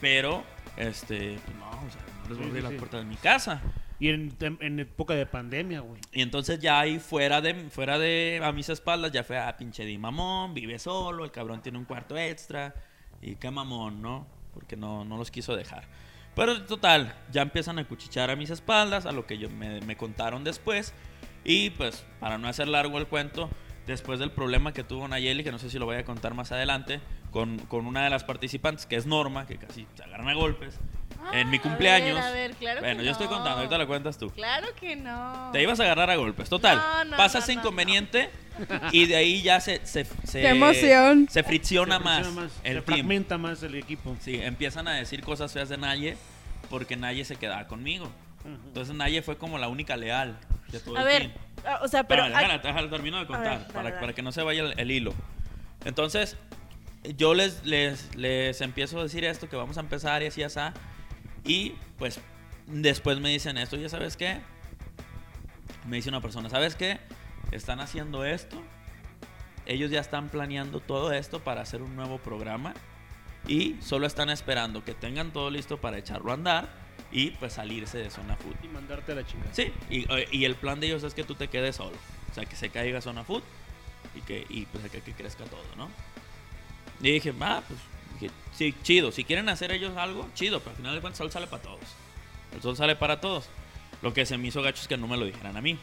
pero, 0.00 0.42
este, 0.76 1.38
pues 1.44 1.56
no, 1.56 1.68
o 1.68 1.90
sea, 1.90 2.02
no 2.22 2.28
les 2.28 2.38
voy 2.38 2.46
a 2.46 2.48
abrir 2.48 2.56
sí, 2.56 2.62
las 2.62 2.72
sí. 2.72 2.78
puertas 2.78 3.00
de 3.00 3.06
mi 3.06 3.16
casa. 3.16 3.62
Y 3.98 4.10
en, 4.10 4.78
época 4.78 5.14
de 5.14 5.24
pandemia, 5.24 5.80
güey. 5.80 6.00
Y 6.12 6.20
entonces 6.20 6.58
ya 6.58 6.80
ahí 6.80 6.98
fuera 6.98 7.40
de, 7.40 7.54
fuera 7.70 7.98
de 7.98 8.40
a 8.42 8.52
mis 8.52 8.68
espaldas 8.68 9.10
ya 9.10 9.24
fue 9.24 9.38
a 9.38 9.56
pinche 9.56 9.86
di 9.86 9.96
mamón, 9.96 10.52
vive 10.52 10.78
solo, 10.78 11.24
el 11.24 11.30
cabrón 11.30 11.62
tiene 11.62 11.78
un 11.78 11.86
cuarto 11.86 12.16
extra 12.18 12.74
y 13.22 13.36
qué 13.36 13.50
mamón, 13.50 14.02
¿no? 14.02 14.26
Porque 14.52 14.76
no, 14.76 15.04
no 15.06 15.16
los 15.16 15.30
quiso 15.30 15.56
dejar. 15.56 15.84
Pero 16.36 16.62
total, 16.64 17.14
ya 17.32 17.40
empiezan 17.40 17.78
a 17.78 17.88
cuchichar 17.88 18.30
a 18.30 18.36
mis 18.36 18.50
espaldas, 18.50 19.06
a 19.06 19.12
lo 19.12 19.26
que 19.26 19.38
yo 19.38 19.48
me, 19.48 19.80
me 19.80 19.96
contaron 19.96 20.44
después. 20.44 20.92
Y 21.44 21.70
pues, 21.70 22.04
para 22.20 22.36
no 22.36 22.46
hacer 22.46 22.68
largo 22.68 22.98
el 22.98 23.06
cuento, 23.06 23.48
después 23.86 24.18
del 24.18 24.30
problema 24.30 24.74
que 24.74 24.84
tuvo 24.84 25.08
Nayeli, 25.08 25.42
que 25.44 25.50
no 25.50 25.58
sé 25.58 25.70
si 25.70 25.78
lo 25.78 25.86
voy 25.86 25.96
a 25.96 26.04
contar 26.04 26.34
más 26.34 26.52
adelante, 26.52 27.00
con, 27.30 27.58
con 27.58 27.86
una 27.86 28.04
de 28.04 28.10
las 28.10 28.22
participantes, 28.22 28.84
que 28.84 28.96
es 28.96 29.06
Norma, 29.06 29.46
que 29.46 29.56
casi 29.56 29.86
se 29.94 30.02
agarran 30.02 30.28
a 30.28 30.34
golpes, 30.34 30.78
en 31.32 31.50
mi 31.50 31.56
Ah, 31.56 31.60
a 31.60 31.62
cumpleaños. 31.62 32.14
ver, 32.16 32.24
a 32.24 32.30
ver, 32.30 32.50
claro 32.54 32.80
que 32.80 32.86
bueno, 32.86 33.02
yo 33.02 33.10
estoy 33.10 33.26
no. 33.26 33.32
contando, 33.32 33.58
ahorita 33.58 33.78
lo 33.78 33.86
cuentas 33.86 34.18
tú. 34.18 34.30
Claro 34.30 34.68
que 34.78 34.96
no. 34.96 35.50
Te 35.52 35.62
ibas 35.62 35.80
a 35.80 35.84
agarrar 35.84 36.10
a 36.10 36.16
golpes. 36.16 36.48
Total. 36.48 36.76
No, 36.78 37.04
no, 37.04 37.16
pasa 37.16 37.38
no, 37.38 37.44
ese 37.44 37.54
no, 37.54 37.60
inconveniente 37.60 38.30
y 38.92 39.06
de 39.06 39.16
ahí 39.16 39.42
ya 39.42 39.60
se. 39.60 39.84
se, 39.86 40.04
se- 40.24 40.40
¡Qué 40.40 40.48
emoción! 40.48 41.28
Se 41.30 41.42
fricciona 41.42 41.98
Se 41.98 42.04
más, 42.04 42.20
fricciona 42.26 42.42
el 42.62 42.76
se 42.76 42.82
team. 42.82 42.84
fragmenta 42.84 43.38
más 43.38 43.62
el 43.62 43.74
equipo. 43.74 44.16
Sí, 44.20 44.40
empiezan 44.42 44.88
a 44.88 44.94
decir 44.94 45.22
cosas 45.22 45.52
feas 45.52 45.68
de 45.68 45.76
Naye. 45.78 46.16
porque 46.70 46.96
Naye 46.96 47.24
se 47.24 47.36
quedaba 47.36 47.66
conmigo. 47.66 48.10
Entonces 48.44 48.94
Naye 48.94 49.22
fue 49.22 49.36
como 49.36 49.58
la 49.58 49.68
única 49.68 49.96
leal 49.96 50.36
de 50.68 50.78
todo 50.80 50.96
A 50.96 51.00
el 51.00 51.06
ver, 51.06 51.22
team. 51.22 51.32
o 51.82 51.88
sea, 51.88 52.04
pero... 52.04 52.22
Pero, 52.24 52.36
hay- 52.36 52.44
déjala, 52.44 52.58
déjala, 52.62 52.90
termino 52.90 53.18
de 53.18 53.26
contar, 53.26 53.58
ver, 53.58 53.68
para, 53.72 54.00
para 54.00 54.12
que 54.14 54.22
no 54.22 54.30
se 54.32 54.42
vaya 54.42 54.62
el, 54.62 54.78
el 54.78 54.90
hilo. 54.90 55.14
Entonces, 55.84 56.36
yo 57.16 57.34
les, 57.34 57.64
les, 57.64 58.14
les 58.16 58.60
empiezo 58.60 58.98
a 59.00 59.02
decir 59.04 59.24
esto, 59.24 59.48
que 59.48 59.56
vamos 59.56 59.76
a 59.76 59.80
empezar 59.80 60.22
y 60.22 60.26
así, 60.26 60.42
así. 60.42 60.60
Y 61.46 61.74
pues, 61.98 62.20
después 62.66 63.20
me 63.20 63.30
dicen 63.30 63.56
esto, 63.56 63.76
ya 63.76 63.88
sabes 63.88 64.16
qué. 64.16 64.40
Me 65.86 65.96
dice 65.96 66.08
una 66.08 66.20
persona, 66.20 66.50
¿sabes 66.50 66.74
qué? 66.74 66.98
Están 67.52 67.80
haciendo 67.80 68.24
esto. 68.24 68.60
Ellos 69.66 69.90
ya 69.90 70.00
están 70.00 70.28
planeando 70.28 70.80
todo 70.80 71.12
esto 71.12 71.40
para 71.40 71.60
hacer 71.60 71.82
un 71.82 71.94
nuevo 71.94 72.18
programa. 72.18 72.74
Y 73.46 73.76
solo 73.80 74.06
están 74.06 74.28
esperando 74.28 74.84
que 74.84 74.94
tengan 74.94 75.32
todo 75.32 75.50
listo 75.50 75.80
para 75.80 75.98
echarlo 75.98 76.32
a 76.32 76.34
andar 76.34 76.68
y 77.12 77.30
pues 77.30 77.52
salirse 77.52 77.98
de 77.98 78.10
zona 78.10 78.36
food. 78.36 78.56
Y 78.64 78.68
mandarte 78.68 79.12
a 79.12 79.14
la 79.14 79.24
chingada. 79.24 79.54
Sí, 79.54 79.72
y, 79.88 80.12
eh, 80.12 80.28
y 80.32 80.44
el 80.44 80.56
plan 80.56 80.80
de 80.80 80.88
ellos 80.88 81.04
es 81.04 81.14
que 81.14 81.22
tú 81.22 81.36
te 81.36 81.46
quedes 81.46 81.76
solo. 81.76 81.96
O 82.30 82.34
sea, 82.34 82.44
que 82.44 82.56
se 82.56 82.70
caiga 82.70 83.00
zona 83.00 83.22
food 83.22 83.42
y 84.16 84.20
que, 84.22 84.44
y 84.48 84.66
pues 84.66 84.90
que, 84.90 85.00
que 85.00 85.12
crezca 85.12 85.44
todo, 85.44 85.62
¿no? 85.76 85.88
Y 87.00 87.12
dije, 87.12 87.32
ah, 87.40 87.62
pues, 87.66 87.78
sí, 88.52 88.74
chido. 88.82 89.12
Si 89.12 89.24
quieren 89.24 89.48
hacer 89.48 89.72
ellos 89.72 89.96
algo, 89.96 90.28
chido, 90.34 90.60
pero 90.60 90.70
al 90.70 90.76
final 90.76 90.94
de 90.94 91.00
cuentas 91.00 91.20
el 91.20 91.26
sol 91.26 91.32
sale 91.32 91.46
para 91.46 91.62
todos. 91.62 91.80
El 92.54 92.62
sol 92.62 92.76
sale 92.76 92.96
para 92.96 93.20
todos. 93.20 93.48
Lo 94.02 94.12
que 94.12 94.26
se 94.26 94.38
me 94.38 94.48
hizo 94.48 94.62
gacho 94.62 94.82
es 94.82 94.88
que 94.88 94.96
no 94.96 95.06
me 95.06 95.16
lo 95.16 95.24
dijeran 95.24 95.56
a 95.56 95.60
mí. 95.60 95.78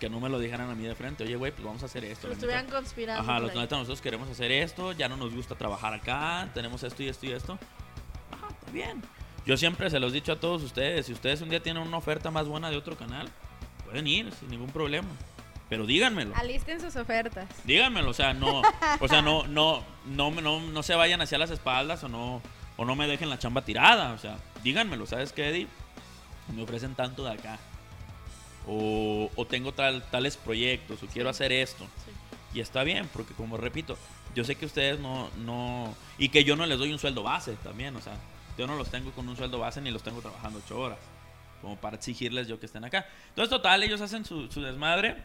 Que 0.00 0.10
no 0.10 0.20
me 0.20 0.28
lo 0.28 0.38
dijeran 0.38 0.70
a 0.70 0.74
mí 0.74 0.84
de 0.84 0.94
frente. 0.94 1.24
Oye, 1.24 1.36
güey, 1.36 1.52
pues 1.52 1.64
vamos 1.64 1.82
a 1.82 1.86
hacer 1.86 2.04
esto. 2.04 2.26
Lo 2.26 2.34
la 2.34 2.36
neta". 2.36 2.46
estuvieran 2.46 2.70
conspirando. 2.70 3.22
Ajá, 3.22 3.40
los 3.40 3.54
neta, 3.54 3.76
nosotros 3.76 4.00
queremos 4.00 4.28
hacer 4.28 4.52
esto, 4.52 4.92
ya 4.92 5.08
no 5.08 5.16
nos 5.16 5.34
gusta 5.34 5.54
trabajar 5.54 5.94
acá, 5.94 6.50
tenemos 6.52 6.82
esto 6.82 7.02
y 7.02 7.08
esto 7.08 7.26
y 7.26 7.32
esto. 7.32 7.58
Ajá, 8.30 8.48
está 8.48 8.70
bien. 8.70 9.02
Yo 9.46 9.56
siempre 9.56 9.88
se 9.90 9.98
los 10.00 10.12
he 10.12 10.16
dicho 10.16 10.32
a 10.32 10.40
todos 10.40 10.62
ustedes, 10.62 11.06
si 11.06 11.12
ustedes 11.12 11.40
un 11.40 11.48
día 11.48 11.62
tienen 11.62 11.82
una 11.82 11.96
oferta 11.96 12.30
más 12.30 12.46
buena 12.48 12.68
de 12.68 12.76
otro 12.76 12.96
canal, 12.96 13.28
pueden 13.84 14.06
ir 14.06 14.32
sin 14.32 14.50
ningún 14.50 14.70
problema. 14.70 15.08
Pero 15.68 15.86
díganmelo. 15.86 16.34
Alisten 16.36 16.80
sus 16.80 16.94
ofertas. 16.96 17.48
Díganmelo, 17.64 18.10
o 18.10 18.14
sea, 18.14 18.34
no, 18.34 18.62
o 19.00 19.08
sea, 19.08 19.22
no, 19.22 19.46
no, 19.46 19.82
no, 20.04 20.30
no, 20.30 20.60
no 20.60 20.82
se 20.82 20.94
vayan 20.94 21.20
hacia 21.20 21.38
las 21.38 21.50
espaldas 21.50 22.04
o 22.04 22.08
no, 22.08 22.40
o 22.76 22.84
no 22.84 22.94
me 22.94 23.08
dejen 23.08 23.30
la 23.30 23.38
chamba 23.38 23.64
tirada, 23.64 24.12
o 24.12 24.18
sea, 24.18 24.38
díganmelo, 24.62 25.06
¿sabes 25.06 25.32
qué, 25.32 25.48
Eddie? 25.48 25.68
Me 26.54 26.62
ofrecen 26.62 26.94
tanto 26.94 27.24
de 27.24 27.32
acá. 27.32 27.58
O, 28.68 29.30
o 29.34 29.46
tengo 29.46 29.72
tal, 29.72 30.02
tales 30.10 30.36
proyectos, 30.36 31.02
o 31.02 31.06
quiero 31.06 31.28
hacer 31.28 31.52
esto. 31.52 31.84
Sí. 32.04 32.12
Y 32.58 32.60
está 32.60 32.84
bien, 32.84 33.08
porque 33.12 33.34
como 33.34 33.56
repito, 33.56 33.98
yo 34.34 34.44
sé 34.44 34.54
que 34.54 34.66
ustedes 34.66 34.98
no, 35.00 35.28
no, 35.38 35.94
y 36.18 36.28
que 36.28 36.44
yo 36.44 36.56
no 36.56 36.64
les 36.66 36.78
doy 36.78 36.92
un 36.92 36.98
sueldo 36.98 37.22
base 37.22 37.54
también, 37.56 37.94
o 37.96 38.00
sea, 38.00 38.14
yo 38.56 38.66
no 38.66 38.76
los 38.76 38.90
tengo 38.90 39.10
con 39.12 39.28
un 39.28 39.36
sueldo 39.36 39.58
base 39.58 39.80
ni 39.80 39.90
los 39.90 40.02
tengo 40.02 40.20
trabajando 40.20 40.60
ocho 40.64 40.78
horas, 40.78 40.98
como 41.60 41.76
para 41.76 41.96
exigirles 41.96 42.46
yo 42.48 42.58
que 42.60 42.66
estén 42.66 42.84
acá. 42.84 43.06
Entonces, 43.28 43.50
total, 43.50 43.82
ellos 43.82 44.00
hacen 44.00 44.24
su, 44.24 44.50
su 44.50 44.62
desmadre 44.62 45.16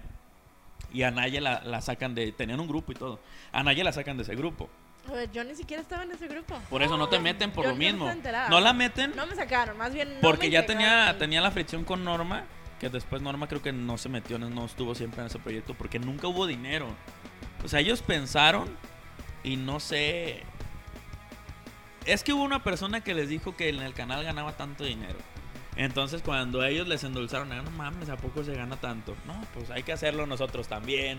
y 0.94 1.04
a 1.04 1.12
Naya 1.12 1.42
la, 1.42 1.62
la 1.64 1.82
sacan 1.82 2.16
de, 2.16 2.32
tenían 2.32 2.60
un 2.60 2.68
grupo 2.68 2.92
y 2.92 2.96
todo, 2.96 3.20
a 3.52 3.64
Naya 3.64 3.84
la 3.84 3.92
sacan 3.92 4.18
de 4.18 4.24
ese 4.24 4.36
grupo. 4.36 4.70
Ver, 5.10 5.32
yo 5.32 5.44
ni 5.44 5.56
siquiera 5.56 5.82
estaba 5.82 6.04
en 6.04 6.12
ese 6.12 6.28
grupo. 6.28 6.60
Por 6.70 6.84
eso 6.84 6.96
no 6.98 7.10
te 7.10 7.20
meten 7.20 7.52
por 7.52 7.66
Yo 7.66 7.72
lo 7.72 7.76
mismo. 7.76 8.12
No 8.50 8.60
la 8.60 8.72
meten 8.72 9.14
No 9.16 9.26
me 9.26 9.36
sacaron, 9.36 9.78
más 9.78 9.94
bien. 9.94 10.14
no 10.16 10.22
porque 10.22 10.48
me 10.48 10.52
ya 10.52 10.66
tenía, 10.66 11.16
tenía 11.18 11.42
la 11.42 11.52
fricción 11.52 11.84
con 11.84 12.04
Norma, 12.04 12.46
que 12.80 12.90
después 12.90 13.22
Norma 13.22 13.48
creo 13.48 13.62
que 13.62 13.74
no 13.74 13.98
se 13.98 14.10
metió, 14.10 14.38
no 14.38 14.66
estuvo 14.66 14.94
siempre 14.96 15.22
en 15.22 15.28
ese 15.28 15.40
proyecto 15.40 15.74
porque 15.74 16.00
nunca 16.00 16.28
hubo 16.28 16.46
dinero. 16.46 16.88
O 17.64 17.68
sea, 17.68 17.80
ellos 17.80 18.02
pensaron 18.02 18.70
y 19.44 19.56
no 19.56 19.80
sé... 19.80 20.44
Es 22.06 22.24
que 22.24 22.34
hubo 22.34 22.44
una 22.44 22.64
persona 22.64 23.02
que 23.02 23.14
les 23.14 23.30
dijo 23.30 23.56
que 23.56 23.70
en 23.70 23.80
el 23.80 23.94
canal 23.94 24.24
ganaba 24.24 24.54
tanto 24.54 24.84
dinero. 24.84 25.18
Entonces 25.84 26.22
cuando 26.22 26.64
ellos 26.64 26.88
les 26.88 27.04
endulzaron, 27.04 27.52
"Ah, 27.52 27.64
no 27.64 27.72
mames, 27.72 28.10
¿a 28.10 28.16
poco 28.18 28.44
se 28.44 28.54
gana 28.54 28.76
tanto? 28.76 29.16
No, 29.26 29.42
pues 29.56 29.72
hay 29.72 29.82
que 29.82 29.92
hacerlo 29.92 30.28
nosotros 30.28 30.68
también. 30.68 31.18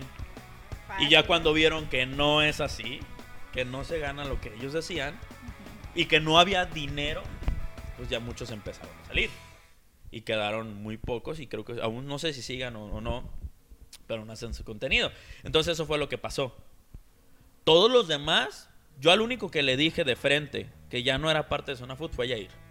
Y 0.99 1.09
ya 1.09 1.25
cuando 1.27 1.51
vieron 1.51 1.87
que 1.87 2.05
no 2.05 2.41
es 2.41 2.61
así, 2.61 3.01
que 3.51 3.65
no 3.65 3.83
se 3.83 3.99
gana 3.99 4.23
lo 4.23 4.39
que 4.39 4.53
ellos 4.53 4.71
decían 4.71 5.19
y 5.95 6.05
que 6.05 6.21
no 6.21 6.39
había 6.39 6.65
dinero, 6.65 7.23
pues 7.97 8.07
ya 8.09 8.21
muchos 8.21 8.51
empezaron 8.51 8.95
a 9.03 9.07
salir. 9.07 9.29
Y 10.11 10.21
quedaron 10.21 10.81
muy 10.81 10.95
pocos 10.97 11.41
y 11.41 11.47
creo 11.47 11.65
que 11.65 11.81
aún 11.81 12.07
no 12.07 12.17
sé 12.17 12.31
si 12.31 12.41
sigan 12.41 12.77
o, 12.77 12.85
o 12.85 13.01
no, 13.01 13.29
pero 14.07 14.23
no 14.23 14.31
hacen 14.31 14.53
su 14.53 14.63
contenido. 14.63 15.11
Entonces 15.43 15.73
eso 15.73 15.85
fue 15.85 15.97
lo 15.97 16.07
que 16.07 16.17
pasó. 16.17 16.55
Todos 17.65 17.91
los 17.91 18.07
demás, 18.07 18.69
yo 19.01 19.11
al 19.11 19.19
único 19.19 19.51
que 19.51 19.61
le 19.61 19.75
dije 19.75 20.05
de 20.05 20.15
frente 20.15 20.69
que 20.89 21.03
ya 21.03 21.17
no 21.17 21.29
era 21.29 21.49
parte 21.49 21.71
de 21.71 21.77
Zona 21.77 21.97
Food 21.97 22.11
fue 22.11 22.29
Yair. 22.29 22.62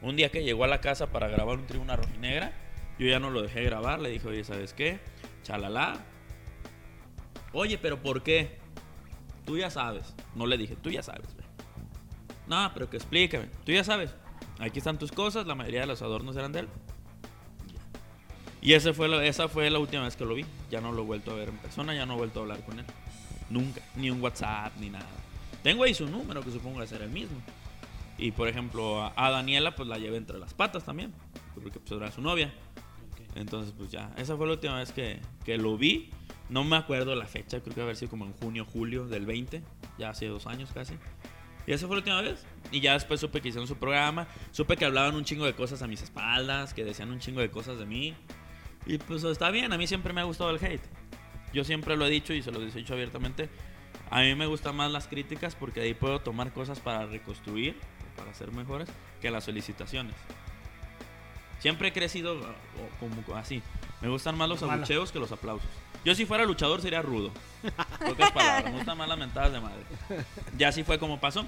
Un 0.00 0.16
día 0.16 0.30
que 0.30 0.44
llegó 0.44 0.64
a 0.64 0.68
la 0.68 0.80
casa 0.80 1.08
para 1.08 1.28
grabar 1.28 1.58
un 1.58 1.66
tribuna 1.66 1.96
rojinegra, 1.96 2.52
yo 2.98 3.06
ya 3.06 3.18
no 3.18 3.30
lo 3.30 3.42
dejé 3.42 3.64
grabar, 3.64 4.00
le 4.00 4.10
dije, 4.10 4.28
oye, 4.28 4.44
¿sabes 4.44 4.72
qué? 4.72 5.00
Chalala. 5.42 5.98
Oye, 7.52 7.78
pero 7.78 8.00
¿por 8.02 8.22
qué? 8.22 8.58
Tú 9.44 9.58
ya 9.58 9.70
sabes. 9.70 10.14
No 10.34 10.46
le 10.46 10.56
dije, 10.56 10.76
tú 10.76 10.90
ya 10.90 11.02
sabes. 11.02 11.28
No, 12.46 12.70
pero 12.72 12.88
que 12.88 12.96
explícame. 12.96 13.46
Tú 13.64 13.72
ya 13.72 13.84
sabes. 13.84 14.14
Aquí 14.58 14.78
están 14.78 14.98
tus 14.98 15.12
cosas, 15.12 15.46
la 15.46 15.54
mayoría 15.54 15.80
de 15.80 15.86
los 15.86 16.02
adornos 16.02 16.36
eran 16.36 16.52
de 16.52 16.60
él. 16.60 16.68
Y 18.60 18.72
ese 18.72 18.92
fue 18.92 19.28
esa 19.28 19.48
fue 19.48 19.70
la 19.70 19.78
última 19.78 20.04
vez 20.04 20.16
que 20.16 20.24
lo 20.24 20.34
vi. 20.34 20.44
Ya 20.70 20.80
no 20.80 20.92
lo 20.92 21.02
he 21.02 21.04
vuelto 21.04 21.30
a 21.30 21.34
ver 21.34 21.48
en 21.48 21.58
persona, 21.58 21.94
ya 21.94 22.06
no 22.06 22.14
he 22.14 22.16
vuelto 22.16 22.40
a 22.40 22.42
hablar 22.42 22.64
con 22.64 22.78
él. 22.78 22.84
Nunca. 23.50 23.80
Ni 23.96 24.10
un 24.10 24.20
WhatsApp, 24.20 24.72
ni 24.78 24.90
nada. 24.90 25.06
Tengo 25.62 25.84
ahí 25.84 25.94
su 25.94 26.06
número, 26.06 26.42
que 26.42 26.50
supongo 26.50 26.80
que 26.80 26.86
ser 26.86 27.02
el 27.02 27.10
mismo. 27.10 27.40
Y 28.18 28.32
por 28.32 28.48
ejemplo, 28.48 29.00
a, 29.00 29.12
a 29.16 29.30
Daniela, 29.30 29.74
pues 29.76 29.88
la 29.88 29.96
llevé 29.98 30.16
entre 30.16 30.38
las 30.38 30.52
patas 30.52 30.84
también. 30.84 31.14
Porque 31.54 31.78
pues 31.78 31.92
era 31.92 32.10
su 32.10 32.20
novia. 32.20 32.52
Entonces, 33.34 33.72
pues 33.76 33.90
ya. 33.90 34.12
Esa 34.16 34.36
fue 34.36 34.46
la 34.46 34.54
última 34.54 34.78
vez 34.78 34.92
que, 34.92 35.20
que 35.44 35.56
lo 35.56 35.78
vi. 35.78 36.10
No 36.48 36.64
me 36.64 36.76
acuerdo 36.76 37.14
la 37.14 37.26
fecha, 37.26 37.60
creo 37.60 37.74
que 37.74 37.82
haber 37.82 37.96
sido 37.96 38.10
como 38.10 38.24
en 38.24 38.32
junio, 38.32 38.64
julio 38.64 39.06
del 39.06 39.26
20. 39.26 39.62
Ya 39.98 40.10
hace 40.10 40.26
dos 40.26 40.46
años 40.46 40.70
casi. 40.72 40.94
Y 41.66 41.72
esa 41.72 41.86
fue 41.86 41.96
la 41.96 42.00
última 42.00 42.22
vez. 42.22 42.44
Y 42.72 42.80
ya 42.80 42.94
después 42.94 43.20
supe 43.20 43.40
que 43.40 43.48
hicieron 43.48 43.68
su 43.68 43.76
programa. 43.76 44.26
Supe 44.50 44.76
que 44.76 44.84
hablaban 44.84 45.14
un 45.14 45.24
chingo 45.24 45.44
de 45.44 45.52
cosas 45.52 45.82
a 45.82 45.86
mis 45.86 46.02
espaldas. 46.02 46.74
Que 46.74 46.84
decían 46.84 47.10
un 47.10 47.20
chingo 47.20 47.40
de 47.40 47.50
cosas 47.50 47.78
de 47.78 47.86
mí. 47.86 48.14
Y 48.86 48.98
pues 48.98 49.22
está 49.24 49.50
bien. 49.50 49.72
A 49.72 49.78
mí 49.78 49.86
siempre 49.86 50.12
me 50.12 50.22
ha 50.22 50.24
gustado 50.24 50.50
el 50.50 50.64
hate. 50.64 50.82
Yo 51.52 51.64
siempre 51.64 51.96
lo 51.96 52.06
he 52.06 52.10
dicho 52.10 52.32
y 52.32 52.42
se 52.42 52.50
lo 52.50 52.60
he 52.60 52.70
dicho 52.70 52.94
abiertamente. 52.94 53.48
A 54.10 54.22
mí 54.22 54.34
me 54.34 54.46
gustan 54.46 54.76
más 54.76 54.90
las 54.90 55.06
críticas 55.06 55.54
porque 55.54 55.80
ahí 55.80 55.94
puedo 55.94 56.20
tomar 56.20 56.52
cosas 56.52 56.80
para 56.80 57.06
reconstruir, 57.06 57.76
para 58.18 58.34
ser 58.34 58.52
mejores, 58.52 58.88
que 59.22 59.30
las 59.30 59.44
felicitaciones. 59.44 60.14
Siempre 61.60 61.88
he 61.88 61.92
crecido 61.92 62.34
o 62.34 63.00
como 63.00 63.36
así. 63.36 63.62
Me 64.00 64.08
gustan 64.08 64.36
más 64.36 64.48
los 64.48 64.62
abucheos 64.62 65.10
que 65.10 65.18
los 65.18 65.32
aplausos. 65.32 65.68
Yo 66.04 66.14
si 66.14 66.26
fuera 66.26 66.44
luchador 66.44 66.80
sería 66.80 67.02
rudo. 67.02 67.32
Pocas 68.06 68.30
palabras, 68.30 68.64
me 68.64 68.78
gustan 68.78 68.96
más 68.96 69.08
las 69.08 69.18
mentadas 69.18 69.52
de 69.52 69.60
madre. 69.60 69.82
Ya 70.56 70.68
así 70.68 70.84
fue 70.84 70.98
como 70.98 71.18
pasó. 71.18 71.46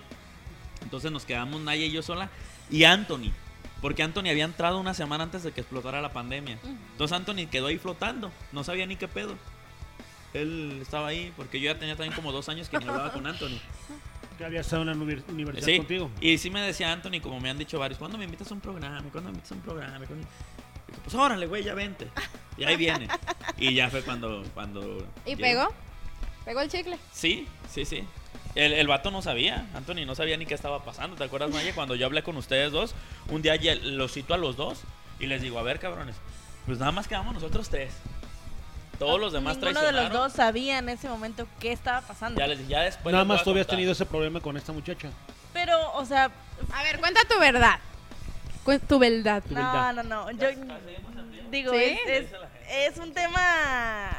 Entonces 0.83 1.13
nos 1.13 1.25
quedamos 1.25 1.61
Naya 1.61 1.85
y 1.85 1.93
yo 1.93 2.03
sola. 2.03 2.31
Y 2.71 2.85
Anthony. 2.85 3.31
Porque 3.81 4.03
Anthony 4.03 4.29
había 4.31 4.45
entrado 4.45 4.79
una 4.79 4.95
semana 4.95 5.25
antes 5.25 5.43
de 5.43 5.53
que 5.53 5.61
explotara 5.61 6.03
la 6.03 6.13
pandemia. 6.13 6.59
Entonces 6.93 7.17
Anthony 7.17 7.47
quedó 7.51 7.69
ahí 7.69 7.79
flotando. 7.79 8.33
No 8.53 8.65
sabía 8.65 8.87
ni 8.87 8.97
qué 8.97 9.09
pedo. 9.09 9.37
Él 10.35 10.79
estaba 10.83 11.09
ahí 11.09 11.33
porque 11.37 11.61
yo 11.61 11.73
ya 11.73 11.79
tenía 11.79 11.97
también 11.97 12.15
como 12.15 12.33
dos 12.33 12.49
años 12.49 12.69
que 12.69 12.79
no 12.79 12.91
hablaba 12.91 13.13
con 13.13 13.27
Anthony. 13.27 13.59
Que 14.39 14.45
había 14.45 14.61
estado 14.61 14.83
en 14.83 14.89
la 14.89 14.95
univers- 14.95 15.29
universidad 15.29 15.67
Sí, 15.67 15.77
contigo. 15.79 16.11
y 16.21 16.39
sí 16.39 16.51
me 16.51 16.61
decía 16.63 16.91
Anthony, 16.93 17.21
como 17.23 17.39
me 17.41 17.51
han 17.51 17.59
dicho 17.59 17.79
varios, 17.79 17.99
¿cuándo 17.99 18.17
me 18.17 18.25
invitas 18.25 18.51
a 18.51 18.55
un 18.55 18.61
programa? 18.61 19.03
¿Cuándo 19.13 19.31
me 19.31 19.37
invitas 19.37 19.53
a 19.53 19.55
un 19.55 19.61
programa? 19.61 20.07
¿Cuándo?" 20.07 20.27
Pues 21.05 21.15
órale, 21.15 21.47
güey, 21.47 21.63
ya 21.63 21.75
vente. 21.75 22.09
Y 22.57 22.65
ahí 22.65 22.77
viene. 22.77 23.09
Y 23.59 23.75
ya 23.75 23.89
fue 23.91 24.03
cuando... 24.03 24.43
cuando 24.55 25.07
¿Y 25.25 25.37
llegó. 25.37 25.41
pegó? 25.41 25.69
¿Pegó 26.45 26.61
el 26.63 26.71
chicle? 26.71 26.99
Sí, 27.13 27.47
sí, 27.71 27.85
sí. 27.85 28.05
El, 28.55 28.73
el 28.73 28.87
vato 28.89 29.11
no 29.11 29.23
sabía, 29.23 29.69
Anthony 29.75 30.05
no 30.07 30.15
sabía 30.15 30.37
ni 30.37 30.47
qué 30.47 30.55
estaba 30.55 30.83
pasando. 30.85 31.17
¿Te 31.17 31.25
acuerdas, 31.25 31.51
Maya? 31.51 31.73
Cuando 31.75 31.95
yo 31.95 32.07
hablé 32.07 32.23
con 32.23 32.37
ustedes 32.37 32.73
dos, 32.73 32.95
un 33.29 33.43
día 33.43 33.57
los 33.83 34.13
cito 34.13 34.35
a 34.35 34.39
los 34.39 34.57
dos 34.57 34.81
y 35.21 35.27
les 35.27 35.43
digo, 35.43 35.59
a 35.59 35.63
ver, 35.63 35.79
cabrones, 35.79 36.17
pues 36.67 36.79
nada 36.79 36.91
más 36.93 37.07
quedamos 37.07 37.35
nosotros 37.35 37.69
tres. 37.69 37.93
Todos 39.01 39.19
los 39.21 39.33
demás 39.33 39.57
Ninguno 39.57 39.81
de 39.83 39.93
los 39.93 40.13
dos 40.13 40.33
sabía 40.35 40.79
en 40.79 40.89
ese 40.91 41.09
momento 41.09 41.49
qué 41.59 41.73
estaba 41.73 42.03
pasando. 42.03 42.39
Ya, 42.39 42.47
les, 42.47 42.69
ya 42.69 42.83
después 42.83 43.13
Nada 43.13 43.25
les 43.25 43.29
más 43.29 43.43
tú 43.43 43.51
habías 43.51 43.67
tenido 43.67 43.93
ese 43.93 44.07
problema 44.07 44.41
con 44.41 44.57
esta 44.57 44.73
muchacha. 44.73 45.09
Pero, 45.53 45.93
o 45.95 46.05
sea, 46.05 46.31
A 46.73 46.83
ver, 46.83 47.01
cuenta 47.01 47.21
tu 47.29 47.39
verdad. 47.41 47.81
Cu- 48.63 48.79
tu 48.79 48.99
verdad. 48.99 49.43
Tu 49.43 49.55
no, 49.55 49.61
verdad. 49.61 49.95
no, 49.95 50.03
no. 50.03 50.31
Yo 50.33 50.49
digo, 51.51 51.73
¿Sí? 51.73 51.99
es, 52.07 52.27
es, 52.27 52.93
es 52.93 52.99
un 52.99 53.13
tema. 53.15 54.11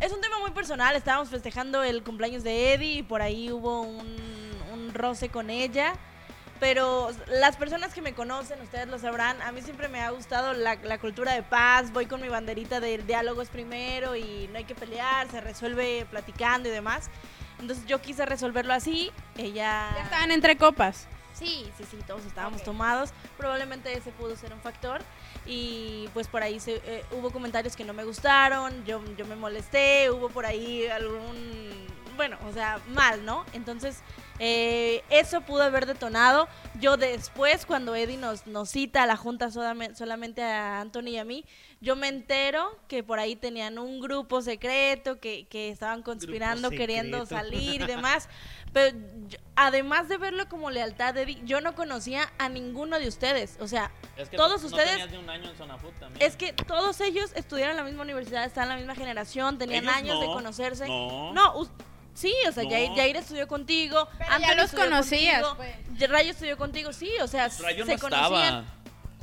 Es 0.00 0.12
un 0.12 0.20
tema 0.20 0.38
muy 0.38 0.52
personal. 0.52 0.94
Estábamos 0.96 1.28
festejando 1.28 1.82
el 1.82 2.02
cumpleaños 2.02 2.42
de 2.44 2.74
Eddie 2.74 2.98
y 2.98 3.02
por 3.02 3.22
ahí 3.22 3.50
hubo 3.50 3.82
un, 3.82 4.06
un 4.72 4.94
roce 4.94 5.28
con 5.28 5.50
ella. 5.50 5.94
Pero 6.62 7.10
las 7.26 7.56
personas 7.56 7.92
que 7.92 8.00
me 8.02 8.14
conocen, 8.14 8.60
ustedes 8.60 8.86
lo 8.86 8.96
sabrán, 8.96 9.42
a 9.42 9.50
mí 9.50 9.62
siempre 9.62 9.88
me 9.88 10.00
ha 10.00 10.10
gustado 10.10 10.52
la, 10.52 10.76
la 10.76 10.98
cultura 10.98 11.32
de 11.32 11.42
paz. 11.42 11.92
Voy 11.92 12.06
con 12.06 12.22
mi 12.22 12.28
banderita 12.28 12.78
de 12.78 12.98
diálogos 12.98 13.48
primero 13.48 14.14
y 14.14 14.48
no 14.52 14.58
hay 14.58 14.64
que 14.64 14.76
pelear, 14.76 15.28
se 15.28 15.40
resuelve 15.40 16.06
platicando 16.08 16.68
y 16.68 16.70
demás. 16.70 17.10
Entonces 17.58 17.84
yo 17.86 18.00
quise 18.00 18.26
resolverlo 18.26 18.74
así. 18.74 19.10
Ella. 19.36 19.90
Ya 19.96 20.04
estaban 20.04 20.30
entre 20.30 20.56
copas. 20.56 21.08
Sí, 21.34 21.68
sí, 21.76 21.84
sí, 21.90 21.98
todos 22.06 22.24
estábamos 22.26 22.62
tomados. 22.62 23.10
Probablemente 23.36 23.92
ese 23.96 24.12
pudo 24.12 24.36
ser 24.36 24.52
un 24.52 24.60
factor. 24.60 25.00
Y 25.44 26.08
pues 26.14 26.28
por 26.28 26.44
ahí 26.44 26.60
se, 26.60 26.76
eh, 26.84 27.04
hubo 27.10 27.32
comentarios 27.32 27.74
que 27.74 27.84
no 27.84 27.92
me 27.92 28.04
gustaron, 28.04 28.84
yo, 28.84 29.02
yo 29.16 29.26
me 29.26 29.34
molesté, 29.34 30.12
hubo 30.12 30.28
por 30.28 30.46
ahí 30.46 30.86
algún, 30.86 31.88
bueno, 32.16 32.36
o 32.48 32.52
sea, 32.52 32.80
mal, 32.88 33.24
¿no? 33.24 33.44
Entonces, 33.52 34.00
eh, 34.38 35.02
eso 35.10 35.42
pudo 35.42 35.62
haber 35.62 35.86
detonado. 35.86 36.48
Yo 36.80 36.96
después, 36.96 37.64
cuando 37.66 37.94
Eddie 37.94 38.16
nos, 38.16 38.46
nos 38.46 38.70
cita 38.70 39.02
a 39.04 39.06
la 39.06 39.16
junta 39.16 39.50
solamente, 39.50 39.94
solamente 39.96 40.42
a 40.42 40.80
Anthony 40.80 41.08
y 41.08 41.18
a 41.18 41.24
mí, 41.24 41.44
yo 41.80 41.96
me 41.96 42.08
entero 42.08 42.76
que 42.88 43.02
por 43.02 43.18
ahí 43.18 43.36
tenían 43.36 43.78
un 43.78 44.00
grupo 44.00 44.40
secreto, 44.42 45.20
que, 45.20 45.46
que 45.48 45.68
estaban 45.70 46.02
conspirando, 46.02 46.70
queriendo 46.70 47.26
salir 47.26 47.82
y 47.82 47.86
demás. 47.86 48.28
Pero 48.72 48.96
yo- 49.28 49.38
además 49.54 50.08
de 50.08 50.16
verlo 50.16 50.48
como 50.48 50.70
lealtad 50.70 51.16
Eddie, 51.16 51.40
yo 51.44 51.60
no 51.60 51.74
conocía 51.74 52.32
a 52.38 52.48
ninguno 52.48 52.98
de 52.98 53.08
ustedes. 53.08 53.58
O 53.60 53.68
sea, 53.68 53.90
Es 54.16 54.28
que 54.30 54.36
todos 54.36 54.62
no 54.62 54.68
ustedes... 54.68 54.90
tenías 54.92 55.10
ni 55.10 55.16
un 55.18 55.28
año 55.30 55.50
en 55.50 55.56
Zona 55.56 55.76
Food 55.76 55.92
también. 56.00 56.26
Es 56.26 56.36
que 56.36 56.52
todos 56.52 57.00
ellos 57.00 57.30
estudiaron 57.34 57.72
en 57.72 57.76
la 57.78 57.84
misma 57.84 58.02
universidad, 58.02 58.44
están 58.44 58.64
en 58.64 58.68
la 58.70 58.76
misma 58.76 58.94
generación, 58.94 59.58
tenían 59.58 59.84
Ellos 59.84 59.94
años 59.96 60.20
de 60.20 60.26
no, 60.26 60.32
conocerse. 60.32 60.86
no. 60.88 61.32
No, 61.34 61.68
sí, 62.14 62.34
o 62.48 62.52
sea, 62.52 62.64
No. 62.64 62.70
Jair, 62.70 62.90
Jair 62.94 63.16
estudió 63.16 63.46
contigo, 63.48 64.08
Pero 64.18 64.30
ya 64.30 64.36
Anthony 64.36 64.56
los 64.56 64.70
conocías, 64.72 65.42
contigo, 65.42 65.56
pues. 65.98 66.10
Rayo 66.10 66.30
estudió 66.30 66.56
contigo, 66.56 66.92
sí, 66.92 67.10
o 67.22 67.26
sea, 67.28 67.48
Rayo 67.60 67.84
se 67.86 67.94
no 67.94 67.98
conocían. 68.00 68.32
estaba. 68.44 68.64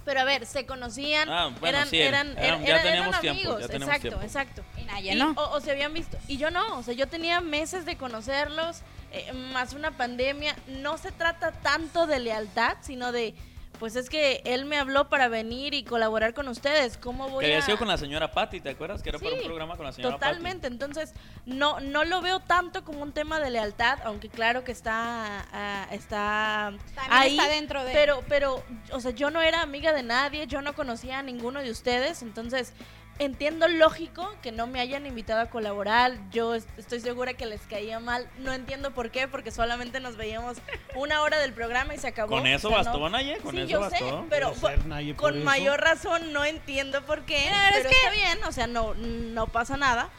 Pero 0.06 0.22
a 0.22 0.24
ver, 0.24 0.46
se 0.48 0.66
conocían, 0.66 1.30
Ah, 1.30 1.50
bueno, 1.60 1.78
eran, 1.78 1.90
sí, 1.90 2.02
eran, 2.02 2.30
eran- 2.32 2.44
eran, 2.44 2.62
ya 2.64 2.70
eran 2.70 2.84
teníamos 2.84 3.20
tiempo, 3.22 3.40
amigos, 3.42 3.62
ya 3.62 3.68
teníamos 3.68 3.96
exacto, 3.96 4.08
tiempo. 4.20 4.26
exacto. 4.26 4.64
Y 4.78 4.86
Naya 4.86 5.14
Y- 5.14 5.16
no. 5.18 5.32
o, 5.38 5.52
o 5.58 5.62
se 5.62 5.72
habían 5.72 5.94
visto. 5.94 6.18
Y 6.28 6.38
yo 6.38 6.50
no, 6.50 6.80
o 6.80 6.84
sea, 6.84 6.94
yo 6.96 7.08
tenía 7.08 7.42
meses 7.42 7.86
de 7.86 7.96
conocerlos, 7.98 8.78
eh, 9.12 9.32
más 9.34 9.74
una 9.74 9.92
pandemia. 9.92 10.56
No 10.68 10.98
se 10.98 11.12
trata 11.12 11.52
tanto 11.52 12.08
de 12.08 12.20
lealtad, 12.20 12.78
sino 12.82 13.12
de, 13.12 13.36
pues 13.80 13.96
es 13.96 14.10
que 14.10 14.42
él 14.46 14.66
me 14.66 14.78
habló 14.78 15.10
para 15.10 15.28
venir 15.30 15.74
y 15.74 15.84
colaborar 15.84 16.34
con 16.34 16.48
ustedes. 16.50 16.98
¿Cómo 16.98 17.30
voy 17.30 17.40
Que 17.46 17.52
había 17.52 17.60
a...? 17.60 17.66
sido 17.66 17.78
con 17.78 17.88
la 17.88 17.98
señora 17.98 18.32
Patty, 18.32 18.60
¿te 18.62 18.70
acuerdas? 18.70 19.02
Que 19.02 19.10
era 19.10 19.20
para 19.20 19.34
un 19.36 19.44
programa 19.44 19.78
con 19.78 19.86
la 19.86 19.92
señora 19.94 20.16
Totalmente, 20.16 20.68
entonces 20.68 21.14
no 21.46 21.80
no 21.80 22.04
lo 22.04 22.22
veo 22.22 22.40
tanto 22.42 22.84
como 22.84 23.02
un 23.02 23.12
tema 23.14 23.40
de 23.40 23.50
lealtad, 23.50 24.00
aunque 24.04 24.30
claro 24.30 24.64
que 24.64 24.72
está 24.72 25.46
ah, 25.54 25.88
está 25.92 26.74
También 26.96 27.12
ahí, 27.14 27.38
está 27.38 27.50
dentro 27.50 27.84
de- 27.84 27.94
pero 27.94 28.24
pero 28.28 28.64
o 28.92 29.00
sea, 29.00 29.12
yo 29.12 29.32
no 29.32 29.42
era 29.42 29.62
amiga 29.62 29.94
de 29.94 30.04
nadie, 30.04 30.46
yo 30.48 30.62
no 30.62 30.74
conocía 30.74 31.20
a 31.20 31.24
ninguno 31.24 31.62
de 31.62 31.72
ustedes, 31.72 32.22
entonces 32.22 32.74
entiendo 33.20 33.68
lógico 33.68 34.34
que 34.42 34.52
no 34.52 34.66
me 34.66 34.80
hayan 34.80 35.06
invitado 35.06 35.42
a 35.42 35.50
colaborar, 35.50 36.14
yo 36.32 36.56
est- 36.56 36.70
estoy 36.78 37.00
segura 37.02 37.34
que 37.34 37.46
les 37.46 37.62
caía 37.62 38.00
mal, 38.00 38.30
no 38.40 38.54
entiendo 38.54 38.92
por 38.92 39.12
qué, 39.12 39.28
porque 39.28 39.52
solamente 39.52 40.00
nos 40.00 40.16
veíamos 40.16 40.58
una 40.96 41.22
hora 41.22 41.38
del 41.38 41.52
programa 41.54 41.94
y 41.94 41.98
se 41.98 42.08
acabó. 42.08 42.38
Con 42.38 42.48
eso 42.48 42.68
o 42.70 42.72
sea, 42.72 42.80
bastó, 42.80 42.98
no- 43.00 43.10
Naye, 43.10 43.38
con 43.40 43.54
sí, 43.56 43.62
eso 43.62 43.70
yo 43.70 43.80
bastó. 43.82 43.98
sé, 43.98 44.28
pero 44.30 44.54
Naye, 44.88 45.16
con 45.16 45.36
eso. 45.36 45.44
mayor 45.46 45.80
razón 45.82 46.32
no 46.34 46.46
entiendo 46.46 47.06
por 47.06 47.24
qué, 47.24 47.48
es 47.48 47.54
pero 47.74 47.90
que- 47.90 47.96
está 47.96 48.10
bien, 48.12 48.44
o 48.46 48.52
sea, 48.52 48.68
no, 48.68 48.94
no 48.96 49.48
pasa 49.48 49.76
nada. 49.78 50.10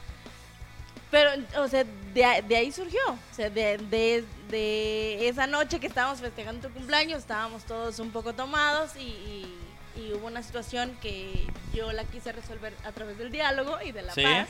Pero, 1.10 1.30
o 1.56 1.66
sea, 1.66 1.84
de, 2.14 2.24
a- 2.24 2.40
de 2.42 2.54
ahí 2.56 2.70
surgió. 2.70 3.00
O 3.08 3.34
sea, 3.34 3.50
de, 3.50 3.78
de, 3.78 4.24
de 4.48 5.26
esa 5.28 5.48
noche 5.48 5.80
que 5.80 5.88
estábamos 5.88 6.20
festejando 6.20 6.68
tu 6.68 6.72
cumpleaños, 6.74 7.18
estábamos 7.18 7.64
todos 7.64 7.98
un 7.98 8.12
poco 8.12 8.32
tomados 8.32 8.94
y, 8.96 9.00
y- 9.08 9.56
y 9.96 10.12
hubo 10.12 10.26
una 10.26 10.42
situación 10.42 10.96
que 11.02 11.46
yo 11.74 11.92
la 11.92 12.04
quise 12.04 12.32
resolver 12.32 12.74
a 12.84 12.92
través 12.92 13.18
del 13.18 13.30
diálogo 13.30 13.78
y 13.84 13.92
de 13.92 14.02
la 14.02 14.14
Sí. 14.14 14.22
paz. 14.22 14.48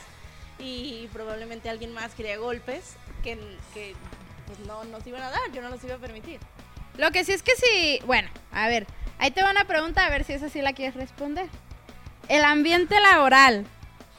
Y 0.59 1.09
probablemente 1.11 1.69
alguien 1.69 1.91
más 1.93 2.13
quería 2.13 2.37
golpes 2.37 2.95
que, 3.23 3.35
que 3.73 3.95
pues 4.45 4.59
no 4.59 4.83
nos 4.83 5.05
iban 5.07 5.23
a 5.23 5.31
dar, 5.31 5.39
yo 5.53 5.61
no 5.61 5.69
los 5.69 5.83
iba 5.83 5.95
a 5.95 5.99
permitir. 5.99 6.39
Lo 6.97 7.09
que 7.11 7.23
sí 7.23 7.31
es 7.31 7.41
que 7.41 7.55
sí, 7.55 7.99
bueno, 8.05 8.29
a 8.51 8.67
ver, 8.67 8.85
ahí 9.17 9.31
te 9.31 9.41
va 9.41 9.49
una 9.49 9.65
pregunta 9.65 10.05
a 10.05 10.09
ver 10.09 10.23
si 10.23 10.33
esa 10.33 10.49
sí 10.49 10.61
la 10.61 10.73
quieres 10.73 10.95
responder. 10.95 11.47
El 12.27 12.43
ambiente 12.43 12.99
laboral, 12.99 13.65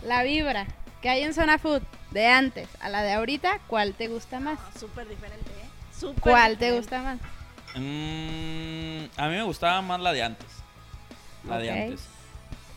la 0.04 0.22
vibra 0.24 0.66
que 1.00 1.10
hay 1.10 1.22
en 1.22 1.34
Zona 1.34 1.58
Food 1.58 1.82
de 2.10 2.26
antes 2.26 2.68
a 2.80 2.88
la 2.88 3.02
de 3.02 3.12
ahorita, 3.12 3.60
¿cuál 3.68 3.94
te 3.94 4.08
gusta 4.08 4.40
más? 4.40 4.58
Ah, 4.60 4.78
Súper 4.78 5.06
diferente, 5.08 5.48
¿eh? 5.50 5.68
Súper 5.98 6.20
¿Cuál 6.22 6.58
te 6.58 6.72
gusta 6.72 7.02
más? 7.02 7.18
Mm, 7.76 9.04
a 9.16 9.28
mí 9.28 9.34
me 9.36 9.42
gustaba 9.44 9.80
más 9.82 10.00
la 10.00 10.12
de 10.12 10.22
antes. 10.24 10.46
La 11.48 11.58
de 11.58 11.70
Ok. 11.70 11.76
antes. 11.76 12.08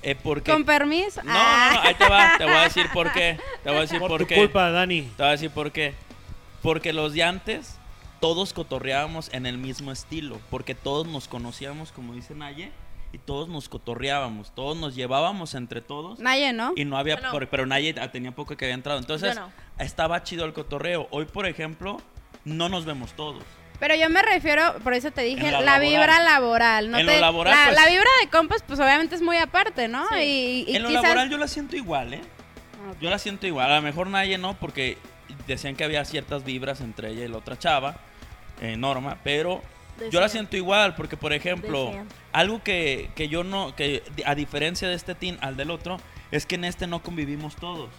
Eh, 0.01 0.15
porque... 0.21 0.51
¿Con 0.51 0.63
permiso? 0.65 1.21
No, 1.23 1.33
no, 1.33 1.71
no, 1.73 1.81
ahí 1.81 1.95
te 1.95 2.07
va, 2.07 2.37
te 2.37 2.43
voy 2.45 2.53
a 2.53 2.61
decir 2.63 2.85
por 2.93 3.11
qué. 3.11 3.39
Te 3.63 3.69
voy 3.69 3.79
a 3.79 3.81
decir 3.81 3.99
Por, 3.99 4.09
por, 4.09 4.21
tu 4.21 4.27
qué. 4.27 4.35
culpa, 4.35 4.69
Dani. 4.69 5.01
Te 5.01 5.23
voy 5.23 5.27
a 5.27 5.31
decir 5.31 5.49
por 5.49 5.71
qué. 5.71 5.93
Porque 6.61 6.93
los 6.93 7.13
de 7.13 7.23
antes, 7.23 7.77
todos 8.19 8.53
cotorreábamos 8.53 9.29
en 9.33 9.45
el 9.47 9.57
mismo 9.57 9.91
estilo. 9.91 10.39
Porque 10.51 10.75
todos 10.75 11.07
nos 11.07 11.27
conocíamos, 11.27 11.91
como 11.91 12.13
dice 12.13 12.35
Naye, 12.35 12.71
y 13.13 13.17
todos 13.17 13.47
nos 13.49 13.67
cotorreábamos. 13.67 14.53
Todos 14.53 14.77
nos 14.77 14.93
llevábamos 14.93 15.55
entre 15.55 15.81
todos. 15.81 16.19
Naye, 16.19 16.53
¿no? 16.53 16.73
Y 16.75 16.85
no 16.85 16.97
había, 16.97 17.15
no. 17.15 17.31
por- 17.31 17.47
pero 17.49 17.65
Naye 17.65 17.93
tenía 18.11 18.31
poco 18.31 18.55
que 18.57 18.65
había 18.65 18.75
entrado. 18.75 18.99
Entonces, 18.99 19.39
estaba 19.79 20.21
chido 20.21 20.45
el 20.45 20.53
cotorreo. 20.53 21.07
Hoy, 21.09 21.25
por 21.25 21.47
ejemplo, 21.47 21.97
no 22.43 22.69
nos 22.69 22.85
vemos 22.85 23.13
todos. 23.13 23.43
Pero 23.79 23.95
yo 23.95 24.09
me 24.09 24.21
refiero, 24.21 24.75
por 24.83 24.93
eso 24.93 25.11
te 25.11 25.21
dije, 25.21 25.51
la, 25.51 25.79
vibra 25.79 26.21
laboral. 26.21 26.89
No 26.89 26.97
En 26.97 27.05
te- 27.07 27.15
lo 27.15 27.21
laboral, 27.21 27.53
la, 27.53 27.65
pues- 27.65 27.75
la 27.75 27.89
vibra 27.89 28.09
de 28.21 28.29
compas, 28.29 28.63
pues 28.65 28.79
obviamente 28.79 29.15
es 29.15 29.21
muy 29.21 29.37
aparte, 29.37 29.87
¿no? 29.87 30.07
Sí. 30.09 30.65
Y, 30.67 30.71
y 30.71 30.75
en 30.77 30.83
lo 30.83 30.89
quizás... 30.89 31.03
laboral 31.03 31.29
yo 31.29 31.37
la 31.37 31.47
siento 31.47 31.75
igual, 31.75 32.13
¿eh? 32.13 32.21
Yo 33.01 33.09
la 33.09 33.19
siento 33.19 33.47
igual. 33.47 33.71
A 33.71 33.75
lo 33.77 33.81
mejor 33.81 34.07
Naye 34.07 34.37
no, 34.37 34.53
porque 34.55 34.97
decían 35.47 35.75
que 35.75 35.83
había 35.83 36.05
ciertas 36.05 36.43
vibras 36.45 36.81
entre 36.81 37.09
ella 37.11 37.25
y 37.25 37.27
la 37.27 37.37
otra 37.37 37.57
chava, 37.57 37.97
eh, 38.61 38.77
Norma, 38.77 39.17
pero 39.23 39.61
yo 40.11 40.19
la 40.19 40.29
siento 40.29 40.55
igual, 40.55 40.95
porque 40.95 41.17
por 41.17 41.33
ejemplo, 41.33 41.91
algo 42.31 42.63
que, 42.63 43.09
que 43.15 43.27
yo 43.27 43.43
no, 43.43 43.75
que 43.75 44.03
a 44.25 44.35
diferencia 44.35 44.87
de 44.87 44.93
este 44.95 45.15
team 45.15 45.37
al 45.41 45.57
del 45.57 45.71
otro, 45.71 45.99
es 46.31 46.45
que 46.45 46.55
en 46.55 46.65
este 46.65 46.87
no 46.87 47.01
convivimos 47.01 47.55
todos. 47.55 47.89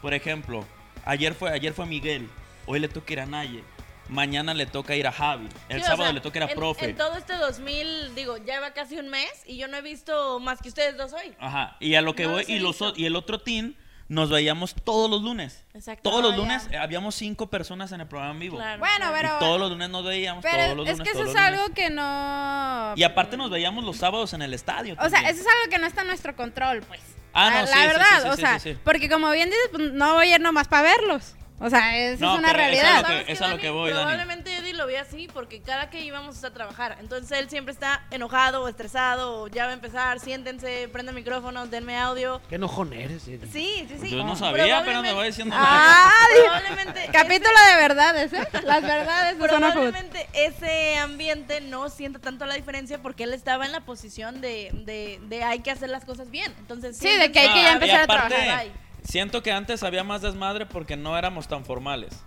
Por 0.00 0.14
ejemplo, 0.14 0.64
ayer 1.04 1.34
fue, 1.34 1.50
ayer 1.50 1.72
fue 1.74 1.86
Miguel, 1.86 2.28
hoy 2.66 2.78
le 2.78 2.88
toca 2.88 3.12
ir 3.12 3.20
a 3.20 3.26
Naye, 3.26 3.62
mañana 4.10 4.52
le 4.54 4.66
toca 4.66 4.94
ir 4.96 5.06
a 5.06 5.12
Javi, 5.12 5.48
el 5.68 5.78
Sí, 5.78 5.82
o 5.84 5.86
sábado 5.86 6.04
sea, 6.04 6.12
le 6.12 6.20
toca 6.20 6.38
ir 6.38 6.42
a 6.44 6.50
en- 6.50 6.56
Profe. 6.56 6.84
En 6.90 6.96
todo 6.96 7.16
este 7.16 7.34
2000, 7.36 8.14
digo, 8.14 8.36
ya 8.38 8.60
va 8.60 8.72
casi 8.72 8.98
un 8.98 9.08
mes 9.08 9.30
y 9.46 9.56
yo 9.56 9.68
no 9.68 9.76
he 9.76 9.82
visto 9.82 10.38
más 10.40 10.60
que 10.60 10.68
ustedes 10.68 10.96
dos 10.96 11.12
hoy. 11.12 11.34
Ajá, 11.38 11.76
y 11.80 11.94
a 11.94 12.02
lo 12.02 12.14
que 12.14 12.24
No 12.24 12.32
voy, 12.32 12.44
y, 12.48 12.58
los, 12.58 12.78
y 12.96 13.06
el 13.06 13.16
otro 13.16 13.40
team 13.40 13.74
nos 14.08 14.28
veíamos 14.28 14.74
todos 14.74 15.08
los 15.08 15.22
lunes. 15.22 15.64
Exacto. 15.72 16.10
Todos 16.10 16.22
los 16.24 16.32
Ah, 16.34 16.36
lunes 16.36 16.68
ya. 16.68 16.78
eh, 16.78 16.80
habíamos 16.82 17.14
cinco 17.14 17.48
personas 17.48 17.92
en 17.92 18.00
el 18.00 18.08
programa 18.08 18.32
en 18.34 18.40
vivo. 18.40 18.56
Claro, 18.56 18.80
Bueno, 18.80 19.06
pero... 19.14 19.36
Y 19.36 19.38
todos 19.38 19.60
los 19.60 19.70
lunes 19.70 19.88
nos 19.88 20.04
veíamos, 20.04 20.42
todos 20.44 20.56
Pero 20.56 20.74
los 20.74 20.88
es 20.88 20.98
lunes. 20.98 21.04
que 21.04 21.10
eso 21.16 21.22
todos 21.22 21.34
es 21.36 21.40
lunes. 21.40 21.60
algo 21.60 21.74
que 21.74 21.90
no... 21.90 22.94
Y 22.96 23.02
aparte 23.04 23.36
nos 23.36 23.50
veíamos 23.50 23.84
los 23.84 23.96
sábados 23.98 24.32
en 24.34 24.42
el 24.42 24.52
estadio. 24.52 24.96
O 24.98 25.08
sea, 25.08 25.20
eso 25.28 25.40
es 25.42 25.46
algo 25.46 25.70
que 25.70 25.78
no 25.78 25.86
está 25.86 26.00
en 26.00 26.08
nuestro 26.08 26.34
control, 26.34 26.82
pues. 26.82 27.00
Ah, 27.32 27.50
no, 27.50 27.60
la, 27.60 27.66
sí, 27.68 27.78
la 27.78 27.86
verdad, 27.86 28.04
sí, 28.16 28.22
sí, 28.22 28.28
o 28.28 28.34
sí, 28.34 28.40
sea, 28.40 28.58
sí, 28.58 28.72
sí. 28.72 28.78
porque 28.82 29.08
como 29.08 29.30
bien 29.30 29.48
dices, 29.48 29.68
pues, 29.70 29.92
no 29.92 30.14
voy 30.14 30.32
a 30.32 30.34
ir 30.34 30.40
nomás 30.40 30.66
para 30.66 30.82
verlos. 30.82 31.36
O 31.62 31.68
sea, 31.68 31.94
esa 31.98 32.24
No, 32.24 32.32
es 32.32 32.38
una 32.38 32.48
es 32.52 32.56
realidad. 32.56 32.96
que- 32.96 33.06
¿Sabes 33.06 33.24
qué, 33.26 33.32
es 33.32 33.42
a 33.42 33.48
lo 33.48 33.58
que 33.58 33.68
voy, 33.70 33.90
Dani. 33.90 34.00
Probablemente 34.02 34.56
Eddie 34.56 34.72
lo 34.72 34.86
ve 34.86 34.98
así 34.98 35.28
porque 35.32 35.60
cada 35.60 35.90
que 35.90 36.00
íbamos 36.00 36.42
a 36.42 36.50
trabajar, 36.54 36.96
entonces 37.00 37.38
él 37.38 37.50
siempre 37.50 37.72
está 37.74 38.02
enojado 38.10 38.62
o 38.62 38.68
estresado, 38.68 39.42
o 39.42 39.48
ya 39.48 39.64
va 39.66 39.70
a 39.72 39.74
empezar, 39.74 40.20
siéntense, 40.20 40.88
prende 40.90 41.12
micrófonos, 41.12 41.70
denme 41.70 41.98
audio. 41.98 42.40
Qué 42.48 42.54
enojón 42.54 42.94
eres, 42.94 43.28
Eddie. 43.28 43.46
Sí, 43.52 43.86
sí, 43.88 43.98
sí. 44.00 44.10
Yo 44.10 44.24
no 44.24 44.36
sabía, 44.36 44.82
pero 44.86 45.02
me 45.02 45.12
voy 45.12 45.26
diciendo. 45.26 45.54
Ah, 45.58 46.10
Probablemente 46.44 47.08
Capítulo 47.12 47.54
de 47.70 47.76
verdades, 47.76 48.32
¿eh? 48.32 48.48
Las 48.64 48.82
verdades 48.82 49.38
de. 49.38 49.48
Probablemente 49.48 50.28
ese 50.32 50.96
ambiente 50.98 51.60
no 51.60 51.90
sienta 51.90 52.18
tanto 52.20 52.46
la 52.46 52.54
diferencia 52.54 53.02
porque 53.02 53.24
él 53.24 53.34
estaba 53.34 53.66
en 53.66 53.72
la 53.72 53.80
posición 53.80 54.40
de, 54.40 54.70
de, 54.72 55.18
de 55.28 55.44
hay 55.44 55.60
que 55.60 55.70
hacer 55.70 55.90
las 55.90 56.04
cosas 56.06 56.30
bien. 56.30 56.54
Entonces, 56.58 56.96
Sí, 56.96 57.08
de 57.18 57.30
que 57.30 57.40
hay 57.40 57.48
que 57.52 57.60
Ah, 57.60 57.62
ya 57.64 57.70
y 57.70 57.72
empezar 57.74 58.00
a 58.00 58.06
trabajar. 58.06 58.58
Bye. 58.64 58.72
Siento 59.04 59.42
que 59.42 59.52
antes 59.52 59.82
había 59.82 60.04
más 60.04 60.22
desmadre 60.22 60.66
porque 60.66 60.96
no 60.96 61.16
éramos 61.16 61.48
tan 61.48 61.64
formales. 61.64 62.22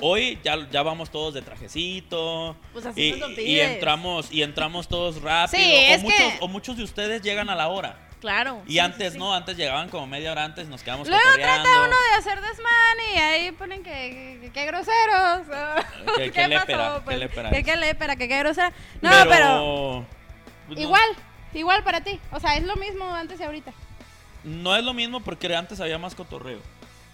Hoy 0.00 0.38
ya, 0.44 0.56
ya 0.70 0.82
vamos 0.82 1.10
todos 1.10 1.34
de 1.34 1.42
trajecito. 1.42 2.56
Pues 2.72 2.86
así 2.86 3.08
y, 3.08 3.12
nos 3.18 3.30
lo 3.30 3.40
y 3.40 3.58
entramos 3.60 4.30
y 4.32 4.42
entramos 4.42 4.86
todos 4.88 5.20
rápido. 5.22 5.60
Sí, 5.62 5.72
o, 5.74 5.94
es 5.94 6.02
muchos, 6.02 6.18
que- 6.18 6.36
o 6.40 6.48
muchos 6.48 6.76
de 6.76 6.84
ustedes 6.84 7.22
llegan 7.22 7.50
a 7.50 7.56
la 7.56 7.68
hora. 7.68 7.96
Claro. 8.20 8.62
Y 8.66 8.72
sí, 8.72 8.78
antes 8.80 9.12
sí, 9.12 9.18
no, 9.18 9.32
antes 9.32 9.56
llegaban 9.56 9.88
como 9.90 10.06
media 10.08 10.32
hora 10.32 10.44
antes, 10.44 10.66
nos 10.68 10.82
quedamos 10.82 11.06
Luego 11.08 11.22
cotorreando. 11.24 11.62
trata 11.64 11.78
uno 11.86 11.96
de 11.96 12.18
hacer 12.18 12.40
desmán 12.40 12.96
y 13.14 13.18
ahí 13.18 13.52
ponen 13.52 13.82
que, 13.84 14.38
que, 14.42 14.50
que 14.52 14.66
groseros. 14.66 15.46
Que- 16.16 16.30
que 16.32 16.48
lépera, 16.48 17.02
que 17.06 17.16
lépera 17.16 17.50
Que 17.50 17.58
es. 17.58 17.64
qué 17.64 17.76
lépera, 17.76 18.16
que 18.16 18.28
qué 18.28 18.38
grosera. 18.38 18.72
No, 19.02 19.10
pero, 19.10 19.28
pero, 19.28 20.06
pues, 20.66 20.78
no- 20.78 20.82
igual, 20.84 21.08
igual 21.54 21.84
para 21.84 22.00
ti. 22.02 22.18
O 22.32 22.40
sea, 22.40 22.56
es 22.56 22.64
lo 22.64 22.74
mismo 22.76 23.04
antes 23.14 23.38
y 23.40 23.42
ahorita. 23.44 23.72
No 24.44 24.76
es 24.76 24.84
lo 24.84 24.94
mismo 24.94 25.20
porque 25.20 25.54
antes 25.54 25.80
había 25.80 25.98
más 25.98 26.14
cotorreo. 26.14 26.58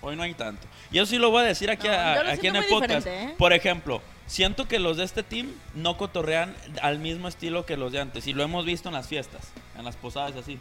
Hoy 0.01 0.17
no 0.17 0.23
hay 0.23 0.35
tanto. 0.35 0.67
Y 0.93 0.99
eso 0.99 1.07
sí 1.07 1.19
lo 1.19 1.31
voy 1.31 1.43
a 1.45 1.47
decir 1.47 1.71
aquí, 1.71 1.89
No, 1.89 1.95
a- 1.95 2.33
aquí 2.33 2.47
en 2.49 2.57
el 2.57 2.65
podcast. 2.67 3.07
¿eh? 3.07 3.35
Por 3.39 3.53
ejemplo, 3.55 4.03
siento 4.27 4.69
que 4.69 4.79
los 4.79 4.99
de 4.99 5.05
este 5.05 5.23
team 5.23 5.49
no 5.75 5.97
cotorrean 5.97 6.55
al 6.83 6.99
mismo 6.99 7.27
estilo 7.29 7.65
que 7.65 7.77
los 7.79 7.91
de 7.93 8.01
antes. 8.01 8.27
Y 8.27 8.35
lo 8.35 8.43
hemos 8.43 8.67
visto 8.67 8.89
en 8.91 8.95
las 8.95 9.09
fiestas, 9.09 9.53
en 9.79 9.85
las 9.85 9.97
posadas 9.97 10.33
y 10.37 10.39
así. 10.41 10.59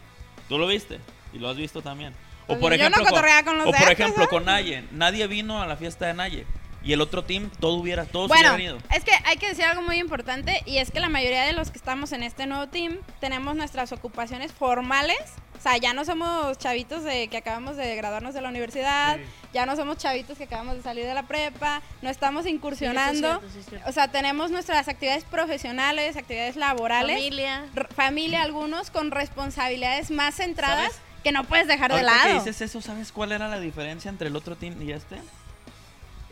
¿Tú 0.48 0.56
lo 0.58 0.66
viste? 0.66 0.98
Y 1.34 1.38
lo 1.38 1.50
has 1.50 1.56
visto 1.56 1.82
también. 1.82 2.14
O 2.44 2.48
Pues 2.48 2.58
por 2.60 2.72
yo 2.72 2.78
no 2.78 2.84
ejemplo, 2.84 3.02
con, 3.04 3.10
cotorreaba 3.10 3.42
con 3.44 3.58
los 3.58 3.66
o 3.66 3.70
por 3.70 3.76
antes, 3.80 3.90
ejemplo 4.00 4.24
¿eh? 4.24 4.28
con 4.28 4.44
Naye. 4.46 4.84
Nadie 4.92 5.26
vino 5.26 5.62
a 5.62 5.66
la 5.66 5.76
fiesta 5.76 6.06
de 6.06 6.14
Naye. 6.14 6.46
Y 6.84 6.92
el 6.92 7.00
otro 7.00 7.24
team, 7.24 7.50
todo 7.60 7.74
hubiera, 7.74 8.04
todos 8.04 8.28
Bueno, 8.28 8.54
hubieran 8.54 8.76
ido. 8.80 8.88
es 8.94 9.04
que 9.04 9.12
hay 9.24 9.36
que 9.36 9.48
decir 9.48 9.64
algo 9.64 9.82
muy 9.82 9.96
importante 9.98 10.62
y 10.66 10.78
es 10.78 10.90
que 10.90 11.00
la 11.00 11.08
mayoría 11.08 11.42
de 11.44 11.52
los 11.54 11.70
que 11.70 11.78
estamos 11.78 12.12
en 12.12 12.22
este 12.22 12.46
nuevo 12.46 12.66
team 12.68 12.98
tenemos 13.20 13.56
nuestras 13.56 13.92
ocupaciones 13.92 14.52
formales. 14.52 15.16
O 15.58 15.62
sea, 15.64 15.78
ya 15.78 15.94
no 15.94 16.04
somos 16.04 16.58
chavitos 16.58 17.04
de 17.04 17.28
que 17.28 17.38
acabamos 17.38 17.76
de 17.76 17.96
graduarnos 17.96 18.34
de 18.34 18.42
la 18.42 18.50
universidad, 18.50 19.16
Sí. 19.16 19.22
ya 19.54 19.64
no 19.64 19.76
somos 19.76 19.96
chavitos 19.96 20.36
que 20.36 20.44
acabamos 20.44 20.76
de 20.76 20.82
salir 20.82 21.06
de 21.06 21.14
la 21.14 21.22
prepa, 21.22 21.80
no 22.02 22.10
estamos 22.10 22.44
incursionando. 22.46 23.28
cierto, 23.40 23.48
sí 23.50 23.58
es 23.60 23.66
cierto. 23.70 23.88
o 23.88 23.92
sea, 23.92 24.08
tenemos 24.08 24.50
nuestras 24.50 24.88
actividades 24.88 25.24
profesionales, 25.24 26.18
actividades 26.18 26.56
laborales, 26.56 27.16
Familia. 27.16 27.64
r- 27.74 27.88
familia 27.94 28.42
algunos 28.42 28.90
con 28.90 29.10
responsabilidades 29.10 30.10
más 30.10 30.34
centradas 30.34 30.92
¿Sabes? 30.92 31.00
que 31.22 31.32
no 31.32 31.44
puedes 31.44 31.66
dejar 31.66 31.90
de 31.92 32.00
Ahorita 32.00 32.22
que 32.24 32.28
lado. 32.28 32.44
dices 32.44 32.60
eso, 32.60 32.82
¿sabes 32.82 33.10
cuál 33.10 33.32
era 33.32 33.48
la 33.48 33.58
diferencia 33.58 34.10
entre 34.10 34.28
el 34.28 34.36
otro 34.36 34.56
team 34.56 34.82
y 34.82 34.92
este? 34.92 35.16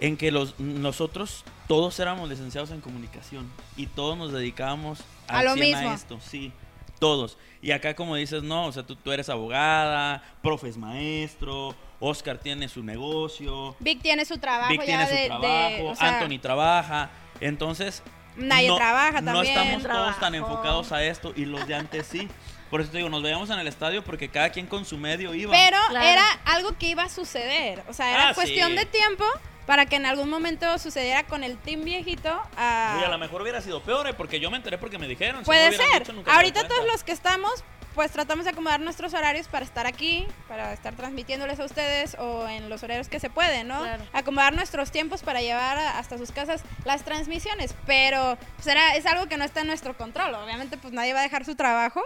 En 0.04 0.16
que 0.16 0.32
los, 0.32 0.58
nosotros 0.58 1.44
todos 1.68 1.98
éramos 2.00 2.28
licenciados 2.28 2.70
en 2.72 2.80
comunicación 2.80 3.48
y 3.76 3.86
todos 3.86 4.18
nos 4.18 4.32
dedicábamos 4.32 4.98
A 5.28 5.38
al 5.38 5.44
lo 5.46 5.54
100 5.54 5.66
mismo. 5.78 5.90
a 5.90 5.94
esto, 5.94 6.18
sí, 6.20 6.52
todos. 6.98 7.38
Y 7.62 7.70
acá 7.70 7.94
como 7.94 8.16
dices, 8.16 8.42
no, 8.42 8.66
o 8.66 8.72
sea, 8.72 8.82
tú, 8.82 8.96
tú 8.96 9.12
eres 9.12 9.28
abogada, 9.28 10.22
profe 10.42 10.68
es 10.68 10.76
maestro, 10.76 11.76
Oscar 12.00 12.38
tiene 12.38 12.68
su 12.68 12.82
negocio, 12.82 13.76
Vic 13.78 14.02
tiene 14.02 14.24
su 14.24 14.38
trabajo 14.38 14.70
Vic 14.70 14.80
ya 14.80 14.86
tiene 14.86 15.06
su 15.06 15.12
de, 15.14 15.20
de- 15.20 15.26
trabajo, 15.28 15.84
o 15.90 15.94
sea, 15.94 16.18
Anthony 16.18 16.38
trabaja, 16.40 17.10
entonces... 17.40 18.02
Nadie 18.34 18.74
trabaja 18.74 19.20
No 19.20 19.34
también. 19.34 19.58
estamos 19.58 19.82
todos 19.82 20.18
tan 20.18 20.34
enfocados 20.34 20.90
a 20.90 21.04
esto 21.04 21.34
y 21.36 21.44
los 21.44 21.66
de 21.68 21.74
antes 21.74 22.06
sí. 22.06 22.26
Por 22.70 22.80
eso 22.80 22.90
te 22.90 22.96
digo, 22.96 23.10
nos 23.10 23.22
veíamos 23.22 23.50
en 23.50 23.58
el 23.58 23.66
estadio 23.68 24.02
porque 24.02 24.30
cada 24.30 24.48
quien 24.48 24.66
con 24.66 24.86
su 24.86 24.96
medio 24.96 25.34
iba. 25.34 25.52
Pero 25.52 25.76
Claro. 25.90 26.06
era 26.08 26.24
algo 26.46 26.76
que 26.78 26.88
iba 26.88 27.02
a 27.02 27.08
suceder. 27.10 27.84
O 27.90 27.92
sea, 27.92 28.10
era 28.10 28.28
Ah, 28.30 28.34
cuestión 28.34 28.70
sí. 28.70 28.76
de 28.76 28.86
tiempo 28.86 29.26
para 29.66 29.86
que 29.86 29.96
en 29.96 30.06
algún 30.06 30.28
momento 30.30 30.78
sucediera 30.78 31.24
con 31.24 31.44
el 31.44 31.56
team 31.58 31.82
viejito. 31.84 32.28
a- 32.56 32.94
Oye, 32.96 33.06
a 33.06 33.10
lo 33.10 33.18
mejor 33.18 33.42
hubiera 33.42 33.60
sido 33.60 33.82
peor, 33.82 34.06
¿eh? 34.08 34.14
porque 34.14 34.40
yo 34.40 34.50
me 34.50 34.56
enteré 34.56 34.78
porque 34.78 34.98
me 34.98 35.06
dijeron. 35.08 35.36
si 35.36 35.40
no 35.40 35.46
Puede 35.46 35.68
hubieran 35.68 35.88
ser. 35.90 35.98
dicho, 36.00 36.12
nunca 36.12 36.30
me 36.30 36.36
Ahorita 36.36 36.66
todos 36.68 36.84
los 36.86 37.04
que 37.04 37.12
estamos, 37.12 37.64
pues 37.94 38.10
tratamos 38.10 38.44
de 38.46 38.50
acomodar 38.52 38.80
nuestros 38.80 39.12
horarios 39.14 39.48
para 39.48 39.64
estar 39.66 39.86
aquí, 39.86 40.26
para 40.48 40.72
estar 40.72 40.94
transmitiéndoles 40.94 41.60
a 41.60 41.64
ustedes 41.64 42.16
o 42.18 42.48
en 42.48 42.70
los 42.70 42.82
horarios 42.82 43.08
que 43.08 43.20
se 43.20 43.28
pueden, 43.30 43.68
¿no? 43.68 43.80
Claro. 43.80 44.02
Acomodar 44.14 44.54
nuestros 44.54 44.90
tiempos 44.90 45.22
para 45.22 45.42
llevar 45.42 45.76
a- 45.78 45.98
hasta 45.98 46.16
sus 46.18 46.32
casas 46.32 46.62
las 46.84 47.04
transmisiones. 47.04 47.74
Pero 47.86 48.38
pues, 48.56 48.66
era- 48.66 48.94
es 48.96 49.04
algo 49.06 49.26
que 49.26 49.36
no 49.36 49.44
está 49.44 49.60
en 49.60 49.66
nuestro 49.66 49.94
control. 49.96 50.34
Obviamente, 50.34 50.78
pues 50.78 50.92
nadie 50.94 51.12
va 51.12 51.20
a 51.20 51.24
dejar 51.24 51.44
su 51.44 51.54
trabajo 51.54 52.02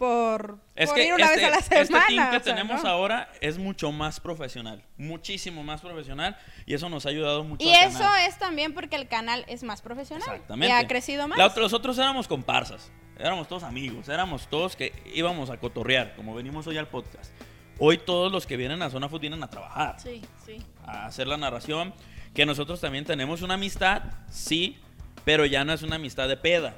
por, 0.00 0.58
Es 0.76 0.88
por 0.88 0.96
que 0.96 1.08
ir 1.08 1.12
una 1.12 1.26
este, 1.26 1.36
vez 1.36 1.44
a 1.46 1.50
la 1.50 1.56
este 1.58 1.84
semana. 1.84 2.06
team 2.08 2.30
que 2.30 2.36
o 2.38 2.40
sea, 2.42 2.54
tenemos 2.56 2.82
¿no? 2.82 2.88
ahora 2.88 3.30
es 3.42 3.58
mucho 3.58 3.92
más 3.92 4.18
profesional, 4.18 4.82
muchísimo 4.96 5.62
más 5.62 5.82
profesional 5.82 6.38
y 6.64 6.72
eso 6.72 6.88
nos 6.88 7.04
ha 7.04 7.10
ayudado 7.10 7.44
mucho. 7.44 7.62
Y 7.66 7.74
al 7.74 7.90
eso 7.90 7.98
canal. 7.98 8.26
es 8.26 8.38
también 8.38 8.72
porque 8.72 8.96
el 8.96 9.08
canal 9.08 9.44
es 9.46 9.62
más 9.62 9.82
profesional. 9.82 10.22
Exactamente. 10.26 10.74
Y 10.74 10.78
ha 10.78 10.88
crecido 10.88 11.28
más. 11.28 11.36
La 11.36 11.46
otra- 11.48 11.60
los 11.62 11.74
otros 11.74 11.98
éramos 11.98 12.26
comparsas, 12.28 12.90
éramos 13.18 13.46
todos 13.46 13.62
amigos, 13.62 14.08
éramos 14.08 14.48
todos 14.48 14.74
que 14.74 14.94
íbamos 15.14 15.50
a 15.50 15.58
cotorrear, 15.58 16.14
como 16.16 16.34
venimos 16.34 16.66
hoy 16.66 16.78
al 16.78 16.88
podcast. 16.88 17.30
Hoy 17.78 17.98
todos 17.98 18.32
los 18.32 18.46
que 18.46 18.56
vienen 18.56 18.80
a 18.80 18.88
Zona 18.88 19.10
Food 19.10 19.20
vienen 19.20 19.42
a 19.42 19.50
trabajar. 19.50 20.00
Sí, 20.00 20.22
sí. 20.46 20.64
a 20.86 21.04
hacer 21.04 21.26
la 21.26 21.36
narración. 21.36 21.92
Que 22.32 22.46
nosotros 22.46 22.80
también 22.80 23.04
tenemos 23.04 23.42
una 23.42 23.54
amistad, 23.54 24.02
sí, 24.30 24.78
pero 25.26 25.44
ya 25.44 25.62
no 25.64 25.74
es 25.74 25.82
una 25.82 25.96
amistad 25.96 26.26
de 26.26 26.38
peda. 26.38 26.74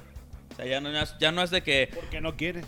O 0.53 0.57
sea, 0.57 0.67
ya 0.67 0.81
no 0.81 0.89
es, 0.91 1.15
ya 1.21 1.31
no 1.31 1.41
es 1.43 1.51
de 1.51 1.63
que. 1.63 1.89
Porque 1.95 2.21
no 2.21 2.37
quiere. 2.37 2.63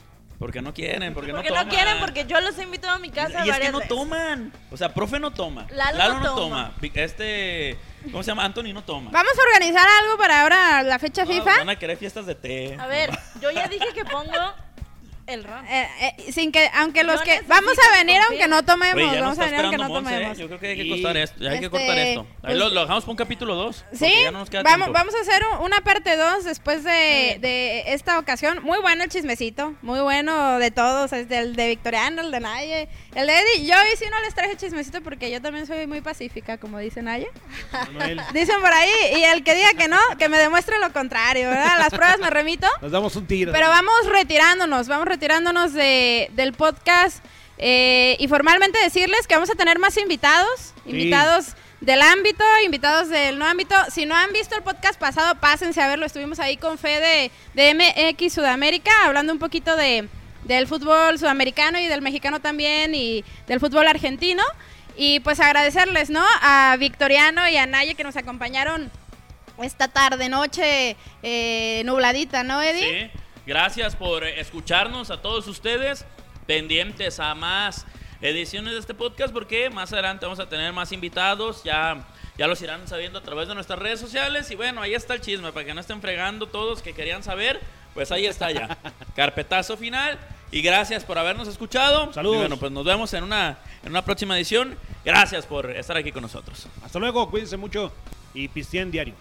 Porque 0.45 0.61
no 0.61 0.74
quieren, 0.74 1.14
porque, 1.14 1.32
Porque 1.32 1.49
no 1.49 1.55
no, 1.55 1.61
toman. 1.62 1.74
quieren, 1.74 1.99
porque 2.01 2.26
yo 2.26 2.38
los 2.42 2.59
he 2.59 2.64
invitado 2.64 2.97
a 2.97 2.99
mi 2.99 3.09
casa 3.09 3.47
Y 3.47 3.49
es 3.49 3.59
que 3.59 3.72
no 3.72 3.78
veces. 3.78 3.88
toman. 3.88 4.53
O 4.70 4.76
sea, 4.76 4.92
profe 4.92 5.18
no 5.18 5.30
toma. 5.30 5.66
Lalo 5.70 6.16
no 6.16 6.20
no 6.20 6.34
toma. 6.34 6.72
Este. 6.92 7.78
¿Cómo 8.12 8.22
se 8.22 8.30
llama? 8.30 8.45
Anthony 8.45 8.74
no 8.74 8.84
toma. 8.84 9.11
Vamos 9.11 9.32
a 9.38 9.42
organizar 9.42 9.88
algo 10.03 10.18
para 10.18 10.42
ahora 10.42 10.82
la 10.82 10.99
fecha 10.99 11.24
No, 11.24 11.30
FIFA. 11.32 11.57
Van 11.61 11.70
a 11.70 11.76
querer 11.76 11.97
fiestas 11.97 12.26
de 12.26 12.34
té. 12.34 12.76
A 12.78 12.86
ver, 12.86 13.09
yo 13.40 13.51
ya 13.53 13.68
dije 13.68 13.86
que 13.95 14.05
pongo 14.05 14.32
el 15.27 15.43
ron. 15.45 15.64
Eh, 15.66 15.89
eh, 16.18 16.33
sin 16.33 16.53
que, 16.53 16.70
aunque 16.75 17.03
los 17.03 17.16
No 17.16 17.22
que 17.22 17.41
vamos 17.47 17.72
a 17.79 17.97
venir 17.99 18.20
aunque 18.29 18.47
no 18.47 18.62
tomemos, 18.62 18.95
Oye, 19.11 19.20
vamos 19.20 19.39
a 19.39 19.45
venir 19.47 19.61
aunque 19.61 19.79
no 19.79 19.89
tomemos. 19.89 20.37
Yo 20.39 20.47
creo 20.49 20.61
que 20.61 20.66
hay 20.68 20.77
que 20.77 20.83
Y- 20.85 20.91
cortar 21.03 21.16
esto. 21.16 21.37
Hay 21.43 21.49
que 21.49 21.55
Este, 21.66 21.70
cortar 21.70 21.99
esto. 21.99 22.20
Ahí 22.20 22.27
pues- 22.43 22.57
lo, 22.59 22.68
lo 22.68 22.81
dejamos 22.83 23.05
para 23.05 23.11
un 23.12 23.16
capítulo 23.16 23.55
2. 23.55 23.85
Sí, 23.95 24.12
vamos, 24.62 24.93
vamos 24.93 25.14
a 25.14 25.20
hacer 25.20 25.43
un- 25.53 25.64
una 25.64 25.81
parte 25.81 26.16
2 26.16 26.45
después 26.45 26.85
de, 26.85 27.39
de 27.41 27.85
esta 27.95 28.18
ocasión. 28.18 28.61
Muy 28.62 28.79
bueno 28.81 29.03
el 29.05 29.09
chismecito, 29.11 29.75
muy 29.83 30.01
bueno 30.01 30.59
de 30.59 30.70
todos, 30.70 31.12
es 31.14 31.29
del 31.29 31.57
de 31.57 31.68
Victoriano, 31.68 32.20
el 32.20 32.31
de 32.31 32.41
Naye, 32.41 32.89
el 33.14 33.27
de 33.27 33.33
Eddie. 33.39 33.66
Yo 33.66 33.75
hoy 33.77 33.97
sí 33.97 34.05
no 34.11 34.20
les 34.20 34.35
traje 34.35 34.57
chismecito 34.57 35.01
porque 35.03 35.31
yo 35.31 35.41
también 35.41 35.66
soy 35.66 35.87
muy 35.87 36.03
pacífica, 36.03 36.59
como 36.59 36.79
dice 36.81 37.01
Naye. 37.03 37.29
Dicen 38.35 38.61
por 38.61 38.72
ahí, 38.72 38.91
y 39.16 39.25
el 39.25 39.43
que 39.43 39.55
diga 39.55 39.72
que 39.75 39.89
no, 39.89 39.99
que 40.18 40.29
me 40.29 40.37
demuestre 40.39 40.79
lo 40.79 40.93
contrario, 40.93 41.49
¿verdad? 41.49 41.79
Las 41.79 41.91
pruebas 41.91 42.18
me 42.18 42.29
remito. 42.29 42.66
nos 42.83 42.93
damos 42.93 43.16
un 43.16 43.27
tiro. 43.27 43.53
Pero 43.53 43.68
vamos 43.68 43.95
retirándonos, 44.11 44.87
vamos 44.87 45.07
retirándonos 45.07 45.14
de, 45.73 46.31
del 46.33 46.53
podcast 46.53 47.25
eh, 47.59 48.17
y 48.19 48.29
formalmente 48.29 48.79
decirles 48.79 49.27
que 49.27 49.35
vamos 49.35 49.51
a 49.51 49.55
tener 49.55 49.79
más 49.79 49.97
invitados, 49.97 50.75
invitados 50.87 51.55
del 51.81 52.03
ámbito, 52.03 52.45
invitados 52.65 53.09
del 53.09 53.39
no 53.39 53.47
ámbito. 53.47 53.77
Si 53.91 54.07
no 54.07 54.15
han 54.17 54.33
visto 54.33 54.57
el 54.57 54.62
podcast 54.62 54.99
pasado, 54.99 55.37
pásense 55.37 55.81
a 55.81 55.89
verlo. 55.89 56.07
Estuvimos 56.07 56.41
ahí 56.41 56.57
con 56.57 56.79
Fede 56.79 57.31
de 57.55 57.75
MX 57.75 58.33
Sudamérica, 58.33 58.91
hablando 59.05 59.33
un 59.33 59.39
poquito 59.39 59.77
de, 59.77 60.09
del 60.45 60.67
fútbol 60.67 61.19
sudamericano 61.19 61.79
y 61.79 61.87
del 61.87 62.03
mexicano 62.03 62.41
también 62.41 62.95
y 62.95 63.25
del 63.47 63.61
fútbol 63.61 63.87
argentino. 63.87 64.43
Y 64.97 65.21
pues 65.21 65.41
agradecerles, 65.41 66.11
¿no? 66.11 66.25
A 66.43 66.77
Victoriano 66.79 67.49
y 67.49 67.57
a 67.57 67.67
Naye 67.67 67.95
que 67.95 68.05
nos 68.05 68.17
acompañaron 68.17 68.91
esta 69.62 69.89
tarde, 69.89 70.29
noche 70.29 70.97
eh, 71.23 71.83
nubladita, 71.85 72.43
¿no, 72.43 72.61
Eddie? 72.61 73.11
Sí, 73.12 73.21
gracias 73.47 73.97
por 73.97 74.24
escucharnos 74.24 75.11
a 75.11 75.20
todos 75.20 75.47
ustedes, 75.49 76.05
pendientes 76.47 77.20
a 77.20 77.34
más 77.34 77.86
ediciones 78.20 78.72
de 78.72 78.80
este 78.80 78.95
podcast 78.95 79.32
porque 79.32 79.68
más 79.70 79.92
adelante 79.92 80.24
vamos 80.24 80.40
a 80.40 80.49
tener 80.49 80.72
más 80.72 80.92
invitados, 80.92 81.62
ya, 81.62 82.07
ya 82.38 82.47
los 82.47 82.61
irán 82.62 82.88
sabiendo 82.88 83.18
a 83.18 83.22
través 83.22 83.49
de 83.49 83.55
nuestras 83.55 83.78
redes 83.78 84.01
sociales 84.01 84.51
y 84.51 84.55
bueno, 84.55 84.80
ahí 84.80 84.95
está 84.95 85.14
el 85.14 85.20
chisme, 85.20 85.53
para 85.53 85.66
que 85.66 85.74
no 85.74 85.80
estén 85.80 86.01
fregando 86.01 86.47
todos 86.47 86.80
que 86.80 86.95
querían 86.95 87.22
saber, 87.22 87.61
pues 87.92 88.11
ahí 88.12 88.26
está 88.26 88.51
ya, 88.51 88.78
carpetazo 89.16 89.76
final 89.76 90.18
y 90.51 90.62
gracias 90.62 91.05
por 91.05 91.18
habernos 91.18 91.49
escuchado. 91.49 92.12
Saludos. 92.12 92.36
Y 92.36 92.40
bueno, 92.40 92.57
pues 92.57 92.72
nos 92.72 92.84
vemos 92.84 93.12
en 93.12 93.24
una, 93.24 93.59
en 93.82 93.90
una 93.90 94.05
próxima 94.05 94.36
edición, 94.36 94.76
gracias 95.05 95.47
por 95.47 95.70
estar 95.70 95.97
aquí 95.97 96.12
con 96.12 96.22
nosotros. 96.22 96.66
Hasta 96.82 96.99
luego, 96.99 97.28
cuídense 97.30 97.57
mucho 97.57 97.92
y 98.32 98.49
pisteen 98.49 98.90
diario. 98.90 99.14